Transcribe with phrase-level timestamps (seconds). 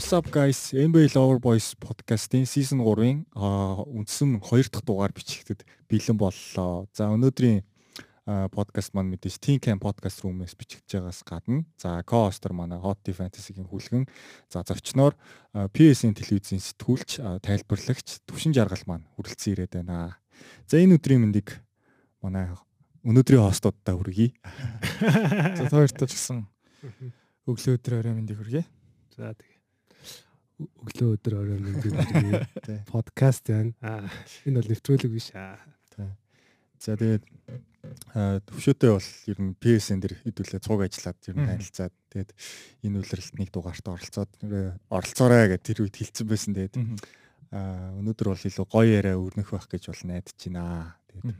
[0.00, 0.72] What's up guys?
[0.72, 5.60] NBA Lover Boys podcast-ийн season 3-ын үндсэн 2 дахь дугаар бичигдэд
[5.92, 6.88] бэлэн боллоо.
[6.96, 7.60] За өнөөдрийн
[8.48, 13.68] подкаст маань мэдээж Team Camp podcast room-ээс бичигдэж байгаас гадна за co-hoster манай Hot Fantasy-гийн
[13.68, 14.08] хүлгэн
[14.48, 15.20] за зочноор
[15.52, 20.16] PS-ийн телевизийн сэтгүүлч тайлбарлагч Төвшин Жаргал маань хүрэлцэн ирээд байна.
[20.64, 21.60] За энэ өдрийн мэндийг
[22.24, 22.48] манай
[23.04, 24.32] өнөөдрийн хостуудаа хүргэе.
[25.60, 26.48] За хоёртоо ч гэсэн
[27.44, 28.64] өглөө өдөр орой мэндийг хүргэе.
[29.12, 29.49] За тэгээ
[30.60, 31.96] өглөө өдөр орой мэндийг
[32.92, 33.72] подкаст байна.
[34.44, 35.56] Энэ бол нэвтрүүлэг биш аа.
[36.80, 37.24] За тэгээд
[38.48, 42.30] төвшөөтэй бол ер нь PSN дээр хэдүүлээ цуг ажиллаад ер нь танилцаад тэгээд
[42.84, 44.32] энэ үйлрэлт нэг дугаарт оролцоод
[44.88, 46.76] оролцоорой гэж тэр үед хэлсэн байсан тэгээд
[47.50, 50.96] өнөөдөр бол илүү гоё яриа өрнөх байх гэж бол найдаж байна.
[51.08, 51.36] Тэгээд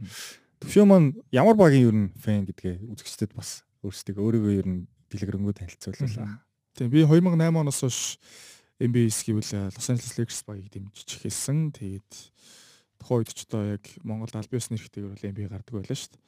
[0.65, 5.55] төвшөө маань ямар багийн ер нь фэн гэдгээ үзэгчдэд бас өөрсдөө өөрийгөө ер нь дэлгэрэнгүй
[5.57, 6.45] танилцууллаа.
[6.77, 8.21] Тийм би 2008 оноос хойш
[8.81, 11.71] MBS гэвэл Los Angeles Lakers багийг дэмжиж эхэлсэн.
[11.77, 12.11] Тэгээд
[12.97, 16.21] тухайн үед ч одоо яг Монгол аль биесны нэрхтэйгээр бол NBA гардаг байлаа шүү дээ.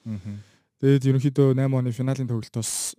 [0.82, 2.96] Тэгээд ерөнхийдөө 8 оны финалийн тоглолтоос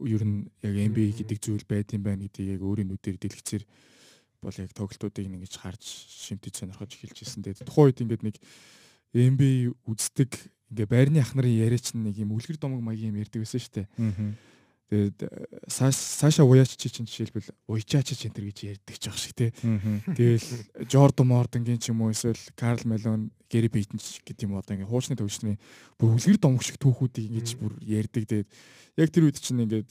[0.00, 3.64] ер нь яг NBA гэдэг зүйл байд юм байна гэдгийг яг өөрийн нүдээр дэлгэцээр
[4.40, 7.44] бол яг тоглолтуудыг ингэж харж шимтэж сонирхож эхэлж ирсэн.
[7.44, 8.36] Тэгээд тухайн үед ингээд нэг
[9.12, 10.30] NBA үздэг
[10.72, 13.88] ингээ байрны ах нарын яриач нэг юм үлгэр домог маягийн юм ярьдаг байсан шүү дээ.
[14.90, 15.22] Тэгээд
[15.70, 19.54] Саша Уяч чи чинь жишээлбэл Уячаач чи энэ гэж ярьдаг ч байх шиг тий.
[19.54, 24.74] Тэгэл Жордан Мордонгийн ч юм уу эсвэл Карл Мелон, Гэри Бейтен ч гэдэг юм одоо
[24.74, 25.62] ингээ хуучны төвчний
[25.94, 28.26] бүр үлгэр домог шиг түүхүүдийг ингэж бүр ярьдаг.
[28.26, 28.50] Тэгээд
[28.98, 29.90] яг тэр үед чинь ингээд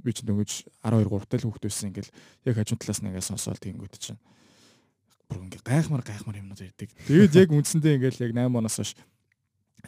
[0.00, 2.12] би чинь дөнгөж 12 3 тал хүүхд байсан ингээл
[2.48, 4.20] яг хажуу талаас нь ингээ сонсоол тэгэнгүүт чинь
[5.28, 6.88] бүр ингээ гайхмар гайхмар юмнууд ярьдаг.
[7.04, 8.96] Тэгээд яг үндсэндээ ингээл яг 8 оноос хойш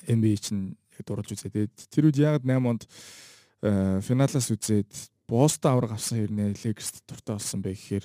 [0.04, 1.48] NBA чинь яг дурлж үзээ.
[1.48, 4.90] Тэгээд тэр үед яг 8 онд Э, финалаас үзээд
[5.28, 8.04] Бостон авраг авсан хэрнээ Lakers дуртай болсон бай гэхээр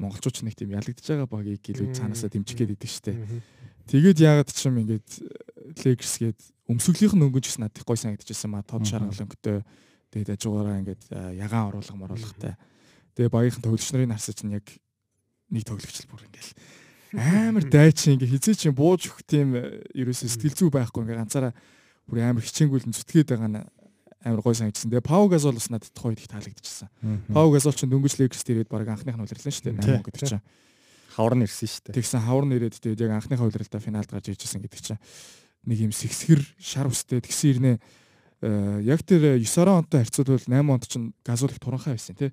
[0.00, 3.12] монголчууд ч нэг тийм ялагдж байгаа багийг илүү цаанаасаа дэмжих гээд идэв штэ.
[3.92, 5.08] Тэгээд яагаад ч юм ингээд
[5.84, 6.40] Lakers гээд
[6.72, 8.64] өмсгөлийнх нь өнгөж гэсэн надад гой санагдчихсан маа.
[8.64, 9.60] Тод шаргалөнгөтэй
[10.08, 12.56] тэгээд ажуугаараа ингээд э, ягаан оруулга моруулгатай.
[13.12, 14.66] Тэгээд багийнхан тоглогч нарын харсаж нь яг
[15.52, 16.52] нэг тоглогч л бүр ингээл
[17.12, 21.52] амар дайчин ингээ хизээ чинь бууж өгөх тийм э, ерөөсөө сэтгэл зүй байхгүй ингээ ганцаараа
[22.08, 23.60] бүр амар хичээнгүйл зүтгээд байгаа нь
[24.24, 24.90] амар гой санагдсан.
[24.90, 26.88] Тэгээ Пау Газол бас надад тухайд их таалагдчихсан.
[27.30, 30.02] Пау Газол ч дөнгөж Лекс дээрээд баг анхных нь улирлаа шүү дээ.
[30.02, 30.44] 8 гэдэг чинь.
[31.12, 31.96] Хавар нь ирсэн шүү дээ.
[31.98, 35.00] Тэгсэн хавар нь ирээд тэгээд яг анхныхаа улиралдаа финалд гарч ижсэн гэдэг чинь
[35.66, 37.72] нэг юм сэгсгэр шар устэй тэгсэн ирнэ
[38.82, 42.32] яг тэр 9 онтой харьцуулбал 8 онд чинь Газол их туранхай байсан тий.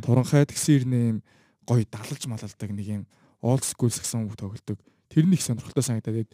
[0.00, 1.18] Туранхай тэгсэн ирнэ юм
[1.68, 3.02] гоё далалж малалдаг нэг юм
[3.42, 4.78] олд скул сагсан үг тоглодог.
[5.12, 6.30] Тэр нь их сонирхолтой санагдаад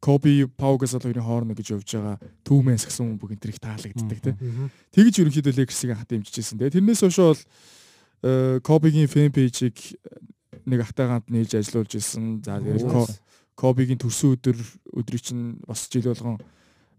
[0.00, 4.70] Коби Паугас хоёрын хооронд гэж явж байгаа түүмэн сагсан бүх энэ тэрийг таалагддаг тийм.
[4.92, 6.58] Тэгж ерөнхийдөө Лекерсийг хат дэмжижсэн.
[6.58, 7.42] Тэгээ тэрнээс хойш бол
[8.62, 9.76] Кобигийн фэн пэйжийг
[10.66, 12.42] нэг ахтайгаанд нээж ажилуулж ирсэн.
[12.42, 13.20] За тэгээд
[13.56, 14.56] Кобигийн төрсөн өдөр
[14.96, 16.36] өдрийг чинь бас жил болгон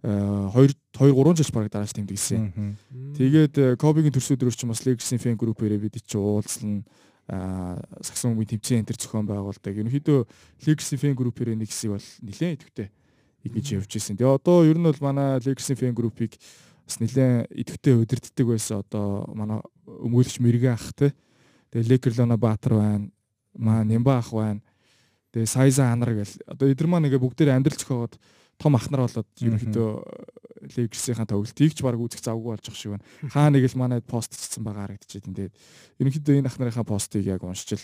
[0.02, 2.78] 2 2 3 жил баг дарааж тэмдэглэсэн.
[3.18, 6.82] Тэгээд Кобигийн төрсөн өдрөөр чинь бас Лекерсийн фэн группээрээ бид чи уулзлаа
[7.28, 9.76] сагсан үеийн тэмцээн энэ төр зохион байгуулдаг.
[9.76, 10.20] Ерөнхийдөө
[10.64, 12.88] Legacy Fan Group-ээр нэг хэсэг бол нэлээд идэвхтэй
[13.44, 14.16] ингэж явж ирсэн.
[14.16, 16.40] Тэгээ одоо ер нь бол манай Legacy Fan Group-ыг
[16.88, 18.80] бас нэлээд идэвхтэй удирддаг байсан.
[18.80, 21.12] Одоо манай өмгөөлөгч Мэргэ ах те.
[21.76, 23.12] Тэгээ Лекерлона Баатар байна.
[23.60, 24.64] Маа Нямба ах байна.
[25.36, 26.32] Тэгээ Сайза Анар гэл.
[26.48, 28.16] Одоо эдгээр маань ингээ бүгдээр амьдрал зохиогоод
[28.58, 29.90] том ахнар болоод ерөнхийдөө
[30.78, 33.06] Lakers-ийн тоглолтыг ч баг үзэх завгүй болж байгаа шиг байна.
[33.30, 35.30] Хаа нэг л манайд постчсан байгаа харагдчихэв.
[35.30, 35.54] Тэгээд
[36.02, 37.82] ерөнхийдөө энэ ахнарынхаа постыг яг уншчил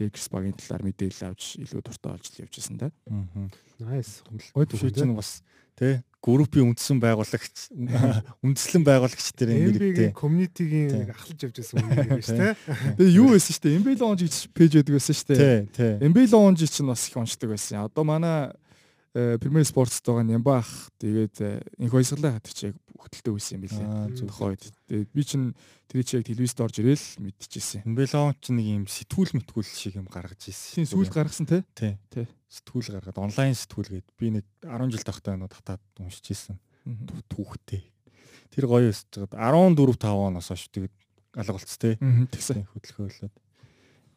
[0.00, 2.88] Lakers багийн талаар мэдээлэл авч илүү дуртай болж явж байсан да.
[3.08, 3.48] Аа.
[3.80, 4.24] Nice.
[4.52, 5.42] Гой төвшин бас
[5.76, 7.74] тий группийн үндсэн байгуулагч
[8.46, 12.54] үндслэн байгуулагч тэр нэртэй community-гийн ахлаж явж байсан юм байна шүү дээ.
[12.96, 13.76] Тэгээ юу байсан шүү дээ.
[14.22, 15.40] Гэж пэйж байдаг байсан шүү дээ.
[15.42, 15.92] Тий, тий.
[16.08, 17.82] MB Lounge чинь бас их уншдаг байсан.
[17.82, 18.54] Одоо манай
[19.12, 21.36] Премьер спортт байгаа Нямбах тэгээд
[21.76, 24.16] инх баясгалаа хатчих яг хөтөлтэй үйсэн юм билээ.
[24.24, 24.64] Тухайд.
[24.88, 25.52] Тэгээд би чинь
[25.84, 27.84] тэр чи яг телевизд орж ирээл мэдчихсэн.
[27.92, 30.80] Белон ч нэг юм сэтгүүл мэтгүүл шиг юм гаргаж ирсэн.
[30.80, 31.60] Тийм сүүлд гаргасан те.
[31.76, 32.00] Тий.
[32.08, 32.24] Тий.
[32.48, 36.56] Сэтгүүл гаргаад онлайн сэтгүүл гээд би нэг 10 жил тахтай нөө татаад уншиж ирсэн.
[37.28, 37.84] Түүхтэй.
[38.48, 39.52] Тэр гоё өсөж байгаа.
[39.76, 40.94] 14 5 оноос хойш тэгээд
[41.36, 41.96] алга болц те.
[42.00, 43.34] Тэгсэн хөдөлгөөлөд.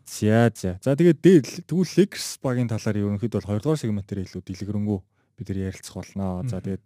[0.05, 0.77] За за.
[0.81, 1.19] За тэгээд
[1.65, 4.99] тэгвэл Lakers багийн талаар ерөнхийдөө бол 2 дугаар сегментээр илүү дэлгэрэнгүй
[5.41, 6.45] бид нар ярилцах болно.
[6.45, 6.83] За тэгээд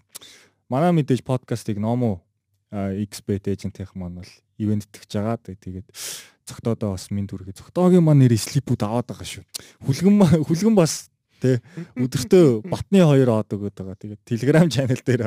[0.71, 2.23] манай мэдээж подкастыг Nomo
[2.71, 5.37] XBet agent-ийнх маань бол ивенттгж байгаа.
[5.43, 5.87] Тэгээд
[6.47, 9.43] цогтоодоо бас минь дүргээ цогтоогийн маань нэр слипүүд аваад байгаа шүү.
[9.83, 11.63] Хүлгэн хүлгэн бас тэ
[11.95, 13.97] өдөртөө батны хоёр од өгöd байгаа.
[13.97, 15.23] Тэгээд Telegram channel дээр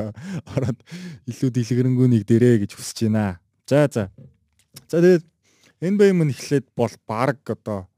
[0.55, 0.79] ороод
[1.27, 3.39] илүү дэлгэрэнгүй нэг дээрээ гэж хүсэж байна.
[3.67, 4.07] За за.
[4.87, 5.25] За тэгээд
[5.83, 7.91] NBA мөн эхлээд бол баг одоо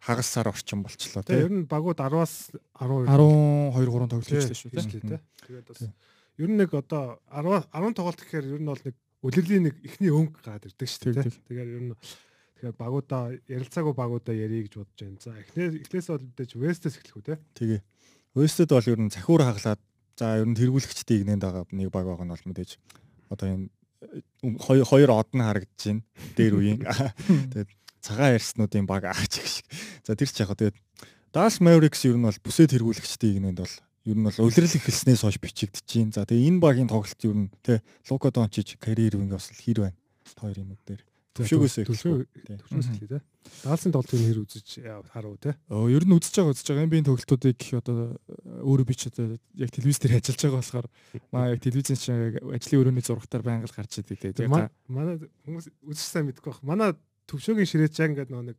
[0.00, 1.40] хагас сар орчим болчлоо тийм.
[1.40, 5.20] Ер нь багууд 10-аас 12 12 3 тоглолт хийжлээ шүү тийм.
[5.48, 5.80] Тэгээд бас
[6.36, 10.12] ер нь нэг одоо 10 10 тоглолт гэхээр ер нь бол нэг үлрэлийн нэг ихний
[10.12, 11.32] өнгө гараад ирдэг шүү дээ.
[11.48, 11.92] Тэгэхээр ер нь
[12.60, 15.20] тэгэхээр багуудаа ярилцаагүй багуудаа ярих гэж бодож байна.
[15.20, 17.36] За эхнээс эхлээс бол мэдээж Вестээс эхлэх үү те.
[17.56, 17.80] Тэгээ.
[18.36, 19.80] Вестэд бол ер нь захиур хаглаад
[20.16, 22.70] за ер нь тэргүүлэгчдийн игнэнд байгаа нэг баг байгаа нь бол мэдээж
[23.32, 23.68] одоо энэ
[24.40, 26.02] хоёр хоёр од нь харагдаж байна.
[26.36, 26.80] Дээр үеийн.
[27.52, 27.70] Тэгээд
[28.00, 29.66] цагаан ярьснуудын баг аач их шиг.
[30.04, 30.76] За тэр ч яг тэгээд
[31.30, 33.76] Dallas Mavericks ер нь бол бүсэд тэргүүлэгчдийн игнэнд бол
[34.08, 36.14] ер нь бол улирал эхэлснээс хойш бичигдэж байна.
[36.16, 39.98] За тэгээ энэ багийн тоглолт ер нь тэ Лука Дончич карьер винг бас хэр байна.
[40.40, 41.04] Хоёр юм дээр.
[41.30, 43.20] Төвшөөгөөс төвшөөс хэлээ тэ.
[43.62, 44.68] Даалсын тоглолтын хэр үзэж
[45.14, 45.54] харав тэ.
[45.70, 47.98] Оо ер нь үзэж байгаа үзэж байгаа NBA тоглолтуудыг одоо
[48.66, 50.86] өөрөө би ч одоо яг телевиз дээр ажиллаж байгаа болохоор
[51.30, 54.50] маа яг телевизэн чинь ажлын өрөөний зурагтаар байнга л гарч идэг тэ.
[54.90, 56.66] Манай хүмүүс үзэж сайн мэдгүй баг.
[56.66, 56.98] Манай
[57.30, 58.58] төвшөөгийн ширээч яг ингээд нэг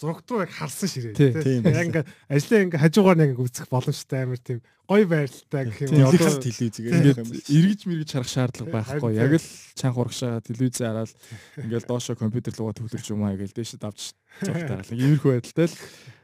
[0.00, 1.12] зурагт руу яг харсан ширээ.
[1.12, 6.08] Тийм яг ингээ ажлаа ингээ хажуугаар нэг үзэх боломжтой амар тийм гоё байралтай гэх юм
[6.08, 7.20] одоо телевизээр ингээд
[7.52, 9.12] эргэж мэргэж харах шаардлага байхгүй.
[9.20, 11.12] яг л чанх урагшаа телевизээ хараад
[11.68, 15.76] ингээл доошо компьютер руугаа төвлөрч юм аа гээл дээш давж зурагт хараад иймэрхүү байдалтай л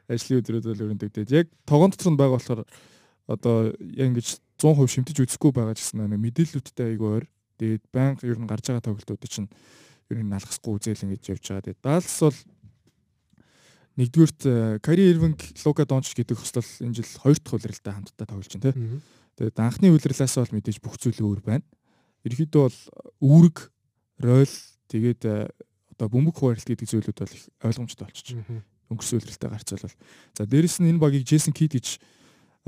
[0.08, 1.28] ажлын өдрүүд бол өрөндөгдөд.
[1.37, 2.62] Яг тогоон дотор нь байгаа болохоор
[3.28, 7.26] одоо яг ингэж 100% шимтэж үзэхгүй байгаа гэсэн нэг мэдээллүүдтэй айгүй ойр.
[7.61, 9.50] Тэгээд банк ер нь гарч байгаа тоглолтууд чинь
[10.11, 11.67] ер нь налхасгүй үзэл ингэж явж байгаа.
[11.67, 12.38] Тэгээд Далс бол
[13.96, 18.72] Нэгдүгürt Кари Ирвинг, Лука Донч гэдэг хөслөл энэ жил хоёр дахь улиралтай хамтдаа тоглож байна
[18.72, 19.00] тийм.
[19.37, 21.64] Тэгээд анхны улирлаасаа бол мэдээж бүх зүйл өөр байна.
[22.25, 22.81] Ерөнхийдөө бол
[23.20, 23.56] үүрэг,
[24.20, 24.56] ройл
[24.88, 25.48] тэгээд э,
[25.96, 28.37] одоо бөмбөг хуваарлт гэдэг зүйлүүд бол их ойлгомжтой болчих.
[28.88, 29.96] Өнгөрсөн улиралтай гарцвал.
[30.37, 32.00] За дээрэс нь энэ багийг Джейсон Кид гэж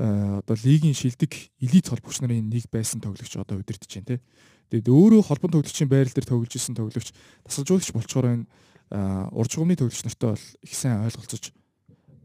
[0.01, 4.21] э, одоо лигийн шилдэг элит холбогч нарын нэг байсан тоглогч одоо удирдах чинь тийм.
[4.69, 7.09] Тэгээд өөрөө холбон тоглогчийн байрал дээр тоглож исэн тоглогч
[7.49, 8.45] тасалжуулагч болчоор энэ
[8.89, 11.53] урд жигмны төвлөгч нартай бол их сайн ойлголцож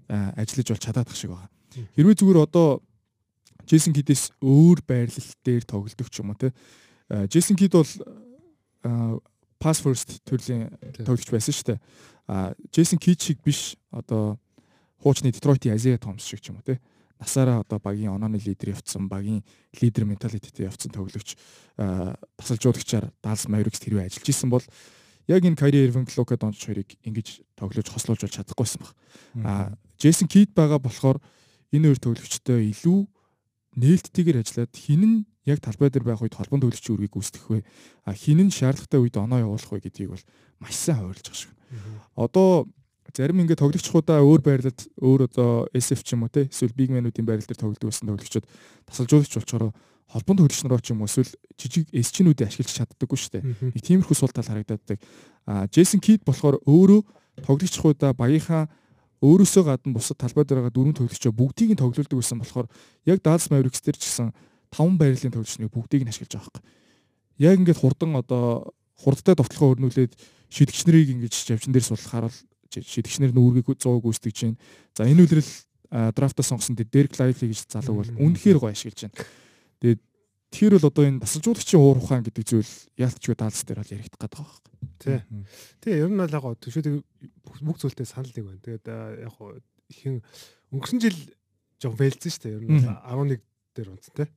[0.09, 1.51] ажиллаж бол чадаадах шиг байгаа.
[1.97, 2.81] Хэрвээ зүгээр одоо
[3.65, 6.53] Джейсон Кидээс өөр байрлал дээр тоглодог ч юм уу те.
[7.09, 7.89] Джейсон Кид бол
[9.61, 10.69] pass first төрлийн
[11.01, 11.81] тоглогч байсан шүү дээ.
[12.29, 14.37] А Джейсон Кид шиг биш одоо
[15.01, 16.81] хуучны Детройтын Азия Томс шиг ч юм уу те.
[17.21, 19.45] Насаараа одоо багийн онооны лидер явцсан, багийн
[19.81, 21.37] лидер менталитеттэй явцсан тоглогч
[21.77, 24.65] тасалжуулагчаар Dallas Mavericks тэрвээ ажиллаж исэн бол
[25.29, 28.93] яг энэ Кайри Ирвинг, Лука Донч хоёрыг ингэж тоглож хослуулж бол чадахгүйсэн баг.
[29.45, 29.53] А
[29.99, 31.19] Джейсон Кид байгаа болохоор
[31.73, 33.09] энэ хоёр тоглогчтой илүү
[33.81, 37.61] нээлттэйгээр ажиллаад хин нь яг талбай дээр байх үед холбон төлөвчийн үргийг гүйцэтгэх вэ?
[38.05, 40.25] А хин нь шаардлагатай үед оноо явуулах вэ гэдгийг бол
[40.61, 41.53] маш сайн ойрлж байгаа шиг.
[42.15, 42.69] Одоо
[43.15, 47.27] зарим ингээд тоглогчдаа өөр байрлалд өөр одоо SF ч юм уу те эсвэл big man-уудын
[47.27, 48.47] байрлал дээр тоглодог байсан тоглогчдод
[48.89, 49.65] тасалжуулагч болчоор
[50.11, 53.43] холбонд хөлчнөрөө ч юм уу эсвэл жижиг эсчнүүдийг ашиглаж чаддаггүй шүү дээ.
[53.75, 54.99] Нэг тиймэрхүү сул тал харагддаг.
[55.47, 57.01] А Джейсон Кид болохоор өөрөө
[57.43, 58.69] тоглогчхуудаа багийнхаа
[59.25, 62.69] өөрөөсөө гадна бусад талбай дээр байгаа дөрвөн тоглогчоо бүгдийг нь тоглолдог байсан болохоор
[63.09, 64.31] яг Dallas Mavericks дээр ч гэсэн
[64.71, 66.67] таван байрлалын тоглогчныг бүгдийг нь ашиглаж байгаа хэрэг.
[67.41, 70.13] Яг ингээд хурдан одоо хурдтай довтлохоо өрнүүлээд
[70.53, 72.39] шидэгч нарыг ингэж явчин дээр суулгахаар бол
[72.71, 74.59] шидэгч нар нүүргийг 100 гүйцэтгэж байна.
[74.93, 75.53] За энэ үлрэл
[75.91, 79.17] драфтаа сонгосон Дерек Лайфли гэж залуу бол үнэхээр гоё ашиглаж байна.
[79.85, 80.01] Тэгээд
[80.49, 84.33] тэр бол одоо энэ тасалжуулагчийн уур ухаан гэдэг зүйл яалтчгүй даалс дээр бол яригдах гээд
[84.33, 84.75] байгаа байхгүй.
[84.97, 85.19] Тий.
[85.85, 86.89] Тэгээ ер нь бол яг төшөөд
[87.61, 88.65] бүх зүйлтэй санал нэг байна.
[88.65, 88.87] Тэгээд
[89.29, 89.37] яг
[89.93, 90.25] ихэн
[90.73, 91.19] өнгөрсөн жил
[91.85, 92.57] жоо вэлцэн шүү дээ.
[92.57, 93.45] Ер нь 11
[93.77, 94.29] дээр унтсан тий.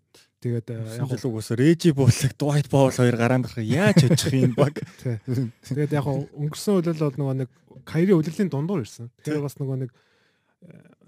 [0.43, 0.67] Тэгээд
[0.99, 4.75] яг л угсаа Режи буулаг Дуайт Паул хоёр гараанд гарах яаж очих юм баг.
[5.69, 7.49] Тэгээд яг өнгөрсөн үйл бол нөгөө нэг
[7.87, 9.13] Кайри үлрэлийн дундуур ирсэн.
[9.23, 9.91] Тэгээд бас нөгөө нэг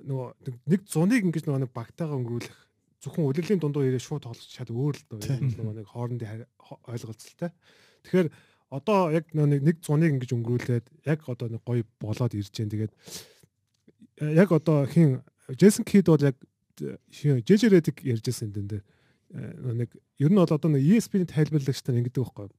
[0.06, 0.28] нөгөө
[0.70, 2.69] нэг зуныг ингэж нөгөө нэг багтаага өнгөрүүлэх
[3.00, 6.48] зөвхөн үлрэлийн дундуур ирээ шууд тоглож чад өөр л нөгөө нэг хоорондын
[6.88, 7.52] ойлголцолтой.
[8.04, 8.30] Тэгэхээр
[8.70, 12.70] одоо яг нэг нэг зуныг ингэж өнгөрүүлээд яг одоо нэг гоё болоод ирж जैन.
[12.70, 12.94] Тэгээд
[14.22, 16.36] э, яг одоо хин Джейсон Кид бол яг
[16.80, 18.84] Редик ярьжсэн энэ дээр
[19.76, 19.90] нэг
[20.20, 22.50] ер нь бол одоо нэг ESP-ийн тайлбарлагчтай ингэдэг байхгүй.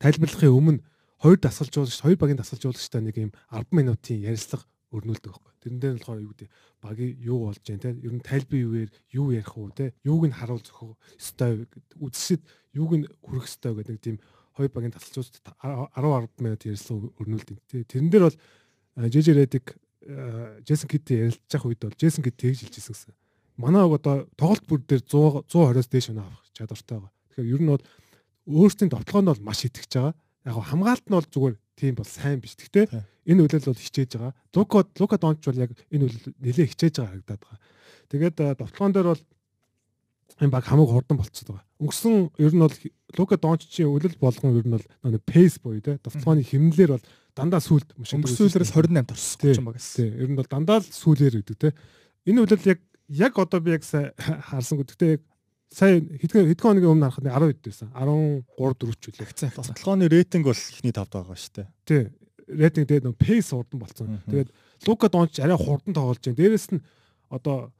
[0.00, 0.82] Тайлбарлахын өмнө
[1.22, 5.52] хоёр дасгалжуулагч, хоёр багийн дасгалжуулагчтай нэг юм 10 минутын ярилцлага өрнүүлдэг байхгүй.
[5.60, 8.90] Тэрэн дээр нь болохоор юу гэдэг багийн юу болж जैन те ер нь тайлбар юуээр
[9.12, 11.66] юу ярих уу те юуг нь харуул зөхөө өстой
[11.98, 12.42] үзэсэд
[12.78, 14.16] юуг нь хүрэх өстой гэдэг тийм
[14.54, 17.56] хоёр багийн тасалжууц 10 10 минут ярилцлага өрнүүлдэг.
[17.90, 18.38] Тэрэн дээр бол
[19.10, 19.74] JJ Redick
[20.62, 23.14] Джейсон Киттэй ярилцах үед бол Джейсон Кит тэгж хэлжсэн гэсэн.
[23.56, 27.12] Манай одоо тоглолт бүр дээр 100 120-оос дээш өнө авах чадвартай байгаа.
[27.34, 27.84] Тэгэхээр ер нь бол
[28.46, 30.14] өөрсдийн тоглоом нь бол маш итгэж байгаа.
[30.44, 32.54] Яг хамгаалт нь бол зүгээр тийм бол сайн биш.
[32.56, 32.86] Гэхдээ
[33.26, 34.32] энэ үйлэл бол хичээж байгаа.
[34.54, 37.60] Лука Лука Донч бол яг энэ үйлэл нэлээ хичээж байгаа харагдаад байгаа.
[38.12, 39.22] Тэгээд довтлогон дээр бол
[40.44, 41.66] энэ баг хамаагүй хурдан болчиход байгаа.
[41.80, 42.76] Өнгөрсөн ер нь бол
[43.16, 47.60] Лука Дончичийн үлэл болгон ер нь бол нэг пейс буюу те довтлооны хэмнэлээр бол дандаа
[47.62, 49.88] сүлд өнгөрсүүлрэл 28 орсон гэж юм багс.
[49.96, 50.10] Тий.
[50.10, 51.68] Ер нь бол дандаа л сүлээр гэдэг те.
[52.28, 53.82] Энэ үлэл яг яг одоо би яг
[54.50, 55.18] харсан гэдэгтэй
[55.72, 57.88] сая хэдхэн хэдхэн хоногийн өмнө харахад 10 хэд байсан.
[57.94, 59.52] 13 4 ч үлээ.
[59.54, 61.68] Довтлооны рейтинг бол ихний тавд байгаа шүү дээ.
[61.88, 62.02] Тий.
[62.44, 64.20] Рейтинг тэгээд нөө пейс хурдан болцсон.
[64.28, 64.50] Тэгээд
[64.86, 66.38] Лука Донч арай хурдан тоглож байна.
[66.38, 66.82] Дээрээс нь
[67.30, 67.72] одоо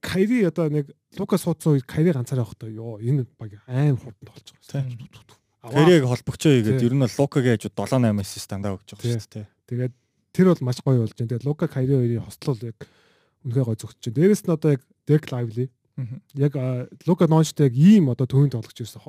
[0.00, 4.46] Кайри одоо нэг Лука суудсан үед Кайри ганцаараа явахдаа ёо энэ баг аим хурдан толж
[4.72, 4.88] байгаа.
[5.60, 9.46] Кайриг холбогчоо хийгээд ер нь Лукагийн хажууд 7 8 ассист дандаа өгч байгаа шүү дээ.
[9.68, 9.94] Тэгээд
[10.32, 11.28] тэр бол маш гоё болж байна.
[11.28, 12.78] Тэгээд Лука Кайри хоёрын хослол яг
[13.44, 14.16] үнэхээр гоё зөвчж байна.
[14.16, 15.64] Дээрээс нь одоо яг Дек Лайвли
[16.34, 16.54] яг
[17.06, 19.00] Лука Нончтой яг ийм одоо төвийн тоглогч ирсэн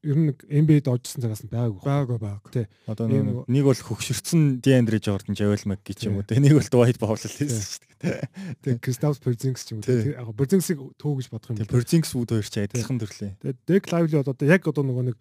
[0.00, 1.84] ер нь NBA-д оржсэн цагаас нь байгаагүй.
[1.84, 2.52] Байгаагүй байгаагүй.
[2.56, 2.66] Тий.
[2.88, 3.04] Одоо
[3.44, 6.40] нэг бол хөгшөрсөн Диандре Жордан Жавел Мак гэж юм уу те.
[6.40, 8.24] Нэг бол Dwight Powell хийсэн шүү дээ.
[8.64, 9.92] Тэгээ Кристаус Порзингс ч юм уу.
[9.92, 11.68] Яг Порзингсыг төв гэж бодох юм.
[11.68, 13.36] Порзингс үүд хоёр ч адилхан төрлийн.
[13.44, 15.16] Тэгээ Дек Лайвли бол одоо яг одоо нөгөө нэг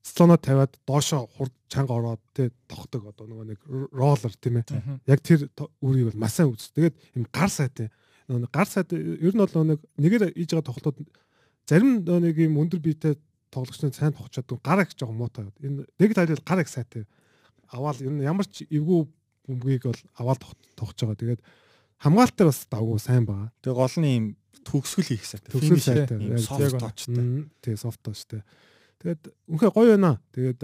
[0.00, 3.60] слоно тавиад доошо хурд чанга ороод те тогтдог одоо нөгөө нэг
[3.92, 5.00] роллер тийм ээ.
[5.04, 5.48] Яг тэр
[5.84, 6.72] үрийг бол масаа үз.
[6.72, 7.92] Тэгээд юм гар сайтай.
[8.28, 10.98] Нөгөө гар сайтай ер нь бол нэг нэгээр ийж байгаа тоглолтууд
[11.68, 13.18] зарим нэг юм өндөр биетэй
[13.52, 15.48] тоглогч нь сайн тогчоод гар их жоохон муутай.
[15.60, 17.04] Энэ нэг тайлбар гар их сайтай.
[17.68, 19.06] Аваад ер нь ямар ч эвгүй
[19.48, 20.40] бөмбөгийг бол аваад
[20.76, 21.20] тогтож байгаа.
[21.20, 21.42] Тэгээд
[22.00, 23.52] хамгаалтаар бас давгүй сайн байгаа.
[23.60, 24.26] Тэгээ гол нь юм
[24.64, 25.50] төгсгөл хийх сайтай.
[25.52, 26.16] Төгсгөл сайтай.
[26.40, 27.26] Софт точтой.
[27.60, 28.40] Тий, софт точтой.
[29.04, 30.16] Тэгээд үнхээр гоё байна.
[30.32, 30.60] Тэгээд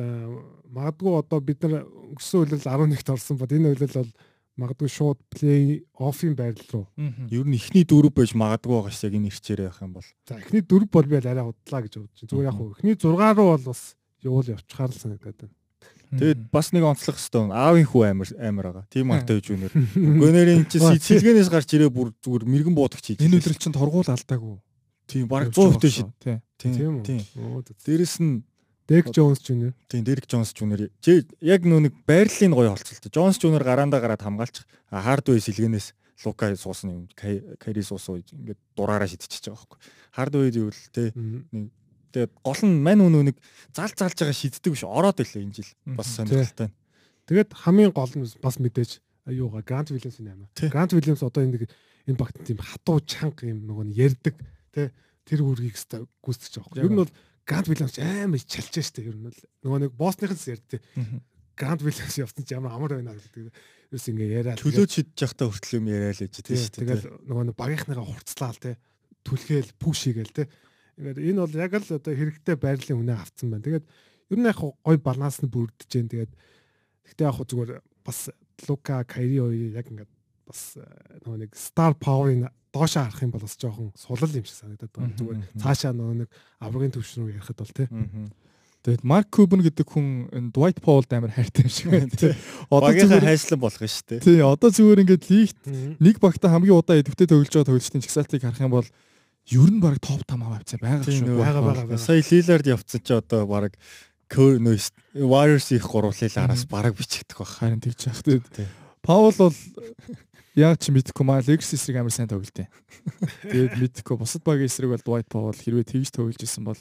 [0.73, 4.13] магадгүй одоо бид нар өнгөрсөн үеэл 11-т орсон бод энэ үеэл бол
[4.59, 6.87] магадгүй шууд плей оффын байрал руу.
[7.31, 10.09] Ер нь эхний дөрөв байж магадгүй байгаа шүү яг энэ ирчээр явах юм бол.
[10.27, 12.31] За эхний дөрөв бол би арай худлаа гэж бодож байна.
[12.31, 13.81] Зүгээр яг хөө эхний 6 руу бол бас
[14.21, 15.55] явуул явчихаар л санагдаад байна.
[16.11, 18.85] Тэгээд бас нэг онцлох хэвээр аавын хүү амир амир байгаа.
[18.91, 19.75] Тим артай гэж үнээр.
[20.27, 23.23] Гонерийн чи сэлгэнээс гарч ирээ бүр зүгээр мэрэгэн буудагч хийж.
[23.23, 24.59] Энэ өдрөл чинь торгуул алдаагүй.
[25.07, 26.11] Тийм баг 100% шид.
[26.19, 26.43] Тийм.
[27.07, 27.23] Тийм.
[27.87, 28.43] Дээрэс нь
[28.91, 29.73] Дек Джонс Жуниор.
[29.87, 30.91] Тийм, Дерек Джонс Жуниор.
[31.41, 33.07] Яг нөө нэг байрлалын гоё олцолтой.
[33.07, 34.67] Джонс Жуниор гараандаа гараад хамгаалчих.
[34.91, 35.95] Хардвей сэлгэнээс
[36.25, 37.09] Лука суусан юм.
[37.15, 39.79] Кари суусан үед ингээд дураараа шидчихэж байгаа байхгүй.
[40.11, 41.71] Хардвей гэвэл те нэг
[42.11, 43.37] тэгээд гол нь мань үнэ нэг
[43.73, 45.71] зал залж байгаа шиддэг биш ороод илээ энэ жил.
[45.87, 46.75] Бас сонирхолтой.
[47.31, 50.51] Тэгээд хамгийн гол нь бас мэдээж аюугаа Грант Вильямсын аймаа.
[50.59, 51.71] Грант Вильямс одоо энэ
[52.05, 54.35] энэ багт тийм хатуу чанга юм нөгөө ярддаг
[54.75, 54.93] те
[55.25, 56.85] тэр үргийг гүйцэтгэж байгаа байхгүй.
[56.85, 57.13] Ер нь бол
[57.47, 60.81] Грант Вильямс амар чалж штэ ер нь бол нөгөө нэг боссныханс ярьдээ.
[61.57, 63.53] Грант Вильямс явсан ч ямар амар байна гэдэг.
[63.91, 64.55] Ерөөс ингээ яриа.
[64.61, 66.81] Төлөө чидж явахдаа хүртэл юм яриа л ээж тийм штэ.
[66.85, 68.79] Тэгэл нөгөө нэг багийнхныгаа хурцлаал те.
[69.27, 70.45] Түлхээл пүш хийгээл те.
[71.01, 73.67] Ингээд энэ бол яг л одоо хэрэгтэй байрлалын үнэ авцсан байна.
[73.67, 73.87] Тэгээд
[74.31, 76.07] ер нь яг гой баланс нь бүрдэж जैन.
[76.07, 76.33] Тэгээд
[77.11, 78.31] гэхдээ яг зүгээр бас
[78.69, 80.11] Лука Кайри хоёр яг ингээд
[80.51, 80.85] бас э,
[81.25, 85.17] нөгөө нэг стар паверын доошоо харах юм бол бас жоохон сулал юм шиг санагдаад байна.
[85.17, 86.29] Зүгээр цаашаа нөгөө нэг
[86.61, 87.89] аврагын төвш рүү ярихад бол тий.
[88.81, 92.33] Тэгээд Марк Кубен гэдэг хүн энэ Dwight Powell амар хайртай юм шиг байна тий.
[92.73, 94.21] Одоо зүгээр хайслан болох нь шүү дээ.
[94.25, 95.61] Тий, одоо зүгээр ингээд лигт
[96.01, 98.89] нэг багта хамгийн удаа идэвхтэй тоглож байгаа тоглолтын чагсаалтыг харах юм бол
[99.53, 101.37] ер нь баг топ 5 аваа авцсан байгаа шүү.
[101.37, 102.01] Бага бага.
[102.01, 103.77] Сая Lillard явцсан чи одоо баг
[104.31, 107.49] Warriors их гурлыг араас бараг бичигдэх баг.
[107.51, 108.41] Харин тэгж яах тий.
[109.03, 109.55] Паул бол
[110.59, 112.71] Яг ч мэдхгүй маа Legacy эсрэг амар сайн тоглолт юм.
[113.47, 116.81] Тэгээд мэдхгүй бусад багийн эсрэг бол Dwight Powell хэрвээ тэгж тоглож исэн бол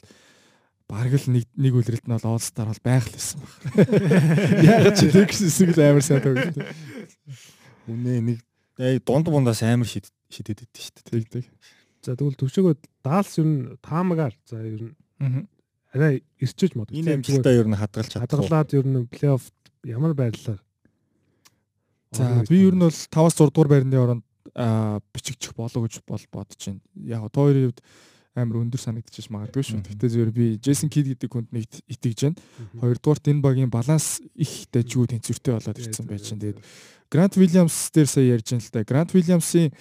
[0.89, 3.53] бараг л нэг нэг үлрэлт нь бол All Star бол байх л байсан баг.
[4.65, 6.57] Яг ч Legacy эсрэг л амар сайн тоглолт.
[7.85, 8.39] Үнэ нэг
[9.05, 11.05] дунд бундаас амар шид шидэд идэв шүү дээ.
[11.13, 11.45] Тэг тэг.
[12.01, 15.45] За тэгвэл төвшөөгөө даалс ер нь таамагаар за ер нь
[15.93, 16.89] арай ирчиж мод.
[16.89, 18.25] Энэ амжилтаа ер нь хадгалж чадсан.
[18.25, 19.51] Хадгалаад ер нь плей-офф
[19.83, 20.57] ямар байдлаар
[22.11, 24.23] За би ер нь бол 5-аас 6 дугаар байрны оронд
[25.13, 26.81] бичигчих болов гэж бол бодож байна.
[26.95, 27.81] Яг тоо хоёрын хувьд
[28.37, 29.81] амар өндөр санагдчихж магадгүй шүү.
[29.85, 32.37] Гэхдээ зөвөр би Джейсон Кид гэдэг хүнд нэг итгэж байна.
[32.81, 36.41] Хоёрдугаарт энэ багийн баланс их дэжгүй тэнцвэртэй болоод ирсэн байж чинь.
[36.41, 36.61] Тэгээд
[37.09, 38.85] Грант Вильямс дээр сая ярьж байна л да.
[38.85, 39.73] Грант Вильямсын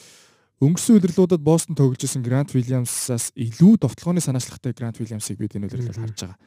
[0.59, 5.95] өнгөрсөн удирлуудад Бостон тоглож исэн Грант Вильямсаас илүү довтлооны санаачлагтай Грант Вильямсыг бид энэ удирлыг
[5.95, 6.39] харж байгаа.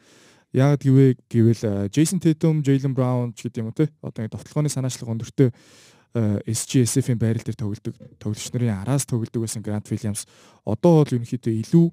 [0.51, 3.88] Яг гэвэ гэвэл Джейсон Тейтум, Джейлен Браун ч гэдэг юм уу те.
[4.03, 5.50] Одоо довтлооны санаачлаг өндөртөө
[6.12, 10.27] SGSF-ийн байрал дээр тоглодог тоглогч нарын араас тоглодог байсан Грант Вильямс
[10.67, 11.88] одоо бол ерөнхийдөө илүү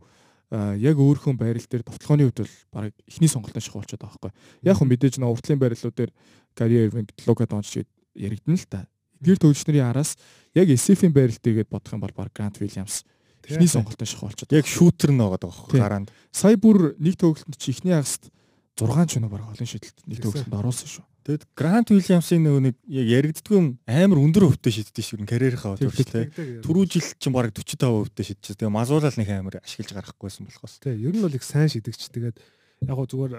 [0.83, 4.33] яг өөрхөн байрал дээр довтлооны хувьд бол баг эхний сонголтын шиг болчиход байгаа байхгүй.
[4.67, 6.13] Яг хөө мэдээж нөө уртлын байрлалууд дээр
[6.59, 7.87] Карьер Ирвинг, Лука Донч
[8.19, 8.91] яригдана л та.
[9.23, 10.19] Эдгээр тоглогч нарын араас
[10.51, 13.07] яг SF-ийн байрал дээргээд бодох юм бол баг Грант Вильямс
[13.47, 14.51] эхний сонголтын шиг болчиход.
[14.51, 16.11] Яг шүүтер нь байгаа байхгүй гараанд.
[16.35, 18.35] Сая бүр нэг тоглолтод чи эхний хагаст
[18.79, 21.05] 6 ч өнөө бараг олон шидэлт нэг төгсөнд оруулсан шүү.
[21.29, 25.93] Тэгэд Грант Уильямсын нөгөө нэг яг яригддаг юм амар өндөр хөвтө шиддэг шүү карьерийнхаа өдөр
[25.93, 26.25] тий.
[26.65, 28.57] Түрүү жил чинь бараг 45% хөвтө шидчихсэн.
[28.65, 30.81] Тэгээ мазуулал нэг амар ашиглаж гарахгүйсэн болохоос.
[30.81, 32.09] Тий, ер нь бол их сайн шидэгч.
[32.17, 33.35] Тэгээд яг гоо зүгээр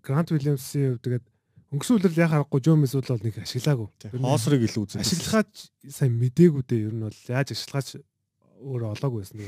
[0.00, 1.24] Грант Уильямсын хувьд тэгээд
[1.76, 3.88] өнгөрсөн үеэр яг харахгүй Жомис бол нэг ашиглаагүй.
[4.16, 5.04] Хоосрыг илүү үзэн.
[5.04, 5.52] Ашиглахаач
[5.92, 6.88] сайн мдээгүй дээ.
[6.88, 8.00] Ер нь бол яаж ашиглахаач
[8.64, 9.44] өөрөө олоогүй байсан.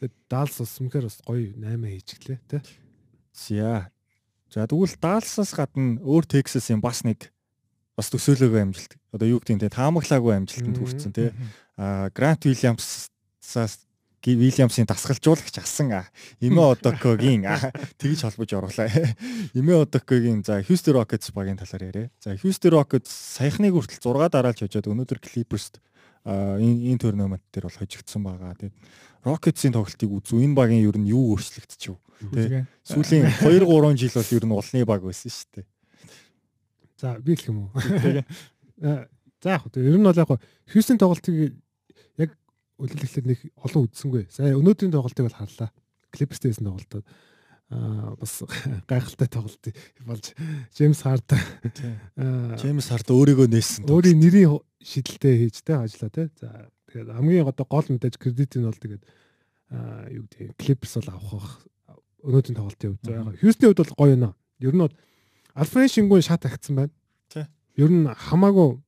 [0.00, 2.60] Тэгээд Далс бас үнэхээр бас гоё 8 хийчихлээ тий.
[3.32, 3.92] За
[4.50, 7.30] За тэгвэл Далласаас гадна өөр Texas-ийн бас нэг
[7.94, 8.98] бас төсөөлөөгүй амжилт.
[9.14, 11.30] Одоо юу гэдэг нь таамаглаагүй амжилтанд хүрсэн тий.
[11.78, 13.10] А Грант Уильямсаас
[14.26, 16.04] Вильямсын дасгалжуулагч асан
[16.42, 17.46] Эмэ Одокогийн
[17.96, 18.90] тэгж холбож оруулаа.
[19.54, 22.10] Эмэ Одокогийн за Houston Rockets багийн талаар яриа.
[22.20, 25.80] За Houston Rockets саяхныг хүртэл 6 дараалж хожоод өнөөдөр Clippers
[26.26, 28.58] энэ энэ турнамент дээр бол хожигдсон байгаа.
[28.60, 28.76] Тэгээд
[29.24, 31.96] Rockets-ийн тоглолтыг үзүү энэ багийн ер нь юу өөрчлөгдчихв?
[32.20, 35.66] Сүүлийн 2 3 жил бол ер нь улны баг байсан шүү дээ.
[37.00, 37.70] За би хэлэх юм уу?
[38.80, 39.04] Э,
[39.44, 40.30] за яг хөө ер нь бол яг
[40.72, 41.52] Хьюстон тоглолтыг
[42.16, 42.30] яг
[42.80, 44.24] үлэлэхлээр нэг олон үзсэнгүй.
[44.32, 45.68] За өнөөдрийн тоглолтыг бол харлаа.
[46.08, 47.04] Клиперстэйсэн тоглолтод
[47.70, 48.42] аа бас
[48.88, 49.64] гайхалтай тоглолт
[50.02, 50.32] болж
[50.74, 51.28] Джеймс Хард
[52.56, 53.86] Джеймс Хард өөрийгөө нээсэн.
[53.86, 56.32] Өөрийн нэрийн шидэлтэй хийж тэ ажиллаа тэ.
[56.40, 59.04] За тэгээд хамгийн одоо гол мэдээж кредит нь бол тэгээд
[60.18, 61.62] юу гэдэг Клиперс бол авах
[62.24, 63.40] өнөөдрийн тоглолтын хувьд байгаа.
[63.40, 64.30] Хьюстны хувьд бол гоё нэ.
[64.60, 64.88] Ер нь
[65.54, 66.92] Альфрен шингүүн шат агцсан байна.
[67.32, 67.44] Тий.
[67.76, 68.78] Ер нь хамаагүй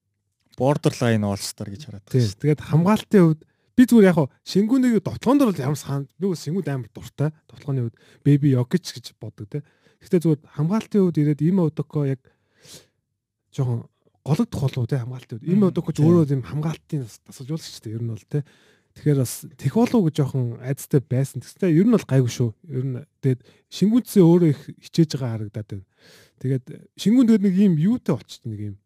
[0.57, 2.13] border line all-star гэж хараад байна.
[2.13, 2.29] Тий.
[2.29, 3.43] Тэгээд хамгаалтын хувьд
[3.77, 7.33] би зүгээр яг шингүүнийг тоглоом дор бол ямар сан бол шингүүд амар дуртай.
[7.51, 9.63] Тоглооны хувьд baby yogich гэж боддог тий.
[10.01, 12.21] Гэхдээ зүгээр хамгаалтын хувьд ирээд им одоко яг
[13.51, 13.89] жоохон
[14.23, 15.51] гологдох болов тий хамгаалтын хувьд.
[15.51, 18.45] Им одоко ч өөрөө юм хамгаалтын тасалжуулагч тий ер нь бол тий
[18.93, 21.41] Тэгэхээр бас тех болов гэж жоохон айцтай байсан.
[21.41, 22.51] Тэгстэй ер нь бол гайгүй шүү.
[22.69, 23.41] Ер нь тэгээд
[23.73, 25.87] шингүнцээ өөрөө их хичээж байгаа харагдаад байна.
[26.43, 26.65] Тэгээд
[27.01, 28.77] шингүн тэгээд нэг юм юутай болчихсон нэг юм.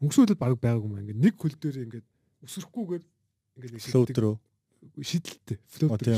[0.00, 1.00] Өнгөрсөн баг байгаагүй юм.
[1.04, 2.06] Ингээд нэг хөл дээр ингээд
[2.48, 4.34] өсөрөхгүйгээр ингээд нэг флоутерөө
[4.80, 6.16] шидэлтэй флоутер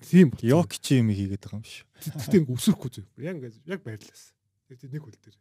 [0.00, 1.86] тийм ёк чи юм хийгээд байгаа юм.
[2.00, 3.02] Тэгтээ ингээд өсөрөхгүй зү.
[3.20, 4.32] Яг ингээд яг байрлаас.
[4.68, 5.36] Тэгээд нэг хөл дээр.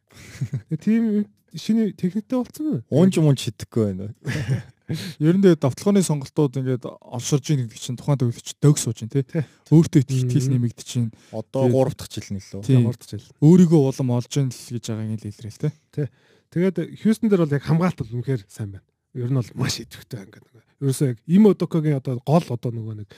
[0.79, 1.03] Тийм
[1.51, 2.83] шинэ техниктэй болцсон.
[2.87, 4.15] Уунж мунж шидэхгүй байна.
[5.19, 9.11] Ер нь тэгээд давталгооны сонголтууд ингээд олшорж ийн гэдэг чинь тухайн төвлөч дөг сууж ин
[9.11, 9.27] тий.
[9.67, 11.11] Өөртөө итгэл нэмэгдэж чинь.
[11.35, 12.63] Одоо 3 дахь жил нэлээ.
[12.63, 13.27] 3 дахь жил.
[13.43, 15.71] Өөрийгөө улам олж ийн л гэж байгаа юм илэрэл тий.
[15.91, 16.07] Тий.
[16.55, 18.87] Тэгээд Хьюстон дээр бол яг хамгаалт бол үнэхээр сайн байна.
[19.11, 20.47] Ер нь бол маш идэвхтэй ингээд.
[20.79, 23.11] Ерөөсөө яг им одокогийн одоо гол одоо нөгөө нэг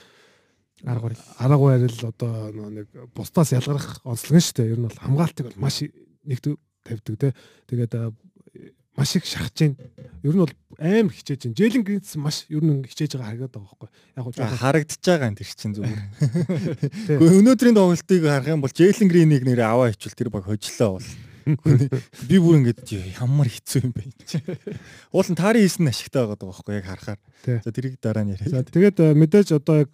[0.86, 4.72] арга барил арга барил одоо нэг бусдаас ялгарх онцлог нь шүү дээ.
[4.74, 6.40] Ер нь бол хамгаалтыг бол маш нэг
[6.84, 7.30] тавьдаг те.
[7.68, 7.94] Тэгээд
[9.00, 9.76] маш их шахаж байна.
[10.24, 11.56] Ер нь бол амар хичээж байна.
[11.56, 13.90] Джейлен Гринс маш ер нь хичээж байгаа харагдаад байгаа байхгүй.
[14.16, 16.02] Яг гоо харагдаж байгаа юм тэр чинь зүгээр.
[17.08, 21.10] Гэхдээ өнөөдрийн тоглолтыг харах юм бол Джейлен Гринийг нэрээ аваа хичвэл тэр баг хожлоо бол.
[22.30, 24.04] Би бүр ингэж ямар хэцүү юм бэ.
[25.16, 27.20] Уул нь таарийн хийсэн ашигтай байгаа байхгүй яг харахаар.
[27.64, 28.52] За тэрийг дараа нь яриа.
[28.52, 29.90] За тэгээд мэдээж одоо яг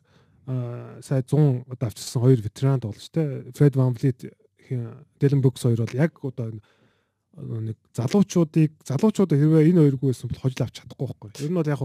[0.46, 4.26] сая 100 одоо авчирсан хоёр ветеран тоглож те Фред Ван Влит
[5.20, 6.52] Дэлен Брукс хоёр бол яг одоо
[7.36, 11.30] нэг залуучуудыг залуучуудаа хэрвээ энэ хоёргүй байсан бол хожил авч чадахгүй байхгүй.
[11.44, 11.82] Ер нь бол яг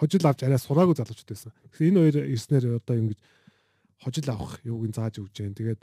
[0.00, 1.52] хожил авч арай сураагүй залуучууд байсан.
[1.52, 3.18] Тэгэхээр энэ хоёр ирснээр одоо ингэж
[4.00, 5.52] хожил авах юуг нь зааж өгч जैन.
[5.52, 5.82] Тэгээд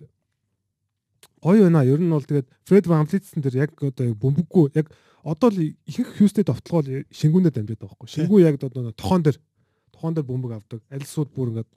[1.43, 1.85] гоё байна.
[1.85, 4.89] Ер нь бол тэгээд Фред Ван Влитсэн дээр яг одоо бөмбөггүй яг
[5.23, 8.09] одоо л ихэнх Хьюстед довтлогоо шингүүнээр дамжаад байгаа байхгүй.
[8.09, 9.38] Шингүү яг одоо тохон дээр
[9.99, 10.81] дээр бөмбөг авдаг.
[10.89, 11.69] Альсууд бүр ингээд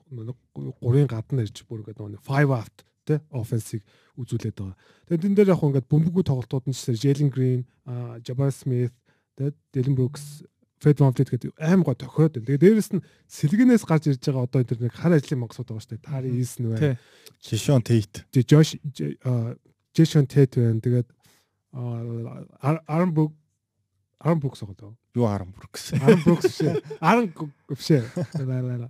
[0.79, 3.83] гурийн гадна ирж бүр ингээд нэг 5 out те offense-ыг
[4.15, 4.77] үзүүлээд байгаа.
[5.07, 7.61] Тэгээд энэ дээр яг ингээд бөмбөггүй тоглолтууд нь чинь Jalen Green,
[8.23, 8.95] Jabbar Smith,
[9.35, 10.47] тэгээд Dylan Brooks,
[10.83, 12.47] Fred VanVleet гэдэг аим гоо тохиод байна.
[12.47, 15.95] Тэгээд дээрэс нь сэлгэнээс гарч ирж байгаа одоо энэ нэг хар ажлын монгосууд байгаа шүү
[15.95, 16.07] дээ.
[16.07, 16.99] Тари Eason байна.
[17.39, 18.27] Jishon Tate.
[18.43, 18.75] Josh
[19.95, 20.83] Jishon Tate байна.
[20.83, 21.07] Тэгээд
[21.71, 23.31] Aaron Brook
[24.19, 24.91] Aaron Brooks байгаа.
[25.13, 25.93] Юу Aaron Brooks?
[25.93, 26.81] Aaron Brooks биш.
[26.99, 27.29] Aaron
[27.69, 28.89] биш.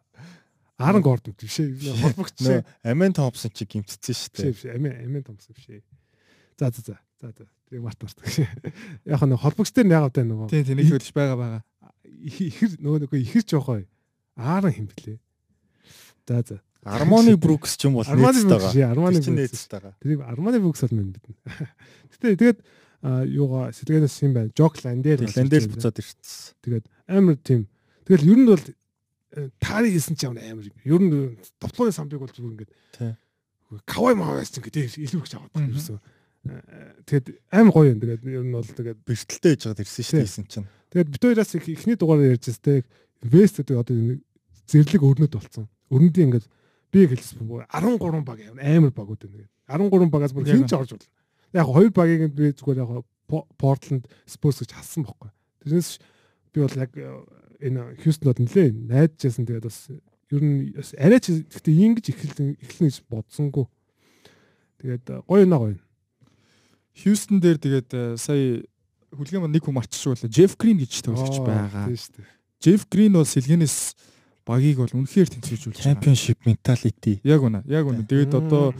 [0.77, 1.77] Аарон Гордон биш ээ.
[2.01, 2.39] Холбогч.
[2.83, 4.51] Амен Томпсон чи гимтсэн шүү дээ.
[4.51, 5.83] Биш Амен Амен Томпсон биш ээ.
[6.59, 6.97] За за за.
[7.21, 7.45] За за.
[7.69, 8.17] Тэр март март.
[9.05, 10.49] Яг нэг холбогч дээр яг одоо нөгөө.
[10.49, 11.61] Тий, тэнийг хөлж байгаа байгаа.
[12.25, 13.85] Ихэр нөгөө нөгөө ихэр жоохоо.
[14.35, 15.19] Аарон хэм блэ.
[16.27, 16.57] За за.
[16.83, 18.91] Армоны Брукс ч юм бол нээцтэй байгаа.
[18.91, 19.95] Армоны нээцтэй байгаа.
[20.01, 21.35] Тэр Армоны Брукс бол мэн бидэн.
[22.17, 22.59] Гэтэ тэгээд
[23.03, 24.51] юугаа сэтгэнээс юм байна.
[24.55, 25.19] Жок Ландер.
[25.35, 26.55] Ландер буцаад ирчихсэн.
[26.63, 27.67] Тэгээд амар тийм.
[28.07, 28.63] Тэгэл ер нь бол
[29.59, 30.77] таарыг хийсэн ч амар амар юм.
[30.87, 31.11] Ер нь
[31.59, 32.71] довтлооны самбыг бол зүгээр ингээд
[33.83, 35.99] кавай маваас ч ингээд илүү их аваад байгаа юмсан.
[37.03, 37.99] Тэгэд амар гоё юм.
[37.99, 40.67] Тэгээд ер нь бол тэгээд бэртэлтэй хийж байгаа ирсэн шүү дээ хийсэн чинь.
[40.95, 42.87] Тэгээд бит хоёроос их эхний дугаараар ярьж байгаа.
[43.23, 43.95] Вест гэдэг одоо
[44.67, 45.67] зэрлэг өрнөд болцсон.
[45.91, 46.47] Өрнөдийн ингээд
[46.91, 49.51] би хэлсэн 13 баг амар багууд байна.
[49.67, 51.07] 13 багаас бүр хин ч орж болно.
[51.53, 53.05] Яг хоёр багийг би зүгээр яг
[53.57, 55.29] Portland Spurs гэж хассан байхгүй.
[55.63, 56.01] Тэрнээс
[56.53, 56.91] би бол яг
[57.61, 59.87] энэ Хьюстонод нэлээ найдажсэн тэгээд бас
[60.33, 63.65] ер нь арай ч гэхдээ ингэж эхэлнэ гэж бодсонгүй.
[64.81, 65.79] Тэгээд гоё наа гоё.
[66.97, 68.65] Хьюстон дээр тэгээд сая
[69.13, 71.89] хүлгэн нэг хүн марччихвал Джеф Грин гэж тоглогч байгаа.
[72.59, 73.93] Джеф Грин бол сэлгэнээс
[74.43, 75.87] багийг бол үнэхээр тэнцвэржүүлж байгаа.
[75.87, 77.19] Championship mentality.
[77.23, 77.63] Яг үнэ.
[77.67, 78.03] Яг үнэ.
[78.03, 78.75] Тэгээд одоо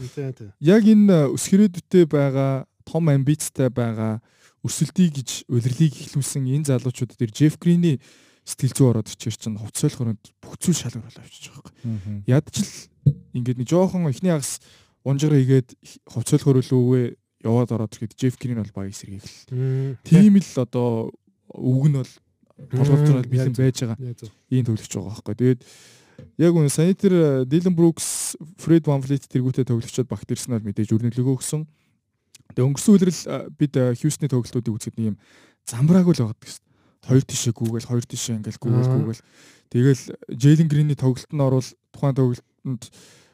[0.60, 4.20] яг энэ өсгөрөөдтэй байгаа том амбицтай байгаа
[4.64, 8.00] өрсөлдөе гэж улирлыг ихлүүлсэн энэ залуучууд дээр Джеф Гриний
[8.44, 12.24] сэтгэл зүй ороод ичээр чинь хувцсойлохоор бүх зүйл шалгар болоо авчиж байгаа юм.
[12.28, 12.72] Ядчил
[13.32, 14.60] ингээд нэг жоохон ихний агас
[15.04, 15.76] унжгаар игээд
[16.08, 17.06] хувцсойлохоор үлүүгээ
[17.44, 19.96] яваад ороод ирэхэд Джеф Грин бол багийг сэргийлэл.
[20.04, 21.12] Тийм л одоо
[21.52, 22.12] үг нь бол
[22.56, 23.98] толгойд бэлэн байж байгаа.
[24.50, 25.34] Ийм төвлөгч байгаа байхгүй.
[25.34, 25.60] Тэгээд
[26.38, 31.34] яг үн санитер Дилен Брукс, Фред Ван Влит тэргүүтээ төвлөгчөд багт ирсэн бол мэдээж өрнөлөгөө
[31.34, 31.66] өгсөн.
[32.54, 33.22] Тэгээд өнгөрсөн үеэр л
[33.58, 35.16] бид Хьюстны тоглолтуудыг үзэхэд нэг юм
[35.66, 36.64] замбрааг л байгаад гэсэн.
[37.04, 39.22] Хоёр тишээ гүгээл, хоёр тишээ ингээл гүгээл гүгээл.
[39.74, 42.82] Тэгэл Джейлен Гринний тоглолтод орвол тухайн тоглолтод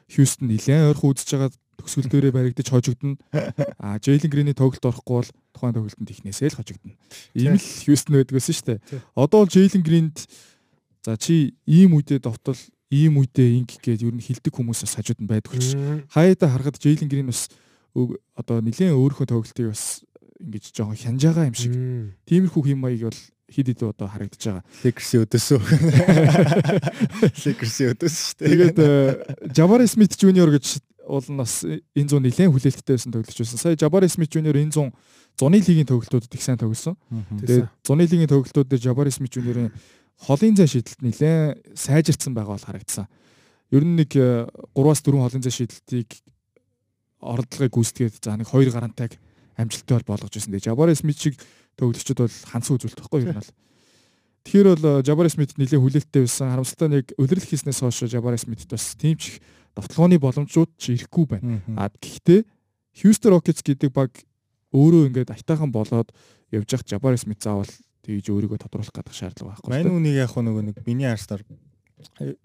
[0.09, 3.17] Хьюстон нэлээд ойрхон үзэж байгаа төгсгөл дээрээ баригдаж хожигдно.
[3.79, 6.95] А Джейлен Гринний тоглолт орохгүй бол тухайн тоглолтод ихнээсээ л хожигдно.
[7.35, 8.79] Ийм л Хьюстон байдгүйсэн шүү дээ.
[9.15, 10.17] Одоо бол Джейлен Гринд
[11.05, 12.59] за чи ийм үедээ довтол
[12.91, 15.79] ийм үедээ инг гээд ер нь хилдэг хүмүүсээс хажууд нь байдаг болчих.
[16.11, 17.49] Хаяада харахад Джейлен Грин бас
[18.37, 20.03] одоо нэлээд өөрийнхөө тоглолтыг бас
[20.41, 21.73] ингэж жоохон хянж байгаа юм шиг.
[22.27, 24.63] Тиймэрхүү хэм маяг бол хид хид одоо харагдаж байгаа.
[24.83, 25.59] Лекерси өдөөсөө.
[27.45, 28.49] Лекерси өдөөс шүү дээ.
[28.51, 28.77] Тэгээд
[29.55, 30.79] Jabari Smith Jr гэж
[31.11, 33.59] уул нь бас энэ зүүн нэлээд хүлээлттэй байсан тоглож байсан.
[33.59, 34.89] Сая Jabari Smith Jr энэ зүүн
[35.35, 36.95] зуны лигийн тоглолтуудад их сайн тоглосон.
[37.43, 39.75] Тэгээд зуны лигийн тоглолтууд дээр Jabari Smith Jr-ийн
[40.23, 43.11] холын зай шийдэлт нэлээд сайжирцсан байгаа бол харагдсан.
[43.75, 46.09] Ер нь нэг 3-аас 4 холын зай шийдэлтийг
[47.19, 49.19] оролдлогыг гүйцэтгээд за нэг 2 гарантайг
[49.57, 50.55] амжилттай бол болгож ирсэн.
[50.55, 51.35] Тэгээд Jabari Smith шиг
[51.75, 53.51] тоглогчид бол хансан үзүүлэлт байхгүй ер нь бол.
[54.45, 56.49] Тэгэхээр бол Jabari Smith нэлээд хүлээлттэй байсан.
[56.49, 59.41] Харамсалтай нэг улирал хийснээс хойш Jabari Smith бас тийм ч их
[59.75, 61.61] довтлооны боломжууд ч ирэхгүй байна.
[61.77, 62.43] А гэхдээ
[63.03, 64.11] Houston Rockets гэдэг баг
[64.75, 66.11] өөрөө ингээд айтаахан болоод
[66.51, 67.71] явж явах Jabari Smith заавал
[68.03, 69.71] тэгж өөрийгөө тодруулах гэдэг шаардлага байхгүй.
[69.71, 71.43] Мань үнийг яг нөгөө нэг миний арстаар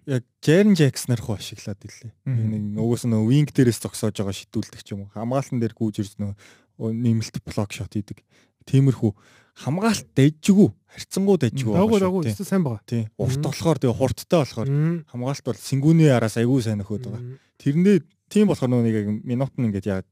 [0.07, 2.13] яг Jaren Jackson-аар хөө ашиглаад ирлээ.
[2.29, 5.13] Нэг угаас нь wing дээрээс зогсоож байгаа шидүүлдэг ч юм уу.
[5.17, 8.21] Хамгаалтан дээр гүйж ирж нөгөө нэмэлт блок шот хийдэг.
[8.69, 9.11] Тиймэрхүү
[9.57, 12.01] хамгаалт дэжгүй харьцангуй дэжгүй байгаа.
[12.01, 12.83] Дагуу дагуу сайн байгаа.
[12.89, 13.09] Тийм.
[13.21, 14.69] Урт болохоор тэгээ хурдтай болохоор
[15.13, 17.23] хамгаалт бол сингүүний араас айгүй сайн нөхөд байгаа.
[17.61, 17.97] Тэрнээ
[18.33, 20.03] тийм болохоор нэг минут нь ингээд яа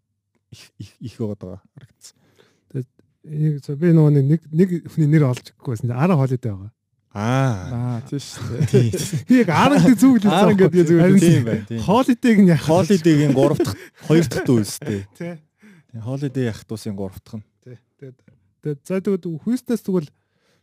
[0.53, 2.17] их их байгаа харагдсан.
[3.25, 5.93] Тэгээд би нөгөө нэг нэг хүний нэр олж өгөхгүйсэн.
[5.93, 6.73] Ара хоолойтой байгаа.
[7.15, 7.71] Аа.
[7.73, 8.91] Аа тийм шүү дээ.
[9.29, 11.81] Би яг ара гэдэг зүг л зан гэдэг зүг тийм байна.
[11.87, 12.67] Хоолойтэйг нь яах.
[12.67, 13.77] Хоолойтэйгийн 3 дахь
[14.11, 15.01] 2 дахь дүү өстэй.
[15.15, 15.39] Тий.
[15.95, 17.45] Хоолойтэй яах тусын 3 дахь нь.
[18.65, 20.09] Тэгээд за тэгээд хүйснээс тэгвэл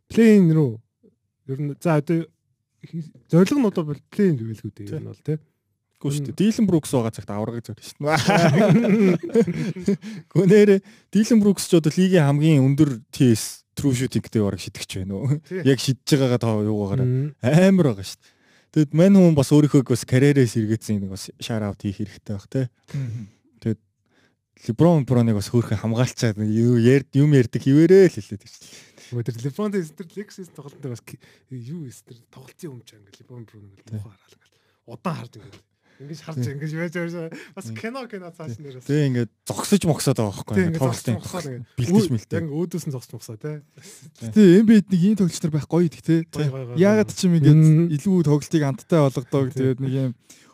[0.09, 0.73] плейн рүү
[1.53, 2.25] ер нь за одоо
[3.29, 5.37] зориг нь одоо плейн гэвэл үү юм бол тий.
[6.01, 6.39] Гүн шүү дээ.
[6.41, 8.17] Дилен Брукс байгаа цагт аврагыг зорь шүү дээ.
[10.33, 10.81] Гүнээр
[11.13, 15.37] Дилен Брукс ч одоо лигийн хамгийн өндөр TS true shooting-тэй бараг шидэгч байна уу?
[15.61, 17.05] Яг шидэж байгаагаа таа юугаараа
[17.37, 18.33] амар байгаа шүү дээ.
[18.71, 22.47] Тэгэд мань хүн бас өөрийнхөө бас карьерээс эргээсэн нэг бас шар аут хийх хэрэгтэй баг
[22.49, 22.71] те.
[24.67, 29.15] Леброн Броныг бас хөөрхөн хамгаалцаад юм ярьдаг хിവэрээ л хэлээд дээ.
[29.17, 31.01] Өдөр Леброн дэстер Лексис тоглолтод бас
[31.49, 34.47] юу эстер тоглолтын өмч англи Леброн Броныг муухай хараалаа.
[34.85, 35.65] Удаан харж ингээд
[36.01, 38.89] Ингэж харж ингэж байж байгаа бас кино кино цааш нэр бас.
[38.89, 41.17] Тэгээ ингээд зогсож моксоод байгаа байхгүй тоглолтын.
[41.77, 42.37] Бэлдэж мэлтэй.
[42.41, 43.61] Яг өөдөөс нь зогсож моксоо тий.
[44.17, 46.25] Гэтэ NBA-д нэг ийм тоглолч нар байх гоё идэх тий.
[46.25, 50.11] Яагаад ч юм ингээд илүү тоглолтыг амттай болгодог тэгээд нэг юм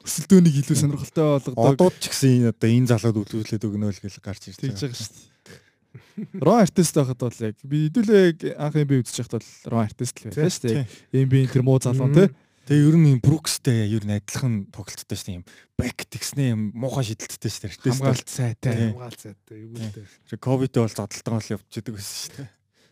[0.07, 1.75] өсөлтөөнийг илүү сонирхолтой болгодог.
[1.75, 6.41] Одууд ч гэсэн одоо энэ залууд үлүүлээд өгнө л гэж гарч ирж байгаа шүү дээ.
[6.41, 10.31] Рон артист байхад бол яг би хэдүүлээ анх NBA үзэж байхад бол рон артист л
[10.31, 10.85] байлаа шүү дээ.
[11.27, 12.31] NBA тэр муу залуу тий.
[12.67, 15.37] Тэгээ ер нь Брукстэй ер нь адилхан тоглолттой шүү дээ.
[15.39, 15.45] Юм
[15.79, 17.95] бэк тэгснээ юм муухай шидэлттэй шүү дээ.
[17.95, 18.91] Хамгаалт сайтай.
[18.91, 19.55] Хамгаалт сайтай.
[19.55, 20.35] Юу гэдэг.
[20.35, 22.49] Ковидтэй бол задлалтан бол явчихдаг байсан шүү дээ.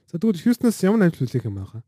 [0.07, 1.83] За тэгвэл Хьюстнаас ямар амжилт үлээх юм байгаа?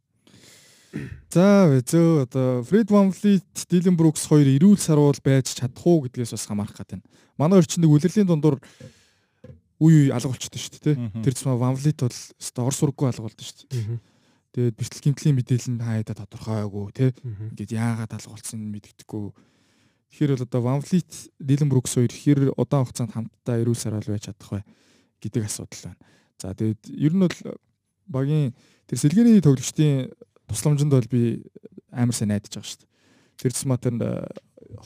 [1.29, 6.47] За зөө одоо Фред Ванфлит, Дилен Брукс хоёр эрүүл сарвал байж чадах уу гэдгээс бас
[6.47, 7.03] хамаарах гэдэг.
[7.37, 8.57] Манай орчинд үлрэлийн дундуур
[9.79, 10.95] үе үе алга болчтой шүү дээ.
[11.21, 13.99] Тэр цэцмаа Ванфлит бол ор сурггүй алга болдсон шүү дээ.
[14.55, 17.11] Тэгээд бэртэл гимтлийн мэдээлэл нь хаяада тодорхойгүй тий.
[17.53, 19.25] Ингээд яагаад алга болсон мэддэхгүй.
[20.09, 24.31] Тэгэхээр бол одоо Van Fleet, Dylan Brooks хоёр хэр удаан хугацаанд хамтдаа эрүүл сарвал байж
[24.31, 24.61] чадах вэ
[25.21, 26.01] гэдэг асуудал байна.
[26.41, 27.37] За тэгээд ер нь бол
[28.07, 28.55] багийн
[28.87, 30.09] тэр сэлгээний тоглогчдын
[30.47, 31.43] тусламжинд бол би
[31.91, 32.89] амар сайн найдаж байгаа шүү дээ.
[33.37, 33.93] Тэр Сматер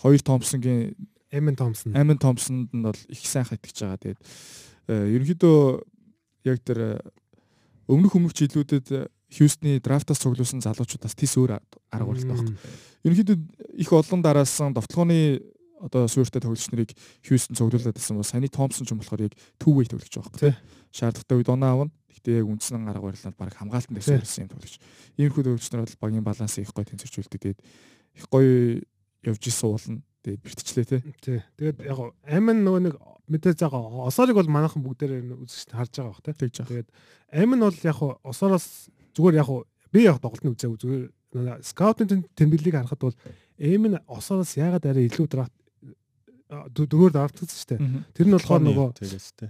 [0.02, 0.96] хоёр Томпсонгийн
[1.32, 1.96] Эмэн Томпсон.
[1.96, 3.98] Эмэн Томпсонд нь бол их сайн хатгаж байгаа.
[4.04, 4.20] Тэгээд
[4.92, 5.58] ерөнхийдөө
[6.44, 7.00] яг тэр
[7.88, 12.52] өмнөх өмнөх жилүүдэд Хьюстны драфтаас цуглуулсан залуучуудаас тис өөр арга барилт байна.
[13.08, 13.38] Ерөнхийдөө
[13.80, 15.40] их олон дараасан довтлооны
[15.80, 16.92] одоо суурьтай тоглогч нарыг
[17.24, 20.54] Хьюстон цуглуулад байсан бол саяны Томпсон ч юм болохоор яг two way тоглож байгаа байхгүй.
[20.92, 21.92] Шаардлагатай үед оноо авна.
[22.12, 24.76] Гэхдээ яг үндсэн арга барилаар баг хамгаалтанд суурьсан юм тоглогч.
[25.18, 27.42] Иймэрхүү нар бол багийн балансыг их гоё тэнцвэржүүлдэг.
[27.42, 27.60] Тэгээд
[28.20, 28.84] их гоё
[29.24, 30.02] явж исэн уулна.
[30.22, 31.00] Тэгээд бэртчлээ те.
[31.24, 31.40] Тий.
[31.58, 32.96] Тэгээд яг амин нөгөө нэг
[33.32, 36.36] мэдээ заага осорыг бол манайхан бүгдээр үзэж харж байгаа бах те.
[36.36, 36.92] Тэгээд
[37.32, 39.50] амин бол яг осороос зүгээр яг
[39.90, 40.80] би яг тоглолтын үзээгүй
[41.32, 43.18] зүгээр скаутын тэмдэглэлийг харахад бол
[43.58, 45.56] эм нь осороос ягаад арай илүү драфт
[46.52, 47.80] дөрөөр драфтгдсан шүү дээ.
[48.12, 48.88] Тэр нь болохоор нөгөө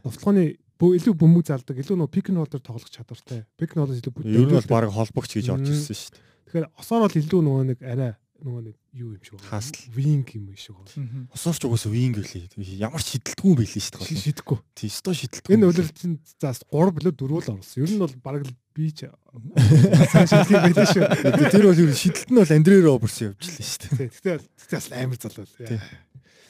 [0.05, 0.43] товтлооны
[0.81, 3.45] илүү бөмбөг залдаг, илүү нөгөө пик н холдер тоглох чадвартай.
[3.57, 4.33] Пик н холдер илүү бүтэн.
[4.33, 6.25] Ер нь бол баг холбогч гэж орж ирсэн шүү дээ.
[6.51, 9.49] Тэгэхээр осоор бол илүү нөгөө нэг арай нөгөө нэг юу юм шиг байна.
[9.93, 11.29] Винг юм шиг байна.
[11.31, 12.49] Осоорч угаасаа винг гэлээ.
[12.81, 14.21] Ямар ч шидэлтгүй юм билээ шүү дээ.
[14.25, 14.57] Шидэхгүй.
[14.73, 15.53] Тий, өстой шидэлтгүй.
[15.53, 17.61] Энэ үлрэлтийн за 3 билүү 4 л орсон.
[17.77, 19.05] Ер нь бол баг л би ч
[20.11, 21.05] сайн шидлэг байлаа шүү.
[21.53, 24.09] Тэр бол ер нь шидэлт нь бол Андре Робертс явжлаа шүү дээ.
[24.09, 25.45] Тэгтээ тэгтээ бас амар залуу.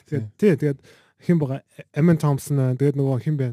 [0.08, 0.80] Тэгээд тий, тэгээд
[1.22, 1.60] хэн байгаа
[1.94, 3.48] Амин Томпсон тэгээд нөгөө хэн бэ?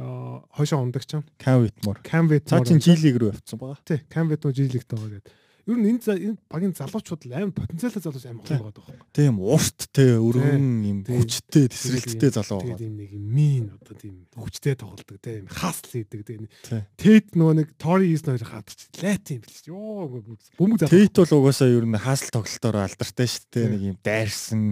[0.00, 1.24] Аа хойшоо ундагч юм.
[1.36, 2.00] Cam Whitmore.
[2.06, 2.48] Cam Whitmore.
[2.48, 3.82] Цаа чин G-лиг рүү явцсан байгаа.
[3.84, 8.24] Тий, Cam Whitmore G-лигт байгаа гэдэг ер нь энэ энэ багийн залуучууд амар потенциалтай залууч
[8.28, 8.96] амар гоё байгаа байхгүй.
[9.12, 12.80] Тийм урттэй өргөн юм хүчтэй тесрэлттэй залуу байгаа.
[12.80, 16.48] Тийм нэг юм мин одоо тийм хүчтэй тоглолдог тийм хасл хийдэг тийм.
[16.96, 19.64] Тэт нөгөө нэг Тори Ис хоёр хадч лайт юм биш.
[19.68, 20.08] Йоо
[20.56, 20.92] бөмбөг залуу.
[20.92, 23.70] Тэт бол угаасаа ер нь хасл тоглолтоор алдартай шүү дээ.
[23.74, 24.62] Нэг юм дайрсан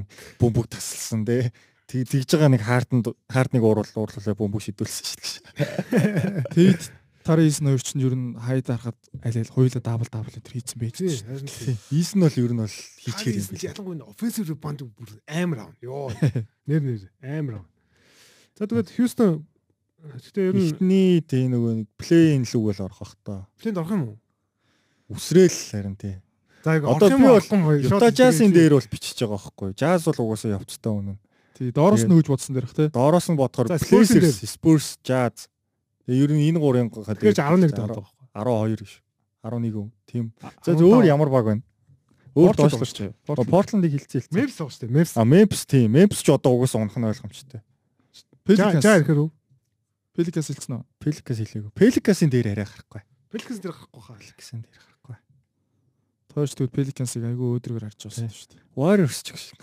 [0.41, 1.25] бөмбөг тасалсан
[1.89, 6.45] тийм тэгж байгаа нэг хаартанд хаартныг ууруул уурлуулаа бөмбөг шидүүлсэн шүү дээ.
[6.53, 6.83] Тэгэд
[7.29, 10.97] Тарис ноёр чинь ер нь хайд харахад аль аль хоёулаа дабл дабл энэ хийцэн байж
[10.97, 11.77] шүү.
[11.93, 13.65] Ийс нь бол ер нь бол хийчихэр юм биш.
[13.69, 15.77] Ялангуяа offensive rebound бүр амар аав.
[15.85, 16.09] Йоо.
[16.69, 17.67] Нэр нэр амар аав.
[18.57, 19.45] За тэгээд Houston
[20.01, 23.45] гэтээ ер нь ихний тий нөгөө нэг play-in лүг бол орох бах та.
[23.61, 24.19] Play-ин орох юм уу?
[25.13, 26.17] Үсрээл харин тий.
[26.65, 29.77] За яг одоо би бол Utah Jazz-ын дээр бол бичиж байгаа байхгүй.
[29.77, 31.21] Jazz бол угаасаа явцтай үнэн.
[31.61, 32.89] Тий доороос нь өгж бодсон дээрх тий.
[32.89, 35.53] Доороос нь бодохоор Blazers, Spurs, Jazz
[36.09, 38.09] ер нь энэ гурын Тэгэхээр 11 дээд байгаа.
[38.33, 39.05] 12 биш.
[39.45, 40.33] 11 тийм.
[40.65, 41.61] За өөр ямар баг байна?
[42.39, 43.11] Өөр доошлооч.
[43.27, 44.37] Портландыг хилцээ хилцээ.
[44.37, 44.95] Memphis байгаа шүү дээ.
[44.95, 45.15] Memphis.
[45.19, 45.91] А Memphis тийм.
[45.93, 47.61] Memphis ч одоо угаасаа унах нь ойлгомжтой.
[48.47, 48.83] Pelicans.
[48.85, 49.31] За ихээр үү?
[50.15, 50.85] Pelicans хэлсэн үү?
[51.03, 51.73] Pelicans хэлээгүй.
[51.75, 53.03] Pelicans-ийн дээр арай гарахгүй.
[53.29, 54.17] Pelicans дээр гарахгүй хаа.
[54.17, 55.17] Pelicans дээр гарахгүй.
[56.33, 58.63] Тооч тэгвэл Pelicans-ыг айгүй өөдрөөр харж байгаа шүү дээ.
[58.79, 59.45] Warriors ч гэж.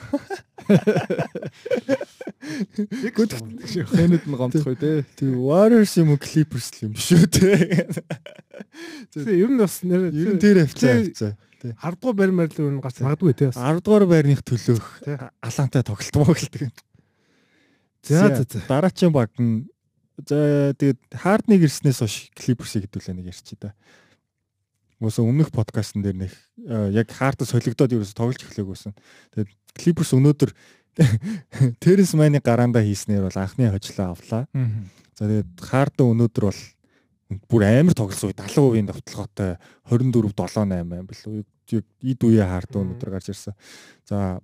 [2.45, 5.05] Хэнэд нь гомдох үү те.
[5.17, 7.87] Тэг Warriors юм уу Clippers юм биш үү те.
[9.13, 11.33] Тэг ер нь бас нэр ер нь тэр авцаа авцаа.
[11.73, 13.57] 10 дугаар байр маяг ер нь гарч магадгүй те бас.
[13.57, 14.85] 10 дугаар байрных төлөөх
[15.41, 16.69] алаантай тоглолт мөглөдөг.
[18.05, 18.61] За за за.
[18.69, 19.65] Дараачийн баг нь
[20.21, 23.73] за тэгээд хардныг ирснээс хойш Clippers-ийг хэдүүлээ нэг ярьчих да.
[25.01, 26.33] Уус өмнөх подкастн дээр нэг
[26.93, 28.93] яг хардас солигдоод ерөөс тоглож эхлээгүйсэн.
[29.33, 30.53] Тэгээд Clippers өнөөдөр
[31.83, 34.43] Теренс Майны гараандаа хийснээр бол анхны хожлоо авлаа.
[35.15, 36.61] За тэгээд Харда өнөөдөр бол
[37.49, 39.57] бүр амар тоглосон үе 70%-ийн давталгаатай
[39.89, 43.55] 24 7 8 байм бэл эд үе Харда өнөөдөр гарч ирсэн.
[44.07, 44.39] За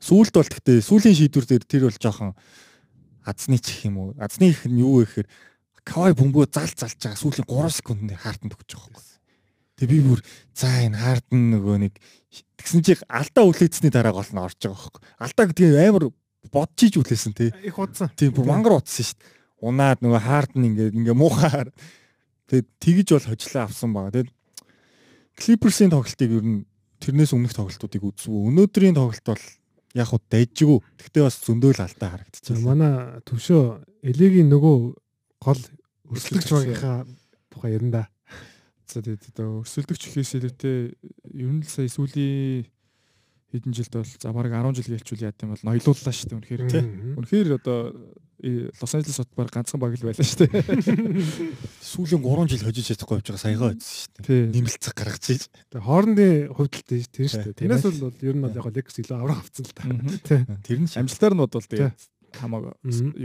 [0.00, 2.32] сүүлд бол гэхдээ сүүлийн шийдвэр дээр тэр бол жоохон
[3.26, 4.08] азны чих юм уу?
[4.16, 5.28] Азны их нь юу вэ гэхээр
[5.84, 9.19] Кавай бөмбөө зал залж байгаа сүүлийн 3 секунд хартанд өгч байгаа юм.
[9.80, 10.20] Тэгээ би бүр
[10.52, 11.94] за энэ хардан нөгөө нэг
[12.60, 15.02] тэгсэн чи алдаа үлээцсний дараа гол нь орж байгаа байхгүй.
[15.24, 16.04] Алдаа гэдэг амар
[16.52, 17.50] бодчих үлээсэн тий.
[17.64, 18.12] Их удсан.
[18.12, 19.32] Тийм бүр мангар утсан шүү дээ.
[19.64, 21.72] Унаад нөгөө хардан ингээд ингээ муухаар
[22.52, 24.12] тэгээ тэгж бол хожлоо авсан байгаа.
[24.20, 24.32] Тэгээд
[25.40, 26.68] Clippers-ийн тоглолтыг ер нь
[27.00, 28.28] тэрнээс өмнөх тоглолтуудыг үзв.
[28.28, 29.44] Өнөөдрийн тоглолт бол
[29.96, 30.78] яг хуу дайжгүй.
[31.00, 32.60] Гэхдээ бас зөндөөл алдаа харагдчихсан.
[32.60, 33.62] Манай төвшөө
[34.04, 34.76] элегийн нөгөө
[35.40, 35.62] гол
[36.12, 37.08] өрсөлдөгч багийнхаа
[37.48, 38.02] тухай ярина да.
[38.90, 40.78] За тэгээд одоо өрсөлдөгч ихээс илүүтэй
[41.38, 42.66] ер нь л сая сүүлийн
[43.54, 46.62] хэдэн жилд бол за бараг 10 жил гэлчүүл яа гэм бол ноёлууллаа шүү дээ үнэхээр
[46.70, 46.86] тийм.
[47.18, 47.78] Үнэхээр одоо
[48.40, 50.64] Лос Анжелес хот баг ганцхан баг л байлаа шүү дээ.
[51.84, 54.54] Сүүлийн 3 жил хожиж чадахгүй явж байгаа саягаа үзсэн шүү дээ.
[54.54, 55.42] Нэмэлцэг гаргаж ийж.
[55.68, 57.58] Тэгээ хоорондын хувьдалт тийм шүү дээ.
[57.60, 59.84] Тэрнээс бол ер нь бол яг Лекс илүү авраг авцсан л та.
[60.64, 62.00] Тэр нь амжилтаар нь бодвол тэгээд
[62.40, 62.74] хамаагүй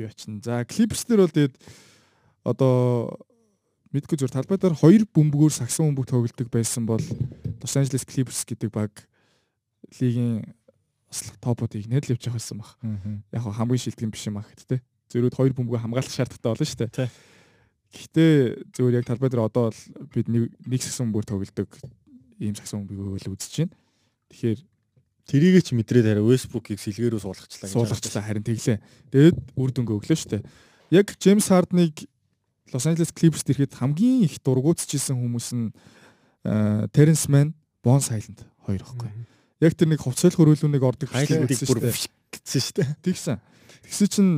[0.04, 0.42] юу ачна.
[0.44, 1.56] За Clippers дээр бол тэгээд
[2.44, 3.16] одоо
[3.96, 7.02] мэдгүй зүгээр талбай дээр хоёр бөмбөгөөр сагсан бөмбөг тоглодог байсан бол
[7.64, 8.92] Los Angeles Clippers гэдэг баг
[9.98, 10.44] лигийн
[11.40, 12.76] топуудыг нээд л явж явах байсан баг.
[13.32, 14.84] Яг хамгийн шилдэг биш юм аа гэхдээ
[15.16, 17.10] зөрүүд хоёр бөмбөгөө хамгаалах шаардлагатай болно шүү дээ.
[17.96, 18.32] Гэхдээ
[18.76, 21.70] зөвөр яг талбай дээр одоо бол бид нэг сагсан бөмбөөр тоглодог
[22.44, 23.76] ийм сагсан бөмбөгөө л үзэж байна.
[24.36, 24.60] Тэгэхээр
[25.26, 27.66] Тэрийг ч мэдрээд хараа Westbrook-ийг сэлгээрөө суулгачлаа.
[27.66, 28.78] Суулгачлаа харин тэглээ.
[29.10, 30.42] Тэгээд үр дүнгээ өглөө дээ.
[30.94, 32.06] Яг James Harden-ыг
[32.74, 35.70] Лос Анжелес Clippers ирэхэд хамгийн их дургуутчихсэн хүмүүс нь
[36.94, 37.54] Terence Mann,
[37.86, 39.10] Bon Silent хоёр байхгүй.
[39.62, 42.90] Яг тэр нэг хувцал хөрөөлүүнийг ордог хайлтыг бүр гэсэн шүү дээ.
[43.06, 43.38] Тэгсэн.
[43.86, 44.32] Тэгсэн чинь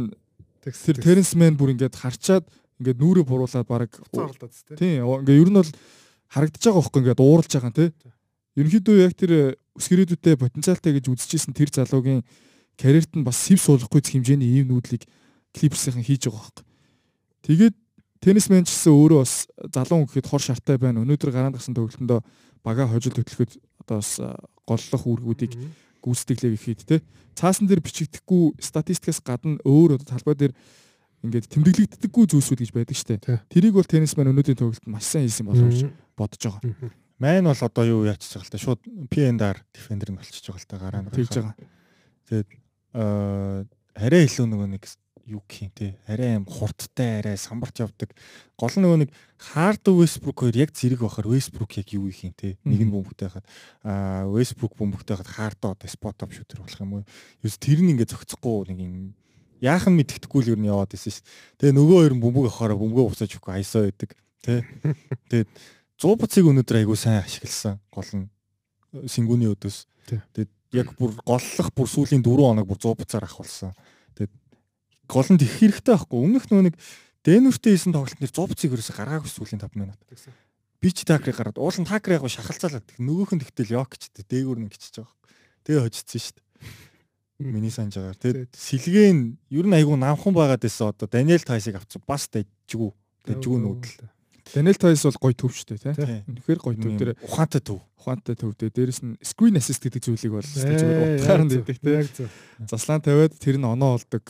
[0.63, 2.43] тэр Terence Mann бүр ингээд харчаад
[2.83, 3.91] ингээд нүрээ буруулаад баг
[4.75, 5.71] тийм ингээд ер нь бол
[6.27, 7.89] харагдаж байгаа хөөхгүй ингээд ууралж байгаа юм тий.
[8.59, 9.31] Ерөнхийдөө яг тэр
[9.79, 12.21] өсгөрөөдүүтэй потенциалтай гэж үзчихсэн тэр залуугийн
[12.75, 15.05] карьерт нь бас сэв суулгахгүй хэмжээний ийм нүүдлийг
[15.55, 16.65] Clippers-ийн хийж байгаа хөөхгүй.
[17.47, 17.75] Тэгээд
[18.23, 19.33] Теннисмен ч гэсэн өөрөө бас
[19.73, 21.01] залуу хүн гэхэд хор шартай байна.
[21.03, 22.19] Өнөөдөр гараанд гасан төвлөлтөндөө
[22.65, 24.11] бага хожил хөтлөхөд одоо бас
[24.67, 25.53] голлох үүргүүдийг
[26.01, 26.97] гүйцэтгэлээ гэхэд те.
[27.37, 30.53] Цаасан дээр бичигдэхгүй статистикаас гадна өөр одоо талбай дээр
[31.25, 33.21] ингээд тэмдэглэгддэггүй зүйлсүүд гэж байдаг штэ.
[33.49, 36.93] Тэрийг бол теннисмен өнөөдрийн төвлөлтөнд маш сайн хийсэн болов гэж бодож байгаа.
[37.17, 40.69] Майн бол одоо юу яачих байгаа л та шууд PN-аар defender нь болчихж байгаа л
[40.69, 41.09] та гараа нь.
[41.09, 41.55] Тэгж байгаа.
[42.29, 42.49] Тэгээд
[43.97, 44.83] арай илүү нөгөө нэг
[45.27, 45.99] юу гэх юм те?
[46.07, 48.15] Арай юм хурдтай арай самбарч явдаг.
[48.55, 52.31] Гол нь нөгөө нэг хард Вестбрук хоёр яг зэрэг бахаар Вестбрук яг юу их юм
[52.31, 52.55] те?
[52.63, 53.45] Нэг нь бөмбөгтэй хаад
[53.83, 57.03] а Вестбрук бөмбөгтэй хаад хард одоо спот оп шүтер болох юм уу?
[57.43, 58.95] Ерөөс тэр нь ингээ зөгцөхгүй нэг юм.
[59.59, 61.19] Яахан мэддэхгүй л ер нь яваад байсан ш.
[61.59, 64.09] Тэгээ нөгөө хоёр бөмбөг авахаараа бөмбөгөө уцааж өгөхгүй айсаа байдаг
[64.39, 64.63] те?
[65.27, 65.49] Тэгээд
[65.99, 68.31] 100 буцыг өнөөдөр айгуу сайн ашигласан гол нь
[69.11, 69.89] сингүүний өдөөс.
[70.07, 74.46] Тэгээд яг бүр голлох бүр сүүлийн 4 хоног бүр 100 буцаар ахвалсан гол
[75.33, 76.19] нь их хэрэгтэй байхгүй.
[76.19, 76.75] Өмнөх нөгөө нэг
[77.27, 79.99] Дэнүртэй хийсэн тоглолт нэр 100 буцыг ерөөсө гаргаагүй сүүлийн 5 минут.
[80.79, 85.03] Би ч такрыг гараад уулын такрыг яг шахалцаалаад нөгөөх нь тэгтэл ч дээгүүр нь гिचж
[85.03, 85.15] байгаа.
[85.67, 86.47] Тэгээ хожицсон шүү дээ.
[87.51, 88.15] Миний санаж байгаа.
[88.15, 92.95] Тэгээд сэлгээ нь ер нь айгүй намхан байгаад байсан одоо Даниэл Тайсыг авцсан бас дайжгүй.
[93.27, 94.07] Дайжгүй нүүдэл.
[94.55, 96.23] Даниэл Тайс бол гоё төв шүү дээ тий.
[96.31, 97.83] Үнэхээр гоё төв дээр ухаантай төв.
[97.99, 101.77] Ухаантай төв дээр дээрэс нь screen assist гэдэг зүйлийг бол зүгээр утгаар нь дэдэг
[102.15, 102.29] тий.
[102.63, 104.23] Заслаан тавиад тэр нь оноо олдог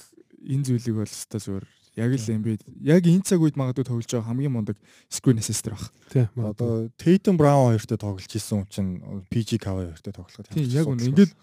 [0.48, 1.66] энэ зүйлийг бол өстой зүгээр
[1.98, 2.58] яг л юм бэ.
[2.86, 4.78] Яг энэ цаг үед магадгүй тоглож байгаа хамгийн мундаг
[5.10, 5.92] screen assist байх.
[6.14, 6.30] Тийм.
[6.38, 9.02] Одоо Tatum Brown хоёртой тоглож исэн чинь
[9.34, 10.48] PG Kawhi хоёртой тоглоход.
[10.54, 11.10] Тийм яг үнэ.
[11.10, 11.34] Ингээд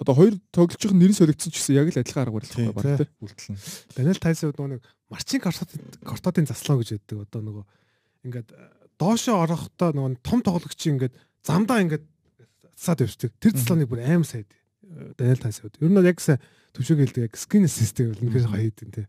[0.00, 3.12] одоо хоёр тоглож байгаа нэрийн солигдсон ч гэсэн яг л адилхан арга барил байна тийм
[3.20, 3.58] үлдлэн.
[3.92, 7.28] Daniel Tyson нөгөө нэг Марчин Кортотын заслаа гэж яддаг.
[7.28, 7.64] Одоо нөгөө
[8.24, 8.48] ингээд
[8.98, 12.04] доошоо орохдоо нөгөө том тоглогчийн ингээд замдаа ингээд
[12.74, 13.30] цаад явчихдаг.
[13.38, 14.48] Тэр заслааны бүр аим сайд.
[15.18, 15.78] Даниэл Тайсууд.
[15.80, 19.06] Ер нь яг төвшөөг хэлдэг яг скин систем бол нөхөр хоёр хэдэн тий.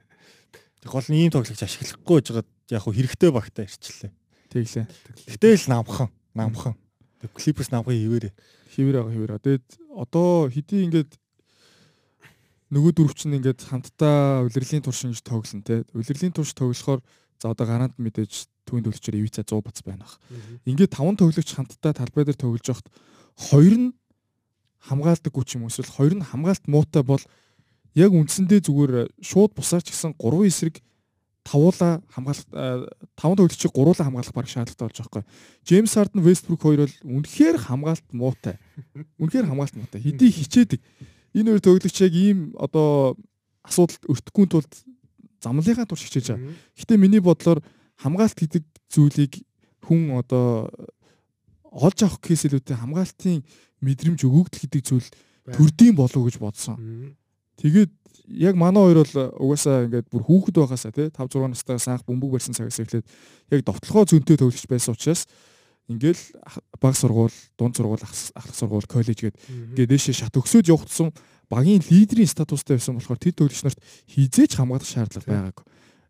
[0.86, 4.14] Тэг гол нь ийм тоглогч ашиглахгүй жагаад яг хөө хэрэгтэй багтаа ирчлээ.
[4.54, 4.86] Тэглээ.
[5.34, 6.78] Гэтэл намхан, намхан.
[7.20, 8.34] Тэг клиперс намхан хивээрээ.
[8.78, 9.42] Хивээр байгаа хивээр.
[9.42, 11.12] Тэгээд одоо хэдий ингээд
[12.70, 15.82] нөгөө дөрөвчн ингээд хамтдаа улирлийн турш ингэж тоглоно тий.
[15.98, 17.02] Улирлийн турш тоглохоор
[17.42, 20.18] за одоо гарант мэдээж түүний төлөвчээр ивцээ 100 бац байна баг.
[20.66, 22.88] Ингээд таван тоглогч хамтдаа талбай дээр тоглож байхад
[23.38, 23.90] хоёр нь
[24.86, 27.21] хамгаалдаг хүч юм эсвэл хоёр нь хамгаалт муутай бол
[27.95, 30.82] яг үндсэндээ зүгээр шууд бусаарч гисэн 3 эсрэг
[31.45, 32.45] тавуула хамгаалах
[33.15, 35.24] таван тоглогчийг гуруула хамгаалах баг шаардлагатай болж байгаа байхгүй.
[35.62, 38.58] Джеймс Харден, Вестбрук хоёр бол үнэхээр хамгаалт муутай.
[39.21, 40.02] Үнэхээр хамгаалт муутай.
[40.02, 40.82] Хэдий хичээдэг.
[41.38, 43.13] Энэ хоёр тоглогч яг ийм одоо
[43.62, 44.74] асуудалд өртөхгүй тулд
[45.38, 46.50] замлынхаа турш хичээж байгаа.
[46.82, 47.62] Гэтэ миний бодлоор
[48.02, 49.45] хамгаалт гэдэг зүйлийг
[49.86, 50.74] хүн одоо
[51.69, 53.45] олж авах гэхээс илүүтэй хамгаалтын
[53.86, 55.10] мэдрэмж өгөгдөл гэдэг зүйл
[55.54, 57.13] төрдийн болов гэж бодсон.
[57.62, 57.91] Тэгээд
[58.28, 62.36] яг манай хоёр бол угаасаа ингээд бүр хүүхэд байгаасаа тий 5 6 настайгаас анх бөмбөг
[62.36, 63.06] барьсан цагаас эхлээд
[63.54, 65.30] яг довтлохоо зөнтэй төвлөгч байсан учраас
[65.86, 66.24] ингээл
[66.82, 69.38] баг сургууль, дунд сургууль, ахлах сургууль, коллеж гээд
[69.78, 71.14] ингээд дэшээ шат өгсөд явах тусам
[71.49, 73.80] багийн лидерийн статустай байсан болохоор тэр төвлөгч нарт
[74.10, 75.66] хизээч хамгаалах шаардлага байгаагүй.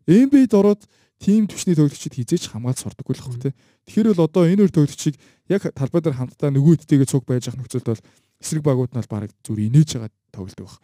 [0.08, 0.82] NBA-д ороод
[1.18, 3.52] тим төвчний төвлөгчид хизээч хамгаалж сурдаггүй л хөх тий.
[3.88, 5.16] Тэгэхээр бол одоо энэ хоёр төвлөгчийг
[5.48, 8.02] яг талбай дээр хамтдаа нөгөө хэдтэйгээ цуг байж ах нөхцөлд бол
[8.40, 10.76] эсрэг багууд нь бол баг зүр инээж байгаа тоглолдог баг.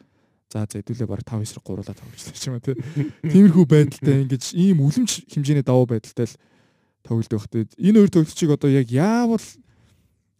[0.49, 2.77] За за хэдүүлээ баг 5 эсрэг гуруулаа тоглож ч юм уу тий.
[3.29, 6.37] Тиймэрхүү байдалтай ингэж ийм үлэмж хэмжээний давуу байдалтай л
[7.29, 7.69] байх тий.
[7.77, 9.45] Энэ хоёр төгсчийг одоо яг яавал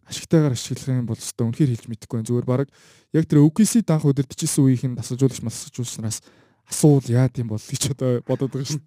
[0.09, 2.29] ашигтайгаар ашиглах юм бол өстой үнэхээр хэлж мэдэхгүй байна.
[2.29, 2.69] Зүгээр баг
[3.13, 6.21] яг тэр OKC данх удирдахжсэн үеийнх нь тасалжуулагч масалжуулснаас
[6.67, 8.83] асуул яа тийм бол гэж одоо бодоод байгаа шин.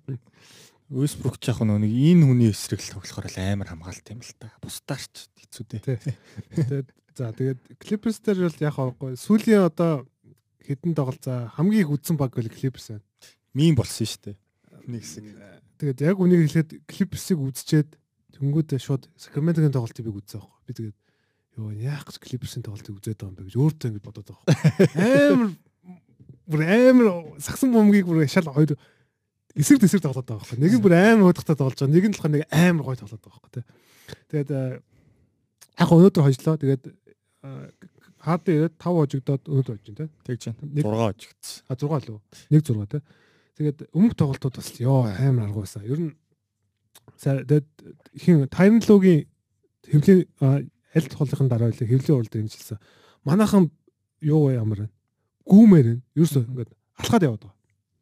[0.86, 4.54] Вестбрук ч яг нэг энэ хүний эсрэг л тоглохоор л амар хамгаалт юм л та.
[4.62, 5.98] Бусдаарч хэцүү дээ.
[6.54, 8.76] Тэгээд за тэгээд Clippers дээр бол яг
[9.18, 10.06] сүүлийн одоо
[10.62, 13.06] хэдэн тоглолцоо хамгийн их үзсэн баг бол Clippers байна.
[13.50, 14.36] Мим болсон шүү дээ.
[14.86, 15.24] Нэг хэсэг.
[15.82, 17.90] Тэгээд яг үнийг хэлэхэд Clippers-ыг үзчихэд
[18.38, 20.62] тэнгүүдээ шууд Sacramento-гийн тоглолтыг би үзсэн байхгүй.
[20.70, 20.98] Би тэгээд
[21.56, 24.86] ёо яах гэж Clippers-ийн тоглолтыг үзээд байгаа юм бэ гэж өөртөө ингэж бодоод байгаа байхгүй.
[25.34, 25.50] Амар
[26.46, 27.06] бүр амар
[27.42, 28.76] сагсан бомгийг бүр шал хоёр
[29.56, 30.60] эсрэг тэсрэг тоглоод байгаа байхгүй.
[30.60, 31.94] Нэг нь бүр амар хуудахтай тоглож байгаа.
[31.96, 33.64] Нэг нь болохоор нэг амар гой тоглоод байгаа байхгүй.
[34.30, 34.50] Тэгээд
[35.80, 36.56] яг өнөөдөр хожлоо.
[36.60, 36.84] Тэгээд
[38.26, 40.06] хаад ирээд 5 хожигдоод болж байна те.
[40.26, 40.60] Тэгж байна.
[40.76, 41.62] 6 хожигдсон.
[41.68, 42.20] А 6 лөө.
[42.50, 42.98] 1 6 те.
[43.56, 45.86] Тэгээд өмнөх тоглолтууд бас ёо амар арга байсан.
[45.86, 46.12] Ер нь
[47.16, 47.68] тэгээд
[48.18, 49.24] хин Тайнлогийн
[49.86, 52.82] хэвлийн аль тулхын дараа үлээ хэвлийн уралд хэлсэн.
[53.24, 53.70] Манайхан
[54.20, 54.88] юу вэ ямар вэ?
[55.46, 57.55] Гүүмээр нь ерөөсөө ингээд алхаад яваад байгаа.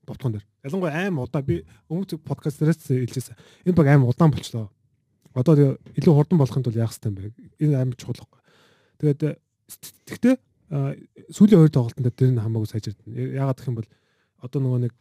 [0.07, 0.47] Бовтгон дээр.
[0.65, 3.37] Ялангуяа аим удаа би өмнө подкаст дээрээс хэлжсэн.
[3.65, 4.71] Энэ баг аим удаан болчлоо.
[5.35, 7.33] Одоо илүү хурдан болохын тулд яах хэрэгтэй юм бэ?
[7.59, 8.29] Энэ аим чухал.
[9.03, 9.41] Тэгээд
[10.07, 10.35] тэгтээ
[11.35, 13.15] сүүлийн хоёр тоглолтод дээр нь хамаагүй сайжирдана.
[13.15, 13.91] Яагаад гэх юм бол
[14.41, 14.93] одоо нөгөө нэг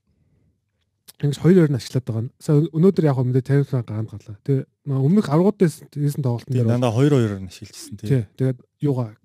[1.23, 2.29] ингэж хоёр хоёр нь ашиглаад байгаа.
[2.39, 4.37] Сая өнөөдөр яг мэдээ тарифлаа гарганд гарлаа.
[4.43, 8.27] Тэгээ өмнөх аргуудаас хийсэн тоглолтын дээр дандаа хоёр хоёроор нь ашиглажсэн тий.
[8.35, 9.15] Тэгээд юугаа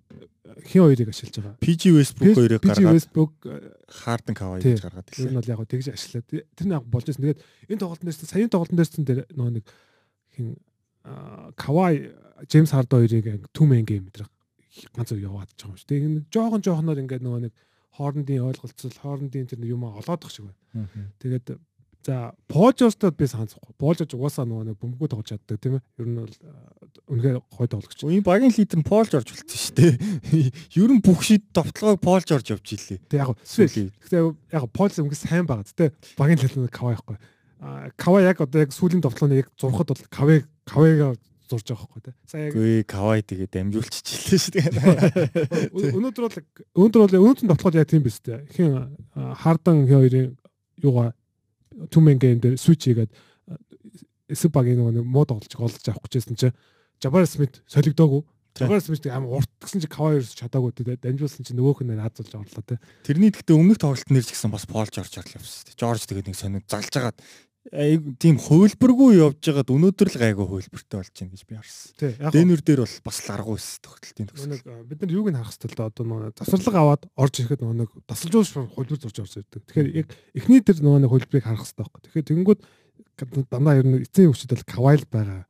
[0.64, 1.56] хин хоёрыг ашиглаж байгаа.
[1.60, 3.34] PG Westbrook хоёрыг гаргаад PG Westbrook
[4.04, 5.18] Harden Kawhi гэж гаргаад ирлээ.
[5.18, 7.22] Тэр нь бол яг тэгж ашиглаад тэр нь яг болж байсан.
[7.24, 9.64] Тэгээд энэ тоглолтын дээр саяны тоглолтын дээр тэр нөгөө нэг
[10.34, 10.48] хин
[11.56, 11.94] Kawhi
[12.48, 14.28] James Harden хоёрыг two man game гэдэг
[14.94, 15.88] ганц уу яваад байгаа юм шүү.
[15.88, 17.54] Тэгээ нэг жоохон жоохноор ингээд нөгөө нэг
[17.98, 21.18] хоорондын ойлголцол, хоорондын тэр юм олоодох шиг байна.
[21.18, 21.58] Тэгээд
[22.06, 23.74] За, Пожостод би санахгүй.
[23.78, 25.82] Пожож угаасаа нөгөө нэг бөмбөгөө тоглож чаддаг тийм ээ.
[25.98, 26.34] Ер нь бол
[27.10, 28.00] үнэхээр гой тоглогч.
[28.06, 29.92] Үеийн багийн лидер нь Пол Жорж болчихсон шүү дээ.
[30.80, 33.02] Ер нь бүх шид товтлогоо Пол Жорж явж илээ.
[33.10, 33.90] Тэг яг сүүл.
[33.98, 34.22] Гэхдээ
[34.54, 35.68] яг Пол өмнө сайн байгаа.
[35.68, 37.18] Тэ багийн лидер Кава яахгүй.
[37.60, 41.18] А Кава яг одоо яг сүүлийн товтлооны яг зурхад бол Кавэ Кавэга
[41.48, 42.14] зурж байгаа байхгүй тий.
[42.28, 44.68] Сая яг Гүй Кавай тэгээд дамжуулчих жилээ шүү дээ.
[45.96, 46.38] Өнөөдөр бол
[46.76, 48.44] өнөөдөр бол өнөөдрийн тоглолт яг тийм биз дээ.
[48.52, 50.36] Хин Хардан хоёрын
[50.84, 51.16] юугаа
[51.86, 53.12] Түмэн гейм дээр switch хийгээд
[54.28, 56.56] эсэг багийн нөгөө муу тоглож голж авах гэжсэн чинь
[56.98, 58.26] Jabbar Smith солигдоогүй.
[58.58, 62.64] Jabbar Smith амар урт гэсэн чинь Kawhi чадаагүй тэгээ дамжуулсан чинь нөгөөх нь хаазуулж орлоо
[62.66, 62.82] те.
[63.06, 65.78] Тэрний гэхдээ өмнөх тоглолт нэр ч гэсэн бас Paul George орлоо явсан.
[65.78, 67.18] George тэгээд нэг сонир залж агаад
[67.68, 72.32] тийм хөвөлбөргүй явж байгаад өнөөдөр л гайгүй хөвөлбөртэй болж байна гэж би харсан.
[72.32, 74.62] Дэнүр дээр бол бас ларгуу эс тогтолтын төгсөл.
[74.88, 77.90] Бид нар юуг нь харах л да одоо нөгөө засварлага аваад орж ирэхэд нөгөө нэг
[78.08, 79.62] тасалжуулж хөлбөр зурж орж ирдэг.
[79.68, 82.00] Тэгэхээр яг эхний дээр нөгөө нэг хөлбөрийг харах хэрэгтэй байхгүй.
[82.08, 82.60] Тэгэхээр тэгэнгүүт
[83.52, 85.40] дандаа ер нь эцсийн хүчтэй бол кавайл байгаа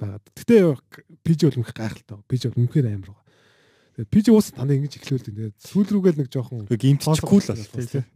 [0.00, 0.18] байгаа.
[0.34, 0.74] Гэтэ
[1.22, 2.18] пиж бол мөх гайхалтай.
[2.26, 3.26] Пиж бол мөнхээр амар байгаа.
[3.94, 5.34] Тэгээд пиж уус дандаа ингэж эхлүүлдэг.
[5.38, 8.10] Тэгээд сүүл рүүгээл нэг жоохон гимтчихгүй л болов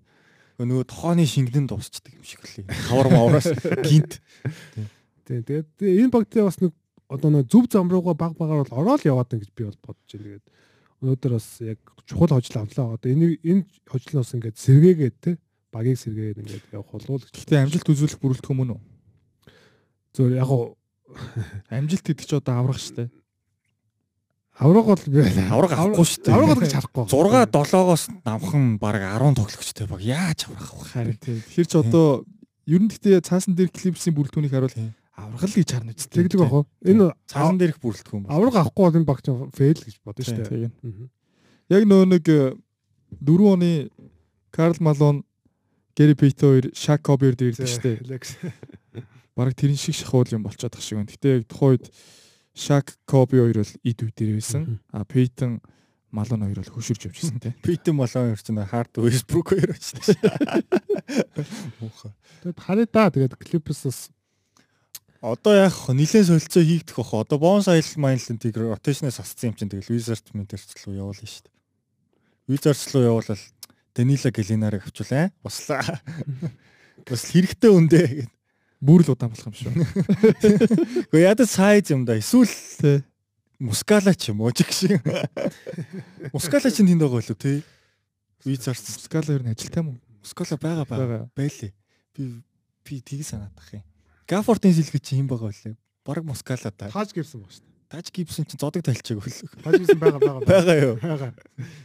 [0.58, 2.70] нөгөө тохооны шингэн дуусчдаг юм шиг лээ.
[2.86, 3.50] Хавар мавраас
[3.82, 4.22] гинт.
[5.26, 6.72] Тэгээд энэ багтээ бас нэг
[7.10, 10.38] одоо нэг зүв зам руугаа баг багаар бол ороод яваад гэж би бол бодож байна.
[10.38, 10.46] Тэгээд
[11.02, 12.94] өнөөдөр бас яг чухал хожил авлаа.
[12.94, 15.30] Одоо энэ энэ хожил бас ингээд сэргээгээд те
[15.74, 17.26] багийг сэргээгээд ингээд явах болов.
[17.34, 18.80] Гэхдээ амжилт үзүүлэх бүрэлдэхүүн мөн үү?
[20.14, 20.78] Зөв яг гоо
[21.70, 23.10] амжилт гэдэг чи одоо аврах штэ.
[24.54, 25.18] Авраг бол би
[25.50, 26.34] авраг авахгүй шүү дээ.
[26.34, 27.04] Авраг гэж харахгүй.
[27.10, 30.84] 6 7-оос намхан баг 10 тоглогчтой баг яаж аврах вэ?
[30.94, 31.42] Харин тийм.
[31.42, 32.22] Тэгэхээр ч одоо
[32.70, 34.78] ер нь гэхдээ цаасан дээр клипсийн бүрэлдэхүүнийг харуул
[35.18, 36.06] авраг л гэж харна үст.
[36.06, 36.66] Тэгдэг бах уу?
[36.86, 38.30] Энэ цаасан дээрх бүрэлдэхүүн.
[38.30, 39.26] Авраг авахгүй бол энэ багч
[39.58, 40.70] фейл гэж бодно шүү дээ.
[41.74, 43.70] Яг нөө нэг 4 э, оны
[44.54, 45.26] Карл Малон
[45.98, 49.02] Гэри Пейто хоёр Шак Кобер дээр ирдэг шүү дээ.
[49.34, 51.10] Бараг тэрэн шиг шахуул юм болчиход тах шиг байна.
[51.10, 51.90] Гэтэ яг тухайн үед
[52.54, 54.80] Шак Коби хоёр бол ид үе дээр байсан.
[54.94, 55.60] А Пейтон
[56.14, 57.52] Малон хоёр бол хөшөрж явжсэн тий.
[57.66, 59.98] Пейтон Малон хоёр ч нэ Хард Вестбрук хоёр очсон.
[61.82, 62.14] Муухай.
[62.46, 63.10] Тэгэд харъя да.
[63.10, 64.14] Тэгээд Клиперсс
[65.24, 67.26] одоо яг нилээн солилцоо хийгдэх бах.
[67.26, 71.48] Одоо Бонс айл майнлын тиг ротейшнээс асцсан юм чинь тэгэл Wizards Minterс руу явуулна шүү
[71.48, 71.54] дээ.
[72.52, 73.42] Wizards руу явуулал
[73.96, 75.32] Данила Галинарыг авчулаа.
[75.40, 75.98] Баслаа.
[77.08, 78.32] Бас хэрэгтэй үндэ гэд
[78.80, 79.72] бүр л удаан болох юм шүү.
[81.10, 82.18] Гэхдээ ядаж сайз юм да.
[82.18, 83.04] Эсвэл
[83.58, 85.00] мускала ч юм уу ч гэх шиг.
[86.32, 87.62] Мускала ч тэнд байгаа болов тий.
[88.44, 89.98] Визарс мускала ер нь ажилтай юм уу?
[90.20, 91.22] Мускала байгаа байгаа.
[91.36, 91.72] Байлээ.
[92.16, 92.42] Би
[92.84, 93.84] би тийг санаад тах юм.
[94.28, 95.76] Гафортын сэлгэж чи юм байгаа болов.
[96.04, 96.90] Бараг мускала та.
[96.92, 97.64] Тааж гивсэн баг шүү.
[97.88, 99.52] Тааж гибсэн чинь зодог талчааг хөлөг.
[99.64, 100.44] Тааж гибсэн байгаа байгаа.
[100.44, 100.94] Байгаа юу?
[101.00, 101.32] Байгаа.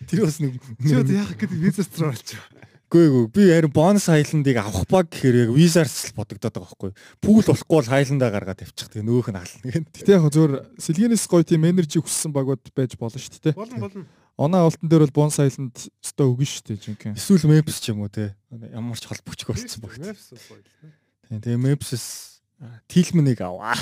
[0.09, 2.41] Тэр бас нэг Чи яах гэдэг визэс рүү олчих.
[2.89, 6.91] Гүй гүй би харин бонус хайландыг авах баг гэхээр яг визарс л бодогдоод байгаа байхгүй.
[7.21, 8.89] Пүүл болохгүй бол хайландаа гаргаад авчих.
[8.89, 9.85] Тэгээ нөгөөх нь ална гэн.
[9.93, 13.53] Гэтэ яг зөвөр сэлгэнээс гоё тийм энержи хүссэн багууд байж болно шүү дээ.
[13.53, 14.05] Болно болно.
[14.41, 17.17] Оноо алтан дээр бол бонус хайланд өстой өгнө шүү дээ жинхэнэ.
[17.19, 18.33] Эсвэл Memphis ч юм уу те.
[18.49, 19.93] Ямар ч холбогчгүй болсон баг.
[19.99, 22.39] Тийм тэгээ Memphis
[22.89, 23.77] Тилмнийг аваа.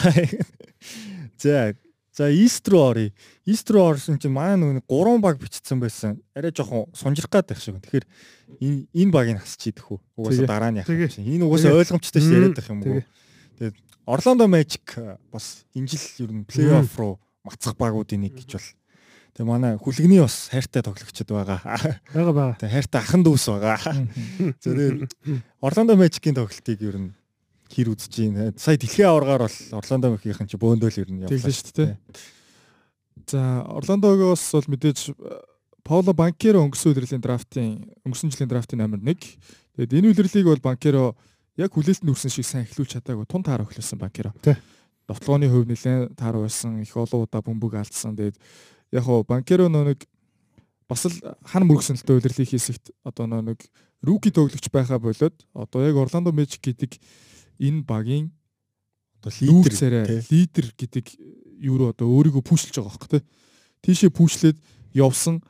[1.41, 1.73] За
[2.17, 3.13] За East руу оръё.
[3.45, 6.17] East руу орсон чинь манай нөгөө гурван баг бичсэн байсан.
[6.33, 7.77] Арай жоохон сунжрах гад байх шиг.
[7.77, 8.05] Тэгэхээр
[8.57, 10.01] энэ энэ багийг хасч идэх үү?
[10.17, 11.13] Угаасаа дараа нь яах вэ?
[11.13, 13.05] Энэ угаасаа ойлгомжтой ш яриад байх юм уу?
[13.61, 13.77] Тэгээд
[14.09, 14.81] Орландо Magic
[15.29, 18.67] бас энэ жил ер нь плей-офф руу мацах багуудын нэг гэж бол
[19.37, 21.61] Тэгээ манай хүлэгний бас хайртай тоглогчд байгаа.
[22.17, 22.57] Бага бага.
[22.57, 23.77] Тэгээ хайртай ахын дүүс байгаа.
[24.65, 25.05] Тэгээд
[25.61, 27.13] Орландо Magic-ийн тоглолтыг ер нь
[27.71, 28.53] хэр үзэж байна.
[28.57, 31.97] Сая дэлхийн аваргаар бол Орландо Мехийнхэн чи бөөндөл ер нь явлаа шүү дээ.
[33.27, 34.99] За Орландогоос бол мэдээж
[35.83, 39.15] Пауло Банкеро өнгөрсөн үеэрлийн драфтын өнгөрсөн жилийн драфтын номер 1.
[39.79, 41.15] Тэгээд энэ үлрэлийг бол Банкеро
[41.57, 44.31] яг хүлээлтэнд хүрсэн шиг сайн эхлүүлж чадаагүй тун таар өглөөсөн банкеро.
[44.45, 44.55] Тий.
[45.09, 48.13] Довтлооны хувь нэлээд таар байсан, их олон удаа бөмбөг алдсан.
[48.13, 48.37] Тэгээд
[48.93, 50.05] яг хоо банкеро нэг
[50.87, 53.65] бас л хан мөргсөнтэй удирлыг хийсэгт одоо нэг
[54.05, 57.01] руки тоглогч байхаа болоод одоо яг Орландо Мэжик гэдэг
[57.59, 58.31] энэ багийн
[59.21, 61.05] одоо лидер лидер гэдэг
[61.61, 63.23] юу руу одоо өөрийгөө пүүшлж байгаа байхгүй тий.
[63.81, 64.57] Тийшээ пүүшлээд
[64.93, 65.41] явсан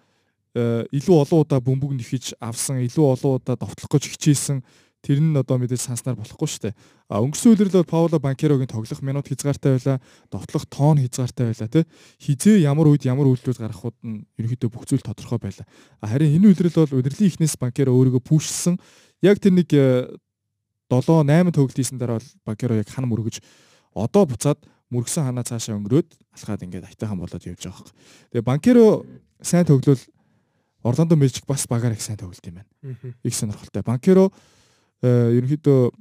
[0.56, 4.64] э, илүү олон удаа бөмбөг нэхэж авсан, илүү олон удаа довтлох гэж хичээсэн
[5.04, 6.76] тэр нь одоо мэдээж санснаар болохгүй шүү дээ.
[7.08, 9.98] А өнгөрсөн үеэрлэл бол Пауло Банкерогийн тоглох минут хязгаартай байлаа,
[10.28, 11.86] довтлох тоон хязгаартай байлаа тий.
[12.20, 15.64] Хизээ ямар үед ямар үйлдэл гаргахуд нь ерөнхийдөө бүх зүйл тодорхой байлаа.
[16.04, 18.76] Харин энэ үеэрлэл бол удирдлийн ихнээс Банкеро өөрийгөө пүүшсэн.
[19.24, 19.70] Яг тэр нэг
[20.90, 23.42] 7 8 тоглолт хийсэн дараа бол Банкеро яг хан мөргөж
[23.96, 24.60] одоо буцаад
[24.92, 27.96] мөргсөн ханаа цаашаа өнгөрөөд алхаад ингээд айтайхан болоод явж байгаа хэрэг.
[28.32, 29.04] Тэгээ Банкеро
[29.42, 30.00] сайн тоглол
[30.84, 32.72] Орландо Мэжик бас багаар их сайн тоглолт юм байна.
[33.24, 33.84] Их сонирхолтой.
[33.84, 34.32] Банкеро
[35.06, 35.94] Э, ерөнхийдөө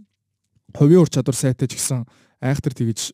[0.73, 2.07] хувийн ур чадвар сайтай ч гэсэн
[2.41, 3.13] айхтар тэгж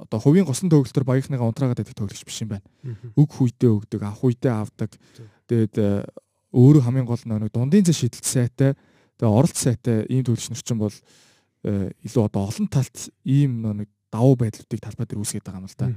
[0.00, 2.64] одоо хувийн госон төгөлтөр багийнхныгаа унтраагаад байдаг төгөлч биш юм байна.
[3.12, 4.96] Өг хүйдээ өгдөг, авах үедээ авдаг.
[5.52, 6.08] Тэгээд э,
[6.56, 8.72] өөрөө хамгийн гол нэг дундын зэ шидэлт сайтай,
[9.22, 10.96] тэгээд оролт сайтай ийм төгөлч нар чинь бол
[11.62, 15.78] э, илүү одоо олон талт ийм нэг давуу байдлуудыг талбай дээр үүсгэж байгаа юм л
[15.78, 15.88] да.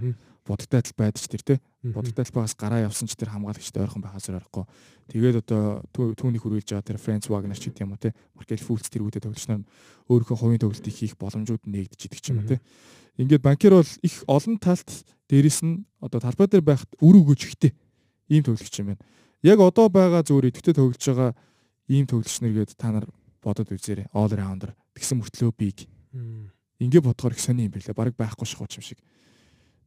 [0.46, 1.56] Бодогтой адил байдж тэр те.
[1.82, 4.64] Бодогтой адил байгаас гараа явсан ч тэр хамгаалагчтай ойрхон байхаас орохгүй.
[5.10, 8.14] Тэгээд одоо түүнийг хүрүүлж байгаа тэр Франц Вагнер ч гэдэг юм уу те.
[8.38, 9.66] Маркел Фулц тэргүүдэд нар
[10.06, 12.62] өөрийнхөө хувийн тоглолтыг хийх боломжууд нэгдэж идэг ч юм те.
[13.18, 14.88] Ингээд банкер бол их олон талт
[15.28, 17.74] дээрэс нь одоо талбай дээр байхад үр өгөж ихтэй
[18.30, 19.04] ийм тоглогч юм байна.
[19.42, 21.32] Яг одоо байгаа зүгээр идэвхтэй тоглож байгаа
[21.88, 23.06] ийм тоглогч нэргээд та нар
[23.42, 24.10] бодод үзээрэй.
[24.14, 25.86] All rounder тэгсэн мөртлөө биг.
[26.82, 27.96] Ингээ бодохоор их сони юм билээ.
[27.96, 29.00] Бараг байхгүй шахууч юм шиг.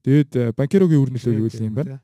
[0.07, 2.01] Тэгээд э, Банкерогийн үр нөлөө юу юм бэ?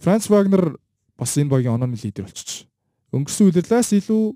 [0.00, 0.78] Франц Вагнер
[1.18, 2.66] бас энэ багийн онооны лидер болчих.
[3.12, 4.34] Өнгөрсөн үеэрлээс илүү э,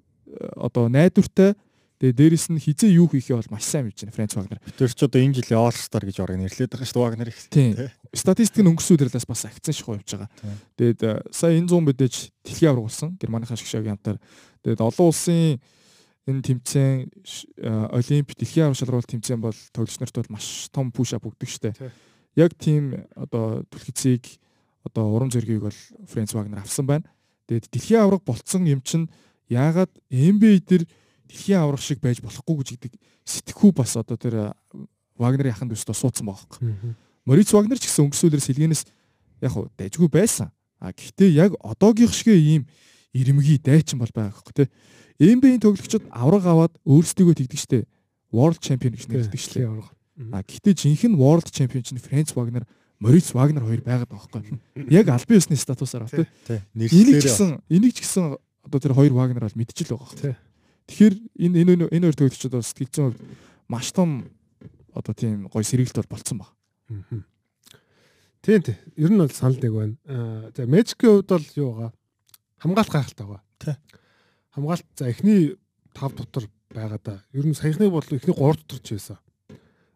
[0.59, 1.57] одоо найдвартай
[1.97, 4.61] Тэгээ дээрэс нь хизээ юу хийхээ бол маш сайн мэдэж байна Франц Вагнер.
[4.77, 7.41] Тэр ч одоо энэ жилийн All Star гэж орог нэрлээд байгаа шүү дээ Вагнер их.
[7.49, 7.73] Тийм.
[8.13, 10.29] Статистик нь өнгөрсөн үеэрлээс бас акцент шахуу явж байгаа.
[10.77, 13.17] Тэгээд э, сая энэ 100 мэдээж дэлхийн авраг болсон.
[13.17, 14.21] Германы хашгшагийн хамтаар.
[14.61, 15.57] Тэгээд олон улсын
[16.29, 16.97] энэ тэмцээн
[17.97, 21.73] олимп дэлхийн аврал шалралт тэмцээн бол тоглогч нарт бол маш том пуш ап өгдөг штэ.
[22.37, 24.37] Яг тийм одоо түлхэцийг
[24.85, 25.79] одоо урам зоригийг бол
[26.13, 27.09] Фрэнс Вагнер авсан байна.
[27.49, 29.09] Тэгээд дэлхийн авраг болцсон юм чинь
[29.49, 30.85] яагаад NBA дээр
[31.29, 32.93] дэлхийн аврах шиг байж болохгүй гэж гэдэг
[33.27, 34.55] сэтгхүү бас одоо тэр
[35.19, 36.97] Вагнерын яханд өстө суудсан байгаа хэрэг.
[37.27, 38.83] Мориц Вагнер ч гэсэн өнгөрсөөлөр сэлгэнээс
[39.43, 40.53] яг хуу дайжгүй байсан.
[40.79, 42.63] А гэхдээ яг одоогийнх шигээ ийм
[43.17, 44.69] ирэмгий дайчин бол байгаа хэрэг тий.
[45.17, 47.89] NBA-ийн тоглогчид авраг аваад өөрсдийгөө тэгдэг штэ.
[48.29, 49.65] World Champion гэж нэрлэдэг штэ.
[50.33, 52.69] А гэхдээ жинхэнэ World Champion чинь Франц Вагнер,
[53.01, 54.61] Мориц Вагнер хоёр байгаад байгаа байхгүй.
[54.93, 56.61] Яг албан ёсны статусаар ба тий.
[56.77, 60.37] Энийг ч гэсэн энийг ч гэсэн одоо тэр хоёр Вагнер бол мэдчихэл байгаа.
[60.87, 63.15] Тэгэхээр энэ энэ энэ хоёр тоглогчид бас сэтгэлзэн
[63.69, 64.31] маш том
[64.95, 66.51] одоо тийм гоё сэргэлт бол болцсон баг.
[68.43, 68.79] Тийм тийм.
[68.97, 69.97] Ер нь бол санал нэг байна.
[70.55, 71.93] За Magic-ийн хувьд бол юу байгаа?
[72.63, 73.45] Хамгаалт гайхалтай байгаа.
[73.59, 73.75] Тий
[74.57, 75.57] хамгаалт за эхний
[75.95, 77.23] 5 дотор байгаа да.
[77.33, 79.19] Ер нь саяхныг бол эхний 3 дотор ч байсан.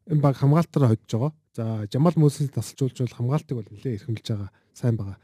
[0.06, 1.32] Энэ баг хамгаалтаараа hodж байгаа.
[1.56, 4.50] За Жамал Мөсөс тасалжуулж бол хамгаалтыг бол нэлээд эрхэмлэж байгаа.
[4.76, 5.16] Сайн байгаа.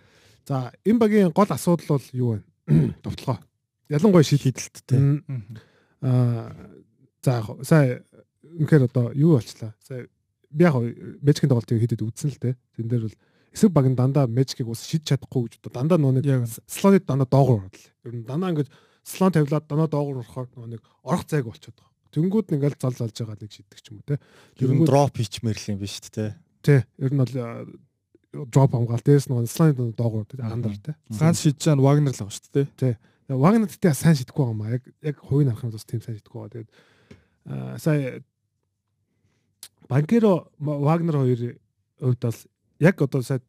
[0.48, 2.42] За энэ багийн гол асуудал бол юу вэ?
[3.04, 3.38] Довтлогоо.
[3.88, 5.22] Ялангуяа шид хидэлттэй.
[6.02, 6.52] Аа
[7.22, 8.04] за сая
[8.42, 9.74] үнэхээр одоо юу болчлаа.
[9.82, 10.06] Сая
[10.50, 10.74] би яг
[11.22, 12.54] мэжикийн тоглолтыг хийдэд үзсэн л дээ.
[12.78, 13.18] Тэн дээр бол
[13.52, 17.66] эсрэг баг нь дандаа мэжикийг ус шидж чадахгүй гэж дандаа нөө нэг слоныг дандаа доогоор
[17.66, 17.90] орлоо.
[18.06, 18.68] Ер нь дандаа ингэж
[19.06, 22.10] слон тавилаад доноо доогуур орохоор нэг орох зайг болчиход байгаа.
[22.10, 24.18] Тэнгүүд нэг ингээл зал залж байгаа нэг шиддэг ч юм уу те.
[24.58, 26.26] Ер нь дроп хийчмээр л юм биш үү те.
[26.62, 26.80] Тий.
[26.98, 27.34] Ер нь бол
[28.50, 30.98] дроп хамгаалт дээрс нэг слон доогуур агандар те.
[31.06, 32.66] Ганц шидж чаана Вагнер л байгаа шүү дээ.
[32.74, 32.94] Тий.
[33.28, 34.74] Вагнер тэгтээ сайн шидэхгүй байгаа юм аа.
[34.76, 36.52] Яг яг хувийн арах юм бас тийм сайн шидэхгүй байгаа.
[36.54, 36.70] Тэгээд
[37.50, 38.22] аа сая
[39.88, 41.58] Банкеро Вагнер хоёр
[41.98, 42.40] хувьд бол
[42.78, 43.40] яг одоо сая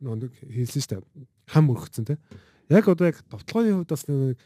[0.00, 1.28] нэг хэлсэн шүү дээ.
[1.48, 2.18] Хам өргөцсөн те.
[2.68, 4.38] Яг одоо яг довтлооны хувьд бас нэг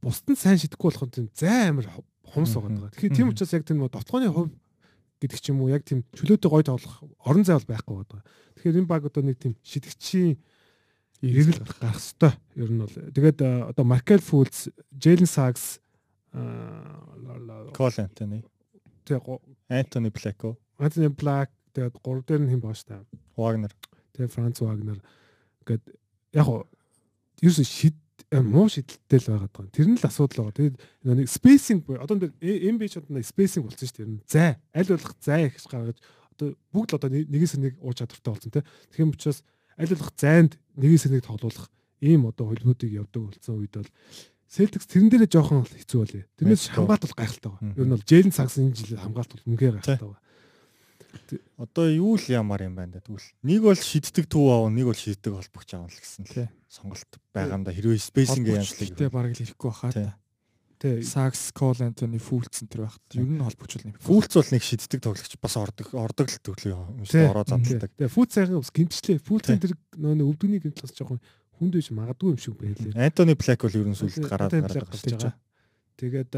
[0.00, 1.88] бусд нь сайн шидэхгүй болох нь зай амар
[2.24, 2.92] хумс байгаа.
[2.92, 4.52] Тэгэхээр тийм учраас яг тийм довтлооны хувь
[5.20, 8.22] гэдэг ч юм уу яг тийм чөлөөтэй гой тоглох орон зай бол байхгүй байгаа.
[8.56, 10.36] Тэгэхээр энэ баг одоо нэг тийм шидэгчийн
[11.22, 13.38] эргэл гарах хэвээр ер нь бол тэгээд
[13.70, 15.78] одоо Маркел Фулц, Джейлен Сакс
[16.32, 18.42] Кол Антони
[19.04, 19.24] тэгээд
[19.68, 23.02] Антони Блэко Антони Блэк тэгээд гурав дээр нь хэн шүү дээ.
[23.36, 23.72] Вагнер
[24.14, 24.98] тэгээд Франц Вагнер
[25.66, 25.82] гээд
[26.34, 26.48] яг
[27.42, 27.98] ерөөс шид
[28.30, 29.74] муу шидэлтэй л байгаад байгаа.
[29.74, 30.58] Тэр нь л асуудал байгаа.
[30.58, 34.26] Тэгээд нэг спейсинг одоо энэ би ч одоо спейсинг болсон шүү дээ.
[34.26, 35.98] Зай аль болох зай их гаргаж
[36.34, 38.66] одоо бүгд л одоо нэгээс нэг уур чадвартай болсон тийм.
[38.90, 39.38] Тэгэхээр учраас
[39.78, 41.68] аль болох зайд нэгээс нэг тоглох
[42.00, 43.90] ийм одоо холбоотыг явдаг болсон үед бол
[44.54, 46.24] Celtics тэрэн дээрээ жоохон хэцүү болъё.
[46.38, 47.74] Тэрнээс хамгаалт бол гайхалтай байгаа.
[47.74, 50.22] Ер нь бол Jalen Suggs энэ жил хамгаалт бол үнэхээр гайхалтай байгаа.
[51.58, 53.34] Одоо юу л ямар юм байна да тэгвэл?
[53.42, 57.74] Нэг бол шиддэг төв аав нэг бол шиддэг холбогч аав л гэсэн л сонголт байгаамда
[57.74, 59.90] хэрвээ спейсинг Холбогчтой янзлыг баг л ирэхгүй баха.
[59.90, 60.14] Тэ
[61.04, 63.00] Сакс, Кол Антони, Фулцэн тэр багт.
[63.14, 63.96] Ер нь холбогчул нэм.
[64.02, 67.92] Фүүлц бол нэг шиддэг тоглогч бас ордог ордог л төглөө юм шүү ороо замддаг.
[67.94, 69.18] Тэгээ фут сайхан бас гимчлээ.
[69.22, 69.70] Футын Тий.
[69.70, 71.20] тэр нөө өвдөгний гимтэл бас жоохон
[71.58, 72.98] хүнд биш магадгүй юм шиг байлээ.
[72.98, 75.34] Антони Блэк бол ер нь сүлд гараад гараад гарч байгаа.
[75.96, 76.32] Тэгээд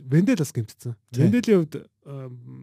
[0.00, 0.96] Вендел бас гимтсэн.
[1.12, 1.74] Венделийн хувьд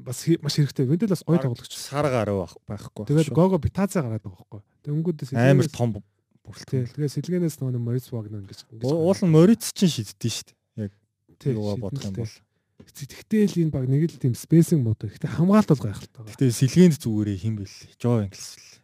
[0.05, 0.85] бас маш хэрэгтэй.
[0.89, 1.73] Вендел бас гоё тоглогч.
[1.77, 3.05] Сар гараа байхгүй.
[3.05, 4.61] Тэгээд Гого Питаца гараад байгаа байхгүй.
[4.87, 6.01] Өнгөдөөс амар том.
[6.47, 6.95] Бүрэлдэхүүн.
[6.95, 10.89] Тэгээд сэлгэнээс нөгөө Морис Вагнер ингэж Уул нь Мориц чинь шүү дээ.
[11.37, 12.35] Тий, Юугаа бодох юм бол.
[12.81, 15.13] Тэгтээ л энэ баг нэг л тийм спейсинг муутай.
[15.13, 16.23] Гэтэ хамгаалт бол гайхалтай.
[16.33, 17.77] Гэтэ сэлгээнд зүгээрээ хин бэл.
[18.01, 18.81] Жо Инглс.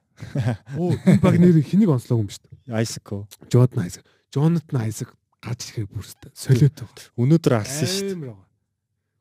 [0.78, 2.78] Оо энэ баг нэр хэнийг онцлог юм дээ.
[2.78, 3.26] Айсако.
[3.50, 4.06] Jordan Isaac.
[4.30, 5.10] Jonathan Isaac
[5.42, 6.30] гарч ирэхээр бүрстэ.
[6.34, 6.78] Солиот.
[7.18, 8.46] Өнөөдөр алсан байгаа.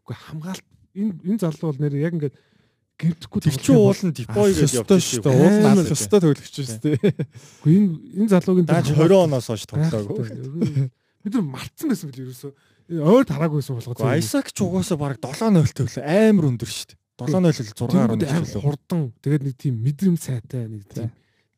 [0.04, 0.66] Үгүй хамгаалт
[0.96, 2.36] энэ энэ залуу бол нэр яг ингээд
[3.00, 5.36] гимтэхгүй Тэр чинь уул нь Дипой гэж Ёстой шүү дээ.
[5.38, 5.82] Уул нь Амар.
[5.82, 6.98] алах ёстой тоглогч шүү дээ.
[7.62, 7.88] Үгүй энэ
[8.22, 10.90] энэ залуугийн Дааж 20 оноос хойш тоглоагүй.
[11.22, 12.52] Бид нар мартсан байсан бил ерөөсөө.
[12.92, 14.10] Ойр тараагүйсэн болгоо.
[14.10, 16.98] Айсак ч угаасаа баг 7-0 төлөө амар өндөр шүү дээ.
[17.22, 18.62] 7-0 6 Тэнгүүд 10 амар төлөө.
[18.66, 19.00] хурдан.
[19.22, 21.10] Тэгээд нэг тийм мэдрэмж сайтай нэг тийм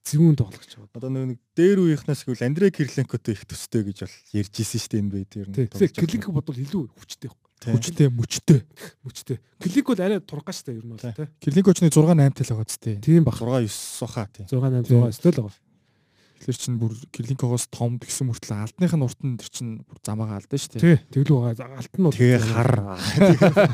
[0.04, 0.92] зэвүүн тоглогч байгаа.
[1.00, 5.00] Одоо нэг дээр үеийнхнээс гэвэл Андре Кирленкотой их төстэй гэж бол ярьж исэн шүү дээ
[5.00, 5.54] энэ байд ер нь.
[5.56, 5.66] Тий.
[5.72, 7.32] Тэгэхээр клик бодвол илүү хүчтэй.
[7.32, 7.32] Тий.
[7.64, 8.60] Хүчтэй, мүчтэй.
[9.04, 9.38] Хүчтэй.
[9.64, 11.12] Клик бол арай тургаж штэ ер нь бол Тий.
[11.16, 11.28] тий.
[11.40, 13.00] Кирлинкочны 6 8 тэл байгаа зү.
[13.00, 13.40] Тийм бах.
[13.40, 14.44] 6 9 сухаа тий.
[14.44, 15.56] 6 8 6 стил байгаа.
[16.44, 20.44] Тэгэхээр чин бүр Кирлинкогоос том гэсэн мөртлөө алдных нь урт нь тэр чин бүр замаагаа
[20.44, 20.82] алдсан шүү дээ.
[20.84, 20.96] Тий.
[21.24, 21.78] Тэглүү байгаа.
[21.80, 22.72] Алт нь бол Тэгээ хар.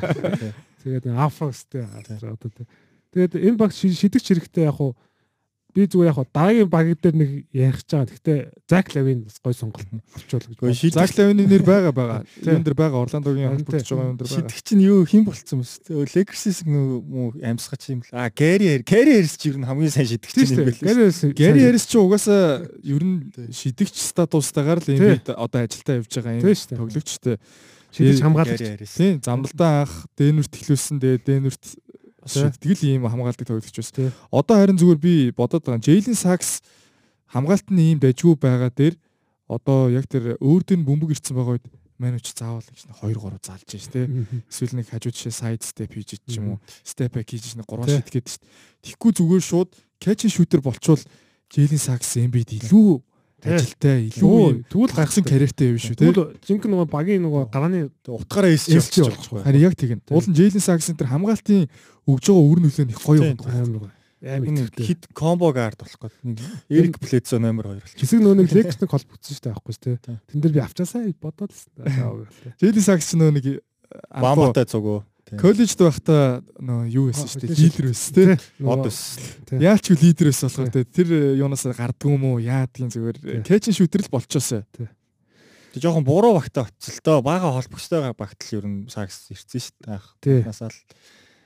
[0.81, 2.67] Тэгээд афростэй одоо тий.
[3.11, 4.95] Тэгээд энэ баг ши- шидэгч хэрэгтэй яг хуу
[5.75, 8.11] би зүгээр яг дараагийн баг дээр нэг ярих гэж байгаа.
[8.11, 10.95] Гэхдээ Зак Лавин бас гой сонголт авчуул гэж.
[10.95, 12.21] Зак Лавины нэр байгаа байгаа.
[12.43, 13.83] Юун дээр байгаа Орландогийн тий.
[13.83, 14.39] байгаа юм дээр байгаа.
[14.47, 16.07] шидэх чинь юу хэн болцсон бэ?
[16.15, 18.11] Лекерсис муу амьсгач юм л.
[18.11, 21.35] А Гэри Гэри Хэрс ч ер нь хамгийн сайн чинь юм байл.
[21.35, 26.47] Гэри Хэрис ч угаасаа ер нь шидэгч статустайгаар л бид одоо ажилдаа явж байгаа юм
[26.77, 27.39] тоглогчтой.
[27.91, 28.63] шидэж хамгаалагч.
[28.63, 28.95] Хэрс.
[28.95, 31.65] Тийм замдалтаа анх Дэнүрт эхлүүлсэн дээ Дэнүрт
[32.27, 32.43] Тий.
[32.45, 34.13] шиддэг л ийм хамгаалдаг тоглогч байсан.
[34.31, 35.81] Одоо харин зүгээр би бодоод байгаа.
[35.81, 36.61] Джейлен Сакс
[37.33, 38.95] хамгаалтны ийм дажгүй байгаа дээр
[39.49, 41.67] одоо яг тэр өөр дөр нь бөмбөг ирсэн байгаа үед
[42.01, 44.07] манайч заавал гэж 2 3 залж шээ тий.
[44.49, 47.85] Эсвэл нэг хажуу жишээ сайд степ хийж ч юм уу степ бэк хийж нэг 3
[47.85, 47.97] Тий.
[48.01, 48.51] шид гээд шүү дээ.
[48.81, 51.03] Тэгэхгүй зүгээр шууд catch shooter болчвол
[51.53, 53.03] Джейлен Сакс Эмбид илүү.
[53.45, 56.07] Ажилтай илүү Тэгвэл гайхсан карьертэй юм шүү тий.
[56.11, 59.31] Тэгвэл жинхэнэ нөгөө багийн нөгөө гарааны Утгаараа явчих явчих.
[59.31, 60.05] Харин яг тэгнэ.
[60.11, 61.69] Уул нь Джейлен Саксын тэр хамгаалтын
[62.05, 63.39] өгж байгаа өвөр нөлөө их гоё юм.
[63.41, 63.93] амар гоё.
[64.21, 66.39] Энэ хит комбо гард болох гээд нэг
[66.69, 68.01] Эрик Плецо номер 2 болчих.
[68.05, 70.21] Хэсэг нөгөө нэг лекцтэй холбогдсон шүү дээ аахгүй шүү дээ.
[70.29, 72.85] Тэн дээр би авчаасаа бодоод л байна.
[72.85, 73.65] Сакс ч нөө нэг
[74.13, 75.03] Бамбатай цугөө.
[75.39, 77.59] Коллежд байхдаа нөө юу байсан шүү дээ.
[77.61, 78.67] Лидер байсан тий.
[78.67, 78.99] Од ус.
[79.55, 80.85] Яалч юу лидер байсан болохоор тий.
[80.91, 81.09] Тэр
[81.39, 82.39] юунаас гардгүй юм уу?
[82.43, 83.43] Яадгийн зүгээр Тий.
[83.47, 84.65] catch and shooter л болчихосоо.
[84.75, 87.23] Тэг жоохон буруу багтаа очилтоо.
[87.23, 90.03] Бага холбогчтойгоо багтал ер нь сакс ирсэн шүү дээ.
[90.19, 90.41] Тий.
[90.43, 90.79] Насаа л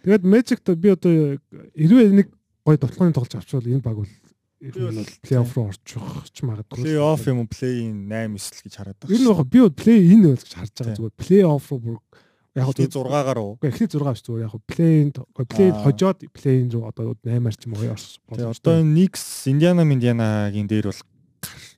[0.04, 1.40] Тэгээд Magic-д би одоо
[1.76, 2.28] хэрвээ нэг
[2.64, 4.12] гоё тоглооны тоглож авчвал энэ баг бол
[4.64, 6.76] бол плей-офф руу орчих ч магадгүй.
[6.76, 9.60] плей офф юм уу плей ин 8 9 л гэж хараад Ер нь баг би
[9.64, 10.96] бол плей ин гэж харж байгаа Тий.
[11.00, 11.96] зүгээр плей-офф руу бүр
[12.54, 13.58] яг Эхний хөө 6-гаар уу.
[13.62, 15.10] Эхний 6 биш зүгээр яг плей-ин
[15.50, 15.82] плей Аа.
[15.82, 20.90] хожоод плей-ин руу одоо 8-аар ч юм уу орж Тэгээ одоо Никс Индиана Индианагийн дээр
[20.94, 21.02] бол.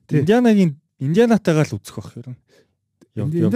[0.09, 2.13] Индианагийн Индианатайгаа л үзэх бах
[3.17, 3.53] яв- Энд яв-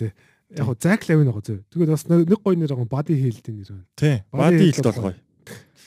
[0.00, 0.12] лээ.
[0.50, 1.58] Яг хөө Зак Лавин байгаа зөв.
[1.72, 3.86] Тэгээд бас нэг гоё нэр байгаа Body Hill-ийн нэр байна.
[3.96, 4.16] Тий.
[4.32, 5.16] Бади Бади хилт бол гоё.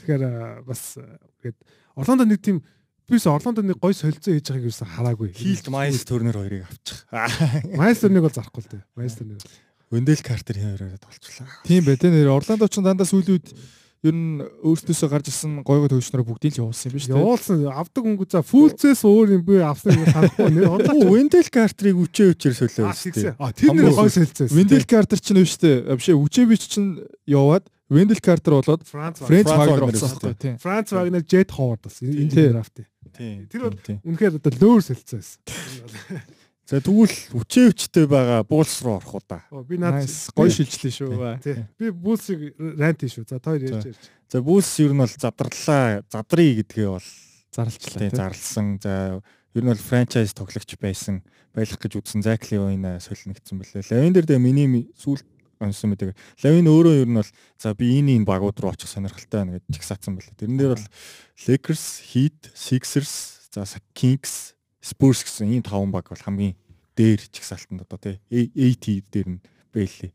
[0.03, 0.21] Тэгэхээр
[0.65, 0.81] бас
[1.41, 1.57] тэгээд
[1.95, 2.57] Орландо нэг тийм
[3.09, 5.29] бис Орландо нэг гоё солилцоо хийж байгааг юусэн хараагүй.
[5.35, 7.05] Хилт Майс төрнөр хоёрыг авчих.
[7.77, 8.83] Майстер нэг бол зарахгүй л дээ.
[8.95, 9.39] Майстер нэг.
[9.93, 11.47] Вендел Картер хоёроо толчлаа.
[11.61, 13.53] Тийм бай тэ нэр Орландо ч дандаа сүүлийн үед
[14.03, 17.15] ер нь өөртөөсөө гарч ирсэн гой гой төвчнөрөө бүгдийг л явуулсан юм биш үү?
[17.15, 20.97] Явуулсан авдаг өнгө за фүүлцээс өөр юм би авсан юм санахгүй нэр онлаа.
[21.07, 24.51] Вендел Картерыг үчээ үчээр солио А тэр нэр гоё солилцоо.
[24.51, 25.87] Вендел Картер ч нэ штэ.
[25.95, 26.83] Бишээ Үчевич ч
[27.29, 30.55] яваад Вендел Картер болоод Франц Вагнер болсон байхгүй тийм.
[30.59, 32.83] Франц Вагнер Джет Ховард бас энэ драфт.
[33.15, 33.47] Тийм.
[33.47, 33.79] Тэр бол-.
[34.03, 35.39] Үнэхээр одоо лөөр солилцоо байсан.
[36.73, 39.45] За тэгвэл үчээ үчтэй байгаа буулс руу орох уу да.
[39.53, 40.09] Оо, Би наад.
[40.33, 41.13] Гоё шилжлээ шүү.
[41.77, 43.29] Би бүүлсийг рант шүү.
[43.29, 44.09] За тоор ярьж ярьж.
[44.25, 47.05] За бүүлс ер нь бол задарлаа, задрыг гэдгээ бол
[47.53, 48.65] Зарлчлаа тийм зарлсан.
[48.81, 51.21] За ер нь бол франчайз тоглогч байсан
[51.53, 53.93] байх гэж үзсэн Закли Ойна солиногдсон бэлээ.
[53.93, 55.29] Лавин дээр дэ миний ми- сүүлд
[55.61, 56.17] онсон мэдэг.
[56.41, 57.29] Лавин өөрөө ер нь бол
[57.61, 60.41] за би энэ энэ багууд руу очих сонирхолтой байна гэж чигсаацсан бэлээ.
[60.41, 60.87] Тэрэн дээр бол
[61.45, 63.61] Lakers, Heat, Sixers, за
[63.93, 66.59] Kings, Spurs гэсэн ийм таван баг бол хамгийн
[66.95, 69.41] дээр чагсаалтанд одоо тий 80 дээр нь
[69.73, 70.11] байлээ.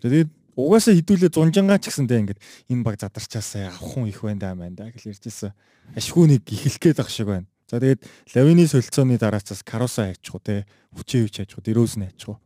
[0.00, 2.40] Тэгээд угаасаа хідүүлээ зунжангаа ч гэсэндээ ингээд
[2.72, 5.52] энэ баг задарчаасаа авах хүн их байна да маань да гэж ярьжсэн.
[5.92, 7.46] Ашгүй нэг ихэлх гээд ах шиг байна.
[7.68, 8.00] За тэгээд
[8.32, 10.64] лавины солилцооны дараацаас каруса хайчих уу те
[10.96, 12.38] хүчээ хүч хайчих уу дөрөөс нь хайчих уу.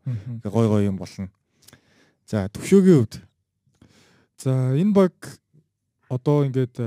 [0.43, 1.31] Гой гой юм болно.
[2.27, 3.15] За төвшөөгийн хувьд
[4.43, 5.15] за энэ баг
[6.11, 6.83] одоо ингээд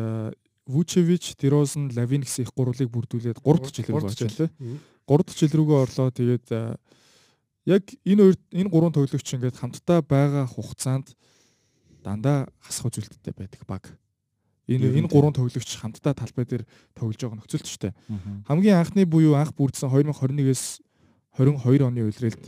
[0.65, 4.49] Вучевич, Дерозен, Лавин гэсэн их гурвыг бүрдүүлээд 3 дахь жил рүү очив лээ.
[5.13, 6.09] 3 дахь жил рүүгээ орлоо.
[6.09, 6.47] Тэгээд
[7.69, 11.13] яг энэ хоёр энэ гурван тоглогч ингээд хамтдаа байгаа хугацаанд
[12.01, 13.93] дандаа хасах үзүүлэлттэй байдаг баг.
[14.67, 16.63] Энэ энэ гурван тоглогч хамтдаа талбай дээр
[16.97, 17.93] тоглож байгаа нөхцөлт ч тийм.
[18.49, 20.81] Хамгийн анхны буюу анх бүрдсэн 2021-с
[21.37, 22.43] 22 оны үеэрэлд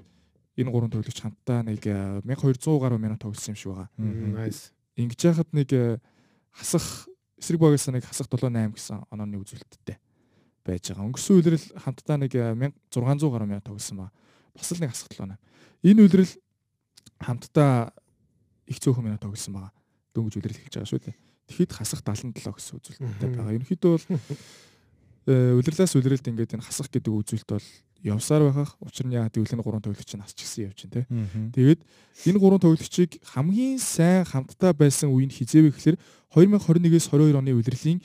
[0.57, 1.85] энэ гурван тоглогч хамтдаа нэг
[2.25, 3.89] 1200 гаруй минут тоглосон юм шиг байгаа.
[3.95, 4.73] Nice.
[4.97, 5.69] Ингэж яхад нэг
[6.51, 7.07] хасах
[7.39, 9.99] эсрэг багаас нэг хасах 78 гэсэн онооны үзүүлэлттэй
[10.65, 11.05] байж байгаа.
[11.05, 12.33] Өнгөрсөн үеэрл хамтдаа нэг
[12.89, 14.09] 1600 гаруй минут тоглосон ба.
[14.57, 15.37] Бас л нэг хасах 78.
[15.85, 16.31] Энэ үеэрл
[17.21, 17.93] хамтдаа
[18.65, 19.71] их цөөхөн минут тоглосон байгаа.
[20.17, 21.15] Дөнгөж үеэрл хэлж байгаа шүү дээ.
[21.45, 23.53] Тэгэхэд хасах 77 гэсэн үзүүлэлттэй байгаа.
[23.53, 24.05] Ерөнхийдөө бол
[25.25, 27.67] үлрэлээс үлрэлд ингээд энэ хасах гэдэг үзүүлэлт бол
[28.05, 31.09] явсаар байхах учир нь яа гэвэл энэ гурван тоглогч нь асчихсан явж байна те.
[31.57, 31.81] Тэгээд
[32.29, 35.97] энэ гурван тоглогчийг хамгийн сайн хамтдаа байсан үе нь хизээвэ гэхээр
[36.29, 38.01] 2021-с 22 оны улирлын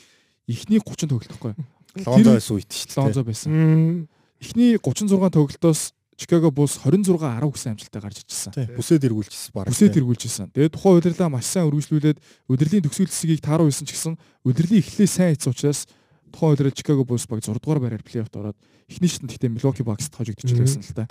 [0.48, 1.52] эхний 30 тоглолтохгүй.
[1.99, 3.03] Лонзо байсан үед шүү дээ.
[3.03, 4.09] Лонзо байсан.
[4.41, 5.80] Эхний 36 тоглолтоос
[6.20, 8.53] Чикаго Булс 26 10 гэсэн амжилттай гарч ирчихсэн.
[8.76, 9.72] Бүсэд эргүүлчихсэн баг.
[9.72, 10.53] Бүсэд эргүүлчихсэн.
[10.53, 14.14] Тэгээд тухайн удирлаа маш сайн өргөжлүүлээд удирлын төгсгөл хэсгийг тааруу хийсэн ч гэсэн
[14.45, 15.88] удирлын эхлээ сайн хийсэн учраас
[16.28, 18.59] тухайн удирал Чикаго Булс баг 6 дугаар байраар плей-оффт ороод
[18.93, 21.09] эхний шатнд гэхдээ Milwaukee Bucks-т хожигдчих байсан л та.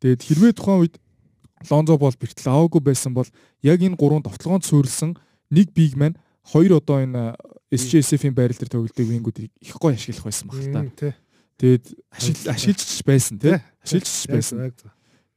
[0.00, 0.96] Тэгээд хэрвээ тухайн үед
[1.68, 3.28] Лонзо бол бэртэл аваагүй байсан бол
[3.60, 5.16] яг энэ гурван довтлогоонд суурилсан
[5.52, 6.16] нэг биг маань
[6.48, 7.36] хоёр одоо энэ
[7.74, 11.14] SJSF-ийн байрал дээр тоглодог вингүүдийг их гоё ашиглах байсан баг та.
[11.58, 13.58] Тэгээд ашиглаж байсан тий.
[13.82, 14.56] Ашиглаж байсан.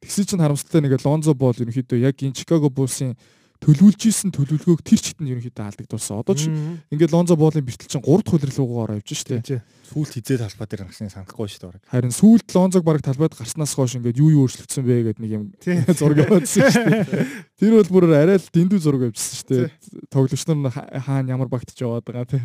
[0.02, 3.18] Тэгсэн чинь харамсалтай нэг Лонзо бол ерөнхийдөө яг энэ Чикаго Булсын
[3.58, 6.22] төлөвлөж исэн төлөвлөгөөг тэр чигтэнд ерөнхийдөө алдагдуулсан.
[6.22, 6.46] Одоо ч
[6.94, 9.62] ингээд Лонзо боолын бэртэл чинь 3 дахь хөлрөлгөөгөөр явж штэ.
[9.88, 11.86] Сүүлд хизээ талбай дээр гарсныг санахгүй шүү дээ.
[11.90, 15.44] Харин сүүлд Лонзог бараг талбайд гарснаас хойш ингээд юу юу өөрчлөгдсөн бэ гэдэг нэг юм
[16.00, 17.26] зураг явуулсан штэ.
[17.58, 19.72] Тэр бол бүр арай л дэндүү зураг явуулсан штэ.
[20.12, 22.44] Тоглогч нар хаана ямар багтж яваад байгаа тий.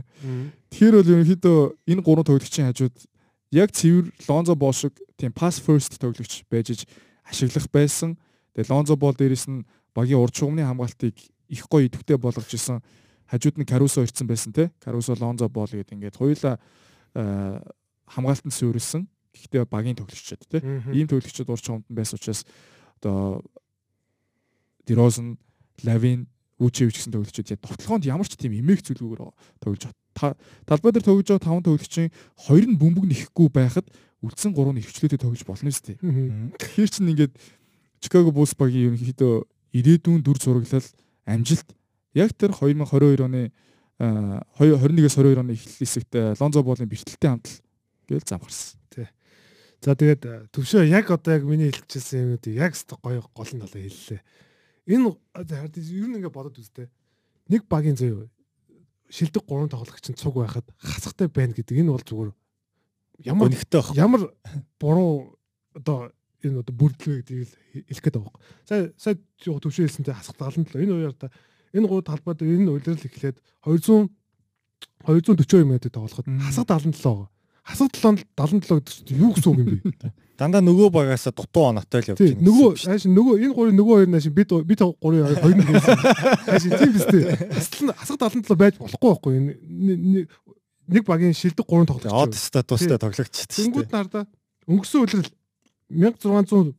[0.70, 1.58] Тэгэхээр бол ерөнхийдөө
[1.92, 2.96] энэ гурван тоглогчийн хажууд
[3.52, 6.86] яг цэвэр Лонзо боол шиг тийм pass first тоглогч байж
[7.26, 8.16] ашиглах байсан.
[8.56, 11.16] Тэгээ Лонзо боол дээрээс нь багийн урд шугамны хамгаалтыг
[11.48, 12.80] их гоё идэвхтэй болгож исэн
[13.28, 16.60] хажууд нь Карусо ирсэн байсан те Карусо Лонзо боол гэдэг ингээд хоёулаа
[18.08, 19.08] хамгаалтанд суурилсан.
[19.32, 20.60] Гэхдээ багийн тоглогчдод те
[20.92, 22.44] ийм тоглогчдод урд шугамд байсан учраас
[23.00, 23.44] одоо
[24.86, 25.38] Дерозен
[25.84, 26.28] Лавин
[26.58, 29.90] Үчевич гэсэн тоглогчид яг товтлогоонд ямар ч тийм эмээх зүйлгүйгээр тоглож
[30.68, 33.88] талбай дээр тоглож байгаа таван тоглогчийн хоёр нь бөмбөг нэхэхгүй байхад
[34.22, 35.96] үлдсэн гурав нь эрхчлөөтэй тоглож болно үстэй.
[35.98, 37.32] Тэгэхээр чинь ингээд
[37.98, 39.34] Чикаго Булс багийн ерөнхийдөө
[39.72, 40.88] ирээдүйн дүр зураглал
[41.26, 41.68] амжилт
[42.14, 43.52] яг тэр 2022 оны
[43.98, 47.58] 21-с 22 оны эхлэл хэсэгт Лонзо боолын бэртэлтэй хамтал
[48.08, 48.80] гээл зам гарсан.
[48.90, 49.08] Тий.
[49.80, 53.82] За тэгээд төвшөө яг одоо яг миний хэлчихсэн юмнууд яг өстө гоё гол нь талаа
[53.82, 54.20] хэллээ.
[54.90, 56.90] Энэ ер нь ингээд бодод үзтээ.
[57.48, 58.26] Нэг багийн зөө
[59.12, 62.32] шилдэг гурван тоглогч нь цуг байхад хасахтай байна гэдэг энэ бол зүгээр
[63.28, 63.52] ямар
[63.92, 64.22] ямар
[64.80, 65.36] буруу
[65.76, 66.10] одоо
[66.42, 67.50] энэ одоо бүрдлээ гэдгийг
[67.88, 68.40] хэлэх гээд байгаа.
[68.66, 70.82] Сая сая төвшөө хэлсэнтэй хасах 77.
[70.82, 71.30] Энэ үеэр та
[71.72, 74.10] энэ талбай дээр энэ үйлрэл эхлээд 200
[75.06, 77.28] 242 минутыг тоглоход хасах 77 байгаа.
[77.62, 80.10] Хасах 77 гэдэг чинь юу гэсэн үг юм бэ?
[80.38, 82.42] Дандаа нөгөө багаас дутуу оноотой л явж байна.
[82.42, 85.98] Нөгөө хааш нөгөө энэ гурийн нөгөө хоёр нааш бид бид гурийн хоёр нь гэсэн.
[86.50, 87.94] Хааш тийм биз дээ.
[87.94, 89.34] Хасах 77 байж болохгүй байхгүй.
[90.90, 92.10] Нэг багийн шилдэг гурван тоглогч.
[92.10, 93.46] Од статустай тоглогч.
[93.46, 94.26] Тэнгүүд нарда
[94.66, 95.30] өнгөрсөн үйлрэл
[95.92, 96.74] 1600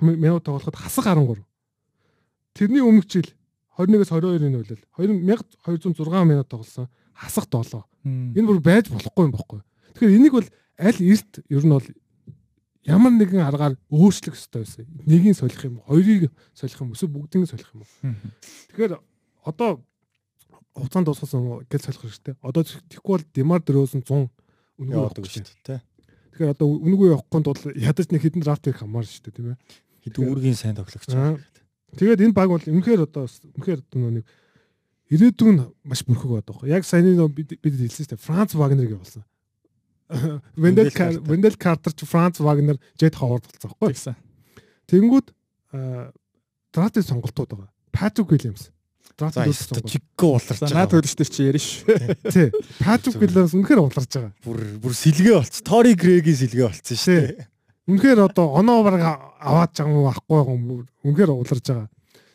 [0.00, 1.44] минут тоглоход хасах 13.
[2.54, 3.26] Тэрний өмнөх жил
[3.76, 7.82] 21-с 22-ын үйлэл 2206 минут тоглосон хасах 7.
[8.04, 9.60] Энэ бүр байж болохгүй юм бохгүй.
[9.94, 10.48] Тэгэхээр энийг бол
[10.80, 11.86] аль эрт ер нь бол
[12.84, 14.86] ямар нэгэн аргаар өөрчлөх хэрэгтэй байсан.
[15.04, 18.14] Нэгийг солих юм, хоёрыг солих юм, эсвэл бүгдийг солих юм уу?
[18.72, 18.92] Тэгэхээр
[19.44, 19.84] одоо
[20.72, 22.34] хугацаанд дуусгасан гэл солих хэрэгтэй.
[22.40, 24.28] Одоо тэгэхгүй бол Демар дөрөөсөн 100
[24.80, 25.80] үнгүй болдог шүү дээ.
[26.30, 29.58] Тэгэхээр одоо үнгүй явахгүй тул ядаж нэг хідэн драфт хийх хамаар шүү дээ тийм ээ.
[30.06, 31.10] Хідэн үүргийн сайн тоглогч.
[31.98, 34.24] Тэгээд энэ баг бол үнэхээр одоо үнэхээр одоо нэг
[35.10, 36.62] ирээдүйн маш бүрхэг байдаг.
[36.70, 38.24] Яг саяны бид хэлсэн шүү дээ.
[38.24, 39.26] Франц Вагнерыг явуулсан.
[40.54, 40.90] Вендел
[41.26, 44.14] Вендел Картер ч Франц Вагнер Жет хавар болсон байхгүй.
[44.86, 45.26] Тэнгүүд
[46.70, 47.70] драфтын сонголтууд байгаа.
[47.90, 48.70] Патрик Уильямс
[49.20, 50.76] За чиггөө уларч байгаа.
[50.80, 51.84] Наа төлөвч төр чи ярина шүү.
[52.32, 52.48] Тий.
[52.80, 54.32] Патрик Вилланс үнэхээр уларч байгаа.
[54.40, 55.60] Бүр бүр сэлгээ болц.
[55.60, 57.20] Тори Грегийн сэлгээ болцсон шүү.
[57.90, 59.04] Үнэхээр одоо оноо бараг
[59.36, 60.88] аваад байгаа юм ахгүй юм.
[61.04, 61.88] Үнэхээр уларж байгаа.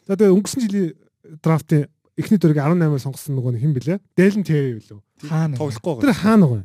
[0.06, 0.94] За тэгээ өнгөрсөн жилийн
[1.42, 3.98] драфтын эхний дөрөг 18-аар сонгосон нөгөө хэн блэ?
[4.14, 5.00] Дэлэн Терри билүү?
[5.26, 5.58] Хаана?
[5.58, 6.64] Тоглохгүй Тэр хаана юм?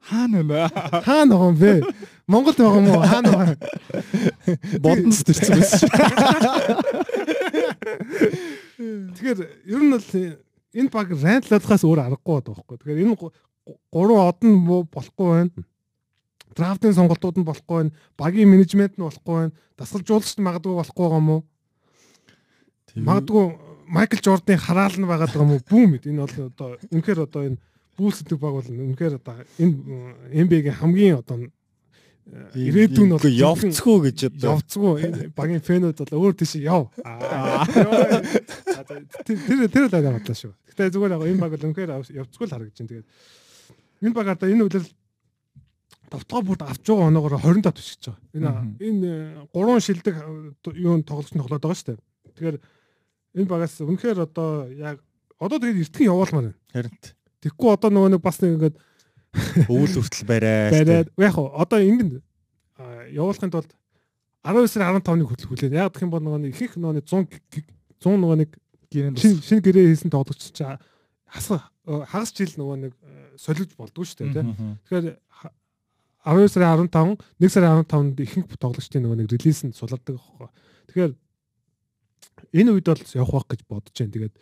[0.00, 0.60] Хаана вэ?
[1.04, 1.72] Хаана юм бэ?
[2.28, 3.02] Монголд байгаа юм уу?
[3.02, 3.56] Хаана байгаа?
[4.80, 5.88] Бодон зүтэрсэн байсан.
[9.14, 9.38] Тэгэхээр
[9.68, 10.06] ер нь бол
[10.74, 12.76] энэ баг райнтлаадахаас өөр аргагүй байдаг байхгүй.
[12.80, 13.32] Тэгэхээр энэ гу-
[13.92, 15.50] гурван од нь бо- болохгүй байна.
[16.56, 17.92] Драфтын сонголтууд нь болохгүй байна.
[18.16, 19.52] Багийн менежмент нь болохгүй байна.
[19.76, 21.42] Дасгалжуулагч нь магадгүй болохгүй байгаа юм уу?
[22.96, 23.44] Магадгүй
[23.90, 25.62] Майкл Жордны хараал нь байгаа юм уу?
[25.68, 26.06] Бүүм мэд.
[26.06, 27.58] Энэ бол одоо үнэхээр одоо энэ
[27.98, 29.74] бүүс гэдэг баг бол үнэхээр одоо энэ
[30.46, 31.36] NBA-гийн хамгийн одоо
[32.30, 36.90] ирээдүйн бол явцгүй гэж одоо явцгүй энэ багийн фэнүүд бол өөр тийш яв.
[39.26, 40.52] Тэр тэр л байгаа бодлоо шүү.
[40.70, 41.90] Гэтэ зүгээр яг энэ баг бол үнэхээр
[42.22, 42.90] явцгүй л харагдаж байна.
[42.90, 43.06] Тэгээд
[44.06, 44.86] энэ баг одоо энэ үйл
[46.10, 48.22] товтгоо бүрт авч байгаа оноогоор 20 тат өсөж байгаа.
[48.34, 49.10] Энэ энэ
[49.50, 50.14] гурван шилдэг
[50.74, 52.02] юу тоглогч нь тоглоод байгаа шүү дээ.
[52.34, 52.56] Тэгэхээр
[53.42, 55.02] энэ багаас үнэхээр одоо яг
[55.38, 56.58] одоо тэгээд эртхэн явуулмаар байна.
[56.74, 56.94] харин
[57.40, 58.76] Тэгэхгүй одоо нөгөө нэг бас нэг ингээд
[59.70, 60.70] өвөл хүртэл барай.
[60.74, 62.22] бариад яг хоо одоо ингэн
[63.14, 63.70] явуулахын тулд
[64.42, 65.76] 19 сарын 15-ыг хөтлөх хүлээн.
[65.76, 67.28] Яг гэх юм бол нөгөө нэг ихэнх нөгөө нэг 100
[68.00, 68.50] 100 нөгөө нэг
[68.90, 70.64] Гэрэн шин шин гэрээ хийсэн тоглогч чи
[71.30, 74.50] хасах хагас жил нөгөө нэг э, солиулж болдгоо шүү дээ тийм.
[74.82, 75.54] Тэгэхээр ха-
[76.26, 80.48] 12 сарын 15, 1 сарын 15-нд ихэнх тоглогчдын нөгөө нэг релиз нь сулардаг аахгүй.
[80.90, 81.12] Тэгэхээр
[82.50, 84.10] энэ үед бол явах байх гэж бодож байна.
[84.16, 84.34] Тэгээд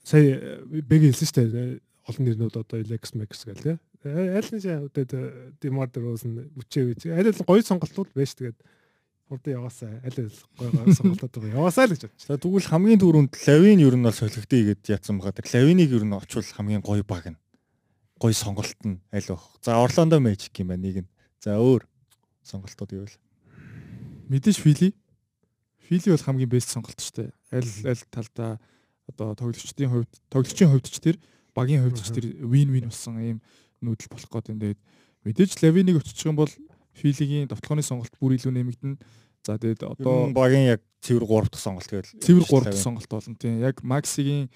[0.00, 0.26] сая
[0.64, 1.80] бэг хэлсэн шүү дээ.
[2.08, 3.78] Олон нэрнүүд одоо Lex Max гэл тийм.
[4.08, 5.12] Аль нэг үдээд
[5.60, 7.12] Demar DeRozan үчээ үчээ.
[7.16, 8.58] Аль аль гоё сонголтууд байж тэгээд
[9.28, 11.58] урдаа яваасаа аль аль гоё гоё сонголтууд байгаа.
[11.60, 12.40] Яваасаа л гэж бодчих.
[12.40, 15.36] Тэгвэл хамгийн түрүүнд Лавин ер нь бол солигдъё гэд яатсан байгаа.
[15.36, 17.38] Тэр Лавиныг ер нь очвол хамгийн гоё баг нь.
[18.16, 19.44] Гоё сонголт нь аль байх.
[19.60, 21.10] За Орландо Magic юм байна нэг нь.
[21.38, 21.84] За өөр
[22.42, 23.16] сонголтууд юу вэ?
[24.28, 24.92] мэдээж Фили.
[25.88, 27.30] Фили бол хамгийн бест сонголт шүү дээ.
[27.52, 28.60] Аль аль талдаа
[29.08, 31.16] одоо тоглогчдын хувьд тоглогчийн хувьд ч тэр
[31.56, 33.38] багийн хувьд ч тэр вин вин болсон ийм
[33.82, 34.80] нүүдэл болох гээд энэ тэгээд
[35.24, 36.52] мэдээж Лавиныг өччих юм бол
[36.98, 38.96] Филигийн довтлооны сонголт бүр илүү нэмэгдэнэ.
[39.46, 42.10] За тэгээд Одоо багийн яг цэвэр 3 дахь сонголт тэгэл.
[42.18, 43.62] цэвэр 3 дахь сонголт болно тийм.
[43.62, 44.50] Яг Максигийн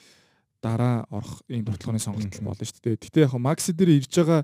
[0.63, 2.99] дараа орох ийм довтлооны сонголт болно шүү дээ.
[2.99, 4.43] Гэтэ яг Макси дээр ирж байгаа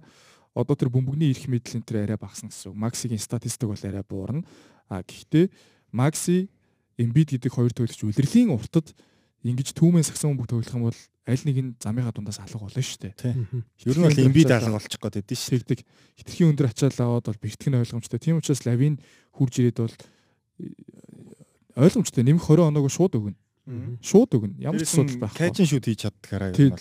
[0.55, 2.79] одоо тэр бөмбөгний ирэх мэдлэл энэ тэр арай багасна гэсэн үг.
[2.79, 4.43] Максигийн статистик бол арай буурна.
[4.91, 5.51] А гэхдээ
[5.91, 6.51] Макси
[6.99, 8.91] Эмбид гэдэг хоёр тоглогч үлрэлийн уртад
[9.47, 10.99] ингэж түүмэн сагсан бөмбөг тоглох юм бол
[11.29, 13.37] аль нэг нь замынхаа дундаас алга болно шүү дээ.
[13.85, 15.61] Ер нь бол Embiid алга болчих гээд байдсан шүү.
[15.61, 15.81] Тэгдэг.
[16.25, 18.19] Хитрхийн өндөр ачаал аваад бол бэртгэн ойлгомжтой.
[18.19, 18.97] Тийм учраас Лавин
[19.37, 20.73] хурж ирээд бол э,
[21.77, 23.39] ойлгомжтой нэмэх 20 оноог шууд өгнө.
[24.01, 24.57] Шууд өгнө.
[24.65, 25.41] Ямар ч асуудал байхгүй.
[25.45, 26.81] Кайжин шүт хийж чаддгаараа нь бол.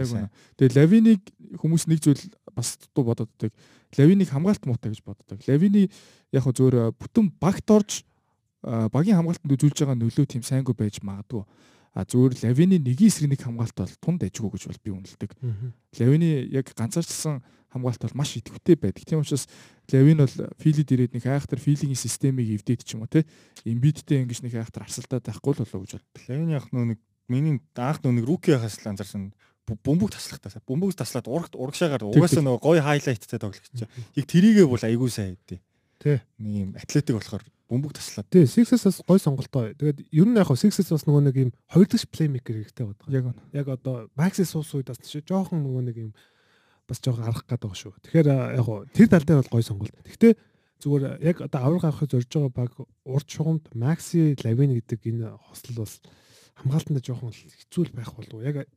[0.00, 0.32] яг үнэ.
[0.56, 1.22] Тэгээ Лавинийг
[1.60, 2.24] хүмүүс нэг зүйл
[2.56, 3.52] бас дутуу бодоод байдаг.
[4.00, 5.38] Лавинийг хамгаалт муутай гэж боддог.
[5.44, 5.92] Лавины
[6.32, 8.02] яг зөөр бүтэн багт орж
[8.64, 11.44] а, багийн хамгаалтанд үзүүлж байгаа нөлөө тийм сайнгүй байж магадгүй.
[11.94, 15.30] А зүгээр Лавины нэгийн эсрэг нэг хамгаалт бол тунд ажгүй гэж бол би үнэлдэг.
[15.94, 17.38] Лавины яг ганцаарчсан
[17.70, 19.06] хамгаалт бол маш идэвхтэй байдаг.
[19.06, 19.46] Тийм учраас
[19.94, 23.22] Лавин бол филид ирээд нэг айхтар филингийн системийг эвдээд ч юм уу те.
[23.62, 26.06] Эмбидтэй ингэж нэг айхтар арсалдаад байхгүй л болоо гэж бод.
[26.26, 26.98] Лавин яг нөө нэг
[27.30, 29.30] миний анх нөө нэг руки хаас л анзаарсан
[29.64, 30.60] бөмбөг таслахтаа.
[30.66, 33.86] Бөмбөг таслаад урагт урагшаагаар угаасаа нөгөө гоё хайлайттай тоглогч.
[34.18, 35.60] Яг тэрийгээ бол айгүй сайн хийдээ.
[36.04, 36.18] Тий.
[36.36, 38.28] Нэг юм атлетик болохоор бөмбөг таслаад.
[38.28, 39.72] Тий, Sixers бас гой сонголтоо.
[39.72, 43.06] Тэгээд ер нь яг хоо Sixers бас нөгөө нэг юм хоёр дахь плеймейкер хэрэгтэй байдаг.
[43.08, 43.24] Яг.
[43.52, 46.10] Яг одоо Maxi суус үед бас чи жоохон нөгөө нэг юм
[46.84, 47.92] бас жоохон арах гээд байгаа шүү.
[48.04, 49.96] Тэгэхээр яг хоо тэр тал дээр бол гой сонголт.
[50.04, 50.32] Гэхдээ
[50.84, 52.72] зүгээр яг одоо авраг авахыг зорж байгаа баг
[53.08, 56.04] урд шугамд Maxi Lavin гэдэг энэ хослол бас
[56.60, 58.44] хамгаалтанда жоохон хэцүү байх болов.
[58.44, 58.68] Яг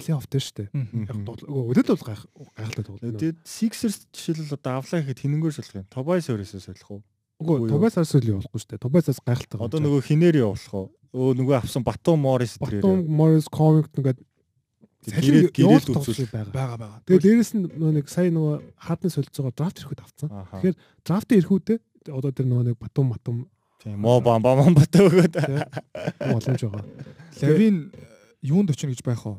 [0.00, 0.68] плей-офф дээр шүү дээ.
[1.06, 1.16] Яг.
[1.46, 2.22] Өдөрт бол гайх
[2.56, 3.14] гайхалтай тоглоо.
[3.20, 5.86] Тэгээд Sixers жишээлбэл одоо авлаа гэхэд хинэнгээр солих юм.
[5.94, 7.04] Тобайс өөрөөсөө солих уу?
[7.42, 8.82] Үгүй Тобайсаас л явуулахгүй шүү дээ.
[8.84, 9.58] Тобайсаас гайхалтай.
[9.58, 10.86] Одоо нөгөө хинээр явуулах уу?
[11.14, 14.20] Өө нөгөө авсан Батум Морис Батум Morris Comic нэгээд
[15.04, 16.30] гэрээд гэрээд үзүүл.
[16.30, 16.78] байгаа.
[16.78, 17.02] байгаа.
[17.06, 20.28] Тэгээд дээрэс нь нөгөө нэг сая нөгөө хаадны солилцоогоо драфт ирэхэд авцсан.
[20.30, 21.78] Тэгэхээр драфтын ирэхүүдээ
[22.14, 23.36] одоо тэр нөгөө нэг Батум Матум
[23.84, 25.34] Тийм мо бам бам бат өгөөд.
[26.24, 26.84] боломж байгаа.
[27.42, 27.92] Лавин
[28.40, 29.36] юунд очно гэж байх вэ?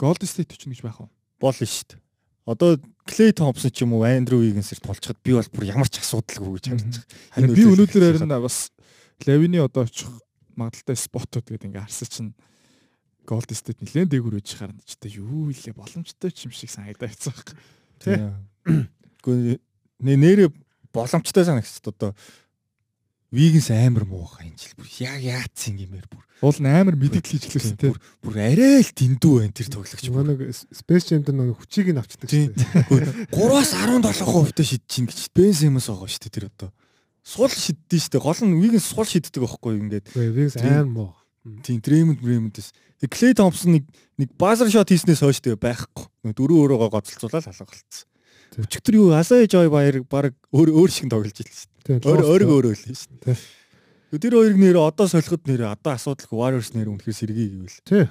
[0.00, 1.08] Голд Стейт очно гэж байх вэ?
[1.40, 2.00] Болно шүү дээ.
[2.46, 6.62] Одоо Клей Томпсон ч юм уу Андрю Вигенсээр толчход би бол бүр ямар ч асуудалгүй
[6.62, 6.94] гэж харж
[7.34, 7.54] байгаа.
[7.54, 8.70] Би өнөөдөр харин бас
[9.26, 10.10] Лавины одоо очих
[10.54, 12.32] магадaltaй спотууд гэдэг ингээ харсан чинь
[13.26, 17.18] Голд Стейт нэлээд дээгүр үж харна ч та юу илээ боломжтой ч юм шиг санагдаад
[17.18, 17.58] байгаа юм.
[17.98, 18.16] Тий.
[19.26, 19.58] Гэхдээ
[20.06, 20.50] нэ нэрээ
[20.94, 22.14] боломжтой санагчд одоо
[23.34, 27.24] Вигенс амар муу хаа энэ жил бүр яг яатсан гэмээр бүр Уул нь амар мэддэл
[27.26, 27.92] хийж гэлсэн тий.
[28.22, 32.28] бүр арай л дэндүү байна тэр тоглогч нэг Space Jam дээр нөгөө хүчийг нь авчдаг
[32.28, 32.52] Тийм.
[32.54, 33.34] шүү дээ.
[33.34, 36.70] 3-аас 17% та шидэж чинь гэж Бен Симмонс байгаа шүү дээ тэр одоо.
[37.26, 38.20] сул шиддэн штэ.
[38.22, 40.06] Гол нь Wiggins сул шиддэг байхгүй ингээд.
[40.14, 41.10] Wiggins аим муу.
[41.66, 42.70] Тийм Draymond Draymond-с.
[43.02, 46.06] Тэг Clay Thompson нэг нэг buzzer shot хийснээс хойш тэгээ байхгүй.
[46.22, 48.06] Нэг дөрөв өөрөөгөө гоцолцуулаад алга болцсон.
[48.62, 51.74] Өчигдөр юу Asai Joy баяр баг өөр өөр шиг тоглож шүү дээ.
[51.86, 53.38] Өөр өөргөө өөрөө л шүү дээ.
[54.16, 57.78] Тэр хоёрыг нэр одоо солиход нэр одоо асуудалгүй Warriors нэр үнэхээр сэргий гэвэл.
[57.82, 58.04] Тий.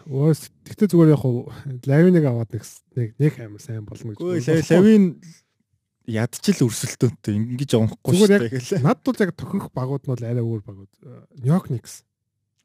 [0.68, 1.50] Тэгтээ зүгээр яг хуу
[1.88, 4.70] Лавиныг аваад нэг нэг амар сайн болно гэж.
[4.76, 5.24] Лавин
[6.06, 8.84] ядчил өрсөлдөөнтэй ингэж онхгүй шүү дээ.
[8.86, 10.94] Над бол яг тохих багууд нь бол арай өөр багууд.
[11.42, 12.06] Нью-Йорк Никс.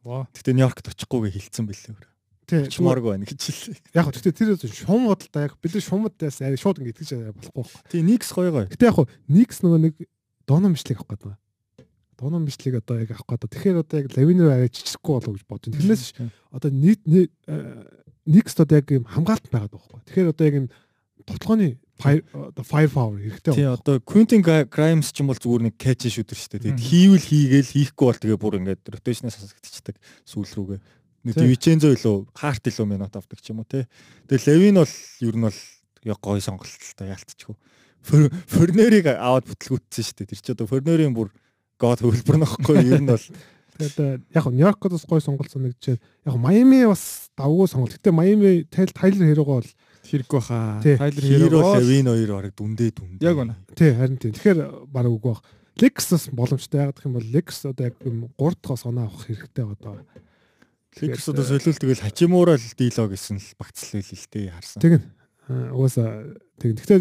[0.04, 0.28] Ваа.
[0.36, 2.06] Гэтэ Нью-Йоркт очихгүйгээ хилцсэн бэлээ өөр.
[2.50, 2.66] Тий.
[2.68, 3.78] Чморг байна гэж хэлээ.
[3.94, 7.64] Яг хөө гэтээ тэр шум бодолтой яг бид шумдаас арай шууд ингэ итгэж болохгүй.
[7.88, 8.66] Тий, Никс гоё гоё.
[8.68, 9.94] Гэтэ яг хөө Никс нөгөө нэг
[10.50, 11.38] доном бичлэг авах гэдэг
[12.20, 13.48] дуунам бичлэг одоо яг авах гэдэг.
[13.48, 15.80] Тэгэхээр одоо яг лавинер арай жижиггүй болов гэж бодож байна.
[15.80, 16.04] Тэрнээс
[16.52, 17.00] одоо нийт
[18.28, 20.04] нэгст одоо яг юм хамгаалт байгаад байгаа байхгүй.
[20.04, 20.66] Тэгэхээр одоо яг юм
[21.24, 21.68] тоглооны
[22.00, 23.54] одоо fire power хэрэгтэй.
[23.56, 26.62] Тий одоо Quentin Grimes ч юм бол зүгээр нэг catch шүтэр шүү дээ.
[26.68, 29.96] Тэгээд хийвэл хийгээл хийхгүй бол тэгээ бүр ингээд rotation-аас хасагдчихдаг
[30.28, 30.80] сүүл рүүгээ.
[31.24, 33.84] Нэг Divincenzo илүү Hart илүү минут авдаг ч юм уу тий.
[34.28, 34.94] Тэгээ Levin бол
[35.24, 35.60] ер нь бол
[36.04, 37.56] яг гоё сонголт л та яалтчихгүй.
[38.02, 40.30] Фернерийг аваад бүтлгүүтсэн шүү дээ.
[40.32, 41.30] Тэр чи одоо Фернерийн бүр
[41.80, 43.26] гоод хөлбөр нөхгүй ер нь бол
[43.80, 46.00] тэгээд яг нь Нью-Йоркод бас гой сонголт санагдчихэ.
[46.26, 47.96] Яг Майами бас давгүй сонголт.
[47.96, 49.70] Гэтэ Майами Тайлер Хэрогоо бол
[50.04, 50.80] хэрэггүй хаа.
[50.84, 53.24] Тайлер Хэрогоо Левин хоёр бараг дүндээ дүндээ.
[53.24, 53.54] Яг үнэ.
[53.76, 54.32] Тий, харин тий.
[54.36, 55.44] Тэгэхээр бараг үгүй бах.
[55.80, 59.64] Лекс бас боломжтой яагаад гэх юм бол Лекс одоо яг 3 дахь оноо авах хэрэгтэй
[59.64, 60.04] одоо.
[61.00, 64.80] Лекс одоо солиул тэгэл Хачимуура л дийлоо гэсэн л багцлал л дээ харсан.
[64.82, 65.06] Тэгнь.
[65.48, 66.76] Угаасаа тэг.
[66.76, 67.00] Гэхдээ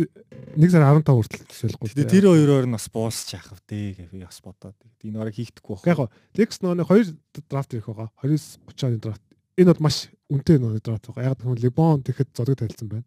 [0.56, 1.92] нэг сар 15 хүртэл солихгүй.
[1.92, 4.78] Тэгээ тэр хоёроор нь бас буусч яах вэ гэж би бас бодоод.
[5.04, 5.86] Энэ бараг хийхдэггүй байх.
[5.86, 6.00] Яг
[6.40, 7.06] Lex нөөний хоёр
[7.52, 8.10] драфт ирэх байгаа.
[8.24, 9.24] 20-30 оны драфт.
[9.60, 11.36] Энэ бол маш үнэтэй нөөний драфт байгаа.
[11.36, 13.06] Яг тэгвэл Лебон тэгэхэд зодог тайлцсан байна.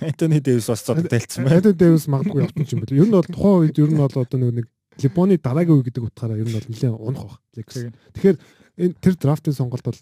[0.00, 1.58] Антони Дэвис бас зодог тайлцсан байна.
[1.58, 2.96] Антони Дэвис магадгүй явсан юм байна.
[2.96, 4.66] Ер нь бол тухайн үед ер нь бол одоо нэг
[5.02, 7.40] Лебоны дараагийн үе гэдэг утгаараа ер нь бол нэлээд унах баг.
[7.58, 7.68] Lex.
[8.14, 8.36] Тэгэхээр
[8.80, 9.98] энэ тэр драфтын сонголт бол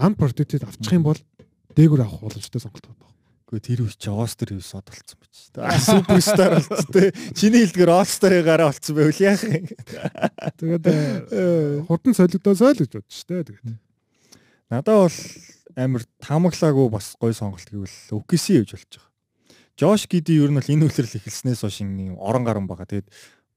[0.00, 1.20] unprotected авчих юм бол
[1.76, 3.14] дээгүр авах боломжтой сонголт байна.
[3.54, 5.18] Гэхдээ тэр үе чи Остер юу сод болцсон
[5.54, 5.78] та.
[5.86, 7.14] Суперстар болцсон те.
[7.38, 9.70] Чиний хэлдгэр Остер гараа болцсон байвал яах юм.
[10.58, 10.84] Тэгээд
[11.30, 13.46] э, хурдан солигдосоо л гэж бодчих те.
[13.46, 13.78] Тэгээд.
[14.74, 15.18] Надаа бол
[15.78, 19.10] амар таамаглаагүй бас гой сонголт гэвэл Укиси явж болж байгаа.
[19.78, 22.90] Жош Гиди ер нь бол энэ үлрэл эхэлснээс хойш нэг орон гарan байгаа.
[22.90, 23.06] Тэгээд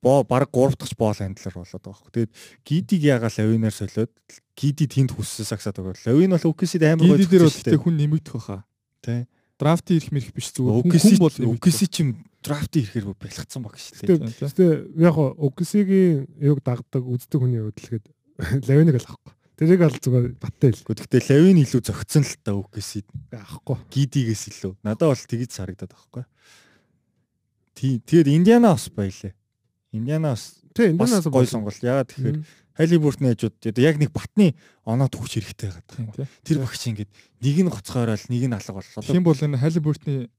[0.01, 2.13] боо баг 3 дахь боол хандлаар болоод байгаа хөө.
[2.13, 2.33] Тэгээд
[2.65, 4.13] Гидиг ягаал авинаар солиод
[4.53, 5.97] Гиди тэнд хүссэн сагсаад байгаа.
[6.05, 7.17] Лавин бол Укисид амар гоё.
[7.17, 8.65] Гиди дээр бол хүн нэмэгдэх баха.
[9.01, 9.25] Тэ
[9.57, 12.09] драфт ирэх мэрх биш зүгээр хүн бол OKC ч юм
[12.45, 14.37] драфт ирэхээр бэлгцсэн баг шүү дээ.
[14.37, 14.65] Гэтэ
[15.01, 18.05] яг OKC-гийн юг дагдаг үздэг хүний гээд
[18.69, 19.33] лавиныг л авахгүй.
[19.57, 20.85] Тэрийг ал зүгээр баттай л.
[20.85, 23.01] Гэхдээ лавин илүү зөгцсөн л та OKC
[23.33, 23.77] авахгүй.
[23.89, 24.77] Гидигээс илүү.
[24.85, 26.23] Надад бол тэгж харагдаад байхгүй.
[27.73, 29.33] Тий, тэгээд Индиана бас байлээ.
[29.97, 31.81] Индиана бас тий, Индиана бас гой сонголт.
[31.81, 32.37] Яагаад тэгэхээр
[32.77, 34.53] Халибуртны хажууд яг нэг батны
[34.85, 36.29] оноо төгч хэрэгтэй байгаа.
[36.45, 37.09] Тэр багч ингээд
[37.41, 39.01] нэг нь гоцгоорол нэг нь алга боллоо.
[39.01, 40.29] Тийм бол энэ Халибуртны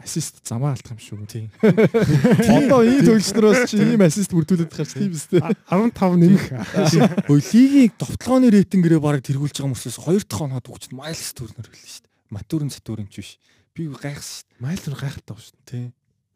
[0.00, 1.28] ассист замаа алдах юм шүү.
[1.28, 1.52] Тийм.
[2.56, 5.44] Одоо ийм төгчнөөс чи ийм ассист бүрдүүлээд байгаа ч тийм үстэй.
[5.68, 6.44] 15 нэмэх.
[7.28, 11.92] Хөөе лигийн товтлооны рейтингээрээ бараг тэргүүлж байгаа мөрсөөс 2 дахь оноо төгчд Майлс төрнөр хэлсэн
[11.92, 12.12] шүү дээ.
[12.32, 13.30] Матүрэн Цатүрэн ч биш.
[13.76, 14.64] Би гайхсан шүү дээ.
[14.64, 15.68] Майлс төр гайхалтай байгаа шүү дээ.
[15.68, 15.88] Тийм.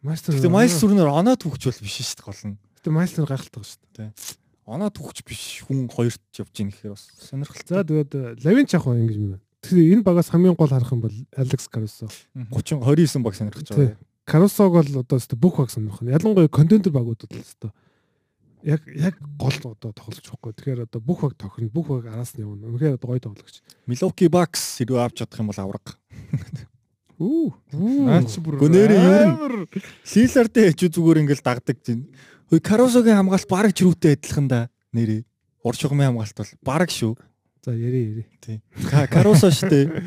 [0.05, 0.37] Майлс төр.
[0.37, 2.57] Гэтэ Майлс төрнөр оноо төгч бол биш шүү дээ гол нь.
[2.77, 4.13] Гэтэ Майлс төр гайхалтай байгаа шүү дээ.
[4.13, 7.71] Тийм оноо түүхч биш хүн хоёрт явж ийн гэхээр бас сонирхолтой.
[7.71, 9.39] За тэгээд Лавин чах уу ингэж юм.
[9.63, 12.11] Тэгэхээр энэ багаас хамгийн гол харах юм бол Алекс Карусо
[12.51, 13.97] 30 29 баг сонирхож байгаа.
[14.27, 16.11] Карусог бол одоо бүх баг сонирхох нь.
[16.11, 17.71] Ялангуяа контентер багуудад л өстой.
[18.67, 20.51] Яг яг гол одоо тоглож байхгүй.
[20.51, 22.67] Тэгэхээр одоо бүх баг тохирно, бүх баг араас нь явна.
[22.67, 23.63] Үнэхээр одоо гоё тоглогч.
[23.87, 25.87] Milwaukee Bucks хэрвээ авч чадах юм бол авраг.
[27.23, 27.55] Үу.
[27.71, 28.59] Наач бүр.
[28.61, 29.71] Гүнээрээ ер нь
[30.11, 32.11] Лилардын хажуу зүгээр ингээл дагдаг чинь
[32.51, 34.61] Хөөе Карусогийн хамгаалт бараг ч рүүтэй адилхан да
[34.93, 35.27] нэрээ.
[35.67, 37.17] Ур шугамын хамгаалт бол бараг шүү.
[37.65, 38.25] За яри яри.
[38.41, 38.63] Тий.
[39.11, 40.05] Карусо штэ.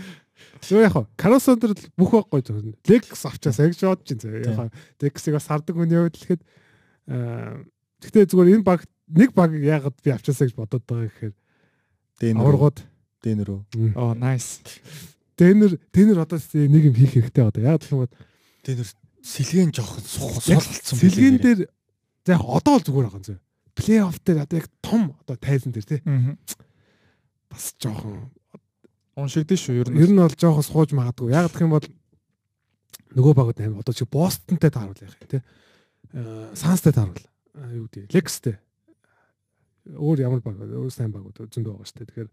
[0.71, 1.03] Юу яах вэ?
[1.19, 2.79] Карусо дээр бүх байхгүй зөвхөн.
[2.87, 4.47] Лекс авчаас яг шууд чинь зөө.
[4.47, 4.71] Яг
[5.03, 6.41] Лексийг бас хардаг хүний хувьд л ихэд
[7.11, 7.59] аа
[7.99, 11.35] Гэхдээ зүгээр энэ баг нэг баг яагаад би авчаасаа гэж бодоод байгаа гэхээр
[12.23, 12.77] Дэнэр аваргууд
[13.19, 13.91] Дэнэр үү.
[13.99, 14.63] Оо nice.
[15.35, 17.59] Дэнэр Дэнэр одоо нэг юм хийх хэрэгтэй одоо.
[17.59, 18.15] Яагаад гэх юм бол
[18.63, 18.87] Дэнэр
[19.19, 20.95] сэлгэн жоох сул болцсон.
[20.95, 21.59] Сэлгэн дээр
[22.25, 23.39] За яг одоо л зүгээр байгаа юм.
[23.75, 26.01] Плей-офф дээр одоо яг том одоо тайлан дээр тий.
[27.49, 28.29] Бас жоохон
[29.15, 29.79] уншигдэн шүү.
[29.83, 31.31] Ер нь ер нь бол жоохон сууж магадгүй.
[31.31, 31.87] Яг гэх юм бол
[33.15, 35.41] нөгөө багууд аим одоо чи Бостонтэй тааруул яах тий.
[36.55, 37.23] Санстай тааруул.
[37.55, 38.59] Юу гэдэг Лекстэй.
[39.95, 42.09] Өөр ямар баг өөр сайн багууд зөндөө байгаа шүү дээ.
[42.13, 42.29] Тэгэхээр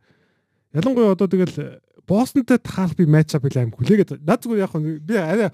[0.83, 5.51] ялангуяа одоо тэгэл Бостонтэй таарах би матч ап аим хүлээгээд над зүгээр яг би арай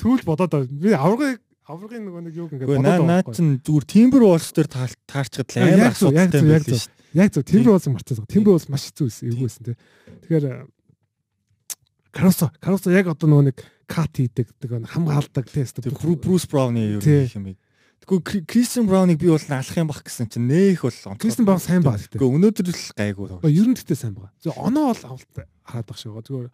[0.00, 4.22] түүл бодоод би аврагыг аврагын нөгөө нэг юу ингэ Гэхдээ наа наа чин зүгээр Timber
[4.24, 6.92] Wolves дээр таарчгаад л амар асуудалтай байл шүү.
[7.16, 8.26] Яг зөв Timber Wolves марцсан.
[8.28, 9.24] Timber Wolves маш хэцүү байсан.
[9.32, 9.76] Эвгүйсэн тий.
[10.28, 10.44] Тэгэхээр
[12.12, 13.58] Каросо Каросо яг одоо нөгөө нэг
[13.88, 15.80] кат хийдэг нэг хамгаалдаг тест.
[15.80, 17.56] Брус Брауны юу юм
[18.04, 21.80] Тэгвэл Кристиан Брауныг би бол алах юм бах гэсэн чинь нэх бол Кристиан Браун сайн
[21.80, 21.96] баг.
[22.04, 23.28] Тэгвэл өнөөдөр л гайгүй.
[23.48, 24.28] Ер нь тэгтээ сайн баг.
[24.44, 25.32] Зөв оноо бол авалт
[25.64, 26.28] хараад баг шиг байгаа.
[26.28, 26.48] Зүгээр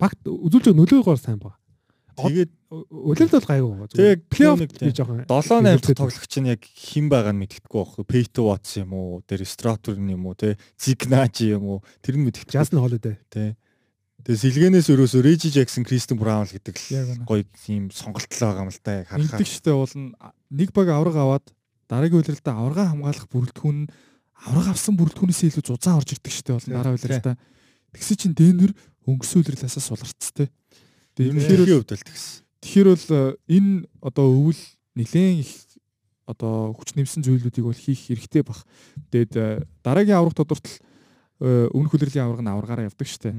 [0.00, 1.60] багт үзүүлж нөлөөгөөр сайн баг.
[2.16, 3.88] Тэгээд үлэлт бол гайгүй.
[3.92, 8.04] Тэгээд плей-офф би жоохон 7 8 дахь тоглогч нь яг хэн байгаа нь мэддэхгүй байхгүй.
[8.08, 9.20] Peyto Watts юм уу?
[9.28, 10.34] Тэр Stratur юм уу?
[10.34, 11.78] Тэ Zignaji юм уу?
[12.00, 12.56] Тэр нь мэддэхгүй.
[12.56, 13.20] Justin Holiday.
[13.28, 13.54] Тэ.
[14.26, 18.72] Тэгээ сэлгэнээс өрөөсөө Reggie Jackson, Kristen Brown л гэдэг л гоё тийм сонголтлоо байгаа юм
[18.74, 19.22] л да яг харахаар.
[19.22, 19.94] Ингэдэгчтэй бол
[20.50, 21.46] нэг баг авраг аваад
[21.86, 23.78] дараагийн үйлрэлдээ аврагаа хамгаалах бүрэлдэхүүн
[24.50, 27.36] авраг авсан бүрэлдэхүүнээс илүү зузаан орж ирдэг штэ бол дараа үйлрэлдээ.
[27.94, 28.74] Тэгсэн чинь Дэнвер
[29.06, 30.50] өнгөрсөн үйлрэлээсээ суларцтэй.
[31.16, 32.44] Тэгэхээр л хувьд л тэгсэн.
[32.60, 33.72] Тэгэхээр бол э, энэ
[34.04, 34.62] одоо өвөл
[34.96, 35.52] нэлээд их
[36.28, 38.66] одоо хүч нэмсэн зүйлүүдийг бол хийх хэрэгтэй бах.
[39.08, 40.76] Тэгээд э, дараагийн аврах тодортол
[41.40, 43.32] э, өмнөх хүлрэлийн авраг нь аврагаараа явдаг штэ.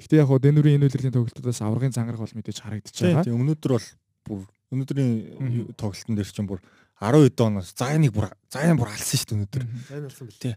[0.00, 3.24] Гэхдээ яг хоо Дэнүрийн энэ үйлрэлийн тоглолтуудаас аврагын зангараг бол мэдээж харагдаж байгаа.
[3.28, 3.88] Тийм өнөөдөр бол
[4.26, 4.42] бүр
[4.74, 6.64] өнөөдрийн тоглолтын дээр чинь бүр
[6.98, 9.62] 12 дооноос зайныг бүр зайн бүр алсан шүү дээ өнөөдөр.
[9.86, 10.40] Зайн алсан бэл.
[10.40, 10.56] Тийм.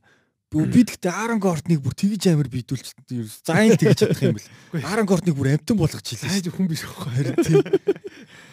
[0.53, 2.93] Би тэгтээ Аарон Гортныг бүр тэгж амар бидүүлж
[3.41, 4.85] зайн тэгж чадах юм бэл.
[4.85, 6.29] Аарон Гортныг бүр амтан болгож хэлээ.
[6.29, 7.65] Хайж хүн биш байхгүй харин тийм.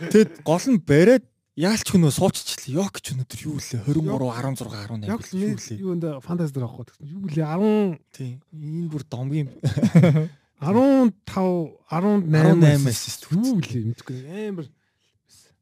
[0.08, 1.24] Тэгэд гол нь бариад
[1.60, 2.88] яалч хөнөө сууччихлаа.
[2.88, 5.76] Йок ч өнөдөр юу лээ 23 16 18 юу лээ.
[5.76, 7.04] Юу энэ фантази дээр авахгүй.
[7.04, 8.40] Юу лээ 10 тийм.
[8.56, 9.52] Энэ бүр домгийн
[10.60, 14.68] 15 18-аас юу лээ мэдгүй амар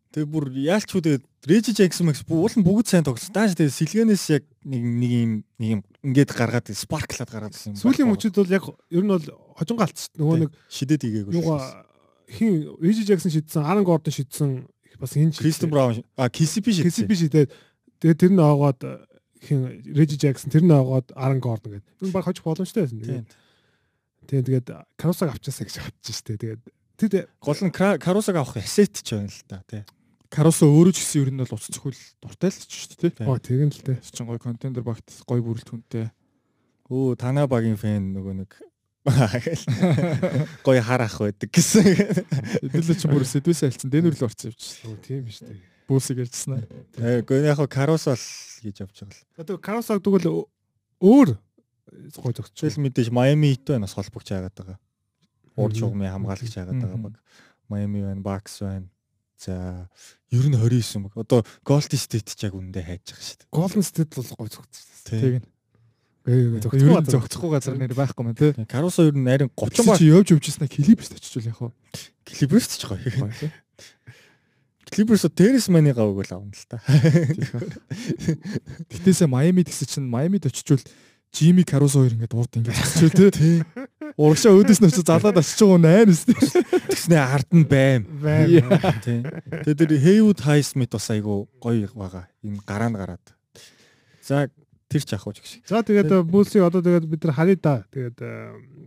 [0.08, 1.02] Тэгээ бүр яалч хүү
[1.44, 3.34] тэгээд Jackson Max уул нь бүгд сайн тоглосон.
[3.36, 7.80] Дааш тэгээд сэлгэнээс яг нэг нэг юм нэг юм ингээд гаргаад sparklаад гаргаад байсан юм.
[7.80, 9.26] Сүүлийн мөчүүд бол яг ер нь бол
[9.60, 10.08] хожинго алдсан.
[10.16, 11.32] Нөгөө нэг шидэд игээгүй.
[11.36, 11.58] Нөгөө
[12.28, 14.64] хин Reggie Jackson шидсэн, Aaron Gordon шидсэн
[14.96, 17.04] бас энэ Christian Brown а KCP шидсэн.
[17.04, 17.50] KCP шидээд
[18.00, 18.80] тэгээд тэр нь аваад
[19.44, 22.08] хин Reggie Jackson тэр нь аваад Aaron Gordon гэдэг.
[22.08, 23.28] Энэ баг хожих боломжтой байсан.
[24.28, 26.36] Тэгээд тэгээд Карусаг авчаасаа гэж бодчих штэ.
[26.36, 26.62] Тэгээд
[26.96, 29.84] тэр гол нь Карусаг авах asset ч байна л да тий.
[30.28, 33.24] Каросо өөрөө ч гэсэн ер нь бол уц цохол дуртай л ч шүү дээ.
[33.24, 33.98] Оо тэгэн л дээ.
[34.04, 36.12] Чин гоё контендер багт гоё бүрэлдэхүүнтэй.
[36.92, 38.52] Өө танаа багийн фэн нөгөө нэг
[40.66, 41.80] гоё харах байдаг гэсэн.
[42.60, 44.84] Хэдүүлээ ч бүр сэдвээс альцсан дэнүр л орсон явчихсан.
[44.92, 45.64] Өө тийм шүү дээ.
[45.88, 46.64] Бүүсийг ярьжсан аа.
[47.24, 48.26] Гэхдээ яг Каросо л
[48.60, 49.24] гэж явж байгаа л.
[49.40, 50.44] Одоо Каросог тэгвэл
[51.00, 51.28] өөр
[52.12, 52.52] зогсч.
[52.60, 54.78] Тэгэл мэдээж Майами Хит байна бас холбогч байгаад байгаа.
[55.56, 57.16] Урд шугамын хамгаалагч байгаад байгаа баг.
[57.72, 58.88] Майами байна, Бакс байна.
[59.38, 59.88] За
[60.34, 61.14] ер нь 29 баг.
[61.14, 63.54] Одоо Golden State ч яг үндэ хайж байгаа шүү дээ.
[63.54, 64.86] Golden State бол гой зогцсон.
[65.06, 65.42] Тийм.
[66.26, 68.52] Гээ зогцохгүй зогцохгүй газар нэр байхгүй мэн тий.
[68.66, 71.72] Caruso ер нь нарийн 30 баг чи явж явжснаа Clippers очичвол яг хаа.
[72.26, 73.00] Clippers ч гоё.
[74.90, 76.82] Clippers Terrace Mane гавг л авна л та.
[78.90, 80.82] Гэтээсээ Miami гэсэн чинь Miami-д очичвол
[81.32, 83.62] Жими Карусо хоёр ингээд урд ингээд очиж тий.
[84.16, 86.34] Урагшаа өөдөөс нь очиж залаад очиж байгаа нээр өстэй.
[86.88, 88.02] Тэгснэ ард нь байм.
[89.04, 89.20] Тий.
[89.62, 92.26] Тэгээд тэр Haywood Highsmith бас айгу гоё байгаа.
[92.42, 93.26] Энэ гараа нь гараад.
[94.24, 94.48] За
[94.88, 95.68] тэр ч ахууч гэж.
[95.68, 97.76] За тэгээд Булсыг одоо тэгээд бид нар харъя да.
[97.92, 98.18] Тэгээд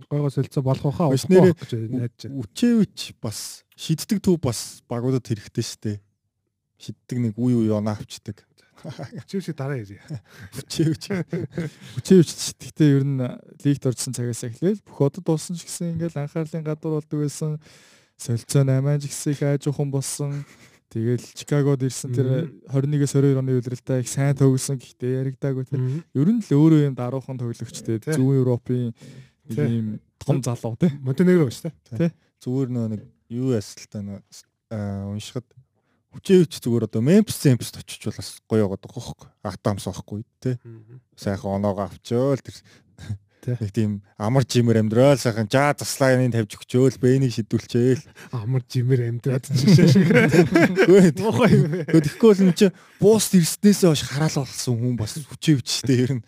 [0.09, 2.41] гойгоо солилцоо болох байхаа гэж найдаж байна.
[2.41, 5.93] Үчээвч бас шиддэг төв бас багуудад хэрэгтэй штэ.
[6.81, 8.41] Шиддэг нэг үе үе оноо авчдаг.
[8.81, 10.01] Хүчээвч дараа ирье.
[10.57, 11.03] Хүчээвч.
[11.97, 13.21] Хүчээвч гэхдээ ер нь
[13.65, 17.61] лигт орсон цагаас эхлээл бүх одод болсон ч гэсэн ингээл анхаарлын гадуур болдог байсан.
[18.17, 20.45] Солилцоо 8 ч гэсэн их аажуухан болсон.
[20.91, 26.03] Тэгэл Чикагод ирсэн тэр 21-с 22 оны үеэрэлдээ их сайн тоглосон гэхдээ яригдаагүй тэр.
[26.11, 28.91] Ер нь л өөрөө юм даруухан тоглогчтэй зүүн Европын
[29.55, 30.91] ийм том залуу тий.
[30.99, 32.11] Монтенегро шүү дээ.
[32.43, 33.01] Зүгээр нөө нэг
[33.31, 34.19] юу ясалтай нөө
[35.15, 35.47] уншихад
[36.11, 39.29] Хүчээвч зүгээр одоо Memphis Memphis очиж бол бас гоё байгаа хөөхгүй.
[39.47, 40.55] Атамс байхгүй тий.
[41.15, 42.59] Сайхан оноогоо авчөөл тэр.
[43.41, 48.03] Нэг тийм амар жимэр амьдрал сайхан жаа заслааны тавьж өгчөөл бэнийг шидүүлчээл.
[48.37, 49.97] Амар жимэр амьдраад чишээ.
[51.89, 52.69] Тэгэхгүй бол энэ чи
[53.01, 56.25] бууст ирснээсээ хойш хараал болсон хүн бас хүчээвчтэй ер нь.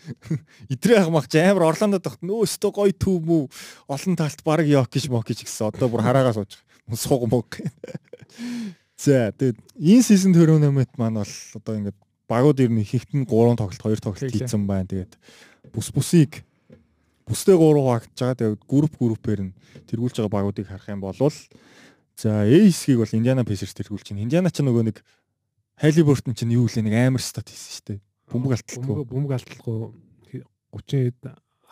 [0.74, 3.46] Идрээ хамаач амар орлоонд тогт нөө өстө гоё төв мүү.
[3.94, 6.58] Олон талт баг ёк гэж мок гэж гэсэн одоо бүр хараагаа сууж
[6.98, 7.46] сууг мог
[8.98, 11.98] За тэгээд энэ сизон төрөөнөмөт маань бол одоо ингээд
[12.30, 14.88] багууд ер нь ихэнх нь 3 тоглолт 2 тоглолт хийсэн байна.
[14.88, 15.14] Тэгээд
[15.74, 16.46] бүс бүсийг
[17.26, 18.38] бүстэй 3 хаагч байгаа.
[18.38, 19.56] Тэгээд групп группээр нь
[19.90, 21.18] тэргүүлж байгаа багуудыг харах юм бол
[22.14, 24.24] за A хэсгийг бол Индиана Pacers тэргүүлж байна.
[24.24, 24.98] Индиана ч нөгөө нэг
[25.82, 28.00] Halliburton ч юу лээ нэг амар стат хийсэн шүү дээ.
[28.30, 28.96] Бөмбөг алталгүй.
[29.10, 29.78] Бөмбөг алталгүй
[30.74, 31.18] 30 хэд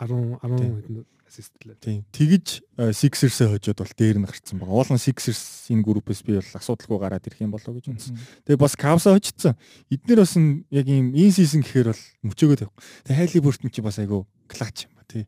[0.01, 1.79] 10 10 хэдэн ассистлээ.
[1.79, 2.03] Тийм.
[2.11, 4.75] Тэгж Sixers-ээ хожоод бол дээр нь гарцсан байгаа.
[4.75, 8.19] Уул нь Sixers энэ группээс би бол асуудалгүй гараад ирэх юм болоо гэж үзсэн.
[8.43, 9.55] Тэгээ бас Cavs-аа хожицсан.
[9.87, 12.75] Эднэр бас яг ийм ин сизон гэхээр бол мөчөөгөө тавих.
[13.07, 15.23] Тэгээ Хайли Бүрт чи бас айгу клач юм ба тий.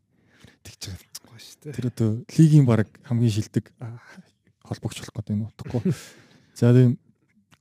[0.67, 1.75] Тэгж байгаа шүү дээ.
[1.80, 3.71] Тэр одоо лигийн баг хамгийн шилдэг
[4.67, 5.81] холбогч болох гэдэг нь утгагүй.
[6.59, 6.99] За тийм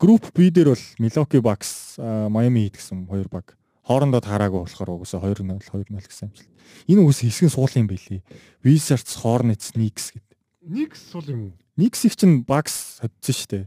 [0.02, 5.20] групп B дээр бол Milwaukee Bucks, Miami Heat гэсэн хоёр баг хоорондоо таараагүй болохоор угсаа
[5.20, 6.50] 2-0 2-0 гэсэн амжилт.
[6.86, 8.22] Энэ үгс хэсэг нь суул юм байлээ.
[8.62, 10.38] Wizards, Hornets, Knicks гэдэг.
[10.62, 11.52] Knicks суул юм уу?
[11.74, 13.64] Knicks их чинь Bucks хоцсон шүү дээ.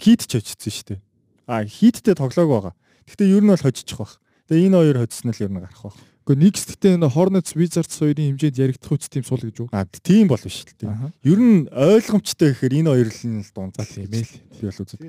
[0.00, 1.00] Heat ч хоцсон шүү дээ.
[1.48, 2.74] А Heatтэй тоглоог байгаа.
[3.04, 4.16] Гэхдээ ер нь бол хожиж байх.
[4.48, 5.98] Тэгээ энэ хоёр хоцсон л ер нь гарах байх.
[6.24, 9.68] Гэхдээ Knicks гэхдээ энэ Hornets, Wizards хоёрын хэмжээнд яригдах үст тийм суул гэж үү?
[9.72, 11.12] А тийм бол биш л тийм.
[11.24, 14.32] Ер нь ойлгомжтой гэхээр энэ хоёр л дундал юм ээ л.
[14.56, 15.00] Би бол үзэж.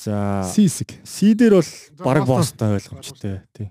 [0.00, 0.96] За C-сэг.
[1.04, 3.68] C дээр бол баг боостой ойлгомжтой тий.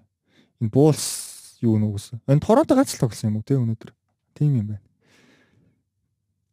[0.62, 2.22] Энэ Bulls юу нүгсэн.
[2.30, 3.90] Энэ Торонто ганц л тоглосон юм уу те өнөөдөр.
[4.38, 4.86] Тийм юм байна.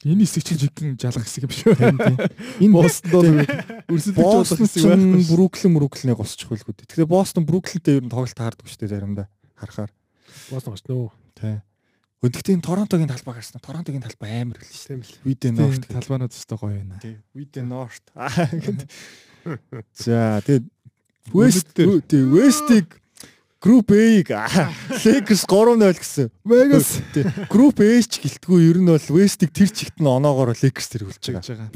[0.01, 1.77] Энэ хэсэг чинь жигэн жалах хэсэг юм шүү.
[2.65, 3.29] Энэ Бостон бол
[3.93, 5.21] өрсөлдөж болох хэсэг байна.
[5.29, 6.73] Бруклин Бруклиныг госчих байлгүй.
[6.81, 9.29] Тэгэхээр Бостон Бруклинтэй ер нь тоглолт хаардаг шүү дээ заримдаа
[9.61, 9.93] харахаар.
[10.49, 11.13] Бостон гоч нөө.
[11.37, 11.61] Тий.
[12.25, 13.61] Өдөртийн Торонтогийн талбай гарсан.
[13.61, 15.21] Торонтогийн талбай амар л шүү.
[15.27, 16.97] Видэ Норт талбайнууд өстой гоё байна.
[17.03, 17.21] Тий.
[17.37, 18.09] Видэ Норт.
[19.95, 20.65] За тэгээд
[21.35, 22.89] West тий West-ийг
[23.63, 24.31] Group A-г
[25.03, 26.31] Lakers 3-0 гэсэн.
[26.47, 26.89] Vegas
[27.51, 31.71] Group A ч гэлтгүй ер нь бол West-ийг тэр чигт нь оноогоор Lakers тэргүүлж байгаа.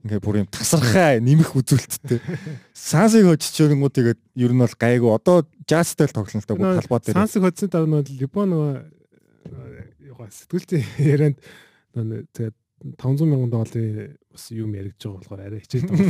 [0.00, 2.24] Ингээ бүр юм тасархаа нэмэх үзүүлэлттэй.
[2.72, 5.12] Сансыг хоччихонгууд тэгээд ер нь бол гайгүй.
[5.12, 7.20] Одоо Jazz-тай л тоглоно л да бүр талбай дээр.
[7.20, 9.00] Сансыг хоцсон тав нь Либон нөгөө
[10.28, 11.36] сэтгүүлтийн ярианд
[11.96, 16.00] тэгээд 500 мянган долларын бас юм яригдж байгаа болохоор арай хичээд байна.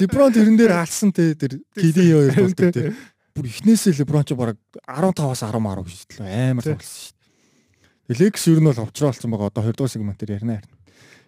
[0.00, 2.96] Леброн тэрэн дээр алсан те тэр KD хоёр болдог те.
[3.36, 4.56] Бүр эхнээсээ Леброн ч баг
[4.88, 8.16] 15-аас 10 10 гэж хэлсэн амар тоглосон шүү дээ.
[8.16, 10.72] Лекс ер нь бол овчруулсан байгаа одоо 20 дугаар сегмент дээр ярина харин.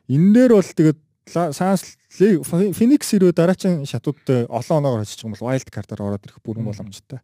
[0.09, 5.49] Энэ дээр бол тэгээд Санс Феникс ирүү дараагийн шатуудтай олон оноогоор очиж байгаа юм бол
[5.49, 7.21] вайлд картаар ороод ирэх бүрэн боломжтой.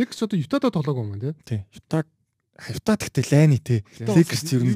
[0.00, 1.32] Лекс одоо Ютадад тоглоогүй юм тий.
[1.44, 1.60] Тий.
[1.76, 2.08] Ютаг
[2.58, 3.82] хавтаа тэгтээ лайны те.
[3.98, 4.74] Лекс ер нь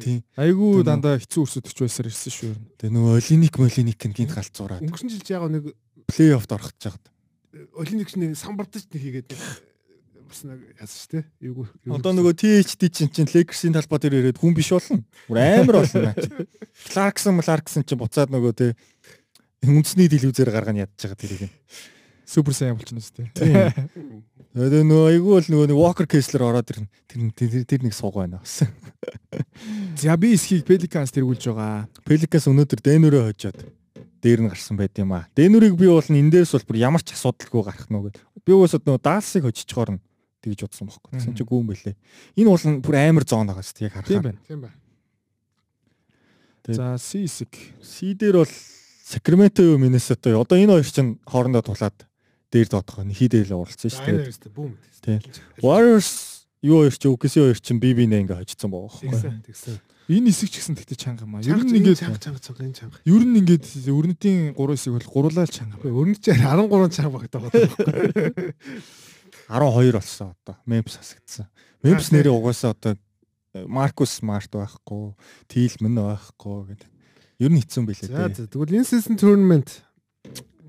[0.00, 2.66] тийм айгүй дандаа хэцүү өрсөдөж байсаар ирсэн шүү ер нь.
[2.78, 4.82] Тэгээ нөгөө олиник молиник гинт галзуураад.
[4.86, 5.64] Өнгөрсөн жил яг нэг
[6.08, 7.06] плей оффд орох гэж байгаад
[7.76, 9.28] олиник чинь самбардаж нэг хийгээд
[10.28, 11.66] бас нэг яасан шүү те эйгүү
[11.96, 15.02] одоо нөгөө THD чинь чинь лекерсийн талбай дээр ирээд хүн биш болно.
[15.32, 16.12] Амар болно
[16.92, 18.66] Кларксон Кларксон чинь буцаад нөгөө те
[19.64, 21.50] үндэсний телевизээр гаргана ядж байгаа тэрийг
[22.28, 23.32] супер сайн болчихно үстэй.
[24.58, 26.90] Тэгээ нөгөө айгүй бол нөгөө нэг Walker Kessler ороод ирнэ.
[27.06, 28.66] Тэр тэр нэг сууг байна гэсэн.
[30.02, 31.86] За би эсхийг Pelicans тэргүүлж байгаа.
[32.02, 33.58] Pelicans өнөөдөр Denver-өө хожоод
[34.18, 35.30] дээр нь гарсан байт юм аа.
[35.38, 38.18] Denver-ыг би бол энэ дээрс бол бүр ямар ч асуудалгүй гарах нөө гэд.
[38.42, 40.02] Би уусаад нөгөө Dallas-ыг хожичхоор нь
[40.42, 41.06] тэгж бодсон бохоо.
[41.14, 41.94] Тэгсэн чи гүүн бэлээ.
[42.42, 44.10] Энэ бол бүр амар зоон байгаа шүү дээ харахаар.
[44.10, 44.42] Тийм байна.
[44.42, 44.76] Тийм байна.
[46.66, 47.52] За C хэсэг.
[47.78, 48.54] C дээр бол
[49.06, 50.42] Sacramento юу Minnesota юу.
[50.42, 52.07] Одоо энэ хоёр чинь хоорондоо тулаад
[52.52, 55.20] дээр доотох нь хийдэл уралцсан шүү дээ.
[55.20, 55.20] Тийм.
[55.60, 59.42] Warriors юу хоёр ч OKC хоёр чинь BB нэ ингээ хожицсан байгаа байхгүй.
[59.46, 59.76] Тэгсэн.
[60.08, 61.44] Энэ хэсэг ч гэсэн тэгтээ чанга маа.
[61.44, 62.96] Ер нь ингээд чанга чанга чанга энэ чанга.
[63.04, 65.76] Ер нь ингээд өрнөдийн 3 хэсэг бол гурлал чанга.
[65.84, 68.56] Өрнөд чинь 13 чанга багтаа байгаа байхгүй.
[69.52, 70.56] 12 болсон одоо.
[70.64, 71.46] Memphis хасагдсан.
[71.84, 72.96] Memphis нэрээ угаасаа одоо
[73.68, 75.12] Маркус Смарт байхгүй,
[75.48, 76.88] Тилмэн байхгүй гэдэг.
[77.38, 78.32] Ер нь хэцүү байлээ.
[78.32, 79.84] За тэгвэл энэ season tournament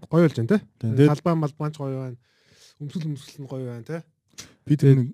[0.10, 0.60] гоё болж байна те.
[1.08, 2.18] Талбай малбаанч гоё байна.
[2.82, 4.04] Өмсөл өмсөл нь гоё байна те.
[4.66, 5.10] Би тэр нэг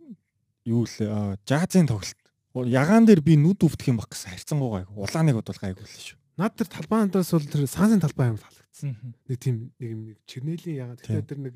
[0.65, 2.19] юу л жазын тоглолт.
[2.55, 4.89] Ягаан дээр би нүд өвдөх юм баг гэсэн харьцангуй гайг.
[4.95, 6.17] Улааныг бодвол гайгүй л шүү.
[6.39, 8.95] Наад тэр талбаандаас бол тэр саансын талбай юм таалагдсан.
[9.27, 10.99] Нэг тийм нэг юм чернэлийн ягаан.
[11.03, 11.55] Тэгэхээр тэр нэг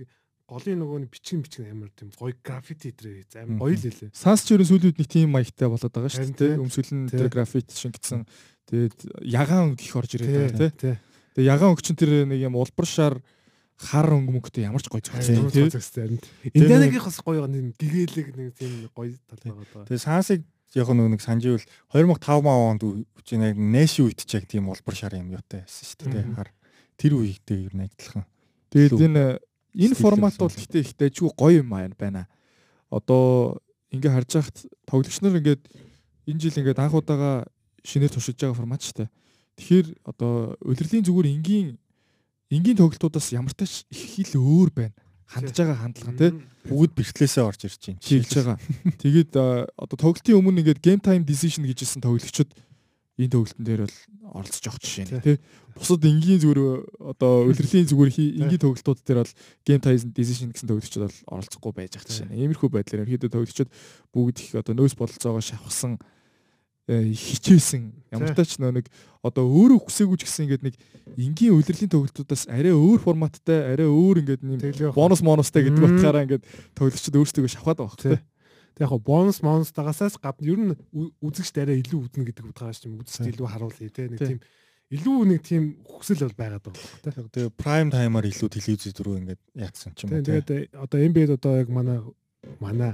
[0.50, 4.12] голын нөгөө бичгэн бичгэн амар тийм гоё граффити дээр амар гоё л лээ.
[4.12, 6.58] Санс ч ерөн сүүлүүд нэг тийм маягтай болоод байгаа шүү дээ.
[6.58, 8.26] Өмсгөл нь тэр граффити шингэсэн.
[8.68, 10.96] Тэгээд ягаан гих орж ирээд тий.
[11.40, 13.16] Тэгээ ягаан өгчин тэр нэг юм улбар шар
[13.80, 16.20] хар өнгөмөгтэй ямар ч гоё зохистой.
[16.52, 19.88] Индианагийн бас гоё нэг гэгээлэг нэг тийм гоё тал байгаа.
[19.88, 20.44] Тэгээ сансыг
[20.76, 21.64] яг нэг сандживэл
[21.96, 26.12] 2005 онд үчиг нэг нэши үйт ч яг тийм улбар шар юм юутай байсан шүү
[26.12, 26.36] дээ.
[26.36, 26.52] Хар
[27.00, 28.28] тэр үеигтэй ер нь адилхан.
[28.76, 29.24] Тэгээд энэ
[29.80, 32.28] энэ формат бол гэхдээ их дэжгүй гоё юм байна.
[32.92, 33.64] Одоо
[33.96, 35.64] ингээ харж байхад тоглогч нар ингээд
[36.28, 37.48] энэ жил ингээд анх удаага
[37.88, 39.10] шинээр туршиж байгаа формат шүү дээ.
[39.60, 41.70] Тэгэхээр одоо улирлын зүгээр энгийн
[42.50, 44.96] энгийн тоглолтуудаас ямар тач их л өөр байна.
[45.30, 46.32] Хандж байгаа хандлага тий
[46.66, 48.02] бүгд бэртлээсээ орж ирж байна.
[48.02, 48.58] Чиглэж байгаа.
[49.04, 49.32] Тэгээд
[49.78, 52.50] одоо тоглолтын өмнө ингээд game time decision гэжсэн тоглогчид
[53.20, 53.98] энэ төгөлтөн дээр бол
[54.32, 55.38] оролцож явах жишээ нь тий.
[55.76, 56.62] Бусад энгийн зүгээр
[57.04, 58.10] одоо улирлын зүгээр
[58.42, 59.34] энгийн төгөлтүүд дээр бол
[59.68, 62.32] game time decision гэсэн төгөлтчд бол оролцохгүй байж ах жишээ.
[62.32, 63.70] Иймэрхүү байдлаар ерөөдөө төгөлтчд
[64.16, 66.00] бүгд их одоо нөөц бололцоогоо шавхсан
[66.90, 67.94] хичээсэн.
[68.10, 68.90] Ямар ч тач нэг
[69.22, 70.76] одоо өөрөө хүсээгүй ч гэсэн ингээд нэг
[71.14, 76.44] энгийн улирлын төгөлтүүдээс арай өөр форматтай арай өөр ингээд нэм бонус монустай гэдэг утгаараа ингээд
[76.74, 78.24] төгөлтчд өөрсдөө шавхаад байгаа хэрэг
[78.80, 80.74] Тэг яг бонус монус дагасаас гадна ер нь
[81.20, 84.40] үзэгч дараа илүү үзнэ гэдэг утгаараас ч юм үзэгч илүү харуулъя те нэг тийм
[84.90, 87.28] илүү нэг тийм хүсэл бол байгаад байгаа.
[87.28, 90.24] Тэгээ prime timer илүү телевиз рүү ингээд яатсан ч юм уу.
[90.24, 92.00] Тэгээд одоо NBA-д одоо яг манай
[92.60, 92.92] манай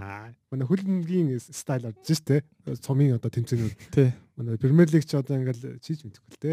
[0.50, 2.42] манай хөлнгийн стайл орж ш тэ
[2.82, 6.52] цомын одоо тэмцээнүүд тий манай Premier League ч одоо ингээл чийж мэдэхгүй л тэ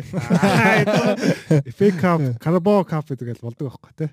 [1.77, 4.09] FA Cup, Carabao Cup гэдэг л болдог байхгүй тэ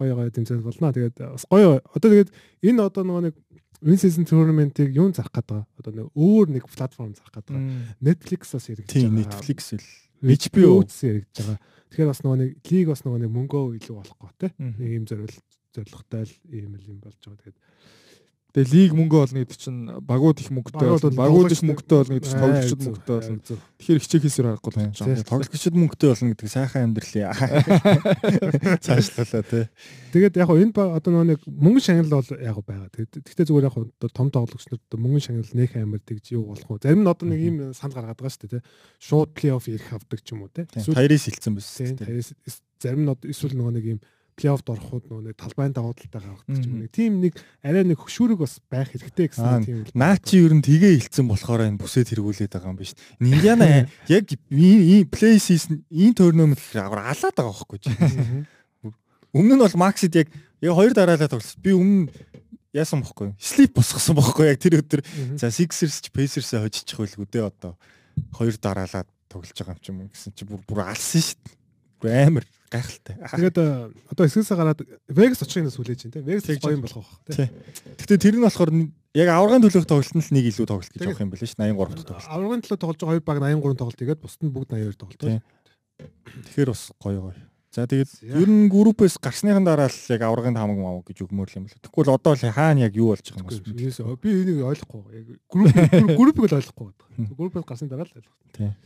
[0.00, 2.30] гоё гоё тэмцээн болно тэгээд бас гоё одоо тэгээд
[2.64, 3.36] энэ одоо нөгөө нэг
[3.82, 5.66] win season tournament-ыг юун зарах гээд байгаа.
[5.78, 7.60] Одоо нэг өөр нэг платформ зарах байгаа.
[7.98, 9.02] Netflix-аас яригдж байгаа.
[9.02, 9.86] Тийм, Netflix л
[10.22, 11.58] HBO үс яригдж байгаа.
[11.90, 14.48] Тэгэхээр бас нөгөө нэг лиг бас нөгөө нэг мөнгөө илүү болохгүй те.
[14.54, 15.34] Нэг юм зориул
[15.74, 17.42] зорилготой л ийм л юм болж байгаа.
[17.42, 17.58] Тэгээд
[18.52, 21.16] Тэгээ лиг мөнгө олно гэдэг чинь багууд их мөнгөтэй болно.
[21.16, 23.40] Багууд их мөнгөтэй болно гэдэг чинь тоглогчид мөнгөтэй болно.
[23.80, 25.24] Тэгэхээр хичээхээсээр харахгүй болж байгаа.
[25.24, 27.32] Тоглогчид мөнгөтэй болно гэдэг сайхан амьдралын
[28.84, 29.64] цаашлуулаа тий.
[30.12, 32.92] Тэгээд яг энэ одоо нэг мөнгө шагнал бол яг байгаа.
[32.92, 33.76] Гэхдээ зүгээр яг
[34.12, 36.84] том тоглогчнод мөнгө шагнал нөх амар тэгж юу болох вэ?
[36.84, 38.64] Зарим нь одоо нэг юм санд гаргаад байгаа шүү дээ тий.
[39.00, 40.68] Шууд плей-офф ирэх авдаг ч юм уу тий.
[40.68, 41.72] Хайрээс хилцсэн биш.
[42.84, 44.00] Зарим нь эсвэл нөгөө нэг юм
[44.36, 48.58] плей-оффд ороход нөгөө талбайн давуу талтай гаргадаг ч юм тийм нэг арай нэг хөшүүрэг бас
[48.72, 49.92] байх хэрэгтэй гэсэн тийм үл.
[49.92, 52.96] Наа чи ер нь тгээ хилцэн болохоор энэ бүсэд тэргүүлээд байгаа юм биш.
[53.20, 57.92] Индиана яг энэ плей сизон энэ төрнөмөл аваар алаад байгаа байхгүй чи.
[59.36, 60.28] Өмнө нь бол Максид яг
[60.64, 61.60] яг хоёр дараалал тоглсон.
[61.60, 62.08] Би өмнө
[62.72, 63.32] яасан бохгүй.
[63.36, 65.04] Слип босгосон бохгүй яг тэр өдөр.
[65.36, 67.76] За Sixers ч Pacers-ээ хожичих байлгүй дээ одоо.
[68.32, 71.61] Хоёр дараалаад тоглож байгаа юм ч юм гэсэн чи бүр бүр алсан шүү дээ.
[72.10, 73.14] Амар гайхалтай.
[73.20, 77.36] Тэгээд э, одоо эсгээсээ гараад Vegas очихын сүлээж чинь тийм Vegas гоё юм болох байх
[77.36, 77.52] тийм.
[78.00, 81.20] Гэтэ тэр нь болохоор яг аваргын төлөөх тоглолт нь л нэг илүү тоглолт гэж авах
[81.20, 82.32] юм байна ш 83 дахь тоглолт.
[82.32, 85.44] Аваргын төлөө тоглож байгаа хоёр баг 83 тоглолт игээд бусд нь бүгд 82 тоглолт.
[86.48, 87.40] Тэгэхээр бас гоё гоё.
[87.72, 91.68] За тэгээд ер нь группээс гарсныхан дараа л яг аваргын хамаг мав гэж өгмөр юм
[91.68, 91.76] л.
[91.80, 94.20] Тэгвэл одоо л хаана яг юу болж байгаа юм бэ?
[94.20, 95.00] Би энийг ойлгохгүй.
[95.16, 95.72] Яг групп
[96.20, 97.32] группийг л ойлгохгүй байна.
[97.40, 98.36] Группээс гарсны дараа л ойлгох.
[98.52, 98.76] Тийм.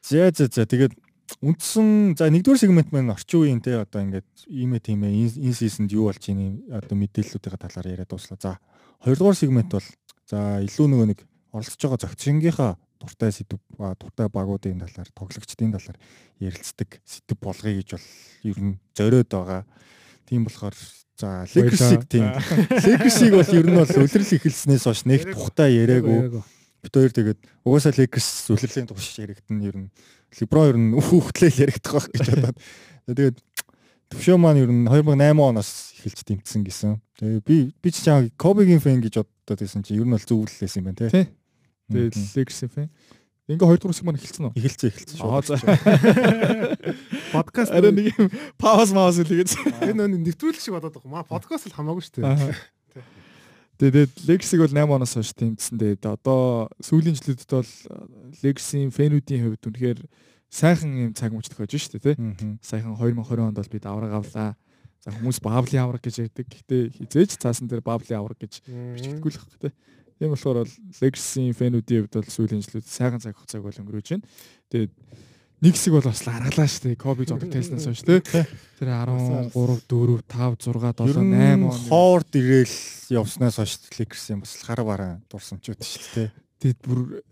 [0.00, 0.96] За за за тэгээд
[1.40, 6.12] үндсэн за нэгдүгээр сегмент маань орчин үеийн те одоо ингээд иймэ тиймэ энэ сизонд юу
[6.12, 8.36] болж ийн одоо мэдээллүүдийн талаар яриад дуслаа.
[8.36, 8.52] За
[9.00, 9.88] хоёрдугаар сегмент бол
[10.28, 11.20] за илүү нөгөө нэг
[11.52, 12.72] оролцож байгаа зохицсонгийнхаа
[13.02, 13.58] дуртай сэдв
[13.98, 15.98] дуртай багуудын талаар тоглогчдын талаар
[16.38, 18.06] ярилцдаг сэдв болгоё гэж бол
[18.46, 19.62] ер нь зориод байгаа.
[20.26, 20.76] Тийм болохоор
[21.18, 26.42] за Lakers-ийг тийм Lakers-ийг бол ер нь бол үлрэл эхэлснээс хойш нэг тухтай яриаггүй.
[26.82, 29.88] Бид хоёр тэгээд угаасаа Lakers үлрэлийн тугш яригдана ер нь
[30.34, 32.58] Леброн ер нь хүүхдлээл яригдах байх гэж бодоод.
[33.06, 33.36] Тэгээд
[34.10, 36.98] төвшөө маань ер нь 2008 оноос эхэлж тэмцсэн гэсэн.
[37.22, 40.74] Тэгээ би би ч чам Кобигийн фэн гэж бодоод байсан чи ер нь бол зөвлөлээс
[40.82, 41.30] юм байна те.
[41.86, 42.90] Тэгээд Лекс фэн.
[43.46, 44.54] Ингээ хоёр дахь хэсэг маань эхэлсэн үү?
[44.58, 45.30] Эхэлсэн эхэлсэн шүү.
[45.30, 45.54] Аа за.
[47.36, 48.26] Подкаст арай нэг юм
[48.58, 49.86] пауз маус үлээгээд.
[49.86, 51.10] Энэ нэвтрүүлэг шиг бодоод байгаа.
[51.10, 53.21] Маа подкаст л хамаагүй шүү дээ.
[53.80, 55.78] Тэгээд Legacy-г бол 8 оноос хойш тэмцсэн.
[55.80, 57.72] Тэгээд одоо сүүлийн жилүүдэд бол
[58.44, 60.00] Legacy-ийн фэнүүдийн хувьд үнэхээр
[60.52, 62.58] сайхан юм цаг мөч тохиож шүү дээ, тий.
[62.60, 64.54] Сайхан 2020 онд бол бид авраг авлаа.
[65.02, 66.46] За хүмүүс баблын авраг гэж ярьдаг.
[66.46, 69.72] Гэхдээ хизээж цаасан дээр баблын авраг гэж баг тий.
[70.20, 74.28] Тийм болохоор бол Legacy-ийн фэнүүдийн хувьд бол сүүлийн жилүүд сайхан цаг хугацааг бол өнгөрөөж байна.
[74.70, 74.92] Тэгээд
[75.62, 76.98] нэг хэсэг бол бас аргалаа шүү дээ.
[76.98, 78.18] Коби зодог тайснаас хойш тий.
[78.18, 82.76] Тэр 13, 4, 5, 6, 7, 8 он хоорд ирээл
[83.14, 86.28] явснаас хойш Lakers юм бас хар бараа дурсан ч үт шүү дээ.
[86.58, 87.22] Тэгэд бүр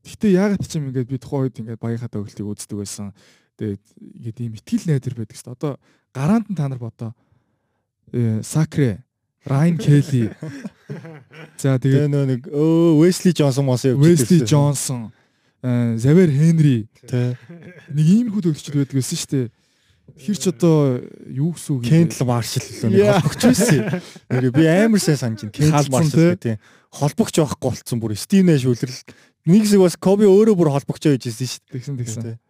[0.00, 3.12] Гэтэ яагаад ч юм ингээд би тухайн үед ингээд багийнхаа төгөлтийг үздэг байсан.
[3.60, 5.56] Тэгээд ингээд ийм итгэл найдвар байдаг шүү дээ.
[5.60, 5.72] Одоо
[6.16, 7.12] гараанд нь та нар бодоо.
[8.40, 9.04] Сакре,
[9.44, 10.32] Райн Келли.
[11.60, 14.08] За тэгээд нөө нэг өө Wesley Johnson мос явж байсан.
[14.08, 15.00] Wesley Johnson
[15.62, 17.36] Завер Хенри тий
[17.92, 19.48] нэг иймэрхүү төгсчд байдаг байсан шүү дээ.
[20.10, 24.00] Тэр ч одоо юу гэсэн үг Кентл Маршал лөө нэг холбогч байсан.
[24.32, 25.52] Нэр би амар сайн санаж байна.
[25.52, 26.56] Кентл Маршал тий
[26.90, 29.04] холбогч байхгүй болцсон бүр Стив Нэш үлрэл
[29.46, 31.72] нэг хэсэг бас Коби өөрөө бүр холбогч байж байсан шүү дээ.
[31.76, 32.40] Тэгсэн тэгсэн.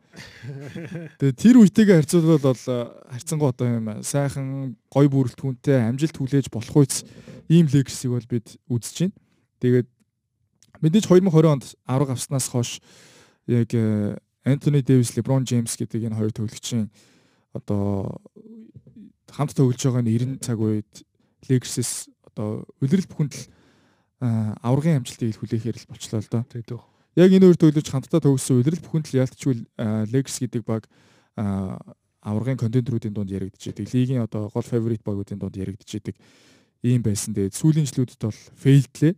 [1.19, 2.62] Тэгээ тэр үетэйгээ харьцуулбал бол
[3.11, 7.05] харьцангуй одоо юм сайхан гой бүрэлдэхүүнтэй амжилт хүлээж болох үйс
[7.51, 9.19] ийм лексийг бол бид үзэж байна.
[9.62, 9.89] Тэгээд
[10.81, 12.81] Мэдээж 2020 онд авраг авснаас хойш
[13.47, 13.73] яг
[14.44, 16.89] Антони Дэвис, Леброн Джеймс гэдэг энэ хоёр тоглогчийн
[17.52, 18.20] одоо
[19.28, 20.90] хамт тоглож байгаа нь 90 цаг үед
[21.48, 23.44] Lakers-с одоо үлрэл бүхэнд л
[24.65, 26.44] аврагын амжилтыг хүлээхээр л болчлоо л доо.
[27.16, 29.55] яг энэ хоёр тоглож хамтдаа төгссөн үйлрэл бүхэн л яалтчгүй
[30.12, 30.89] Lakers гэдэг баг
[32.20, 33.89] аваргын контентеруудын дунд яригдчихэдэг.
[33.93, 36.16] Лигийн одоо гол фаворит багуудын дунд яригдчихэдэг
[36.85, 37.32] ийм байсан.
[37.32, 39.15] Тэгээд сүүлийн жилүүдэд бол фейлдлээ.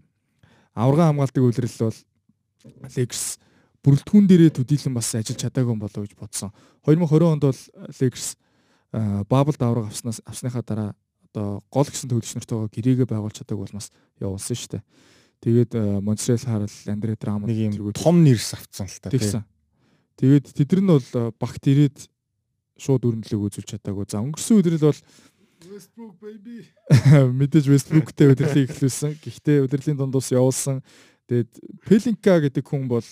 [0.75, 1.99] Аварган хамгаалдаг үйлрэл бол
[2.97, 3.39] Lakers
[3.83, 6.55] бүрэлдэхүүн дээрээ төдийлөн бас ажиллаж чадаагүй болоо гэж бодсон.
[6.87, 7.61] 2020 онд бол
[7.99, 8.37] Lakers
[9.29, 10.91] бабл давраг авснаас авсныхаа дараа
[11.33, 13.89] одоо гол гэсэн төлөвч нартайгаа гэрээгээ байгуулж чадаагүй бол бас
[14.21, 14.85] явуулсан шүү дээ.
[15.43, 15.73] Тэгээд
[16.05, 19.43] Монсрел харал Андре Драма нэг юм том нэрс авцсан л та тийм.
[20.21, 21.99] Тэгээд тэд нар нь бол багт ирээд
[22.79, 24.07] шууд өрнөлөг үзүүлж чадаагүй.
[24.07, 25.01] За өнгөрсөн өдрөл бол
[25.73, 26.69] Westbrook baby
[27.41, 29.17] мэдээж Westbrookтэй удирлыг эхлүүлсэн.
[29.25, 30.85] Гэхдээ удирдлийн дундус явуулсан.
[31.25, 31.51] Тэгээд
[31.89, 33.09] Pelinka гэдэг хүн бол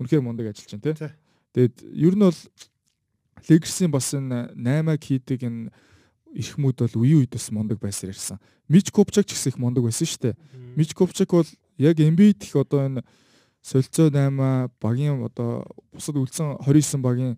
[0.00, 1.12] үнэхээр мундаг ажиллаж байна тий.
[1.52, 2.40] Тэгээд ер нь бол
[3.44, 5.68] Lakers-ийн бас энэ 8-аг хийдэг энэ
[6.32, 8.40] эрхмүүд бол үе үед бас мундаг байсаар ирсэн.
[8.72, 10.34] Мич Купчак ч гэсэн их мундаг байсан шүү дээ.
[10.78, 13.04] Мич Купчак бол яг Embiid их одоо энэ
[13.60, 17.36] солилцоо 8 багийн одоо бусад үлдсэн 29 багийн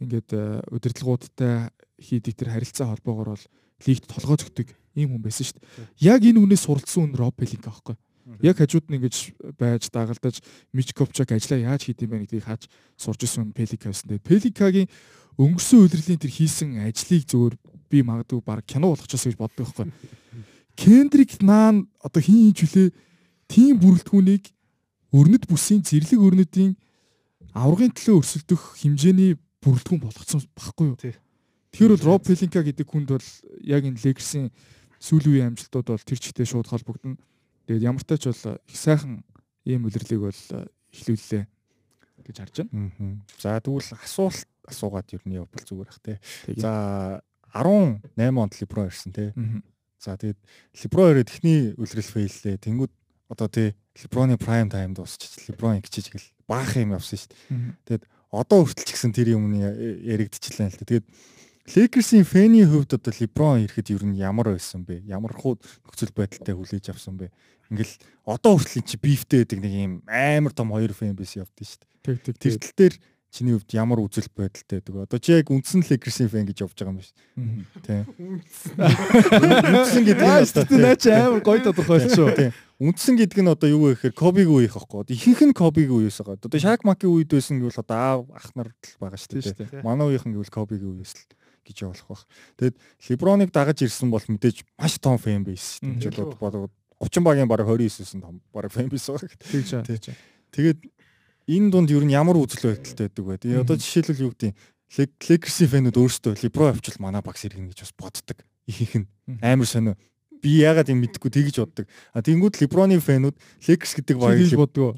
[0.00, 3.44] ингээд э, удирдлагуудтай хийдэг тэр харилцаа холбоогоор бол
[3.84, 6.16] лигт толгой зөгдөг ийм хүн байсан шүү дээ.
[6.16, 7.96] Яг энэ үнээс суралцсан хүн Роб Пелинг аахгүй.
[8.42, 9.16] Яг хажууд нь ингэж
[9.54, 10.40] байж дагалдаж
[10.72, 12.66] Мич Купчак ажиллаа яаж хийдэм бэ гэдгийг хааж
[12.98, 14.10] сурж исэн Пелик байсан.
[14.10, 14.88] Тэгээд Пеликагийн
[15.38, 17.54] өнгөрсөн удирдлийн тэр хийсэн ажлыг зөвөр
[17.86, 19.92] би магадгүй баг кино болгочихсон гэж боддог байхгүй.
[20.80, 22.88] Кендрик Наан одоо хин хийж үлээ
[23.46, 24.44] тийм бүрэлдэхүүнийг
[25.14, 26.74] өрнөд бүсийн зэрлэг өрнөдийн
[27.54, 30.98] аврагын төлөө өрсөлдөх хэмжээний бүрэлдэхүүн болгоцсон байхгүй юу?
[31.76, 33.28] Тэгэхээр бол Роб Пелинка гэдэг хүнд бол
[33.60, 34.48] яг энэ Лексийн
[34.96, 37.20] сүүлийн үеийн амжилтууд бол тэр чигтээ шууд холбогдно.
[37.68, 39.20] Тэгээд ямар ч тач бол их сайхан
[39.68, 40.40] ийм үлрэлийг бол
[40.96, 41.44] эхлүүллээ
[42.24, 43.20] гэж харж байна.
[43.36, 46.16] За тэгвэл асуулт асуугаад ер нь явбал зүгээр бах те.
[46.56, 47.20] За
[47.52, 49.36] 18 онд Либро ирсэн те.
[50.00, 50.40] За тэгээд
[50.80, 52.56] Либро ирээд эхний үлрэл фейллээ.
[52.56, 52.92] Тэнгүүд
[53.28, 55.28] одоо тий Либроны прайм тайм дуусчих.
[55.44, 57.76] Либрон гिचиж гэл баах юм явсан шүү дээ.
[57.84, 61.04] Тэгээд одоо хүртэл ч гэсэн тэр юм яригдчихлаа л дээ.
[61.04, 61.06] Тэгээд
[61.74, 65.02] Lakers-ийн фэний хувьд одоо Либрон ирэхэд ер нь ямар байсан бэ?
[65.10, 67.34] Ямар хуу нөхцөл байдалтай хүлээж авсан бэ?
[67.74, 71.82] Ингээл одоо хүртэл чи бифтэй байдаг нэг юм амар том хоёр фэн бис явдсан шүү
[72.22, 72.38] дээ.
[72.38, 72.94] Тэр тал дээр
[73.34, 75.02] чиний хувьд ямар үзэл байдалтай байдаг вэ?
[75.10, 77.10] Одоо чи яг үндсэн Lakers-ийн фэн гэж явж байгаа юм биш.
[77.82, 78.06] Тийм.
[78.78, 82.30] Үндсэн гэдэг нь одоо наа чи амар гоё тодорхойлчихоо.
[82.32, 82.54] Тийм.
[82.78, 85.02] Үндсэн гэдэг нь одоо юу вэ гэхээр Кобиг үеих аахгүй.
[85.02, 86.38] Одоо ихэнх нь Кобиг үеэс байгаа.
[86.38, 89.82] Одоо Шак Маки үед байсан гэвэл одоо аав ах нар л байгаа шүү дээ.
[89.82, 91.26] Манай үеийнхэн гэвэл Кобиг үеэс л
[91.66, 92.24] гэж явуулах бах.
[92.56, 92.76] Тэгэд
[93.10, 96.14] Либроныг дагаж ирсэн бол мэдээж маш том фэн бейс шүү дээ.
[96.14, 96.72] Жишээлбэл бодоод
[97.02, 100.14] 30 багийн бараг 29-сэн том бараг фэн бейс байгаа гэдэг.
[100.54, 100.78] Тэгээд
[101.50, 103.42] энэ дунд ер нь ямар үзэл байдалтай байдаг вэ?
[103.42, 104.54] Тэгээ одоо жишээлбэл юу гэдэг
[104.94, 108.38] Lakers-ийн фэнүүд өөрсдөө Либро авчвал манай багс иргэн гэж бас боддог.
[108.70, 109.98] Ихэнх нь амар сонио.
[110.38, 111.86] Би яагаад юм мэдэхгүй тэгж боддог.
[112.14, 113.36] А тэнгууд Либроны фэнүүд
[113.66, 114.94] Lakers гэдэг багийг боддгоо.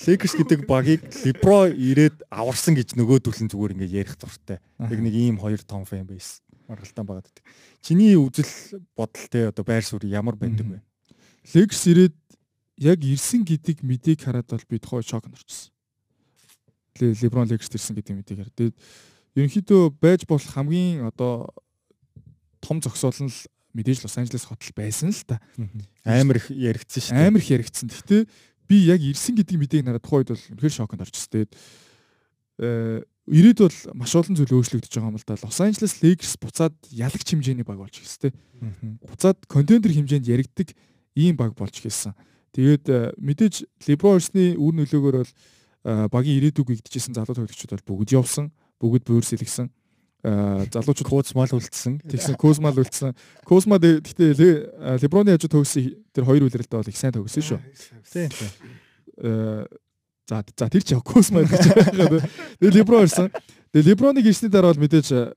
[0.00, 4.58] Lakers гэдэг багийг Libro ирээд аварсан гэж нөгөө төлн зүгээр ингээд ярих дуртай.
[4.80, 7.44] Яг нэг ийм хоёр том фэн бейс маргалтан байгаад байдаг.
[7.84, 10.78] Чиний үзэл бодол те одоо байр суурь ямар байдаг вэ?
[11.54, 12.16] Lakers ирээд
[12.82, 15.70] яг ирсэн гэдэг мэдээг хараад бол би тухай шок норчсон.
[16.98, 18.56] Леброн Лекс ирсэн гэдэг мэдээг хараад.
[18.58, 18.76] Тэгээд
[19.38, 21.52] ерөнхийдөө байж болох хамгийн одоо
[22.58, 23.38] том зогсоол нь л
[23.74, 25.40] мэдээж Лос Анжелес хотл байсан л та.
[26.04, 27.26] Амар их яригдсан шүү дээ.
[27.28, 27.88] Амар их яригдсан.
[27.88, 28.22] Гэхдээ
[28.72, 31.28] би яг ирсэн гэдэг мэдээг нараад тухайд бол үнэхээр шоконд орчихсон.
[31.36, 31.52] Тэгээд
[32.64, 35.38] э ирээд бол маш олон зүйл өөрчлөгдөж байгаа юм л да.
[35.38, 38.34] Лос Анжелес Lakers буцаад ялагч хэмжээний баг болж ирсэн.
[39.04, 40.74] Буцаад контендер хэмжээнд яригддаг
[41.14, 42.16] ийм баг болж ирсэн.
[42.52, 48.12] Тэгээд э, мэдээж Леброн-ны үр нөлөөгөөр бол э, багийн ирээдүг гэгдэжсэн залуу тоглогчид бол бүгд
[48.12, 49.70] явсан, бүгд буурс илгсэн.
[50.22, 51.98] Э, залуучууд Кузмал үлдсэн.
[52.06, 53.10] Тэгсэн Кузмал үлдсэн.
[53.42, 54.38] Кузма гэхдээ
[55.02, 57.58] Леброны хажуу төгсөн тэр хоёр үлрэлтээ бол их сайн төгсөн шүү.
[58.06, 58.30] Тийм.
[60.30, 62.22] За за тэр чи Кузма гэж байгаа.
[62.62, 63.34] Тэгээ Леброн ирсэн.
[63.74, 65.34] Тэгээ Леброныг ирсний дараа бол мэдээж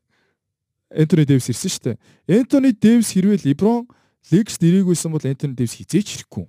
[0.93, 1.97] Энтони Дэвис ирсэн шүү дээ.
[2.45, 3.89] Энтони Дэвис хэрвээ Леброн
[4.29, 6.45] Лекс дэрэгүйсэн бол Энтони Дэвис хизээч ирэхгүй.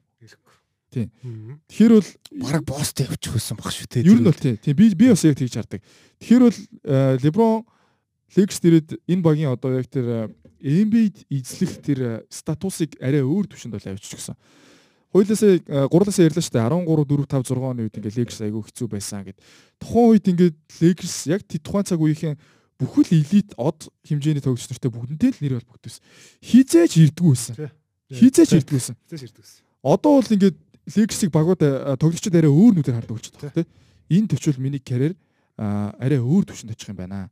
[0.93, 1.09] Тийм.
[1.73, 2.11] Тэгэхээр бол
[2.45, 4.05] бараг боостой явчих байсан баг шүү те.
[4.05, 4.61] Ер нь бол тийм.
[4.61, 5.81] Би би бас яг тэгж хардаг.
[6.21, 6.59] Тэгэхээр бол
[7.25, 7.65] LeBron
[8.35, 12.01] Lakers дээрээ энэ багийн одоо яг тэр Embiid эзлэх тэр
[12.33, 14.37] статусыг арай өөр түвшинд бол авчиж гисэн.
[15.15, 18.89] Хойлоосаа гурлаасаа ярьлаа шүү дээ 13 4 5 6 оны үед ингээ Lakers айгүй хэцүү
[18.91, 19.39] байсан гэд.
[19.79, 20.51] Тухайн үед ингээ
[20.83, 22.37] Lakers яг тухайн цаг үеийнхэн
[22.77, 26.05] бүхэл элит од хэмжээний тоглогч нартай бүгднтэй л нэр холбогдсон.
[26.45, 27.55] Хизээч ирдгүү байсан.
[28.13, 28.97] Хизээч ирдгүү байсан.
[29.09, 29.63] Хизээч ирдгүү байсан.
[29.81, 31.63] Одоо бол ингээд Лексиг багууд
[31.99, 33.67] тоглогчид арай өөр нүдээр хардаг болчиход байна тийм.
[34.07, 35.17] Энэ төвчл миний карьер
[35.59, 37.27] арай өөр төвшөнд очих юм байна.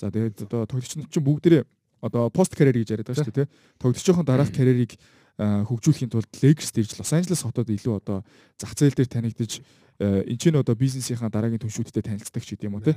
[0.00, 1.64] За тэгээд одоо тоглогчид чинь бүгдээрээ
[2.00, 3.52] одоо пост карьер гэж яриад байгаа шүү дээ тийм.
[3.76, 4.96] Тоглогчийн дараах карьерийг
[5.40, 8.24] хөгжүүлэхийн тулд Lakers дэрж Лос Анжелес хотод илүү одоо
[8.56, 9.60] зах зээл дээр танигдж
[10.00, 12.96] энэ ч н одоо бизнесийнхаа дараагийн түншүүдтэй танилцдаг ч гэдэм юм уу те.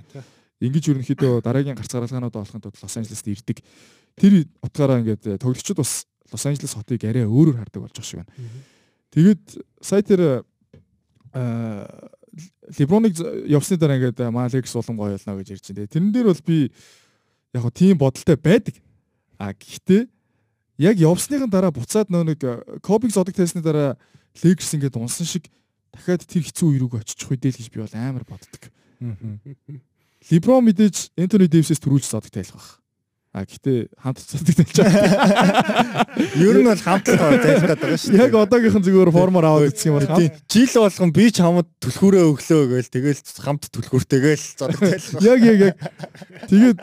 [0.63, 3.59] Ингиж ерөнхийдөө дараагийн гарц гаргалгаанууд олохын тулд Лос Анжелест ирдэг.
[4.15, 8.31] Тэр утгаараа ингээд тоглогчид бас Лос Анжелес хотыг арай өөрөөр хардаг болж байгаа шиг байна.
[9.11, 9.43] Тэгээд
[9.83, 10.43] сая тэр
[12.77, 13.13] Леброныг
[13.45, 15.87] явсны дараа ингээд Малекс улам гоё болно гэж ярьж байна.
[15.87, 16.71] Тэрэн дээр бол би
[17.53, 18.75] яг тийм бодолтой байдаг.
[19.37, 20.07] А гэхдээ
[20.81, 22.39] яг явсныхан дараа буцаад нөө нэг
[22.81, 23.97] Кобиг зодог тайсны дараа
[24.41, 25.45] Лекс ингээд унсан шиг
[25.93, 28.63] дахиад тэр хэцүү үе рүүгээ очих үедээ л гэж би бол амар боддог.
[30.31, 32.82] Леброн мэдээж Энтони Дэвисээс төрүүлж зодог тайлах баг.
[33.33, 36.05] А гэтээ хамт цацдаг тайлж байгаа.
[36.37, 38.13] Ер нь бол хамт тайлах гэдэг байгаа шүү.
[38.13, 40.05] Яг одоогийнхан зүгээр формоор аваад идэх юм бол
[40.53, 45.25] жил болгон би ч хамт түлхүүрээ өглөө гээл тэгэл хамт түлхүүртэйгээл зодог тайлах.
[45.25, 45.75] Яг яг яг.
[46.45, 46.77] Тэгээд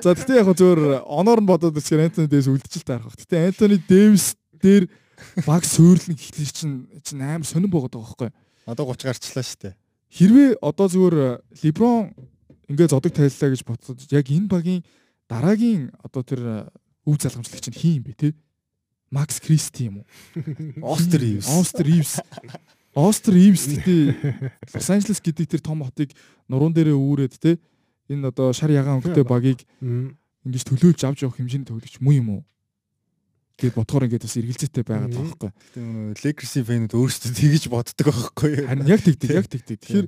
[0.00, 3.12] за гэтээ яг зүгээр оноор нь бодоод үзэхээр Антони Дэвис үлдчихэл таарах.
[3.12, 4.88] Гэтээ Антони Дэвис дээр
[5.44, 8.30] баг суурлын гэхлээр чинь чинь амар сонирн богод байгаа байхгүй.
[8.64, 9.74] Одоо 30 гарчлаа шүү дээ.
[10.08, 11.16] Хэрвээ одоо зүгээр
[11.60, 12.16] Леброн
[12.72, 14.82] ингээ зодог тайллаа гэж бодсод яг энэ багийн
[15.28, 16.56] дараагийн одоо тэр э,
[17.06, 18.28] өв залгамжлагч нь хин юм бэ те?
[19.10, 20.06] Макс Кристи юм уу?
[20.94, 21.46] Остер Ивс.
[21.46, 22.20] Остер Ивс.
[22.94, 24.16] Остер Ивс гэдэг
[24.74, 26.14] Лос Анжелес гэдэг тэр том хотыг
[26.48, 27.58] нуруунд дээрээ үүрээд те
[28.08, 32.42] энэ одоо шар ягаан өнгөтэй багийг ингэж төлөөлж авч явах хэмжээний тоглогч муу юм уу?
[33.56, 35.50] гэд бодохоор ингээд бас эргэлзээтэй байгаад байгаа байхгүй.
[36.20, 38.52] Лекерси фэнүүд өөрсдөө тэгж боддог байхгүй.
[38.68, 39.80] Харин яг тэгдэг, яг тэгдэг.
[39.80, 40.06] Тэгэхээр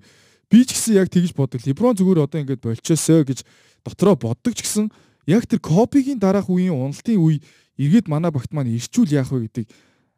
[0.53, 1.65] би ч гэсэн яг тэгж боддог.
[1.65, 3.49] Леброн зүгээр одоо ингээд болчоосоо гэж
[3.89, 4.93] дотроо боддог ч гэсэн
[5.29, 7.45] яг тэр Кобигийн дараах үеийн уналтын үе
[7.77, 9.69] эргээд манай багт маань ирчүүл яах вэ гэдэг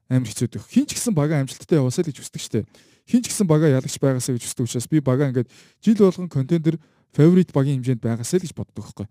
[0.09, 0.65] амар хэцүү дэх.
[0.71, 2.61] Хин ч гэсэн бага амжилттай яваасаа л гэж хүсдэг штэ.
[3.11, 5.51] Хин ч гэсэн бага ялагч байгаасаа гэж хүсдэг учраас би бага ингээд
[5.83, 6.79] жил болгон контендер
[7.11, 9.07] фаворит багийн хэмжээнд байгаасаа л гэж боддог байхгүй.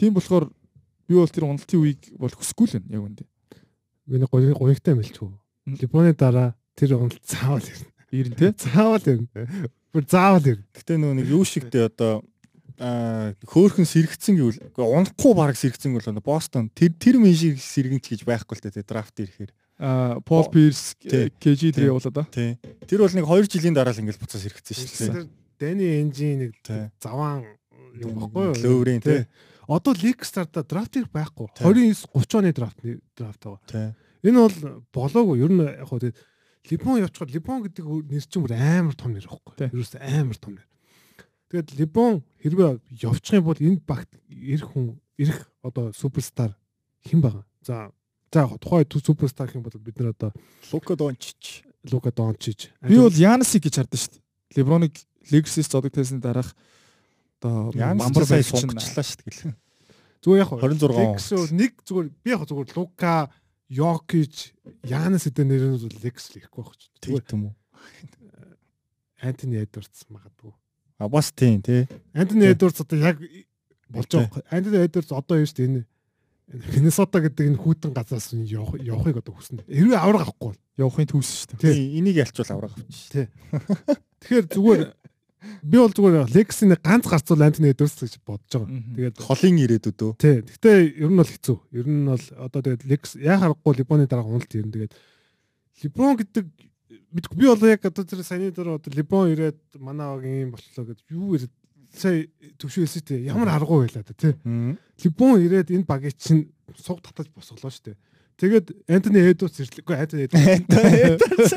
[0.00, 0.48] Тийм болохоор
[1.08, 3.24] би бол тэр уналтын үеийг бол хүсэхгүй л байна яг үндэ.
[4.08, 5.28] Миний гоё гоёгтай мэлчүү.
[5.78, 7.92] Либоны дараа тэр уналт заавал ирнэ.
[8.10, 8.48] Ирнэ те?
[8.56, 9.68] Заавал ирнэ.
[9.92, 10.64] Бүр заавал ирнэ.
[10.74, 12.24] Гэтэ нөгөө нэг юу шигтэй одоо
[12.78, 18.56] хөөхөн сэрэгцэн гэвэл унахгүй баг сэрэгцэн бол Бостон тэр тэр мэн шиг сэргэнч гэж байхгүй
[18.58, 22.24] л дээ драфт ирэхээр аа Пол Пирс KG3 явуулаад ба.
[22.30, 22.56] Тий.
[22.86, 25.28] Тэр бол нэг 2 жилийн дараа л ингээл буцаа сэрэгцэн шүү дээ.
[25.58, 26.52] Дэни Энжи нэг
[27.02, 27.46] заваан
[27.98, 28.56] юм баггүй юу?
[28.62, 29.26] Лөөврийн тий.
[29.68, 31.50] Одоо Ликстарда драфт их байхгүй.
[31.58, 32.78] 29 30 оны драфт
[33.16, 33.62] драфт байгаа.
[33.66, 33.88] Тий.
[34.22, 35.42] Энэ бол болоогүй.
[35.42, 36.18] Ер нь яг хөө тэгээд
[36.70, 39.66] Либон явчихад Либон гэдэг нэр чинь бүр амар том нэр байхгүй.
[39.74, 40.66] Ерөөс амар том нэр.
[41.52, 46.56] Тэгээд Либон хэрвээ явчих юм бол энэ багт ирэх хүн ирэх одоо суперстар
[47.04, 47.44] хэн байгаа?
[47.60, 47.92] За
[48.32, 50.32] за тухайн суперстар хэн бол бид нар одоо
[50.72, 52.72] Лука Дончич, Лука Дончич.
[52.80, 54.24] Би бол Янасыг гэж хардсан шүү дээ.
[54.56, 54.96] Леброныг
[55.28, 56.56] Лексис зодог тайсны дараах
[57.36, 59.52] одоо бамбар сая сунгачлаа шүү дээ.
[60.24, 63.28] Зүгээр яг 26 нэг зүгээр би яг зүгээр Лука
[63.68, 64.56] Йокич
[64.88, 66.88] Янас гэдэг нэрнүүд бол Лекс л ихгүй байх ч.
[67.12, 67.54] Юм уу?
[69.20, 70.56] Антони Эдвардс магадгүй.
[71.02, 71.88] А бас тийм тий.
[72.14, 73.18] Антони Эдвардс одоо яг
[73.90, 74.42] болж байгаа.
[74.50, 75.82] Антони Эдвардс одоо юу шүү дээ энэ
[76.52, 79.66] Миннесота гэдэг энэ хүүтэн газраас явахыг одоо хүснэ.
[79.66, 81.74] Хэрвээ авраг авахгүй бол явахын түүс шүү дээ.
[81.74, 83.10] Тий, энийг ялчвал авраг авчих.
[83.10, 83.26] Тий.
[84.22, 84.82] Тэгэхээр зүгээр
[85.66, 88.78] би бол зүгээр Лексийн ганц гарцуул Антони Эдвардс гэж бодож байгаа.
[88.94, 90.12] Тэгээд холын ирээдүйд үү.
[90.22, 90.36] Тий.
[90.46, 91.58] Гэхдээ ер нь бол хэцүү.
[91.72, 94.70] Ер нь бол одоо тэгээд Лекс яа харахгүй Либоны дараа уналт ирнэ.
[94.70, 94.92] Тэгээд
[95.82, 96.46] Либон гэдэг
[97.12, 100.98] мэдгүй би бол яг одоо тэр саяны дээр одоо Либон ирээд манай багийн болчлоо гэж
[101.10, 101.52] юу ирээд
[101.92, 102.26] сая
[102.58, 104.34] төвшөө хэлсэн тий ямар аргагүй байлаа да тий.
[105.04, 107.96] Либон ирээд энэ багийг чинь суг татаж босголоо штэ
[108.40, 111.52] тэгээд Антони Эдвардс ирлээгүй Антони Эдвардс.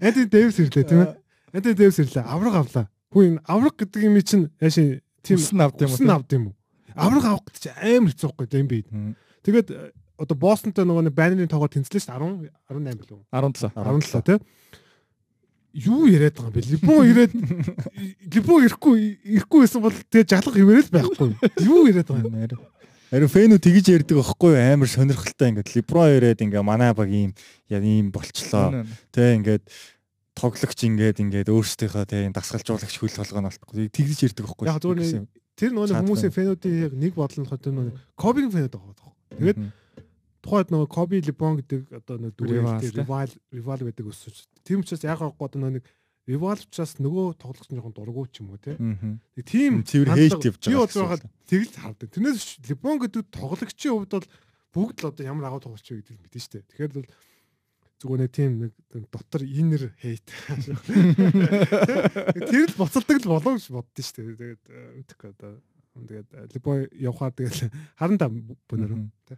[0.00, 1.14] Антони Дэвис ирлээ тийм ээ.
[1.52, 2.24] Антони Дэвис ирлээ.
[2.24, 2.86] Авраг авлаа.
[3.12, 6.44] Хүү энэ авраг гэдэг юм чинь яаши тийм усан авд юм уу усан авд юм
[6.48, 6.54] уу?
[6.94, 8.78] Авраг авах гэдэг чинь амар хэцүү байхгүй юм бэ
[9.44, 9.68] тэгээд
[10.20, 14.38] одоо Бостонтой нөгөө нэг байрны тоогоо тэнцлээ шүү 10 18 билүү 17 17 тий
[15.72, 16.66] юу яриад байгаа юм бэ?
[16.66, 17.32] Либон ирээд
[18.34, 18.98] Либон ирэхгүй
[19.38, 21.30] ирэхгүй байсан бол тэгээ жалах хэмээрэл байхгүй.
[21.62, 22.66] Юу яриад байгаа юм?
[23.10, 27.34] Харин фэнүү тэгж ярьдаг байхгүй амар сонирхолтой ингээд Либрон ирээд ингээ манай баг ийм
[27.70, 28.86] ийм болчлоо.
[29.14, 29.66] Тэ ингээд
[30.34, 34.66] тоглогч ингээд ингээд өөрсдийнхөө тэ дасгалжуулагч хөл толгойн болтгүй тэгж ярьдаг байхгүй.
[34.66, 35.26] Яг зөвхөн
[35.58, 39.10] тэр нөгөө хүмүүсийн фэнүүдийн яг нэг бодол нь одоо нөгөө Кобигийн фэнүүд байгаа.
[39.34, 39.58] Тэгээд
[40.40, 44.48] тухайд нөгөө Коби Лебон гэдэг одоо нэг rival rival гэдэг өсөж.
[44.64, 45.84] Тийм учраас яг гоо одоо нэг
[46.28, 48.76] rival учраас нөгөө тоглогч нь жоохон дургуй ч юм уу те.
[49.36, 50.88] Тэг тийм цэвэр хейт явж байгаа.
[50.88, 52.08] Би бол тэгэл хардаг.
[52.08, 54.28] Тэрнээс Лебон гэдэг тоглогчийн хувьд бол
[54.72, 56.64] бүгд л одоо ямар агуу тоглогч вэ гэдэг мэдэн штэ.
[56.70, 57.08] Тэгэхээр бол
[58.00, 58.72] зүгээр нэг тийм нэг
[59.10, 60.24] дотор инер хейт.
[62.48, 64.24] Тэр л боцолдог л болов гэж боддоо штэ.
[64.24, 64.64] Тэгээд
[65.04, 65.60] мэдхгүй одоо
[65.98, 67.68] тэгээд Лебон явхаа тэгээд
[67.98, 68.30] харанда
[68.70, 69.36] бөнөр те.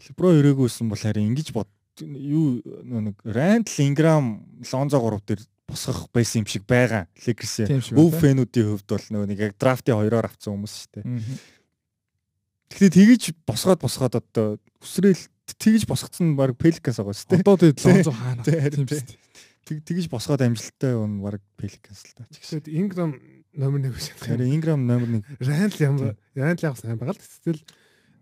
[0.00, 1.68] Лебро ирээгүйсэн бол харин ингэж бод
[2.00, 7.08] юу нэг Рандл Инграм Лонзо 3 дээр босгох байсан юм шиг байгаа.
[7.16, 11.04] Шиг өв фэнүүдийн хувьд бол нөгөө нэг яг драфтын хоёроор авсан хүмүүс шүү дээ.
[12.72, 14.46] Тэгэхээр тэгэж босгоод босгоод одоо
[14.80, 15.24] хүсрээл
[15.60, 17.44] тэгэж босгоцсон нь баг Pelicans байгаа шүү дээ.
[17.44, 18.42] Одоо тэгээд Лонзо хаана.
[18.42, 18.96] Тийм тий.
[18.96, 19.20] шүү дээ.
[19.68, 22.24] Тэг тэгэж босгоод амжилттай он баг Pelicans л та.
[22.32, 23.12] Тэгэхээр Ingram
[23.52, 24.48] номер 1 гэж байна.
[24.48, 27.62] Ingram номер 1 Randall ямар Randall яг сайн байгаа л тэгэл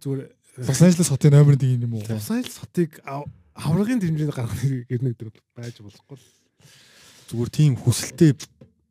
[0.02, 0.20] зүгээр
[0.58, 2.02] Лос Анжелес хотын номер 1 юм уу?
[2.08, 4.58] Лос Анжелес хотыг ав- аврагын хэмжээнд гаргах
[4.88, 6.26] гэрнэг дээр байж болохгүй л.
[7.30, 8.34] зүгээр тийм хүсэлтэй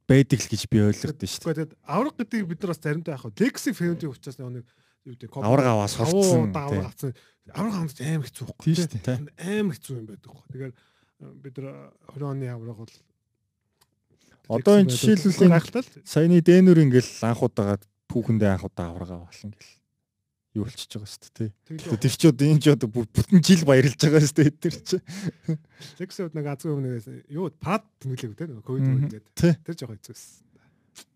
[0.08, 1.68] байдаг л гэж би ойлгоод шүү дээ.
[1.68, 4.66] Тэгээд авраг гэдэг бид нар бас заримдаа яг Legacy фэнүүдийн учраас нэг
[5.06, 6.50] юу гэдэг Авраг аваа сурцсан.
[6.56, 7.12] авраг авсан.
[7.54, 9.18] Авраг хамт аим хэцүү байхгүй шүү дээ.
[9.38, 10.48] Аим хэцүү юм байдаг байхгүй.
[10.50, 10.74] Тэгэхээр
[11.44, 11.76] бид нар
[12.16, 12.94] 20 оны авраг бол
[14.50, 17.78] Одоо энэ жишээлбэл саяны Дэнүр ингээл анхудаага
[18.10, 19.78] түүхэндээ анхудаа аврагаа болно гэл.
[20.58, 21.52] Юу болчихж байгаа шүү дээ.
[21.70, 24.98] тэгээд Тэр чууд энэ ч одоо бүр бүтэн жил баярлж байгаа шүү дээ тэр чи.
[26.02, 29.54] Legacy нэг азгүй өмнөөс юу пад тэмдэглэв тий нөгөө ковид үед Тий.
[29.62, 30.24] тэр жоо хэцүүс.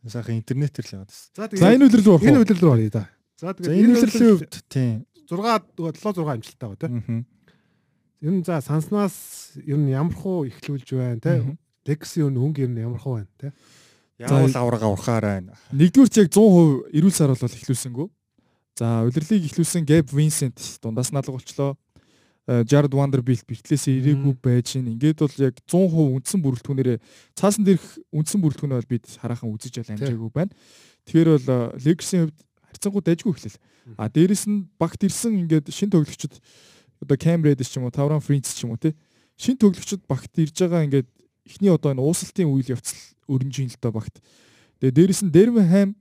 [0.06, 1.58] Сайхан интернетээр л яваад байна.
[1.58, 2.44] За энэ үлрэл рүү орох энэ уу?
[2.46, 3.04] үйлдэл рүү оръё да.
[3.42, 4.98] За тэгээд энэ үлрэлийн хувьд тийм.
[5.26, 5.42] 6
[5.82, 7.26] 7 6 амжилттай байгаа тий.
[8.22, 11.42] Ер нь за санснаас ер нь ямар хуу ихлүүлж байна тий.
[11.42, 11.58] Мгм.
[11.90, 13.52] Legacy өн хөнгө ер нь ямар хуу байна тий.
[14.22, 15.42] Яавал аврагаа урахаарай.
[15.74, 18.08] Нэгдүгээр ч яг 100% эрүүл сар бол эхлүүлсэнгүү.
[18.74, 21.78] За удирлыг эхлүүлсэн Gab Vincent дундаас наалга болчлоо.
[22.50, 24.90] Э, Jared Vanderbilt битлээс ирээгүй байж гин.
[24.98, 26.98] Ингээд бол яг 100% үндсэн бүрэлдэхүүнээрээ
[27.38, 30.52] цаасан дээрх үндсэн бүрэлдэхүүнээ бол бид хараахан үзэж бол амжаагүй байна.
[31.06, 32.40] Тэгэхээр бол э, Lakers-ийн хувьд
[32.74, 33.62] харьцангуй дайггүй эхлэл.
[33.96, 36.34] А дээрэс нь багт ирсэн ингээд шин тоглогчид
[36.98, 38.98] одоо Cam Reddish ч юм уу, Tauron Prince ч юм уу тий.
[39.38, 41.08] Шин тоглогчид багт ирж байгаа ингээд
[41.46, 44.18] эхний одоо энэ уусалтын үйл явц өрнжин л доо багт.
[44.82, 45.94] Тэгээ дээрэс нь Dermham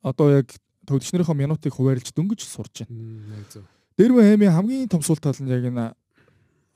[0.00, 0.54] одоо яг
[0.86, 3.44] тоглогчнэрийнхөө минутыг хуваарлж дөнгөж сурж байна.
[3.50, 3.64] Зөв.
[3.98, 5.94] Dermham-ийн хамгийн том сул тал нь яг энэ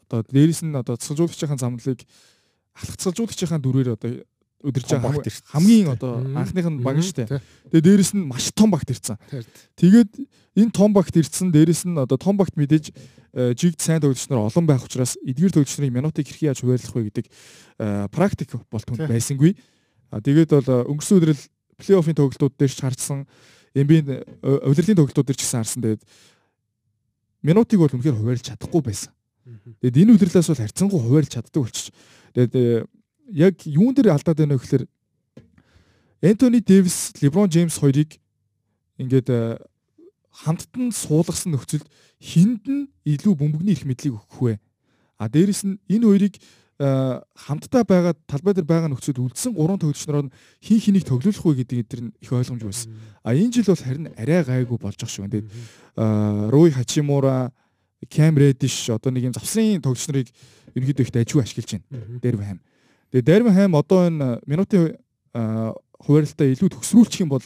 [0.09, 2.01] одоо дээрэс нь одоо цэцэлжуулагчийн замналыг
[2.79, 4.25] алхацгалжуулагчийн дөрөөр одоо
[4.59, 5.23] өдөрж байгаа
[5.55, 7.27] хамгийн- одоо анхных нь баг штэ.
[7.71, 9.15] Тэгээ дээрэс нь маш том багт ирсэн.
[9.31, 9.47] Тэр.
[9.79, 10.11] Тэгээд
[10.59, 12.91] энэ том багт ирсэн дээрэс нь одоо том багт мэдээж
[13.35, 17.07] э, жигд сайн тоглогч нар олон байх учраас эдгээр нарын минутыг хэрхэн яаж хуваарлах вэ
[17.07, 17.27] гэдэг
[17.79, 19.07] э, практик бол түнд Тий.
[19.07, 19.53] байсангүй.
[20.11, 21.43] Тэгээд бол э, өнгөрсөн өдрөл
[21.79, 23.31] плей-оффын тоглолтууд дээр ч харсан
[23.75, 24.25] NBA
[24.69, 25.83] удирдлагын тоглолтууд дээр ч гэсэн харсан.
[25.83, 26.03] Тэгээд
[27.43, 29.13] минутыг бол үнэхээр хуваарлж чадахгүй байсан.
[29.81, 31.93] Тэгэд энэ үдэрлээс бол харьцангуй хуваарлж чаддаг болчих.
[32.35, 32.85] Тэгээд э,
[33.33, 34.85] яг юун дээр алдаад байна вэ гэхээр
[36.21, 38.19] Энтони Дэвис, Леброн Джеймс хоёрыг
[38.99, 39.57] ингээд э,
[40.45, 41.87] хамтд нь суулгасан нөхцөлд
[42.21, 44.55] хинд нь илүү бөмбөгний их мэдлийг өгөх вэ?
[45.17, 46.41] А дээрэс нь энэ хоёрыг э,
[46.79, 51.79] хамтдаа байгаа талбай дээр байгаа нөхцөлд үлдсэн гурван тоглогчноор нь хин хэнийг тоглуулах вэ гэдэг
[51.91, 52.95] энэ их ойлгомжгүй байсан.
[53.27, 55.35] А энэ жил бол харин арай гайгүй болж ах байна.
[55.35, 57.51] Тэгээд э, Руи Хачимура,
[58.07, 60.31] Cam Reddish одоо нэг юм завсрын нарыг
[60.75, 62.21] ерөнхийдөө их дайггүй ашиглаж байна.
[62.23, 62.59] Дервхэм.
[63.11, 64.95] Тэгээ Дервхэм одоо энэ минутын
[65.35, 67.43] а, хуваарлалтаа илүү төгсрүүлчих юм бол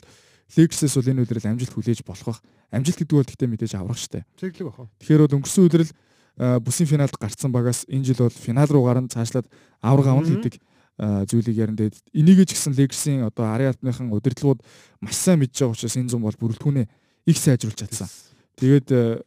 [0.53, 2.41] Lakers-с бол энэ үдрэл амжилт хүлээж болох бах.
[2.69, 4.29] Амжилт гэдэг бол гэхдээ мэдээж аврах штэ.
[4.37, 4.93] Чиглэг баха.
[5.01, 5.97] Тэгэхээр бол өнгөрсөн үдрэл а,
[6.39, 9.47] бүсийн финалд гарцсан багаас энэ жил бол финал руу гарan цаашлаад
[9.81, 10.55] авраг авна л гэдэг
[10.99, 11.77] а, зүйлийг ярина.
[11.77, 14.65] Тэгээд энийг ч гэсэн Lakers-ийн одоо арын албаныхан удирдлагууд
[15.01, 16.87] маш сайн мэдж байгаа учраас энэ зам бол бүрэлдэхүүнээ
[17.29, 18.09] их сайжруулж чадсан.
[18.57, 19.21] Тэгээд э,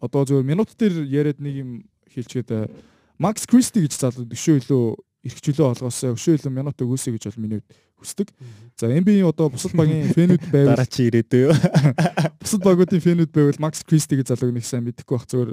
[0.00, 1.70] одоо зөвхөн минут дээр яриад нэг юм
[2.08, 2.72] хэлчихэд
[3.20, 4.84] Макс Кристи гэж залуу өшөө илүү
[5.28, 7.60] эрхчлөө олгоосоо өшөө илүү минут өгөөсэй гэж бол миний
[8.00, 8.32] хүсдэг.
[8.80, 11.52] За NBA-ийн одоо бусад багийн фэнүүд байвал Дараа чи ирээдөө.
[12.42, 15.52] бусад багуудын фэнүүд байвал Макс Кристи гэж залууг нэг сайн мэдэхгүй байх зүгээр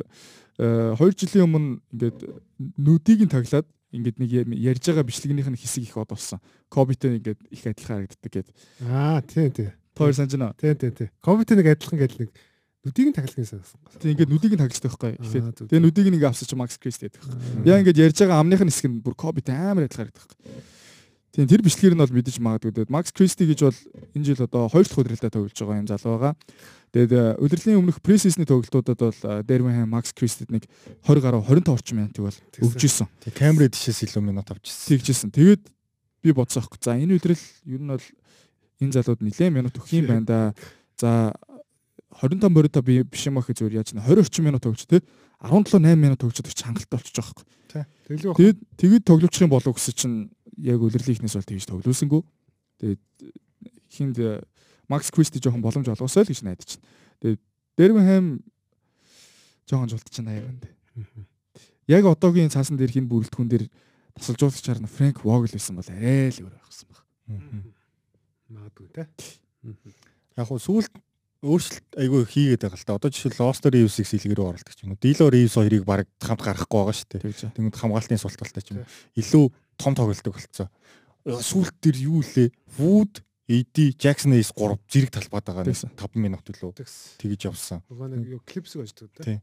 [0.58, 2.20] 2 жилийн өмнө ингээд
[2.82, 6.42] нүдийг нь таглаад ингээд нэг ярьж байгаа бичлэгнийх нь хэсэг их од болсон.
[6.68, 8.56] Кобитэй ингээд их адилхан харагддаг гэдэг.
[8.90, 9.70] Аа тий тий.
[9.94, 10.58] Тоор санаж байна.
[10.58, 11.10] Тий тий тий.
[11.22, 12.32] Ковид нэг адилхан гэдэл нэг
[12.84, 13.80] нүдийг нь тахилгын санасан.
[14.02, 15.12] Тэг ингээд нүдийг нь таглаждаг байхгүй.
[15.72, 17.22] Тэгээ нүдийг нэг авсаж Макс Кристи гэдэг.
[17.64, 20.30] Яа ингээд ярьж байгаа амных нь хэсэг нь бүр Кобитэй амар адилхан харагддаг.
[21.38, 22.74] Тийм тэр бичлэгээр нь бол мэдэж магадгүй.
[22.74, 23.80] Тэгээд Макс Кристи гэж бол
[24.18, 26.34] энэ жил одоо хоёр дахь удирдалтаа тоглож байгаа юм залуу байгаа.
[26.98, 30.66] Тэгээд э, удирдлагын өмнөх пресисний тоглолтуудад бол Дермхэм Макс Кристид нэг
[31.06, 33.06] 20 гаруй 25 орчим минутыг бол исэн.
[33.22, 34.98] Тэг камерын тишээс илүү минут авчихсан.
[34.98, 35.30] Тэгжсэн.
[35.30, 35.62] Тэгээд
[36.26, 36.82] би бодсоо аахгүй.
[36.82, 38.06] За энэ үдрэл ер нь бол
[38.82, 40.40] энэ залууд нэлээд минут өгөх юм байна да.
[40.98, 41.38] За
[42.18, 45.06] 25 морито би биш юм ахи зүгээр яаж нэ 20 орчим минут өгч тэ
[45.38, 47.46] 17 8 минут өгчөд их хангалттай болчих жоох.
[47.70, 48.42] Тэглэг баха.
[48.42, 50.18] Тэгээд тэгээд тогловчих юм болов гэсэн чинь
[50.58, 52.22] яг үлрэлийн ихнээс бол тэгж тоглуулсангүй.
[52.82, 53.02] Тэгээд
[53.94, 54.42] хинд э,
[54.90, 56.86] Макс Кристи жоохон боломж олгосоо л гэж найдаж чинь.
[57.22, 57.42] Тэгээд
[57.78, 58.42] Дермхэм
[59.70, 60.60] жоохон аяа байна.
[61.88, 63.66] Яг одоогийн цаасан дээр хин бүрэлдэхүүн дээр
[64.18, 67.04] тасалжуулагч харна Фрэнк Вогл байсан бол арай л өөр байхсан баг.
[68.50, 69.08] Магадгүй те.
[70.36, 70.92] Яг хуу сүүлд
[71.46, 72.98] өөрчлөлт айгүй хийгээд байгаа л та.
[72.98, 75.00] Одоо жишээл Лостер Ривсийг сэлгэрөө оролдог ч юм уу.
[75.00, 77.24] Дило Ривс хоёрыг баг хамт гаргахгүй байгаа шүү дээ.
[77.24, 77.42] Тэгж.
[77.54, 78.90] Тэнгүүд хамгаалтын султалтай ч юм уу.
[79.16, 79.46] Илүү
[79.78, 80.70] том тоглолтог болцсон.
[81.24, 82.52] Сүүлд тэр юу лээ?
[82.82, 86.72] Wood AD Jackson Ace 3 зэрэг талбайд байгаа нэг 5 минут илүү
[87.16, 87.80] тэгж явсан.
[87.88, 89.40] Нөгөө нэг юу клипсэг аждаг тий.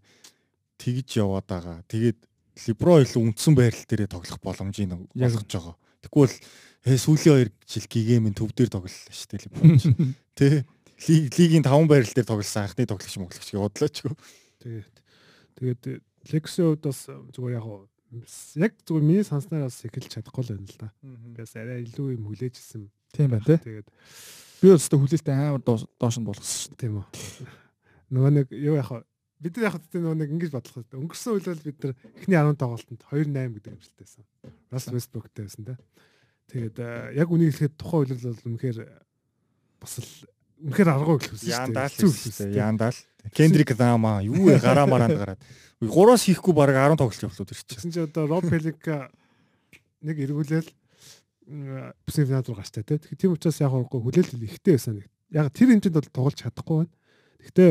[0.76, 1.80] Тэгж яваад байгаа.
[1.88, 2.20] Тэгээд
[2.68, 5.76] Либро илүү үндсэн байрал дээрээ тоглох боломжийг олгож байгаа.
[6.04, 6.36] Тэгвэл
[6.84, 9.64] ээ сүүлийн хоёр жил гигэм төв дээр тоглолоо шүү дээ Либро.
[11.08, 13.96] Лиг лигийн 5 байрал дээр тоглосон анхны тоглогч моглогч бодлооч.
[14.60, 14.94] Тэгээд
[15.56, 15.82] тэгээд
[16.28, 17.66] Lexi хувьд бас зүгээр яг
[18.60, 20.88] яг зүгээр миний санснаар бас эхэлж чадахгүй л байна л да.
[21.38, 23.58] Бас арай илүү юм хүлээжсэн Тийм байна тий.
[23.62, 23.88] Тэгээд
[24.60, 26.80] би өөртөө хүлээлттэй амар доош нь болгосон шүү дээ.
[26.82, 27.06] Тийм үү.
[28.10, 29.06] Нөгөө нэг юу яхаа
[29.38, 30.98] бид нар яг хэвтэ нөгөө нэг ингэж бодлох хэрэгтэй.
[30.98, 34.24] Өнгөрсөн үеэл бид нар эхний 10 тоглолтод 2-8 гэдэг амжилтайсан.
[34.74, 35.78] Russell Westbrook-тэй байсан тий.
[36.50, 36.76] Тэгээд
[37.14, 38.78] яг үнийг хэлэхэд тухайн үеэл бол үнэхээр
[39.78, 40.10] бас л
[40.64, 42.56] үнэхээр аргагүй гэх үсэн шүү дээ.
[42.56, 42.56] Яандаал.
[42.56, 42.98] Яандаал.
[43.36, 45.40] Кендрик Лама юу вэ гараа мараанд гараад.
[45.80, 47.68] Гураас хийхгүй баг 10 тоглолт явуулаад ирчихсэн.
[47.68, 49.12] Тэгсэн чинь одоо Роб Пелика
[50.00, 50.68] нэг эргүүлээл
[52.08, 52.96] бүсийн финал руу гаштай тий.
[52.96, 55.04] Тэгэхээр тийм учраас яг хөөхгүй хүлээлт ихтэй байсан.
[55.28, 56.92] Яг тэр хэмжээнд бол тоглож чадахгүй байна.
[57.44, 57.70] Гэхдээ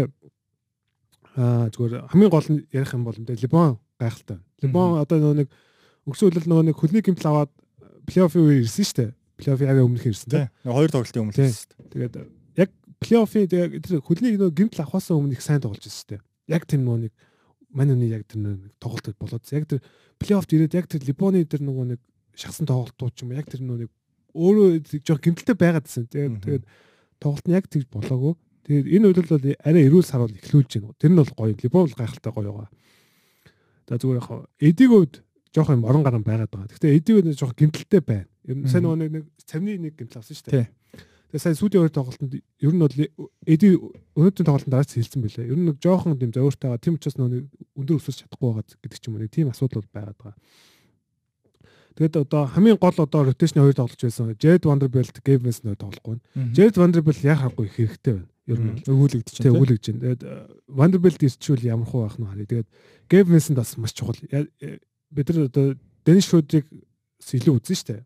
[1.37, 4.37] аа зүгээр хамгийн гол нь ярих юм бол энэ Либон гайхалтай.
[4.61, 5.49] Либон одоо нөгөө нэг
[6.05, 7.51] үеэл нөгөө нэг хөлний гимтэл аваад
[8.05, 9.11] плей-оффын үе ирсэн шүү дээ.
[9.41, 10.45] Плей-оффын аваа өмнөх ирсэн тий.
[10.61, 11.89] Хоёр тоглолтын өмнө ирсэн шүү дээ.
[11.89, 12.42] Тэгээд яг
[13.03, 16.21] плей-оффын тэр хөлнийг нөгөө гимтэл авахаас өмнө их сайн тоглож шүү дээ.
[16.49, 17.13] Яг тэр нөгөө нэг
[17.73, 19.81] мань үний яг тэр нэг тоглолтод болоод яг тэр
[20.19, 21.99] плей-оффд ирээд яг тэр Либоны тэр нөгөө нэг
[22.37, 23.91] шахсан тоглолтууд ч юм яг тэр нэг
[24.33, 26.09] өөрөө жоо гимтэлтэй байгаад гэсэн.
[26.09, 26.65] Тэгээд тэгээд
[27.21, 28.33] тоглолт нь яг тэгж болоогүй.
[28.65, 30.97] Тэгээд энэ үйлдэл бол арай эрүүл саруул эхлүүлж байна.
[30.97, 31.53] Тэр нь бол гоё.
[31.53, 32.71] Либон бол гайхалтай гоё байгаа.
[33.89, 35.13] За зүгээр яг эдигөөд
[35.53, 36.71] жоох юм орон гарan байгаад байгаа.
[36.71, 38.29] Гэхдээ эдигөөд жоох гимтэлтэй байна.
[38.47, 40.67] Ер нь сайн нөгөө нэг цамны нэг гимтэл авсан шүү дээ.
[41.33, 42.93] Тэгээд сайн сүүлийн хоёр тоглолтод ер нь бол
[43.49, 43.67] эди
[44.13, 45.49] өнөөдрийн тоглолтод дараач хэлсэн байлээ.
[45.49, 46.77] Ер нь нэг жоохон тийм зөөртэй байгаа.
[46.77, 47.41] Тийм учраас нөгөө
[47.73, 49.21] өндөр өсөж чадахгүй байгаа гэдэг ч юм уу.
[49.25, 50.37] Нэг тийм асуудал бол байгаад байгаа.
[51.97, 54.37] Тэгээд одоо хамгийн гол одоо ротейшны хоёр тоглож байсан.
[54.37, 56.53] Jed Vanderbilt, Gabe Vincent тоглохгүй байна.
[56.53, 58.29] Jed Vanderbilt яг харахгүй хэрэгтэй байна.
[58.45, 59.57] Ер нь өгүүлэгдэж байна.
[59.57, 60.01] Өгүүлэгдэж байна.
[60.05, 60.33] Тэгээд э,
[60.69, 62.45] Vanderbilt ирчүүл ямар хуу байх нь харъя.
[62.45, 62.69] Тэгээд
[63.09, 64.21] Gabe Vincent бас маш чухал.
[64.29, 64.45] Э,
[65.09, 65.73] бид нар одоо
[66.05, 66.69] Dennis Schroeder-ыг
[67.25, 68.05] илүү үзэн штэ.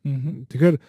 [0.52, 0.80] Тэгэхээр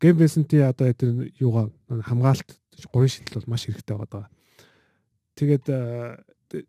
[0.00, 2.50] Gabe Vincent-ийн одоо тэр юугаа хамгаалалт
[2.92, 4.28] гурван шидэл бол маш хэрэгтэй байгаа.
[5.36, 5.78] Тэгээд э,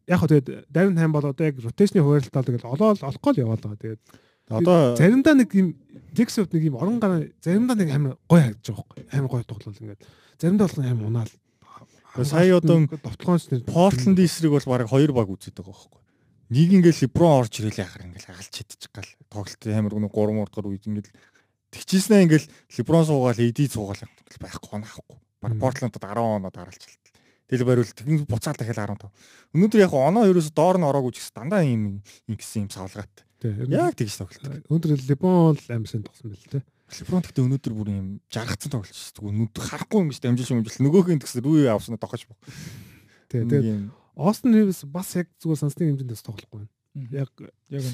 [0.07, 3.61] яг хөө тэгээд Darren Ham бол одоо яг ротейшны хуваарлалтаа тэгэл олоод олохгүй л яваад
[3.63, 3.81] байгаа.
[3.83, 4.01] Тэгээд
[4.47, 5.75] Одоо заримдаа нэг юм
[6.15, 9.03] Dixot нэг юм орон гараа заримдаа нэг амар гой харагдаж байгаа байхгүй.
[9.11, 10.01] Амар гой тоглол ингээд.
[10.39, 11.33] Заримдаа бол амар унаал.
[12.23, 16.01] Сая одоо довтлогоонч нэр Portland эсрэг бол баг хоёр баг үзээд байгаа байхгүй.
[16.47, 19.11] Нэг ингээл LeBron орж ирэл яхаар ингээл алж чадчих гал.
[19.27, 21.11] Тоглолт амар нэг 3 мурдгаар үед ингээл
[21.72, 24.03] тэгчихснээ ингээл LeBron суугаал AD суугаал
[24.39, 25.18] байхгүй наахгүй.
[25.41, 27.07] Баг Portland-д 10 оноо дараалчлаа.
[27.48, 29.07] Тэгэл бариул тэгэн буцаал дахиад 15.
[29.56, 33.23] Өнөөдөр яг оноо ерөөсө доор нь ороогүй ч гэсэн дандаа юм ингэсэн юм савлгаатай.
[33.72, 34.68] Яг тэгж тоглолт.
[34.68, 36.60] Өнөөдөр Лебон л амьсан тогсон байл те.
[36.99, 39.31] Лебон гэхдээ өнөөдөр бүр юм жаргацсан тоглолт шүү дээ.
[39.31, 40.80] Өнөөдөр харахгүй юм биш дамжиж юм биш.
[40.84, 42.27] Нөгөөхөн тэгс рүү авснаа тохож.
[43.31, 46.73] Тий, тэгээд Остин Ривс бас яг зүгээр сонсны хэмжээндээс тоглохгүй байна.
[47.14, 47.32] Яг
[47.69, 47.86] яг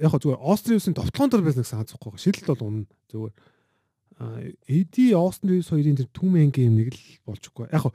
[0.00, 2.18] яг зүгээр Остин Ривсийн товтлоон дээр байсан гэсэн хазахгүй.
[2.18, 3.34] Шилэлт бол унна зүгээр.
[4.68, 7.70] Эди Остин Ривс хоёрын тэр түүмэн гейм нэг л болчихгүй.
[7.70, 7.90] Яг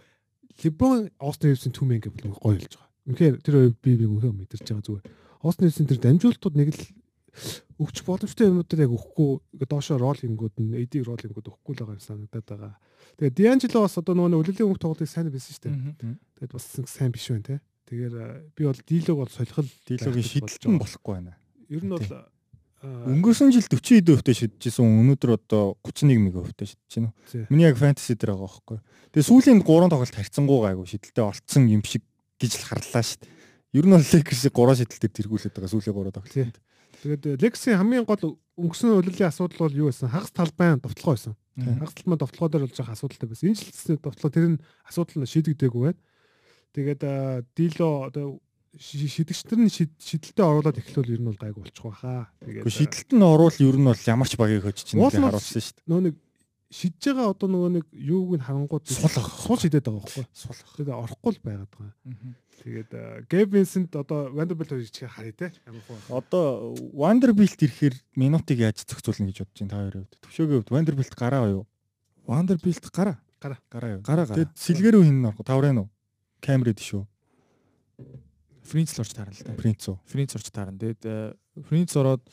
[0.64, 2.88] Леброн Остин Ривсийн түүмэн гейм бол гоё болж байгаа.
[3.10, 5.08] Үнэхээр тэр би би үнэхээр мэдэрч байгаа зүгээр
[5.40, 6.84] Хоснэсэн тэр дамжуултууд нэг л
[7.80, 11.96] өгч боломжтой юмнуудаар яг өгөхгүй доошоо рол хийнгүүд нь AD рол хийнгүүд өгөхгүй л байгаа
[11.96, 12.74] юм санагдаад байгаа.
[13.16, 16.20] Тэгээд Дианжело бас одоо нөгөө үлэлийн өмнөх тоглолтыг сайн байсан шүү дээ.
[16.44, 17.56] Тэгээд бас сайн биш байна те.
[17.90, 21.34] Тэгэхээр би бол дийлог бол солихол дийлогийн шидэлтэн болохгүй байна.
[21.74, 22.06] Ер нь бол
[22.80, 27.12] өнгөрсөн жил 40 хэдэн хувьтай шидчихсэн өнөөдөр одоо 31 мэг хувьтай шидэж байна.
[27.50, 28.80] Миний яг фэнтези дээр байгаа байхгүй.
[29.12, 32.06] Тэгээ сүүлийн 3 тоглолт харьцангуй гайгүй шидэлтэй олцсон юм шиг
[32.40, 33.34] гэж л харлаа шүү дээ.
[33.74, 36.58] Ер нь бол Lakers-ийг 3 шидэлтээр тэргүүлээд байгаа сүүлийн 3 тоглолт.
[37.04, 40.08] Тэгээд Lakers-ийн хамгийн гол өнгөрсөн үлрэлийн асуудал бол юу байсан?
[40.14, 41.36] Хагас талбайн довтлогоо байсан.
[41.60, 43.48] Хагас талбайн довтлогоо дээр болж байгаа асуудалтай байсан.
[43.52, 46.00] Энэ жилийн довтлого тэр нь асуудал нь шийдэгдээгүй байна.
[46.74, 47.02] Тэгээд
[47.58, 48.40] дило одоо
[48.78, 52.30] шидэгчдэр нь шидэлтэд оруулаад эхлүүл ер нь бол гайг болчих واخа.
[52.46, 55.90] Тэгээд шидэлтэд нь оруул ер нь бол ямар ч багийг хожиж чинь харуулсан шүү дээ.
[55.90, 56.16] Нөө нэг
[56.70, 60.26] шидэж байгаа одоо нөгөө нэг юуг нь харангууд сул сул шидэд байгаа байхгүй.
[60.38, 60.54] Сул.
[60.78, 61.94] Тэгээд орохгүй л байгаад байгаа.
[62.62, 62.92] Тэгээд
[63.26, 65.48] Гэвинсэнд одоо Vanderbilt ирчихээр харъя те.
[66.14, 70.22] Одоо Vanderbilt ирэхээр минутыг яаж зохицуулна гэж бодож чинь та хоёрын хувьд.
[70.22, 71.66] Төвшөөгийн хувьд Vanderbilt гараа уу?
[72.30, 73.18] Vanderbilt гараа.
[73.42, 73.58] Гараа.
[73.74, 74.02] Гараа юу?
[74.06, 74.38] Гараа гараа.
[74.38, 75.90] Тэгээд сэлгэрүү хин нөрхө таврын уу?
[76.44, 77.04] Камерид шүү.
[78.70, 79.56] Фринц л орч таарна л да.
[79.58, 79.98] Фринц үү?
[80.06, 80.78] Фринц орч таарна.
[80.78, 81.36] Тэгээд
[81.66, 82.24] Фринц ороод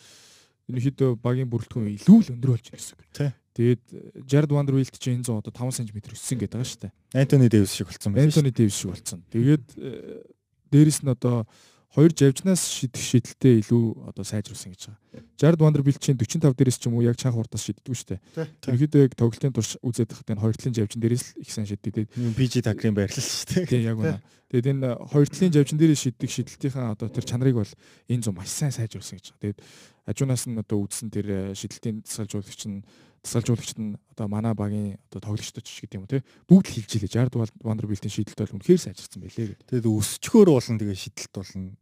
[0.68, 2.98] ерөнхийдөө багийн бүрэлдэхүүн илүү л өндөр болж ирсэн.
[3.14, 3.30] Тий.
[3.56, 3.82] Тэгээд
[4.28, 6.92] Jared Vanderbilt ч энэ 100 одоо 5 см өссөн гэдэг байгаа шүү дээ.
[7.16, 8.28] Anthony Davis шиг болцсон байна.
[8.28, 9.20] Anthony Davis шиг болцсон.
[9.32, 10.20] Тэгээд э,
[10.68, 11.48] дээрэс нь одоо
[11.96, 15.24] хоёр завжнаас шидэх шидэлтэй илүү одоо сайжруулсан гэж байгаа.
[15.40, 18.20] Jared Vanderbilt чинь 45 дээрээс ч юм уу яг чанга хурдаас шиддэг шүү дээ.
[18.68, 22.12] Ерөнхийдөө яг тоглолтын турш үзээд байхад энэ хоёр талын завжин дээрээс л их сайн шиддэг.
[22.36, 23.64] PG Такрын байрлал шүү дээ.
[23.72, 24.20] Тийм яг үнэ.
[24.52, 27.72] Тэгээд энэ хоёр талын завжин дээрээс шиддэг шидэлтийнхаа одоо тэр чанарыг бол
[28.12, 29.56] энэ зам маш сайн сайжруулсан гэж байгаа.
[29.56, 29.60] Тэгээд
[30.04, 32.84] ажуунаас нь одоо үзсэн тэр шидэлтийн тасалжуулагч нь
[33.24, 36.92] тасалжуулагчд нь одоо манай багийн одоо тоглогчдод ч гэдэг юм уу те бүгд л хэлж
[36.94, 37.10] илээ.
[37.10, 39.66] Жард Вандербилтийн шийдэлт бол үнэхээр сайжирсан байлээ гэдэг.
[39.66, 41.74] Тэгээд өсчгөр болно тэгээ шийдэлт болно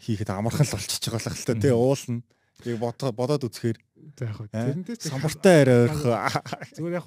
[0.00, 1.54] хийхэд амархан л болчихж байгаа л та.
[1.56, 2.22] Тий уулна.
[2.80, 3.78] Бодоо бодоод үзэхээр
[4.20, 6.40] яг тэрнтэй самбартай арай ойрох.
[6.76, 7.06] Зүгээр яг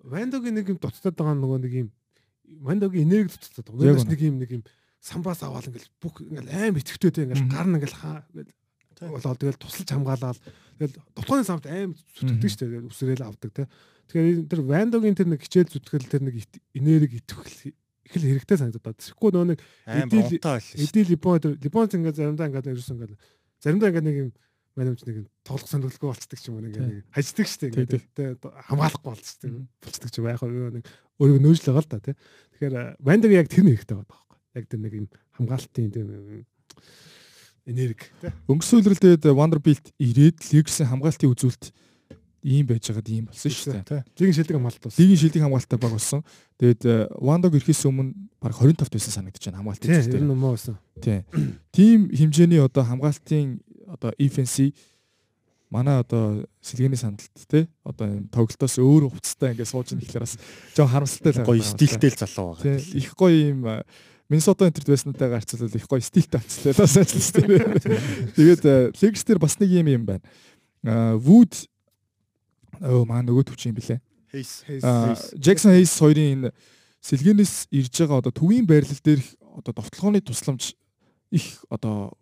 [0.00, 1.88] Вандогийн нэг юм дуцтаад байгаа нөгөө нэг юм.
[2.62, 3.98] Вандогийн энерги дуцтаад байгаа.
[3.98, 4.62] Вандос нэг юм нэг юм.
[5.00, 8.24] Самбаас аваад ингээл бүх ингээл аим итгэвтэй те ингээл гар нь ингээл хаа.
[9.00, 10.38] Болоод тэгэл тусалж хамгаалаад
[10.78, 13.64] тэгэл дотлооны самт аим зүтгэдэг шүү дээ үсрээл авдаг те
[14.12, 16.36] тэгэхээр тэр вандогийн тэр нэг хичээл зүтгэл тэр нэг
[16.76, 17.72] энерги итгэх
[18.10, 18.98] их л хэрэгтэй санагдаад.
[18.98, 23.14] Тэгэхгүй нөө нэг эдил липон тэр липонц ингээд заримдаа ингээд ерөөсөн ингээд
[23.62, 24.30] заримдаа ингээд нэг юм
[24.74, 29.50] менежмент нэг тоглох сонирхолгүй болцдог ч юм уу нэг хаждаг штэ ингээд хамгаалахгүй болцдог
[29.82, 30.84] болцдог ч юм яг нэг
[31.18, 32.14] өөрийгөө нөөжл байгаа л да тий.
[32.58, 34.38] Тэгэхээр вандаг яг тэр нэг хэрэгтэй байгаа байхгүй.
[34.56, 35.06] Яг тэр нэг юм
[35.36, 36.06] хамгаалтын тэр
[37.66, 38.30] энерги тий.
[38.48, 41.64] Өнгөрсөн үеэрдээд Wonderbilt ирээд Lakers-ийн хамгаалтын үзүүлэлт
[42.42, 44.04] ийм байж байгаад ийм болсон шүү дээ.
[44.16, 45.00] Лигийн шилдэг хамгаалалт болсон.
[45.00, 46.20] Лигийн шилдэг хамгаалалттай баг болсон.
[46.60, 46.82] Тэгээд
[47.20, 50.14] Вандог ирэхээс өмнө баг 25 байсан санагдаж байна хамгаалтын зүйл.
[50.16, 50.76] Тийм юм болсон.
[51.00, 51.20] Тийм.
[51.72, 54.72] Тим хэмжээний одоо хамгаалтын одоо EFNC
[55.70, 60.34] манай одоо сэлгээний сандалт те одоо энэ тоглолтоос өөр хувцастай ингээд сууж ин гэхлээр бас
[60.74, 62.80] жоо харамсалтай л гоё стилтэй л залуу байгаа.
[62.96, 63.62] Их гоё юм
[64.30, 67.82] Миннесота энтерт байснуудаа гарцлал их гоё стилтэй авцлаа Лос Анжелес дээр.
[68.38, 68.62] Тэгээд
[69.02, 70.22] Лекс дээр бас нэг юм юм байна.
[71.18, 71.54] Вуд
[72.80, 74.00] өө маа нөгөө төвч юм блэ.
[74.32, 74.64] Хейс.
[75.36, 76.50] Джексон Хейс хоёрын энэ
[77.04, 79.20] сэлгэнээс ирж байгаа одоо төвийн байрлал дээр
[79.60, 80.74] одоо довтлогооны тусламж
[81.30, 82.12] их одоо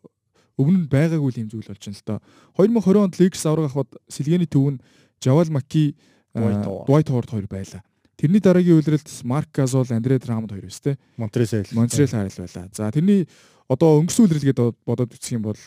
[0.58, 2.16] өмнө нь байгаагүй юм зүйл болж байна л да.
[2.58, 4.82] 2020 онд Lakers авраг авахд сэлгээний төв нь
[5.22, 5.94] Жавал Маки
[6.34, 7.82] Dwight Howard хоёр байлаа.
[8.18, 10.98] Тэрний дараагийн үйлрэлд Марк Газол, Андре Драмонд хоёр те.
[11.16, 11.70] Монтресэл.
[11.72, 12.66] Монтресэл харил байлаа.
[12.74, 13.28] За тэрний
[13.70, 15.60] одоо өнгөрсөн үйлрэлгээд бодоод үзэх юм бол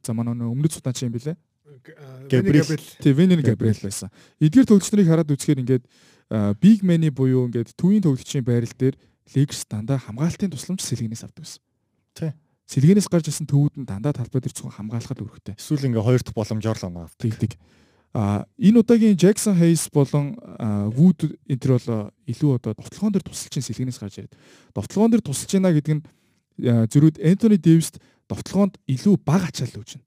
[0.00, 1.36] за манай өмнөд судаан чи юм билэ?
[2.30, 2.80] Габриэл.
[3.00, 4.10] Тэг Венен Габриэл байсан.
[4.40, 5.84] Эдгээр тоглогч нарыг хараад үзэхээр ингээд
[6.60, 8.96] Big Man-ы буюу ингээд төвийн тоглогчийн байрал дээр
[9.34, 11.62] Lakers дандаа хамгаалтын тусламж сэлгэнээс авдаг байсан.
[12.14, 12.32] Тий.
[12.68, 15.56] Сэлгэнээс гарч ирсэн төвүүд нь дандаа талбай дээр зөвхөн хамгаалахад өрхтэй.
[15.56, 17.52] Эсвэл ингээ хоёр дахь боломжоор л оноо авдаг.
[18.14, 20.38] А энэ удаагийн Jackson Hayes болон
[20.94, 24.38] Wood энтер бол илүү одоо довтлогоон дээр тусалж ин сэлгэнээс гарч ирээд
[24.70, 26.04] довтлогоон дээр тусалж байна гэдэг нь
[26.94, 27.90] зөрүүд Anthony Davis
[28.30, 29.98] довтлогоонд илүү бага ачаал байна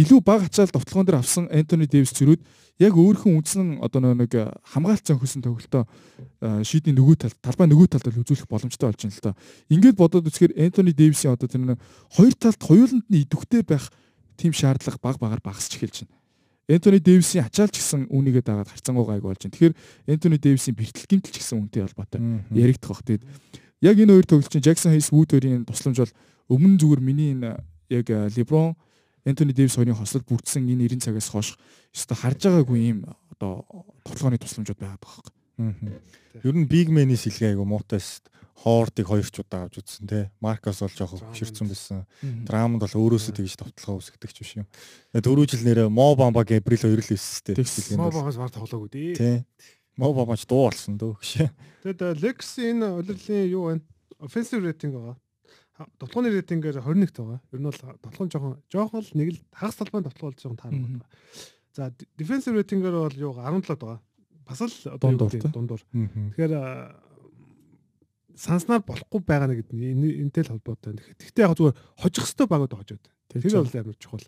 [0.00, 2.40] илүү бага ачаал довтлогоон дээр авсан Антони Дэвис зөрүүд
[2.80, 4.32] яг өөрхөн үндсэн одоо нэг
[4.72, 5.84] хамгаалт зөнхөсөн тоглолтоо
[6.64, 9.32] шийдний нөгөө тал талбай нөгөө талд үзүүлэх боломжтой болж байна л да.
[9.68, 11.76] Ингээд бодоод үзэхээр Антони Дэвисийн одоо тэр
[12.16, 13.92] хоёр талд хоёуланд нь идэвхтэй байх
[14.40, 16.16] тийм шаардлага баг багаар багасч эхэлж байна.
[16.70, 19.52] Антони Дэвисийн ачаалч гэсэн үнийгээ дагаад харцангуй гайг болж байна.
[19.52, 19.74] Тэгэхээр
[20.08, 22.20] Антони Дэвисийн бэртэл гимтэл ч гэсэн үнтэй холбоотой
[22.54, 23.04] яригдах бах.
[23.04, 23.24] Тэгээд
[23.84, 26.14] яг энэ хоёр тоглолчин Jackson Hayes Wood хоёрын тусламж бол
[26.48, 27.60] өмнө зүгээр миний энэ
[27.92, 28.78] яг LeBron
[29.24, 31.48] Энтони Дэвис хоёрын хослол бүрдсэн энэ 90 цагаас хойш
[31.92, 32.98] өстой харж байгаагүй юм
[33.36, 33.64] одоо
[34.04, 36.00] тоглооны тусламжууд байгаад байгаа юм.
[36.40, 38.24] Ер нь Big Man-ийн сэлгээ айгу муутайс
[38.60, 40.28] Хоордыг хоёр ч удаа авч үзсэн те.
[40.44, 42.04] Маркос бол жоох хөшөрцөн байсан.
[42.20, 44.68] Драмд бол өөрөөсөө тэгж товтлогоо үсгдэг ч биш юм.
[45.16, 47.96] Дөрөв жил нэрэ Мо Бамба Габрил хоёр л өссөн те.
[47.96, 49.16] Мо Бамбаас баг тоглоогүй дээ.
[49.16, 49.36] Тий.
[49.96, 51.48] Мо Бамбач дуу болсон дөө гэж.
[51.88, 53.80] Тэгэд Lex энэ улирлын юу вэ?
[54.20, 55.16] Offensive rating байгаа
[55.98, 57.40] тоглооны рейтингээр 21 байгаа.
[57.52, 61.06] Ер нь бол тоглоом жоохон жоохон л нэг л хагас талбайн тоглоом жоохон таарах байна.
[61.72, 64.00] За defensive рейтингээр бол юу 17 байгаа.
[64.44, 65.82] Бас л одоо юу дундуур.
[65.92, 66.54] Тэгэхээр
[68.40, 70.96] санснаар болохгүй байгаа нэг энэтэй л холбоотой.
[70.96, 73.04] Гэхдээ яг зүгээр хожих хөстөө багууд хожоод.
[73.28, 74.24] Тэр бол амар чухал.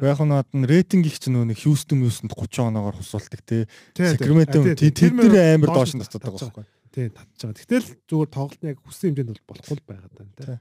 [0.00, 3.68] Яг наад нь рейтинг их чинь нэг Хьюстон мөсөнд 30 оноогоор хусуулдаг те.
[3.92, 6.81] Сакраменто тэд нэр амар доош нь татдаг байгаа байхгүй.
[6.92, 7.56] Тий татж байгаа.
[7.56, 10.60] Гэтэл зүгээр тоглолт нь яг хүссэн хэмжээнд бол болохгүй байгаад байна тий.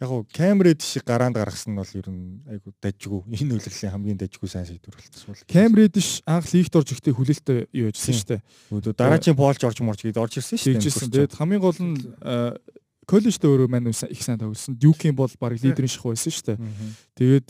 [0.00, 3.20] Яг гоо Камред шиг гараанд гаргасан нь бол ер нь айгу дажгүй.
[3.36, 5.36] Энэ үйлрлийн хамгийн дажгүй сайн шийдвэр болчихсон.
[5.44, 8.40] Камред ш анх лигт орж ихтэй хүлээлттэй юу яжсэн шүү дээ.
[8.72, 11.28] Өөдөө дараагийн Полж орж морж гээд орж ирсэн шүү дээ.
[11.28, 12.00] Тэгээд хамгийн гол нь
[13.10, 14.78] коллежд өөрөө мань их сайн тоглосон.
[14.78, 16.58] Дюкийн бол баг лидерийн шах байсан шүү дээ.
[17.18, 17.48] Тэгээд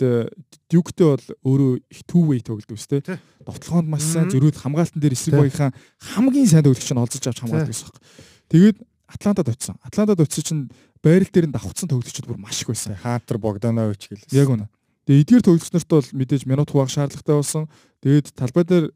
[0.72, 3.20] Дюктэй бол өөрөө их two way тоглодог шүү дээ.
[3.44, 5.76] Довтлогоонд маш сайн зөрүүд хамгаалтан дээр эсрэг багийнхаа
[6.16, 8.00] хамгийн сайн тоглогч нь олзож авч хамгаалдаг гэсэн юм.
[8.48, 8.76] Тэгээд
[9.10, 9.76] Атлантад очсон.
[9.84, 10.64] Атлантад очсон чинь
[11.04, 12.96] байрал дээр нь давхцсан тоглогчид бүр маш их байсан.
[12.96, 14.38] Хатер Богданович гэлээ.
[14.38, 14.70] Яг үнэ.
[15.04, 17.64] Тэгээд эдгээр тоглогч нарт бол мэдээж минут хуваах шаардлагатай болсон.
[18.00, 18.86] Тэгээд талбай дээр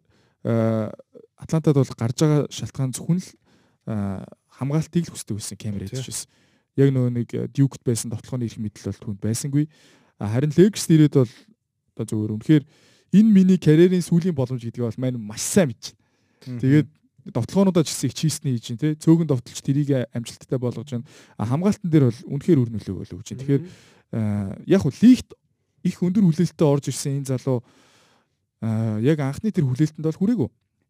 [1.35, 3.29] Атлантад бол гарч байгаа шалтгаан зөвхөн л
[4.55, 6.31] хамгаалтыг л хүсдэг байсан Кэмер ээж шээс.
[6.77, 9.65] Яг нөгөө нэг Duke-д байсан тоглооны их мэдл бол түүнд байсангүй.
[10.19, 11.33] Харин Lakers ирээд бол
[11.95, 12.65] одоо зөвөр үнэхээр
[13.15, 16.59] энэ миний карьерийн сүүлийн боломж гэдгийг бол маань маш сайн байна.
[16.61, 16.89] Тэгээд
[17.31, 21.07] довтлогоонуудаа ч гэсэн их чийсний хийж байна те цөөхөн довтлж тэрийг амжилттай болгож байна.
[21.39, 23.41] Хамгаалтан дээр бол үнэхээр үр нөлөө өгж байна.
[23.41, 23.63] Тэгэхээр
[24.69, 25.31] яг хөө лигт
[25.87, 27.63] их өндөр хүлээлттэй орж ирсэн энэ залуу
[29.01, 30.49] яг анхны тэр хүлээлтэнд бол хүрээгүй.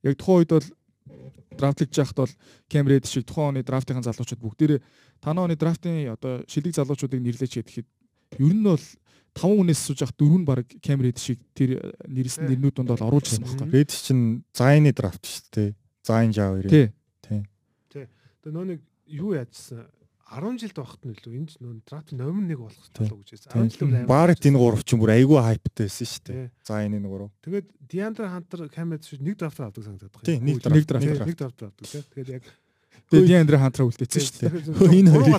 [0.09, 0.69] Яг тухайн үед бол
[1.57, 2.33] драфтлж яхад бол
[2.69, 4.81] Кэмред шиг тухайн оны драфтын залуучууд бүгдээрээ
[5.23, 7.89] танаа оны драфтын одоо шилэг залуучуудыг нэрлэж хэдэхэд
[8.39, 8.85] ер нь бол
[9.35, 13.35] 5 хүнээс сууж явах дөрөв нь баг Кэмред шиг тэр нэрсэн нэрнүүд донд бол оруулж
[13.35, 13.71] ирсэн байхгүй.
[13.75, 15.71] Ред чинь Зайны драфт шүү дээ.
[16.07, 16.71] Зайн жав ирээ.
[16.71, 16.87] Тий.
[17.91, 18.07] Тий.
[18.43, 19.83] Тэгээ нөө нэг юу яажсан
[20.35, 23.51] 10 жилд багт нь лөө энд нөө драфт номер 1 болох болов гэж байсан.
[23.55, 26.51] 10 жил Барт энэ гурав чинь бүр айгүй хайптай байсан шүү дээ.
[26.67, 27.31] Зайн энэ гурав.
[27.47, 30.27] Тэгээд Диандер Хантер Кэмред шиг нэг драфт авдаг санагдаад байна.
[30.27, 30.91] Тий, нэг драфт.
[30.99, 32.03] Нэг драфт авдаг тий.
[32.11, 32.45] Тэгээд яг
[33.11, 34.91] Тэгээ Диандре Хантраа үлдээсэн шүү дээ.
[34.97, 35.37] Энэ хоёрыг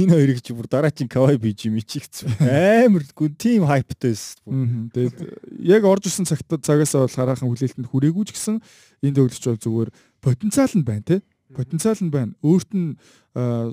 [0.00, 2.40] энэ хоёрыг чи бүр дараа чин Кавай биж юм ичигцсэн.
[2.40, 4.88] Амар гүн тим хайптай байсан.
[4.96, 5.16] Тэгээд
[5.60, 8.64] яг орж ирсэн цагт цагаас бол хараахан хүлээлтэнд хүрээгүй ч гэсэн
[9.04, 9.90] энэ төвлөгч бол зүгээр
[10.24, 11.16] потенциал нь байна те.
[11.56, 12.36] Потенциал нь байна.
[12.44, 13.00] Өөрт нь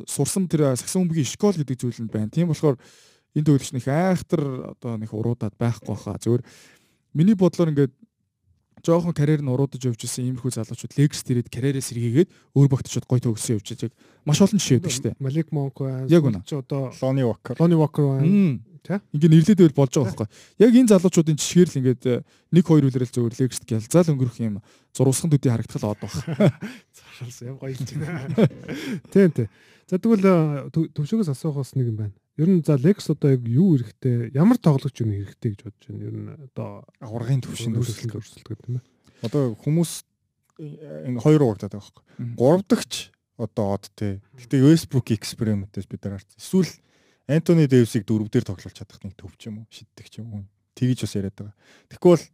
[0.08, 2.32] сурсан тэр сагсан өмгийн школ гэдэг зүйл нь байна.
[2.32, 2.80] Тийм болохоор
[3.36, 6.16] энэ төвлөгч нэг айхтар одоо нэг уруудаад байхгүй хаа.
[6.16, 6.48] Зүгээр
[7.12, 7.92] миний бодлоор ингээд
[8.84, 13.24] жоохон карьер нь уруудаж явж исэн иймэрхүү залуучууд Лекс дээрээд карьерээ сэргийгээд өөр багтчууд гоё
[13.24, 13.96] төгссөн явж байгаа.
[14.28, 15.16] Маш олон жишээ байдаг шүү дээ.
[15.24, 16.08] Малик Монк байна.
[16.12, 16.44] Яг үнэ.
[16.44, 17.56] Чи одоо Лони Вокер.
[17.60, 18.60] Лони Вокер байна.
[18.84, 19.00] Тэ?
[19.16, 20.30] Ингээ нэрлээд байвал болж байгаа байхгүй.
[20.60, 22.16] Яг энэ залуучуудын жишгээр л ингээд э,
[22.52, 24.60] нэг хоёр үлрэл зөвөр Лекст гялзаал өнгөрөх юм
[24.92, 26.12] зурусхан төдий харагдтал од баг.
[26.92, 27.88] Заршилсан юм гоё юм.
[29.08, 29.48] Тийм тийм.
[29.88, 32.16] За тэгвэл э, төвшөөс асуухаас нэг юм байна.
[32.36, 36.04] Ер нь за Lex одоо яг юу хэрэгтэй, ямар тоглогч юу хэрэгтэй гэж бодож байна.
[36.04, 38.88] Ер нь одоо аваргын төвшин өрсөлдөлт өрсөлдөлт гэдэг юм байна.
[39.24, 39.92] Одоо хүмүүс
[40.60, 42.04] э, хоёр уурдаад байгаа байхгүй.
[42.36, 44.20] Гурав дахьч одоо од те.
[44.40, 46.42] Гэтэ Westbrook экспериментээс бид нар харсан.
[46.42, 46.72] Эсвэл
[47.28, 50.44] Антони Дэвисийг дөрөв дээр тоглуулж чадах нэг төв ч юм уу, шиддэг ч юм уу.
[50.76, 51.56] Тэгж бас яриад байгаа.
[51.88, 52.26] Тэгэхгүй бол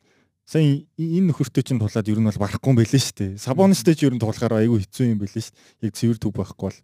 [0.49, 3.31] сайн энэ нөхөртөө чинь тулаад ер нь бол барахгүй юм байлээ шүү дээ.
[3.37, 5.85] Сабонистэй ч ер нь тулахаар айгүй хэцүү юм байлээ шүү дээ.
[5.85, 6.79] Яг цэвэр төв байхгүй бол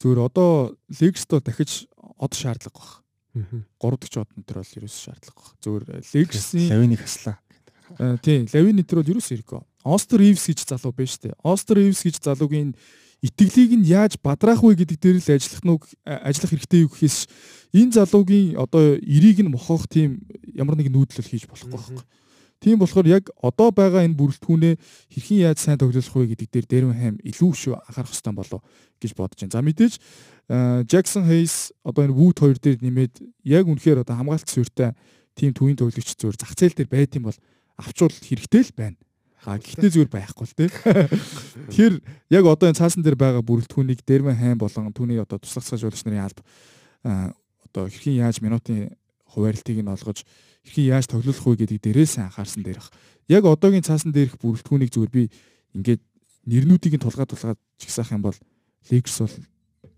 [0.00, 1.84] Зүгээр одоо Lex-то дахиж
[2.16, 2.88] од шаардлага баг.
[3.36, 5.48] 3 дахь од нэтер бол ерөөс шаардлага баг.
[5.60, 7.36] Зүгээр Lex-ийн Лавиныг хаслаа.
[8.00, 9.60] Аа тийм, Лавин нэтер бол ерөөс ирэхгүй.
[9.84, 11.36] Остер Ивс гэж залуу байна шүү дээ.
[11.44, 12.72] Остер Ивс гэж залуугийн
[13.20, 17.18] итгэлийг нь яаж бадраах вэ гэдэг дээр л ажиллах нүг ажиллах хэрэгтэй юу гэхээс
[17.76, 20.24] энэ залуугийн одоо эрийг нь мохох тийм
[20.56, 22.04] ямар нэгэн нүүдлэл хийж болохгүй байхгүй.
[22.60, 24.74] Тийм болохоор яг одоо байгаа энэ бүрэлдэхүүнээ
[25.12, 28.60] хэрхэн яаж сайн тоглох вэ гэдэг дээр Дэрвин Хайм илүү шүү анхаарах хэрэгтэй болов
[29.00, 29.54] гэж бодож байна.
[29.56, 29.94] За мэдээж
[30.84, 34.92] Jackson Hayes одоо энэ Wood хоёр дээр нэмээд яг үнэхээр одоо хамгаалт суурьтай
[35.32, 37.38] тийм төвийн тоглогч зүгээр зах зээл дээр байт юм бол
[37.80, 38.96] авчвал хэрэгтэй л байна.
[39.48, 40.68] А гэхдээ зүгээр байхгүй л тий.
[41.72, 41.94] Тэгэхээр
[42.36, 46.28] яг одоо энэ цаасан дээр байгаа бүрэлдэхүүнийг Дэрвин Хайм болон түүний одоо туслах цаашуулагч нарын
[46.28, 46.44] алба
[47.64, 48.92] одоо хэрхэн яаж минутын
[49.32, 50.28] хуваарлтыг нь олгож
[50.68, 52.92] хэрхэн яаж тоглох вэ гэдэг дээрээс анхаарсан дээрх.
[53.32, 55.22] Яг одоогийн цаасан дээрх бүрэлдэхүүнийг зүгээр би
[55.72, 56.02] ингээд
[56.44, 58.36] нэрнүүдийг нь тулгаад тулгаад чигсаах юм бол
[58.90, 59.36] Лекс бол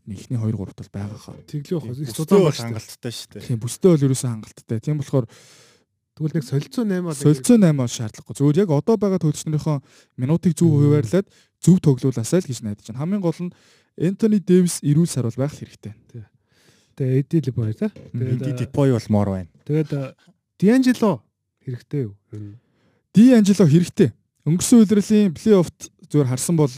[0.07, 1.37] эхний 2 3 тал байгаа хаа.
[1.47, 3.47] Тэглээ хоо их судаан бол хангалттай шүү дээ.
[3.47, 4.79] Тийм бүстэй бол ерөөсөө хангалттай.
[4.83, 5.27] Тийм болохоор
[6.23, 8.35] тэгвэл нэг солилцоо 8 солилцоо 8 шаардлагагүй.
[8.39, 9.77] Зүгээр яг одоо байгаа төлөвчнөрийнхөө
[10.23, 11.27] минутыг зөв хуваарлаад
[11.59, 13.03] зөв тоглуулаасаа л гэж найдаж байна.
[13.03, 13.55] Хамгийн гол нь
[13.99, 15.93] Энтони Дэвис эрүүл сар бол байх хэрэгтэй.
[16.95, 17.91] Тэгээ Эди Либой та.
[17.91, 19.51] Тэгээд Эди Либой бол моор байна.
[19.67, 20.17] Тэгээд
[20.59, 21.23] Дианжело
[21.67, 22.15] хэрэгтэй юу?
[23.13, 24.15] Дианжело хэрэгтэй.
[24.47, 26.73] Өнгөрсөн үеэрлийн плей-оффт зүгээр харсан бол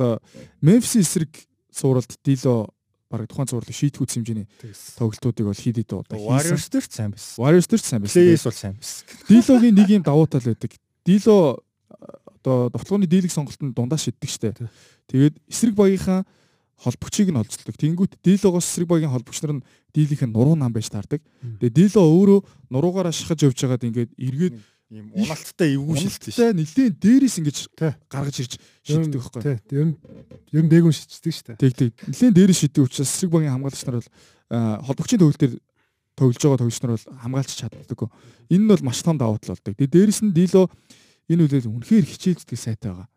[0.58, 1.30] Memphis эсрэг
[1.70, 2.73] сууралт Дило
[3.14, 4.46] бараг тухайн цувралыг шийтгэх хэмжээний
[4.98, 6.58] тоглолтуудыг бол хид хид удаа хийсэн.
[6.58, 7.38] Warriors ч сайн байсан.
[7.38, 8.18] Warriors ч сайн байсан.
[8.18, 9.06] Plays бол сайн байсан.
[9.30, 10.72] Дилогийн нэг юм давуу тал байдаг.
[11.06, 11.62] Дило
[12.44, 14.52] одоо довтлооны дийлэг сонголтод дундаа шиддэг штэ.
[15.06, 16.26] Тэгээд эсрэг багийнхаа
[16.76, 17.76] холбогчийг нь олзолдог.
[17.78, 19.64] Тэнгүүт Дилогоос эсрэг багийн холбогч нар нь
[19.94, 21.22] Дилийнх нь нуруу нам байж таардаг.
[21.40, 24.54] Тэгээ Дило өөрөө нуруугаар ашихаж явж байгаад ингээд эргээд
[24.94, 26.54] ийм унаалттай эвгүй шилдэг шүү.
[26.54, 27.58] Нилээн дээрээс ингэж
[28.06, 28.52] гаргаж ирж
[28.86, 29.58] шиддэг байхгүй.
[29.74, 29.94] Ер нь
[30.54, 31.58] ер нь дээгүүн шиддэг шүү.
[31.58, 31.90] Тэг тэг.
[32.06, 34.10] Нилээн дээрээс шиддэг учраас эсрэг багийн хамгаалагч нар бол
[34.86, 35.54] холбогчийн төвөл дээр
[36.14, 38.00] тоглож байгаа тоглогч нар бол хамгаалж чаддаг.
[38.48, 39.74] Энэ нь бол маш том давуу тал болдог.
[39.74, 40.70] Тэгээ дээрээс нь Дило
[41.26, 43.08] энэ үлээл үнэхээр хичээлдэг сайтай байгаа.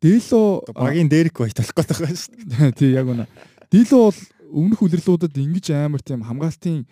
[0.00, 2.72] Дило багийн дээрх бай толох гээд байгаа шүү дээ.
[2.78, 3.26] Тий яг үнэ.
[3.68, 4.20] Дило бол
[4.50, 6.86] өмнөх үлрэлүүдэд ингэж амар тийм хамгаалтын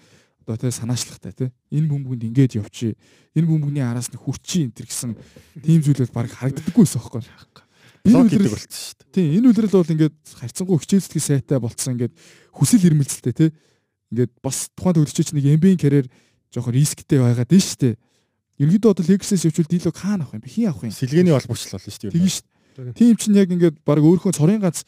[0.54, 2.96] одоо тий санаачлагтай тий энэ бөмбөгөнд ингэж явчих.
[3.36, 5.10] Энэ бөмбөгний араас нь хүрчи энэ төр гэсэн
[5.60, 7.64] тийм зүйлүүд баг харагддаггүй байсан байхгүй.
[8.08, 9.12] Энэ үлрэл болчихсон шүү дээ.
[9.12, 12.14] Тий энэ үлрэл бол ингээд харьцангуй хичээлцгийн сайтай болцсон ингээд
[12.56, 13.50] хүсэл эрмэлзэлтэй тий
[14.14, 16.06] ингээд бас тухайн төгөлчч нэг MB-ийн карьер
[16.52, 17.94] жоохон рисктэй байгаад нь шүү дээ.
[18.58, 20.50] Ерөнхийдөө одоо Lexus явуул Дило хаана авах юм бэ?
[20.50, 20.90] Хин авах юм?
[20.90, 22.16] Сэлгээний холбогч л болно шүү дээ.
[22.16, 22.44] Тийм шүү
[22.74, 22.98] дээ.
[22.98, 24.82] Тийм чинь яг ингээд баг өөрийнхөө цорын ганц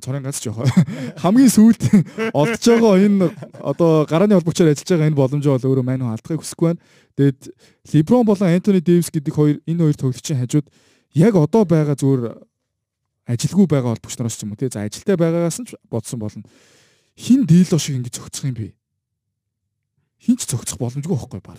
[0.00, 0.64] цорын гац жоох.
[1.22, 1.82] Хамгийн сүүлд
[2.36, 3.30] олдж байгаа энэ
[3.64, 6.82] одоо гарааны холбогчоор ажиллаж байгаа энэ боломжоо бол өөрөө мань алдахыг хүсэхгүй байна.
[7.16, 7.40] Тэгээд
[7.92, 10.66] Леброн болон Антони Дэвис гэдэг хоёр энэ хоёр тоглогчийн хажууд
[11.16, 12.36] яг одоо байгаа зүгээр
[13.30, 14.68] ажилгүй байгаа холбогч нараас ч юм уу тий.
[14.68, 16.44] За ажилтай байгаагаас нь бодсон болно.
[17.16, 18.74] Хин дийло шиг ингэж зөгцөх юм бэ?
[20.20, 21.58] Хин ч зөгцөх боломжгүй байхгүй баг.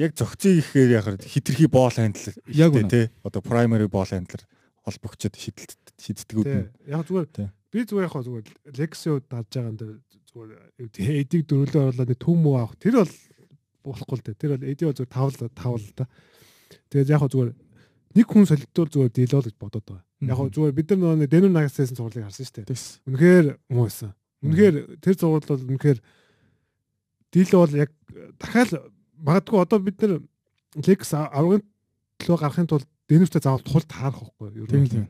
[0.00, 3.10] Яг зөгцөе гэхээр яг хитрхи боол хандлал яг тий.
[3.22, 4.44] Одоо primary боол хандлал
[4.86, 6.68] холбогчд шидэлт шиддгүүд нь.
[6.90, 7.28] Яг зүгээр
[7.72, 8.46] би зүгээр яг зүгээр
[8.78, 9.94] Lexio дадж байгаа дээр
[10.32, 13.14] зүгээр эдийг дөрөлөө оруулаад төв мөө авах тэр бол
[13.82, 14.40] болохгүй л дээ.
[14.40, 16.06] Тэр бол эдий зүгээр тавал тавал та.
[16.90, 17.50] Тэгээд яг зүгээр
[18.12, 20.04] нэг хүн солилтуул зүгээр дийлоо гэж бодоод байгаа.
[20.22, 22.78] Яг зүгээр бид нар нөгөө Denver Nuggets-ийн зурлыг харсан шүү дээ.
[23.08, 24.12] Үнэхээр муу байсан.
[24.42, 25.98] Үнэхээр тэр зурлал бол үнэхээр
[27.32, 27.90] дийлөө бол яг
[28.38, 28.70] дахиад
[29.22, 30.20] магадгүй одоо бид нар
[30.72, 31.64] Lex аврагын
[32.20, 34.66] төлөө гарахын тулд Денвертэй заавал тул таарах байхгүй юу?
[34.72, 35.04] Тийм тийм.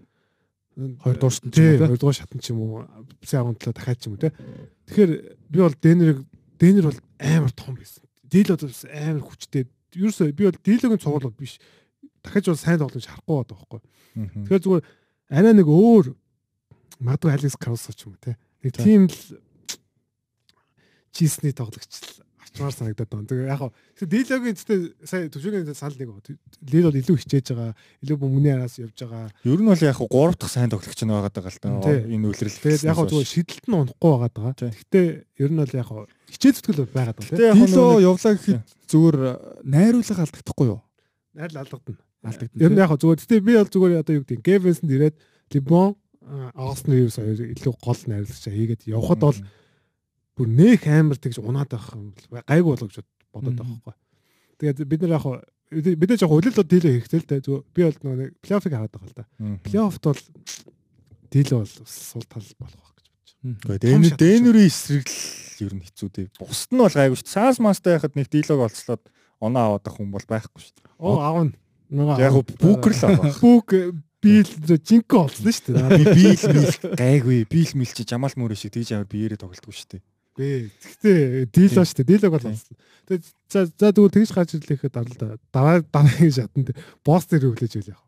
[0.75, 2.83] Хоёр дугаар шатн ч юм уу, хоёр дугаар шатн ч юм уу,
[3.23, 4.35] бисээ аврагын төлөө дахиад ч юм уу те.
[4.91, 5.11] Тэгэхээр
[5.47, 6.19] би бол Денверийг
[6.59, 8.03] Денвер бол амар том байсан.
[8.27, 9.71] Дийл бол амар хүчтэй.
[9.95, 11.61] Ерөөсөө би бол дийлөгийн цугуул бол биш.
[12.27, 13.81] Дахиж бол сайн тоглож харахгүй байгаа байхгүй.
[14.47, 14.85] Тэгэхээр зүгээр
[15.31, 16.07] арай нэг өөр
[17.03, 18.35] магадгүй Алекс Карусо ч юм уу те.
[18.65, 19.19] Нэг тийм л
[21.13, 22.23] чисний тоглогч
[22.53, 23.29] авчмаар санагдаад байна.
[23.33, 26.11] Тэгээ яг хаа дийлогийн зүйтэй сая төвшөөгийн санал нэг
[26.69, 27.73] лид бол илүү хичээж байгаа.
[28.05, 29.33] Илүү бөмбөний араас явж байгаа.
[29.49, 31.69] Ер нь бол яг хаа 3 дахь сайн тоглогч нь байгаад байгаа л та.
[32.13, 32.61] Энэ үйлрэл.
[32.61, 34.55] Тэгээд яг хаа зүгээр шидэлт нь унахгүй байгаад байгаа.
[34.69, 35.07] Гэхдээ
[35.41, 37.55] ер нь бол яг хаа хичээл зүтгэл байгаад байгаа.
[37.57, 38.61] Дийло явлаа гэхэд
[38.93, 39.17] зүгээр
[39.65, 40.81] найруулга алдагдахгүй юу?
[41.33, 42.01] Найрал алдагдана.
[42.21, 42.61] Алдагдана.
[42.61, 45.17] Ер нь яг хаа зүгээр гэхдээ би бол зүгээр одоо юу гэдэг Гэвэнсэнд ирээд
[45.57, 45.97] Либон
[46.55, 49.39] Арсен Ривс илүү гол найруулагч хийгээд явхад бол
[50.43, 52.11] бүр нөх амар тэгж унаад байх юм
[52.43, 52.99] гайг болгож
[53.31, 53.95] бодоод байгаа байхгүй.
[54.59, 55.25] Тэгээд бид нар яг
[55.71, 57.45] бид нар яг улирлууд дийлээ хэрэгтэй л дээ.
[57.47, 59.25] Зүгээр би бол нэг плей-оффыг хараад байгаа л да.
[59.65, 60.23] Плей-оффт бол
[61.31, 63.33] дийлээ бол сул тал болох байх гэж бодож
[63.63, 63.79] байгаа.
[63.79, 66.27] Тэгээд Дэнүрийн эсрэг л ер нь хэцүү дээ.
[66.37, 67.31] Бусд нь бол гайгүй шүү.
[67.33, 69.03] Саас мастай байхад нэг дийлог олцлоод
[69.41, 70.75] оноо аваад ах хүн бол байхгүй шүү.
[71.01, 71.57] Оо аавна.
[72.21, 73.41] Яг бүкэр л авах.
[73.41, 73.69] Бүк
[74.23, 75.89] бийл жинкэн олцсон шүү дээ.
[75.99, 77.39] Би бийл мил гайгүй.
[77.51, 80.03] Бийл мил чи Жамал мөрөө шиг тэгж амар биеэрээ тоглолтгүй шүү дээ.
[80.33, 80.73] Гэ.
[80.73, 81.19] Гэхдээ
[81.53, 82.11] дийлоо шүү дээ.
[82.17, 82.77] Дийлог бол болсон.
[83.05, 85.37] Тэгээд за за тэгвэл тэгж гарч ирлэхэд арал да.
[85.53, 86.73] Дараа дараагийн шатанд
[87.05, 88.01] босс дээр өглөөж ийл яг.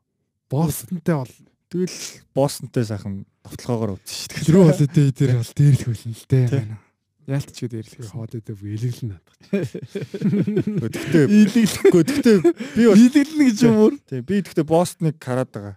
[0.48, 1.34] Боссонтэй бол
[1.68, 1.98] тэгэл
[2.32, 4.44] боссонтэй сайхан товтлогоогоор үтсэн шүү дээ.
[4.48, 6.48] Тэрүү бол дээ дээр бол дээрлэх үлэн л дээ.
[7.24, 8.08] Яалтч гээд дээрлэх.
[8.12, 9.36] Хоод дээ илэглэн надах.
[10.80, 12.02] Гэхдээ илэглэхгүй.
[12.04, 12.38] Гэхдээ
[12.76, 13.92] би бол илэглэн гэж юм уу?
[14.04, 15.76] Тийм би гэхдээ боссныг хараад байгаа.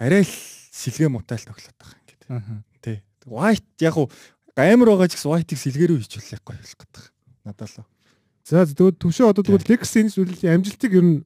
[0.00, 0.34] Арай л
[0.72, 2.64] сэлгээ мутайл тоглоод байгаа юм гэдэг.
[2.84, 2.96] Тий.
[3.24, 4.12] White яг уу
[4.56, 7.04] амар байгаа ч гэсэн white-ийг сэлгэрүү хийчихвэл гоё болох гэдэг.
[7.44, 7.84] Надад л.
[8.46, 11.16] За тэгвэл төвшөө одоо тэгвэл Lex энэ зүйлийн амжилтыг ер нь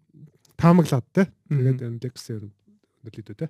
[0.58, 1.30] таамаглаад те.
[1.46, 2.54] Тэгээд энэ Lex ер нь
[3.06, 3.46] нөлөөдөө те.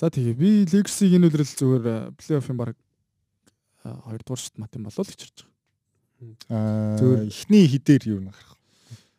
[0.00, 1.84] За тэгээ би Lex-ийг энэ үлрэл зүгээр
[2.16, 2.74] плей-оффын баг
[3.84, 5.50] 2 дугаар шат мат юм болов л гэж харж байгаа.
[6.52, 8.56] Аа зөвөр эхний хідээр юу нэг гарах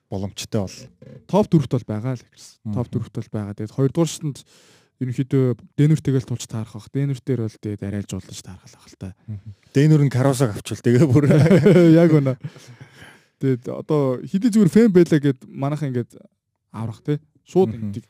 [0.10, 0.78] боломжтой бол
[1.26, 2.74] топ 4-т бол байгаа л гэсэн.
[2.76, 3.54] Топ 4-т бол байгаа.
[3.58, 4.38] Тэгээд 2 дугаар шатанд
[5.02, 6.94] ерөнхийдөө Дэнүртэйгэл тулж таарах бах.
[6.94, 9.18] Дэнүртээр бол тэгээд арайлж уулж таарах л та.
[9.74, 11.26] Дэнүр нь Каросог авчвал тэгээ бүр
[12.06, 12.38] яг үнэ.
[13.42, 16.22] Тэгээд одоо хэдий зүгээр фэн байлаа гэд манайхан ингээд
[16.70, 17.18] аврах те.
[17.50, 18.06] Шууд ингээд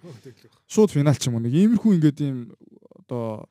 [0.67, 2.51] шууд финал ч юм уу нэг иймэрхүү ингээд ийм
[3.07, 3.47] одоо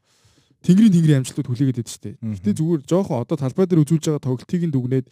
[0.60, 2.16] тэнгэрийн тэнгэрийн амжилтууд хүлээгээд байдаг шүү дээ.
[2.20, 5.06] Гэтэ зүгээр жоохон одоо талбай дээр үзүүлж байгаа тоглолтыг нь дүгнээд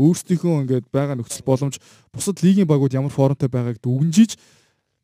[0.00, 1.76] өөрсдийнхөө ингээд байгаа нөхцөл боломж
[2.08, 4.40] бусад лигийн багууд ямар формтой байгааг дүгнжиж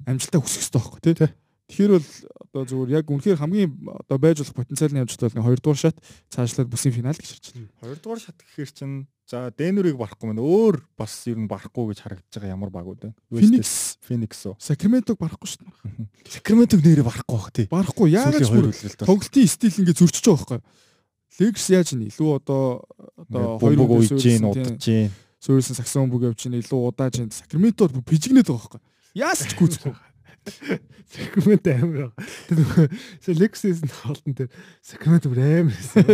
[0.09, 1.29] амжилтаа хүсэх хэрэгтэй байхгүй тий.
[1.71, 2.11] Тэгэхээр бол
[2.51, 5.97] одоо зүгээр яг үнэхээр хамгийн одоо байж болох потенциалын амжилт бол 2 дугаар шат
[6.35, 7.95] цаашлаад бүсийн финал гэж харж байна.
[7.95, 11.99] 2 дугаар шат гэхээр чинь за Дэнүрийг барахгүй мэн өөр бас ер нь барахгүй гэж
[12.03, 13.15] харагдаж байгаа ямар багууд байна.
[13.31, 14.59] Phoenix, Phoenix уу.
[14.59, 16.43] Sacramento-г барахгүй шүү дээ.
[16.43, 17.67] Sacramento-г нэрээ барахгүй бах тий.
[17.71, 20.61] Барахгүй яагаад ч тоглолтын стил ингэ зөрчиж байгаа байхгүй.
[21.39, 22.83] Lakers яаж ин илүү одоо
[23.15, 25.15] одоо хоёр үйж гин удаж гин.
[25.39, 27.31] Сүүрсэн саксон бүг явж гин илүү удааж гин.
[27.31, 28.83] Sacramento бүр бижигнээд байгаа байхгүй.
[29.15, 29.95] Яаж ч гүйцэхгүй.
[31.11, 32.13] Сакрамент амар.
[33.25, 34.51] Тэр Lexus-ийн хоолтон дээр
[34.83, 36.05] Сакрамент бүр амар байсан.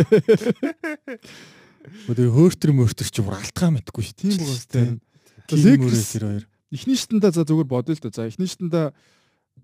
[2.11, 4.16] Өдөр хөөртөр мөртөр чи бүр алтгаа мэдгүй шүү.
[4.19, 5.01] Тийм тийм.
[5.53, 6.44] Lexus тэр хоёр.
[6.73, 8.11] Эхний шатанда за зүгээр бодъё л да.
[8.11, 8.93] За эхний шатанда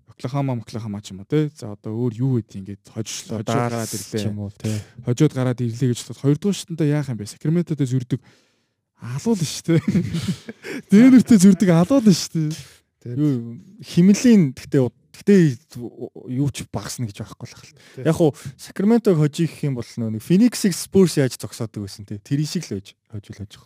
[0.07, 1.51] Оклахома Оклахома ч юм уу те.
[1.51, 4.71] За одоо өөр юу гэдэг ингээд хожлоо дараад ирлээ юм уу те.
[5.03, 7.27] Хожоод гараад ирлээ гэж бодоход хоёрдугаар шатанда яах юм бэ?
[7.27, 8.21] Сакраментодо зүрдэг
[9.03, 9.75] алуул шүү те.
[10.93, 12.43] Дэнэртээ зүрдэг алуул шүү те.
[13.05, 15.41] Юу химэлийн гэхдээ гэхдээ
[16.31, 17.75] юу ч багасна гэж байхгүй л хэл.
[18.07, 22.17] Яг уу Сакраментог хожих юм бол нэг Phoenix-ийг Spurs яаж зогсоодог байсан те.
[22.17, 23.63] Тэр шиг л байж хожил хожих.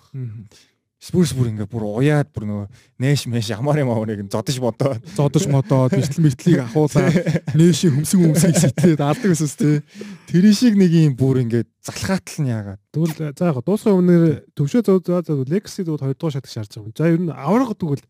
[0.97, 2.68] Спүрс бүр ингээ бүр уяад бүр нөгөө
[3.05, 8.57] нээш мэш ямар юм аварыг зодож бодоод зодож модоод бэртэл мэртлийг ахуулаад нээшийн хөмсг хөмсгийг
[8.57, 9.85] сэтээд алдаг гэсэн тий.
[10.26, 12.81] Тэр шиг нэг юм бүр ингээ залхаатал нь яагаад.
[12.89, 16.89] Тэгвэл за яг дуусах өмнөр төвшөө зөө зөө Legacy дүүд 2 дугаар шатыг шаарч байгаа
[16.89, 16.97] юм.
[16.97, 18.01] За ер нь авраг тэгвэл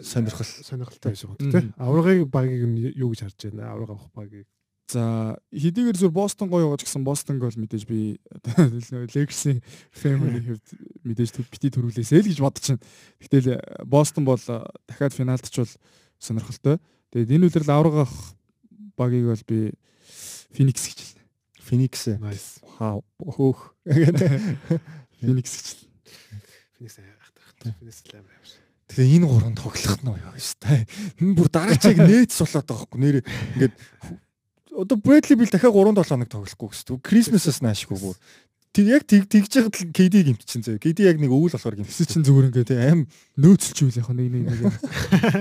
[0.00, 1.74] сонирхол сонирхолтой байж байгаа тийм.
[1.78, 3.70] Аврагыг багийг нь юу гэж харж байна?
[3.72, 4.46] Авраг авах багийг
[4.92, 8.20] За хэдийгээр зүр Бостон гоё яваач гэсэн Бостонг бол мэдээж би
[9.16, 10.66] Legacy family хэвд
[11.08, 12.76] мэдээж бити төрүүлээсэй л гэж байна.
[13.16, 13.48] Гэтэл
[13.88, 15.72] Бостон бол дахиад финалдчвал
[16.20, 16.76] сонирхолтой.
[17.16, 18.12] Тэгээд энэ үлрэл аврагах
[19.00, 19.72] багийг бол би
[20.52, 21.24] Phoenix гэж хэлнэ.
[21.64, 21.94] Phoenix.
[22.20, 22.60] Nice.
[22.76, 23.72] Хаа хөөх.
[25.16, 25.88] Phoenix гэж.
[26.76, 27.80] Phoenix айхтарх.
[27.80, 28.63] Phoenix л амар.
[28.88, 30.84] Тэгээ энэ гурван тоглох нь юу та.
[31.20, 33.16] Энэ бүр дараачийг нээц сулаад байгаа хөөхгүй нэр
[33.56, 33.74] ингээд
[34.74, 37.00] одоо Брэдли бил дахиад 3 7 хоног тоглохгүй гэсэн.
[37.00, 38.16] Крисмасаас наашгүй бүр.
[38.74, 40.82] Тэг яг тэг тэгж яхад KD гимтчихсэн зөө.
[40.82, 43.06] KD яг нэг өвөл болохоор гимтсэн чинь зүгээр ингээд аим
[43.38, 44.74] нөөцөлжүүл яг нэг нэг нэг.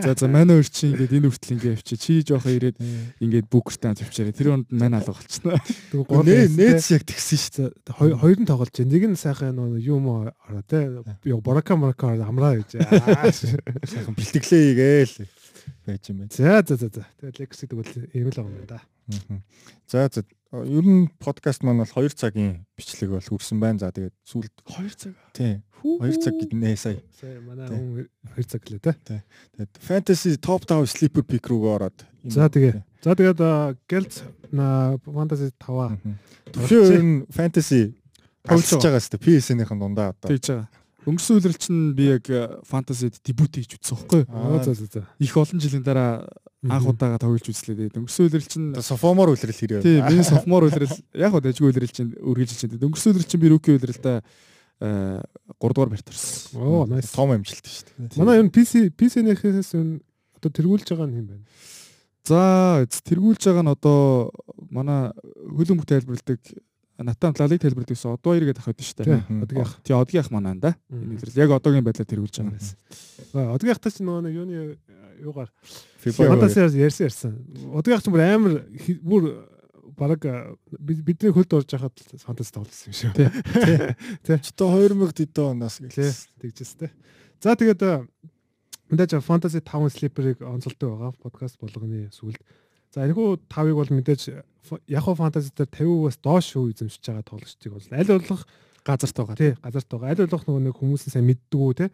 [0.06, 1.98] За за манай өөр чинь ингээд энэ хүртэл ингээд явчих.
[1.98, 2.78] Чи жоохон ирээд
[3.18, 4.38] ингээд бүкертаа тавьчаарай.
[4.38, 5.58] Тэр онд мань алга болчихно.
[5.90, 8.22] Тэгвэл нээц яг тэгсэн дээ.
[8.22, 8.94] Хоёр нь тоглож байна.
[8.94, 10.94] Нэг нь сайхан нөгөө юм ороо те.
[11.42, 12.86] Борака морака амраа гэж.
[13.90, 15.14] Сайхан бэлтгэлээ игээл
[15.86, 16.32] байж юм байна.
[16.34, 17.04] За за за за.
[17.20, 18.80] Тэгээд Legacy тэгвэл ийм л байгаа юм да.
[19.88, 20.24] За за
[20.54, 23.80] ер нь подкаст маань бол 2 цагийн бичлэг бол хүрсэн байна.
[23.80, 25.14] За тэгээд сүүлд 2 цаг.
[25.34, 25.62] Тий.
[25.82, 27.02] 2 цаг гэднээ сая.
[27.18, 28.08] Сая манай хүн
[28.38, 28.94] 2 цаг гэлээ те.
[29.04, 29.22] Тий.
[29.58, 32.06] Тэгээд fantasy top 5 sleeper pick руу ороод.
[32.24, 32.84] За тэгээ.
[33.04, 33.40] За тэгээд
[33.90, 34.14] Geld
[34.54, 35.98] на fantasy 5-аа.
[36.54, 37.98] Төвшөө ер нь fantasy
[38.46, 39.24] тоглож байгаа дээ.
[39.26, 40.30] PSN-ийн дундаа одоо.
[40.30, 40.68] Тэгж байгаа.
[41.04, 42.26] Өнгөрсөн үеэр чинь би яг
[42.68, 44.64] фантазид дебют хийж үзсэн байхгүй юу?
[44.64, 45.02] За за за.
[45.20, 46.28] Их олон жилийн дараа
[46.64, 47.92] анх удаага тоглож үзлээ.
[47.92, 49.84] Өнгөрсөн үеэр чинь софомор үлрэл хэрэг.
[49.84, 52.80] Тийм, миний софомор үлрэл яг хөө дайггүй үлрэл чинь үргэлж чинь.
[52.80, 54.24] Өнгөрсөн үеэр чинь би руки үлрэлтэй
[54.84, 55.24] 3
[55.60, 56.60] дугаар барьт орсон.
[56.60, 57.12] Оо, nice.
[57.16, 58.20] Том амжилт шүү дээ.
[58.20, 59.72] Манай ер нь PC PC-нээс
[60.36, 61.46] одоо тэргүүлж байгаа нь юм байна.
[62.28, 64.32] За, тэргүүлж байгаа нь одоо
[64.72, 65.12] манай
[65.52, 66.40] хөлбөмбөг тайлбарладаг
[66.98, 69.22] Натан лалыг тайлбардаг гэсэн одоо иргэд ах байдаг шүү дээ.
[69.42, 69.74] Одгийн ах.
[69.82, 70.78] Тий одгийн ах маань да.
[70.94, 73.54] Энэ хэлрэл яг одоогийн байдлаар тэргүүлж байгаа юм.
[73.58, 74.78] Одгийн ахтай чинь нөгөө юуны
[75.26, 75.50] юугаар
[76.06, 77.34] фантасиар ярьсан ярьсан.
[77.74, 78.54] Одгийн ах чинь бүр амар
[79.02, 79.24] бүр
[79.98, 80.22] бараг
[80.78, 83.12] бидний хөлд орж байхад фантаси тоглосон юм шүү.
[83.18, 83.30] Тий.
[84.22, 86.14] Тэ 2000 дэдэн оноос гэлээ
[86.46, 86.94] тэгжээс тэ.
[87.42, 87.82] За тэгээд
[88.94, 92.38] мэдээж фантаси 5 слиперыг онцолдог байгаа подкаст болгоны сүлд.
[92.94, 94.22] За энэхүү 5-ыг бол мэдээж
[94.88, 98.44] Yahoo Fantasy дээр 50%-аас доош шүү эзэмшиж байгаа тоглогчдыг бол аль болох
[98.84, 99.36] газарт байгаа.
[99.36, 100.10] Тий, газарт байгаа.
[100.14, 101.86] Аль болох нөгөө нэг хүмүүс нь сайн мэддэг үү те.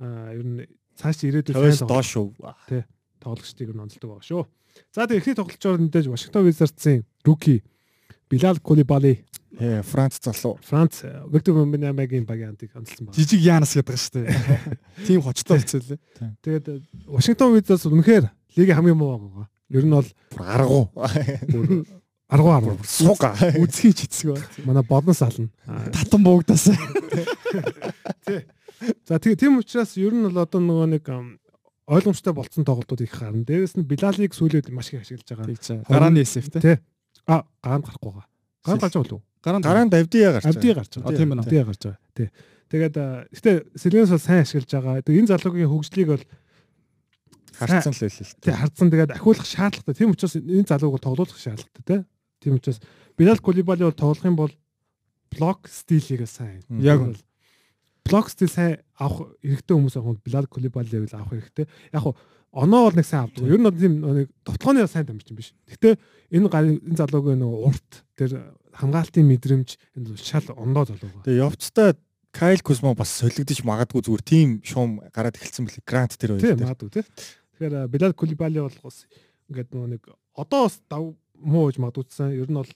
[0.00, 0.66] Аа ер нь
[1.00, 2.26] цааш ирээдүйд сайн доош шүү.
[2.68, 2.82] Тий,
[3.24, 4.44] тоглогчдыг нь онцлдог байгаа шүү.
[4.92, 7.64] За тэгээ эхний тоглолчоор мэдээж Washington Wizards-ийн rookie
[8.28, 9.24] Bilal Coulibaly
[9.58, 10.58] Э Франц залуу.
[10.62, 13.16] Франц э, Виктор Вембинямагийн багийн антиг онцлсан байна.
[13.16, 14.28] Жижиг Яанас гэдэг шүү дээ.
[15.08, 15.98] Тим хочтой болцсон лээ.
[16.44, 19.48] Тэгээд э, Вашингтон Визерс үнэхээр лигийн хамгийн муу байгаа.
[19.72, 20.06] Ер нь бол
[20.36, 20.84] аргагүй.
[22.28, 24.64] 10 10 суга үзхий ч хэцүү байна.
[24.68, 25.48] Манай бодноос ална.
[25.96, 26.68] Татан буугдаас.
[28.28, 28.44] Тий.
[29.08, 31.08] За тэгээ тийм учраас ер нь бол одоо нөгөө нэг
[31.88, 33.48] ойлгомжтой болцсон тоглолтууд их гарна.
[33.48, 35.88] Дээрээс нь Билалыг сүүлээд маш их ашиглаж байгаа.
[35.88, 36.76] Гарааны эсэв тий.
[37.24, 38.28] А гараанд гарахгүй байгаа.
[38.60, 39.24] Гараанд гарч байгаа болов уу?
[39.40, 40.52] Гараанд гараанд авдиа гарч байгаа.
[40.52, 41.16] Авдиа гарч байгаа.
[41.16, 41.42] Тийм байна.
[41.48, 42.00] Авдиа гарч байгаа.
[42.12, 42.28] Тий.
[42.68, 42.96] Тэгээд
[43.32, 45.00] гэтээ Селенс бол сайн ашиглаж байгаа.
[45.00, 46.24] Тэгээд энэ залуугийн хөгжлийг бол
[47.56, 48.36] харцсан л байл л.
[48.36, 49.96] Тий харцсан тэгээд ахиулах шаардлагатай.
[49.96, 52.00] Тийм учраас энэ залууг бол тоглуулах шаардлагатай тий.
[52.40, 52.80] Тийм учраас
[53.16, 54.52] Билал Кулибали бол тоглох юм бол
[55.30, 56.62] блок стилийг сайн.
[56.68, 57.16] Яг бол
[58.04, 61.66] блок стил сайн авах хэрэгтэй хүмүүс авах Билал Кулибалиг л авах хэрэгтэй.
[61.92, 62.16] Яг хуу
[62.52, 63.44] оноо бол нэг сайн авдаг.
[63.44, 65.52] Ер нь тийм нэг товтлооны сайн тамирчин биш.
[65.68, 65.98] Гэхдээ
[66.32, 71.22] энэ энэ залуугийн нэг урт тэр хамгаалтын мэдрэмж энэ шал ондоо залуу.
[71.24, 71.96] Тэгээ явцдаа
[72.32, 75.88] Кайл Кузмо бас солигдож магадгүй зүгээр тийм шуум гараад эхэлсэн бэлээ.
[75.88, 76.44] Грант тэр хоёр.
[76.44, 77.04] Тийм магадгүй тий.
[77.56, 78.72] Тэгэхээр Билал Кулибали бол
[79.48, 80.02] ингээд нөгөө нэг
[80.36, 81.04] одоо бас дав
[81.40, 82.34] муу гэж магадгүйсэн.
[82.34, 82.72] Ер нь бол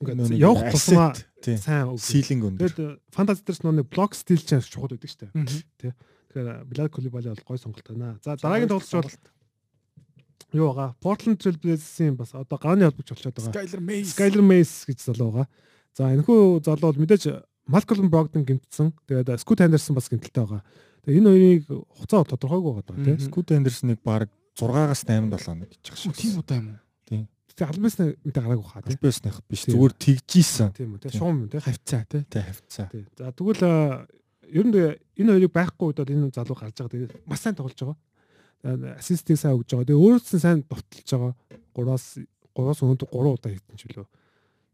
[0.00, 1.12] ингээд явах тусмаа
[1.42, 2.72] сайн силинг өндөр.
[2.72, 5.62] Тэгээд фантази дээрс нөгөө блок стил ч чухал байдаг шүү дээ.
[5.76, 5.92] Тэ.
[6.30, 8.18] Тэгэхээр Билал Кулибали бол гой сонголт байна.
[8.24, 9.18] За дараагийн тоглолт бол
[10.54, 10.94] юу байгаа?
[11.02, 13.52] Portland Trail Blazers-ийн бас одоо гааны холбогч болчиход байгаа.
[13.52, 14.08] Skyler Mays.
[14.14, 15.48] Skyler Mays гэж залуу байгаа.
[15.98, 17.24] За энэхүү залуу бол мэдээж
[17.70, 18.94] Malcolm Brogdon гимтсэн.
[19.06, 20.62] Тэгээд Scoot Henderson бас гимтэлтэй байгаа.
[21.04, 21.64] Тэгээ энэ хоёрыг
[21.98, 23.18] хуцаа тодорхойгүй байгаа тийм.
[23.20, 26.14] Скут Андерсныг баг 6-аас 8 7 хоног гэж шиг.
[26.14, 26.78] Тийм удаа юм уу?
[27.60, 28.96] Тэгээ албаас мэдээ гараагүй хаа тийм.
[28.96, 30.72] Албаасных биш зүгээр тэгжийсэн.
[30.72, 31.12] Тийм үү тийм.
[31.12, 31.60] Шуум юм тийм.
[31.60, 32.24] Хавцаа тийм.
[32.24, 32.88] Тийм хавцаа.
[32.88, 33.04] Тийм.
[33.20, 33.64] За тэгвэл
[34.48, 34.76] ер нь
[35.20, 36.92] энэ хоёрыг байхгүй бол энэ залуу гарч байгаа.
[36.96, 38.96] Тэгээ маш сайн тоглож байгаа.
[38.96, 39.88] Ассистийг сайн өгж байгаа.
[39.92, 41.34] Тэгээ өөрөөс нь сайн довтлж байгаа.
[41.76, 42.06] 3-аас
[42.56, 44.08] 3-аас өнөөдөр 3 удаа хийсэн ч үлээ.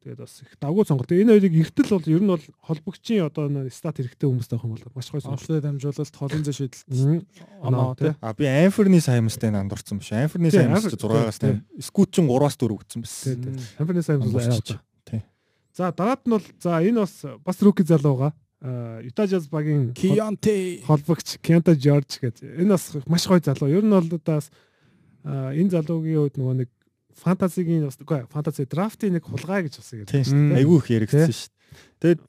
[0.06, 1.10] Тэгээд бас их давгүй сонголт.
[1.10, 4.86] Энэ хоёрыг эртэл бол ер нь бол холбогчийн одоо стат хэрэгтэй хүмүүс таах юм бол
[4.94, 5.42] маш гоё сонголт.
[5.42, 7.26] Онцлог дамжуулалт, холын зэ шийдэлт
[7.58, 8.14] оноо тий.
[8.22, 10.14] А би Анферны Саймстэй андуурсан биш.
[10.14, 13.34] Анферны Саймс 6-аас 8, Скут ч 3-аас 4 гэсэн байсан.
[13.34, 13.66] Тий, тий.
[13.82, 14.78] Анферны Саймс бол одоо.
[15.10, 15.20] Тий.
[15.74, 18.30] За дараад нь бол за энэ бас бас руки залууга.
[19.02, 22.62] Юта Jazz багийн Кионте холбогч Кента Жорж гэдэг.
[22.62, 23.74] Энэ бас маш гоё залуу.
[23.74, 24.54] Ер нь бол удаас
[25.26, 26.70] энэ залуугийн хувьд нөгөө нэг
[27.16, 30.58] фэнтезигийн бас үгүй фэнтези драфтын нэг хулгай гэж бас ярьдаг шүү дээ.
[30.60, 32.16] Айгүй их яригдсан шүү дээ.
[32.16, 32.20] Тэгээд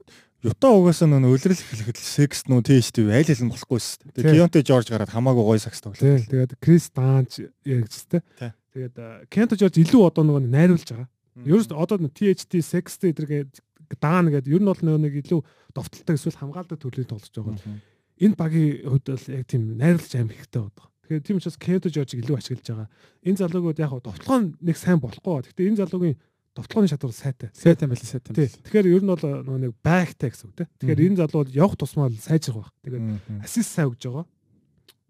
[0.45, 4.13] Юта угаасаа нөө өлрөл эхлэхэд секс нөө тийш тийм аль нь болохгүй шүү дээ.
[4.21, 5.97] Тэгээд Кионте Жорж гараад хамаагүй гоё сакс тоглоо.
[5.97, 8.53] Тэгээд Крис Данж яригдсан тэ.
[8.77, 11.09] Тэгээд Кенто Жорж илүү одоо нөгөө найруулж байгаа.
[11.41, 13.49] Ер нь одоо THT секс эдэргээ
[13.97, 15.41] даана гэдэг ер нь бол нөгөө нэг илүү
[15.73, 17.81] довтолтой эсвэл хамгаалдаг төрлийн тоглож байгаа.
[18.21, 20.85] Энэ багийн хувьд бол яг тийм найруулж аим хэрэгтэй байдаг.
[21.07, 22.89] Тэгэхээр тийм учраас Кенто Жоржиг илүү ашиглаж байгаа.
[23.23, 25.47] Энэ залуугууд яг довтлогоо нэг сайн болохгүй.
[25.47, 26.17] Гэхдээ энэ залуугийн
[26.51, 27.49] довтлооны чадвар сайтай.
[27.55, 28.35] Сайтай байли сайтай.
[28.35, 30.67] Тэгэхээр ер нь бол нөгөө нэг байгтай гэсэн үг те.
[30.83, 32.75] Тэгэхээр энэ залуу бол явах тусмаа сайжрах баг.
[32.83, 33.05] Тэгээд
[33.39, 34.27] ассист сайн өгж байгаа.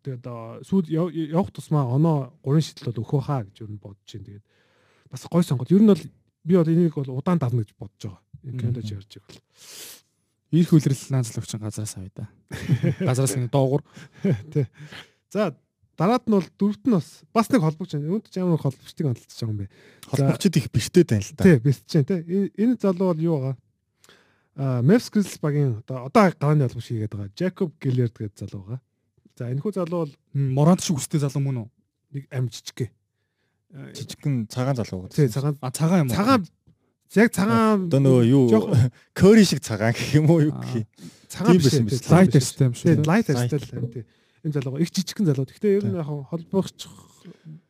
[0.06, 0.26] Тэгээд
[0.70, 0.86] сүүл
[1.34, 4.28] явах тусмаа оноо гурван шидэл бол өгөх хаа гэж ер нь бодож байна.
[4.38, 4.46] Тэгээд
[5.10, 5.74] бас гой сонголт.
[5.74, 6.04] Ер нь бол
[6.46, 8.22] би бол энийг бол удаан давна гэж бодож байгаа.
[8.54, 9.42] Кенто Жоржиг бол.
[10.52, 12.28] Ирэх үлрэл наазлагч газраас авъя да.
[13.08, 13.84] Газраас нэг доогуур.
[14.54, 14.68] Тий.
[15.32, 15.52] За
[15.98, 18.14] Дараад нь бол дөрөвт нь бас бас нэг холбогч байна.
[18.14, 19.68] Үүнд ч ямар холбогчдыг хандлагч байгаа юм бэ?
[20.06, 21.42] Холбогчд их бэртэй тань л та.
[21.42, 22.54] Тий, бэртэж байна тий.
[22.54, 23.56] Энэ залуу бол юу байгаа?
[24.62, 27.34] Аа, Mavs Grizzlies багийн одоо одоо гарааны холбогч хийгээд байгаа.
[27.34, 28.82] Jacob Gillard гэдэг залуу байгаа.
[29.42, 31.70] За энэ хүү залуу бол Морант шиг өстэй залуу мөн үү?
[32.14, 32.94] Нэг ам жижиг.
[33.74, 35.10] Жижигхэн цагаан залуу.
[35.10, 35.58] Тий, цагаан.
[35.66, 36.18] А цагаан юм уу?
[36.22, 36.46] Цагаан
[37.18, 38.46] яг цагаан одоо нөгөө юу
[39.18, 40.86] curry шиг цагаан гэх юм уу юу гэх юм.
[41.26, 42.06] Цагаан биш юм биш.
[42.06, 43.02] Light system шүү.
[43.02, 44.06] Light system тий
[44.48, 45.46] энэ залууга их жижигхэн залуу.
[45.46, 46.88] Гэхдээ ер нь яг холбоогч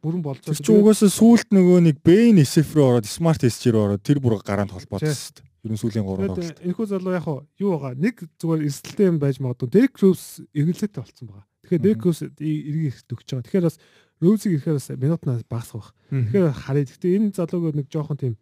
[0.01, 0.53] бүрэн болцоо.
[0.53, 4.21] Тэр чинь угаасаа сүулт нөгөө нэг Бэйн Эсеф рүү ороод Smart SG рүү ороод тэр
[4.21, 5.47] бүр гараанд холбооцсон шүү дээ.
[5.65, 6.61] Ер нь сүүлийн 3 тоглолт.
[6.61, 7.27] Энэхүү залуу яг
[7.57, 9.69] юу байгаа нэг зүгээр эрсдэлтэй юм байж магадгүй.
[9.73, 11.45] Derek Rose эргэлзээтэй болцсон байгаа.
[11.65, 13.45] Тэгэхээр Derek Rose эргийг их төгч байгаа.
[13.49, 13.77] Тэгэхээр бас
[14.21, 15.89] Rose-ийг ирэхээр бас минутнаас багасгах.
[16.13, 16.85] Тэгэхээр харъя.
[16.85, 18.33] Гэхдээ энэ залууг нэг жоохон тийм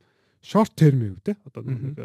[0.44, 1.40] short term юм те.
[1.48, 1.98] Одоо нэг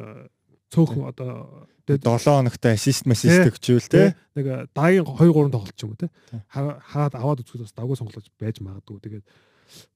[0.70, 5.94] цөөхөн одоо 7 хоногт ассист массист өгчүүл те нэг даагийн 2 3 тоглолт ч юм
[5.94, 6.10] уу те
[6.48, 8.98] хараад аваад үзэхэд бас давгүй сонголож байж магадгүй.
[9.02, 9.26] Тэгээд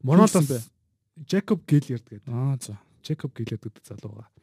[0.03, 0.35] Монолос
[1.31, 2.27] Jacob Gilliard гэдэг.
[2.27, 2.79] Аа за.
[3.07, 4.35] Jacob Gilliard гэдэг залуу байгаа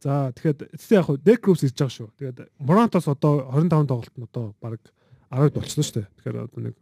[0.00, 2.08] за тэгэхээр эцсээ яг Deck Groups ирж байгаа шүү.
[2.16, 4.80] Тэгээд Моронтос одоо 25 тоглолт нь одоо баг
[5.28, 6.08] 10-д болчихсон шүү дээ.
[6.16, 6.74] Тэгэхээр одоо нэг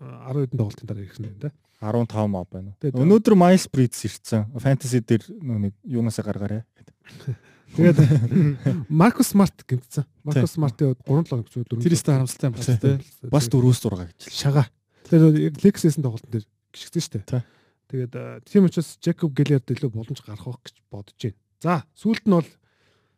[0.00, 1.52] 10 хэдэн тоглолтын дараа ирсэн юм да.
[1.84, 2.72] 15 моб байна.
[2.80, 4.48] Өнөөдөр Miles Bridges ирсэн.
[4.56, 6.64] Fantasy дээр нэг юунасаа гаргаарэ.
[7.72, 10.04] Тэгээд Маркус Смарт гэмтсэн.
[10.24, 11.80] Маркус Смартын 3-7 гэж 4.
[11.80, 13.28] Тэр ихтэй харамсалтай юм байна тий.
[13.32, 14.28] Бас 4-6 гэж.
[14.28, 14.66] Шага.
[15.08, 17.44] Тэр яг Lexus-ын тоглолтын дээр гიშгсэн шүү дээ.
[17.92, 18.14] Тэгээд
[18.48, 21.38] тийм учраас Jacob Gillard илүү боломж гарах байх гэж бодож байна.
[21.60, 22.48] За, сүүлд нь бол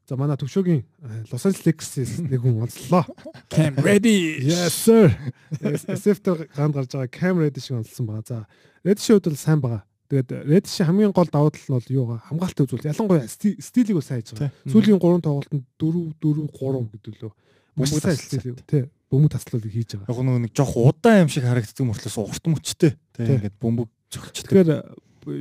[0.04, 0.82] за манай төвшөөгийн
[1.30, 1.92] Los Angeles Lakers
[2.26, 3.06] нэг хүн онцлоо.
[3.48, 4.42] Cam ready.
[4.42, 5.14] Yes sir.
[5.62, 8.26] SF-тэй ганд гарч байгаа Cam ready шиг онцлсон байгаа.
[8.26, 8.38] За,
[8.84, 9.82] Ready шууд бол сайн байгаа.
[10.14, 12.86] Тэгээд Reddish хамгийн гол давуу тал нь бол юу га хамгаалалтын үзүүл.
[12.86, 14.54] Ялангуяа стилийг бол сайн хийж байгаа.
[14.70, 17.32] Сүүлийн 3 тоглолтод 4 4 3 гэдэг лөө.
[17.74, 18.84] Маш сайн стил тий.
[19.10, 20.14] Бөмбөг таслалыг хийж байгаа.
[20.14, 22.94] Яг нэг жоох удаан юм шиг харагддаг мөртлөөс урт мөчтэй.
[23.10, 24.46] Тий ингээд бөмбөг зөгчдөг.
[24.54, 24.70] Тэгэхээр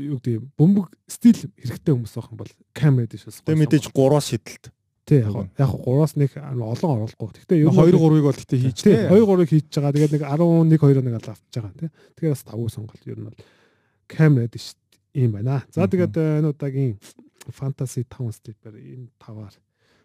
[0.10, 3.46] юу гэдэг юм бөмбөг стил хэрэгтэй хүмүүс байх юм бол Cam Reddish бас.
[3.46, 4.74] Тэгээ мэдээж 3-аас шидэлт.
[5.06, 7.30] Тий яг яг 3-аас нэг олон оруулахгүй.
[7.46, 9.94] Гэхдээ ер нь 2 3-ыг бол гэхдээ хийж тий 2 3-ыг хийж байгаа.
[9.94, 11.90] Тэгээд нэг 11 2 нэг авч байгаа тий.
[12.18, 13.38] Тэгэхээр бас тавгүй сонголт ер нь бол
[14.08, 14.56] камерад
[15.14, 15.64] ийм байна.
[15.72, 16.98] За тэгээд энэ удаагийн
[17.52, 19.54] фэнтези 5 степер энэ таваар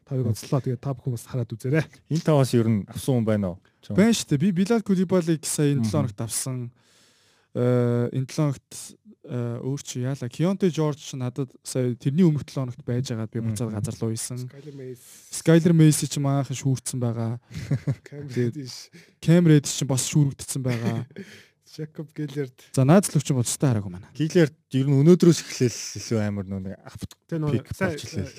[0.08, 0.60] тавыг онцлоо.
[0.60, 1.84] Тэгээд та бүхэн бас хараад үзээрэй.
[2.12, 3.58] Энэ таваас ер нь авсан хүн байна уу?
[3.92, 4.42] Байна шүү дээ.
[4.44, 6.72] Би Билал Кулибалиг сая энэ 7 хоногт авсан.
[7.54, 8.72] Э энэ 7 хоногт
[9.28, 13.44] э, өөр чи яала Кионте Жорж надад сая тэрний өмнөх 7 хоногт байж байгаад би
[13.44, 14.48] буцаад газар руу исэн.
[15.32, 17.36] Skyler Mace ч маахан шүүрцсэн байгаа.
[19.20, 21.04] Камерад ч бас шүүрэгдсэн байгаа.
[21.68, 22.56] Jacob Gillard.
[22.72, 24.10] За наазлууч юм уустай хараагүй манай.
[24.16, 27.14] Gillard ер нь өнөөдрөөс эхлээл илүү амар нэг авт.
[27.28, 27.68] Тэ нэг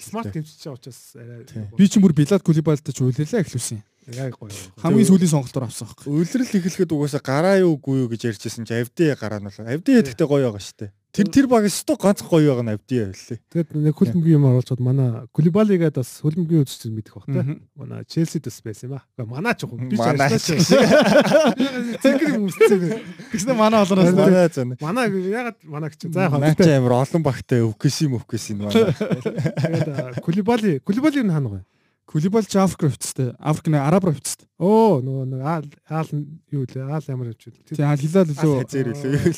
[0.01, 1.45] смарт гэмчиж байгаа учраас арай
[1.77, 3.79] би ч мөр Билад Кулибалтай ч үйлээлээ эхлүүлсэн.
[4.09, 4.49] Яг гоё.
[4.81, 6.09] Хамгийн сүүлийн сонголтоор авсан хэрэг.
[6.09, 10.01] Үйлрэл эхлэхэд угаасаа гараа юу үгүй юу гэж ярьжсэн чи авди гараа нь бол авди
[10.01, 10.91] гэхдээ гоё байгаа шүү дээ.
[11.09, 13.41] Тэр тэр баг өстө ганц гоё байгаа нь авди явлаа.
[13.49, 17.41] Тэгэд нэг хөлбөмбөгийн юм оруулаад манай Кулибалигээд бас хөлбөмбөгийн үзэгчд мэдэх бах та.
[17.73, 19.09] Манай Челси дэс байсан юм аа.
[19.25, 19.89] Манай ч юм.
[19.89, 21.97] Би ч ажиллаж байна.
[21.97, 23.01] Цэнгэр юм үсцээ.
[23.33, 24.77] Тэгснэ манай олоноос манай зэн.
[24.77, 28.93] Манай ягаад манай ч за яг наач амар олон багтай өвкэс юм өвкэс юм манай.
[28.93, 31.63] Тэгээд Кулибали Кулибали нь хаана гоё?
[32.09, 33.35] Кулибал ч Африк хувьцтай.
[33.37, 34.49] Африк нэг араб хувьцтай.
[34.57, 36.09] Оо нөгөө нэг аал аал
[36.49, 37.53] юу лээ аал ямар вэ?
[37.69, 38.65] Тийм аал хилал лөө.
[38.65, 39.29] Хазэр үлээ.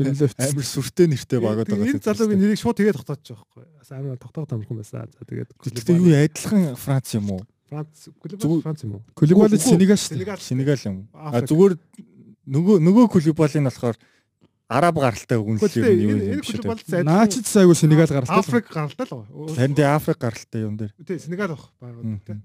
[0.00, 1.92] Тэр лөө Амар сүртэй нэртэй багаад байгаа.
[1.92, 3.64] Энэ залуугийн нэрийг шууд тэгээд тогтооч байгаа байхгүй.
[3.76, 5.12] Бас амар тогтоох амархан байсан.
[5.12, 7.44] За тэгээд Гэхдээ юу адилхан Франц юм уу?
[7.68, 9.02] Франц Кулибал Франц юм уу?
[9.12, 10.24] Кулибал Үгүй, Сенегал шүү.
[10.24, 10.40] дээ.
[10.40, 10.80] Сенегал.
[10.88, 11.04] Юм.
[11.12, 11.76] А зүгээр
[12.48, 14.00] нөгөө нөгөө Кулибалын болохоор
[14.70, 17.02] араб гаралтай өгнөл юм юм биш үү?
[17.02, 18.38] Наачид сайгүй Сенегал гаралтай.
[18.38, 19.54] Африк гаралтай л байгаа.
[19.58, 20.94] Харин тэ Африк гаралтай юм дээр.
[21.02, 22.38] Тий, Сенегал баг баг тий.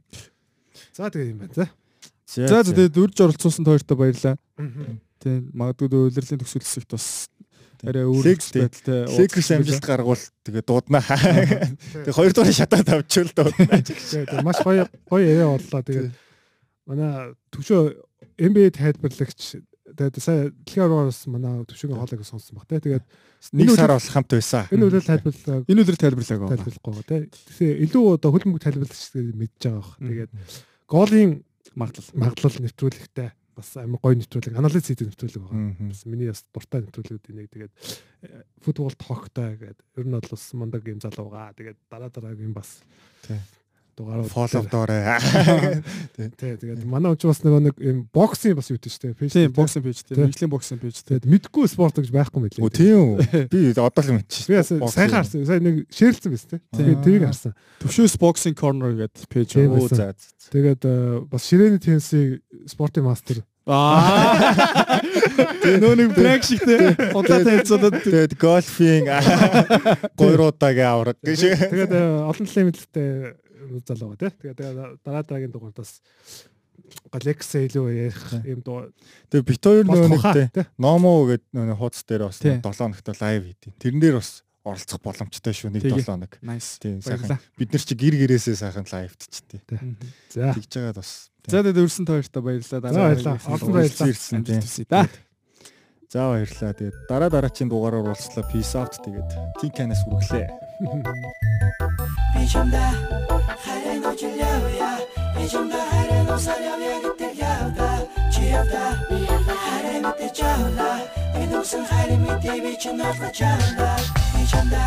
[0.97, 1.53] За тэгээ юм байна.
[1.53, 1.69] За.
[2.49, 4.35] За за тэгээд үрж оролцуулсанд хоёртоо баярлалаа.
[4.57, 4.97] Мгм.
[5.21, 7.29] Тийм магадгүй удирлын төгсөлсөйт бас
[7.85, 9.05] арай өөр байдалтай.
[9.21, 11.05] Лекерс амжилт гаргуул тэгээ дууднаа.
[11.05, 13.79] Тэгээ хоёр дахь шатаад авчвал дууднаа.
[13.85, 15.81] Тэгээ маш гоё гоё яриа боллоо.
[15.85, 16.09] Тэгээд
[16.89, 17.81] манай төвшөө
[18.41, 22.81] NBA тайлбарлагч тэгээд сая дэлхийн орноос манай төвшөөгийн хоолойг сонссон баг те.
[22.81, 23.05] Тэгээд
[23.53, 24.65] Нэг сар болох хамт байсан.
[24.73, 26.49] энэ үлээл тайлбарлаа Энэ өдөр тайлбарлаагаа.
[26.57, 27.17] тайлбарлахгүй те.
[27.29, 29.03] Тэгэхээр илүү одоо хөлбөмбөг тайлбарлагч
[29.37, 30.01] мэдж байгаа баг.
[30.01, 30.31] Тэгээд
[30.89, 31.31] голын
[31.77, 32.09] магадлал.
[32.17, 35.87] магадлал нэвтрүүлэгтэй бас амар гоё нэвтрүүлэг, анализ хийдэг нэвтрүүлэг байгаа.
[35.93, 37.73] Бас миний бас дуртай нэвтрүүлгүүдийн нэг тэгээд
[38.65, 39.85] футбол токтой гэдэг.
[39.95, 41.55] Ер нь бол бас мундаг юм залуу байгаа.
[41.55, 42.81] Тэгээд дараа дараагийн бас.
[43.95, 45.01] Дугаарууд Фоллоу доорой.
[46.15, 49.31] Тий, тэгээд манай учраас нөгөө нэг юм боксын бас юу гэдэг чинь пэйж.
[49.31, 50.23] Тийм боксын пэйж тийм Тийм.
[50.27, 51.07] мэрэгжлийн боксын пэйж тийм.
[51.07, 53.47] Тэгээд мэдгүй спорт гэж байхгүй мэт Оо тийм үү.
[53.51, 54.51] Би одоо л мэдчихсэн.
[54.51, 55.47] Би бас сайхан харсан.
[55.47, 56.59] Сая нэг шеэрлсэн биз дээ.
[56.59, 56.75] Тийм.
[56.75, 57.55] Тэгээд тэрийг харсан.
[57.83, 59.49] Төвшөөс боксинг корнер гэдэг пэйж.
[59.63, 60.11] Оо за.
[60.11, 60.51] за.
[60.51, 63.43] Тэгээд э, бас ширээний тенсийн спортын мастер.
[63.65, 65.01] Аа.
[65.65, 66.93] Нөө нэг брейк шиг тийм.
[67.17, 69.09] Удаа танилцуулаад Тэгээд гольфийн
[70.19, 71.41] гойруудаагийн авраг гэж.
[71.73, 73.09] Тэгээд э, олон талын мэдлэгтэй
[73.85, 74.29] залуу тий.
[74.29, 76.01] Тэгээд э, дараа дараагийн дугаартаас
[77.23, 78.91] Лекс илүү ярих юм дуу.
[79.31, 79.85] Тэгээд бит хоёр
[80.51, 80.65] тий.
[80.77, 82.59] Номо гэдэг нөгөө хуудас дээр бас Тий.
[82.59, 86.03] 7 хоногт лайв хийдیں۔ Тэрэн дээр бас оролцох боломжтой шүү нэг Тэгээ.
[86.03, 86.33] 7 хоног.
[86.83, 87.39] Тийм сайхан.
[87.55, 89.61] Бид нар чи гэр гэрээсээ сайхан лайвтчихдээ.
[90.35, 90.51] За.
[90.51, 91.31] Тэгж жагаад бас.
[91.47, 92.91] За тэгээд өрсөн тойртой баярлалаа.
[92.91, 93.39] За, баярлалаа.
[93.55, 94.11] Олон баярлалаа.
[94.11, 94.61] Ирсэн тийм.
[94.91, 95.07] Да.
[96.11, 96.73] За баярлалаа.
[96.75, 98.45] Тэгээд дараа дараачийн дугаараар уулзлаа.
[98.51, 99.29] Peace out тэгээд
[99.63, 100.64] T-Can-аас үргэлээ.
[100.75, 102.83] Бичэмдэ
[103.63, 104.99] харин ожиляя
[105.35, 107.89] Бичэмдэ харин осаряя гэдэг явда
[108.27, 108.83] Чи явда
[109.63, 110.99] харин мэдээ чавла
[111.39, 113.95] Инусэн харин мэдээ би чи нотла чавла
[114.35, 114.83] Бичэмдэ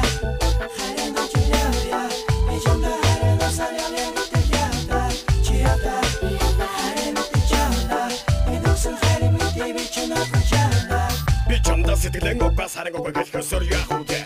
[0.76, 2.04] харин ожиляя
[2.48, 5.00] Бичэмдэ харин осаряя гэдэг явда
[5.40, 5.94] Чи явда
[6.76, 8.00] харин мэдээ чавла
[8.44, 11.00] Инусэн харин мэдээ би чи нотла чавла
[11.48, 14.17] Би чамда сэтгэлэн угаас харин уг гэх хөсөр яах вэ?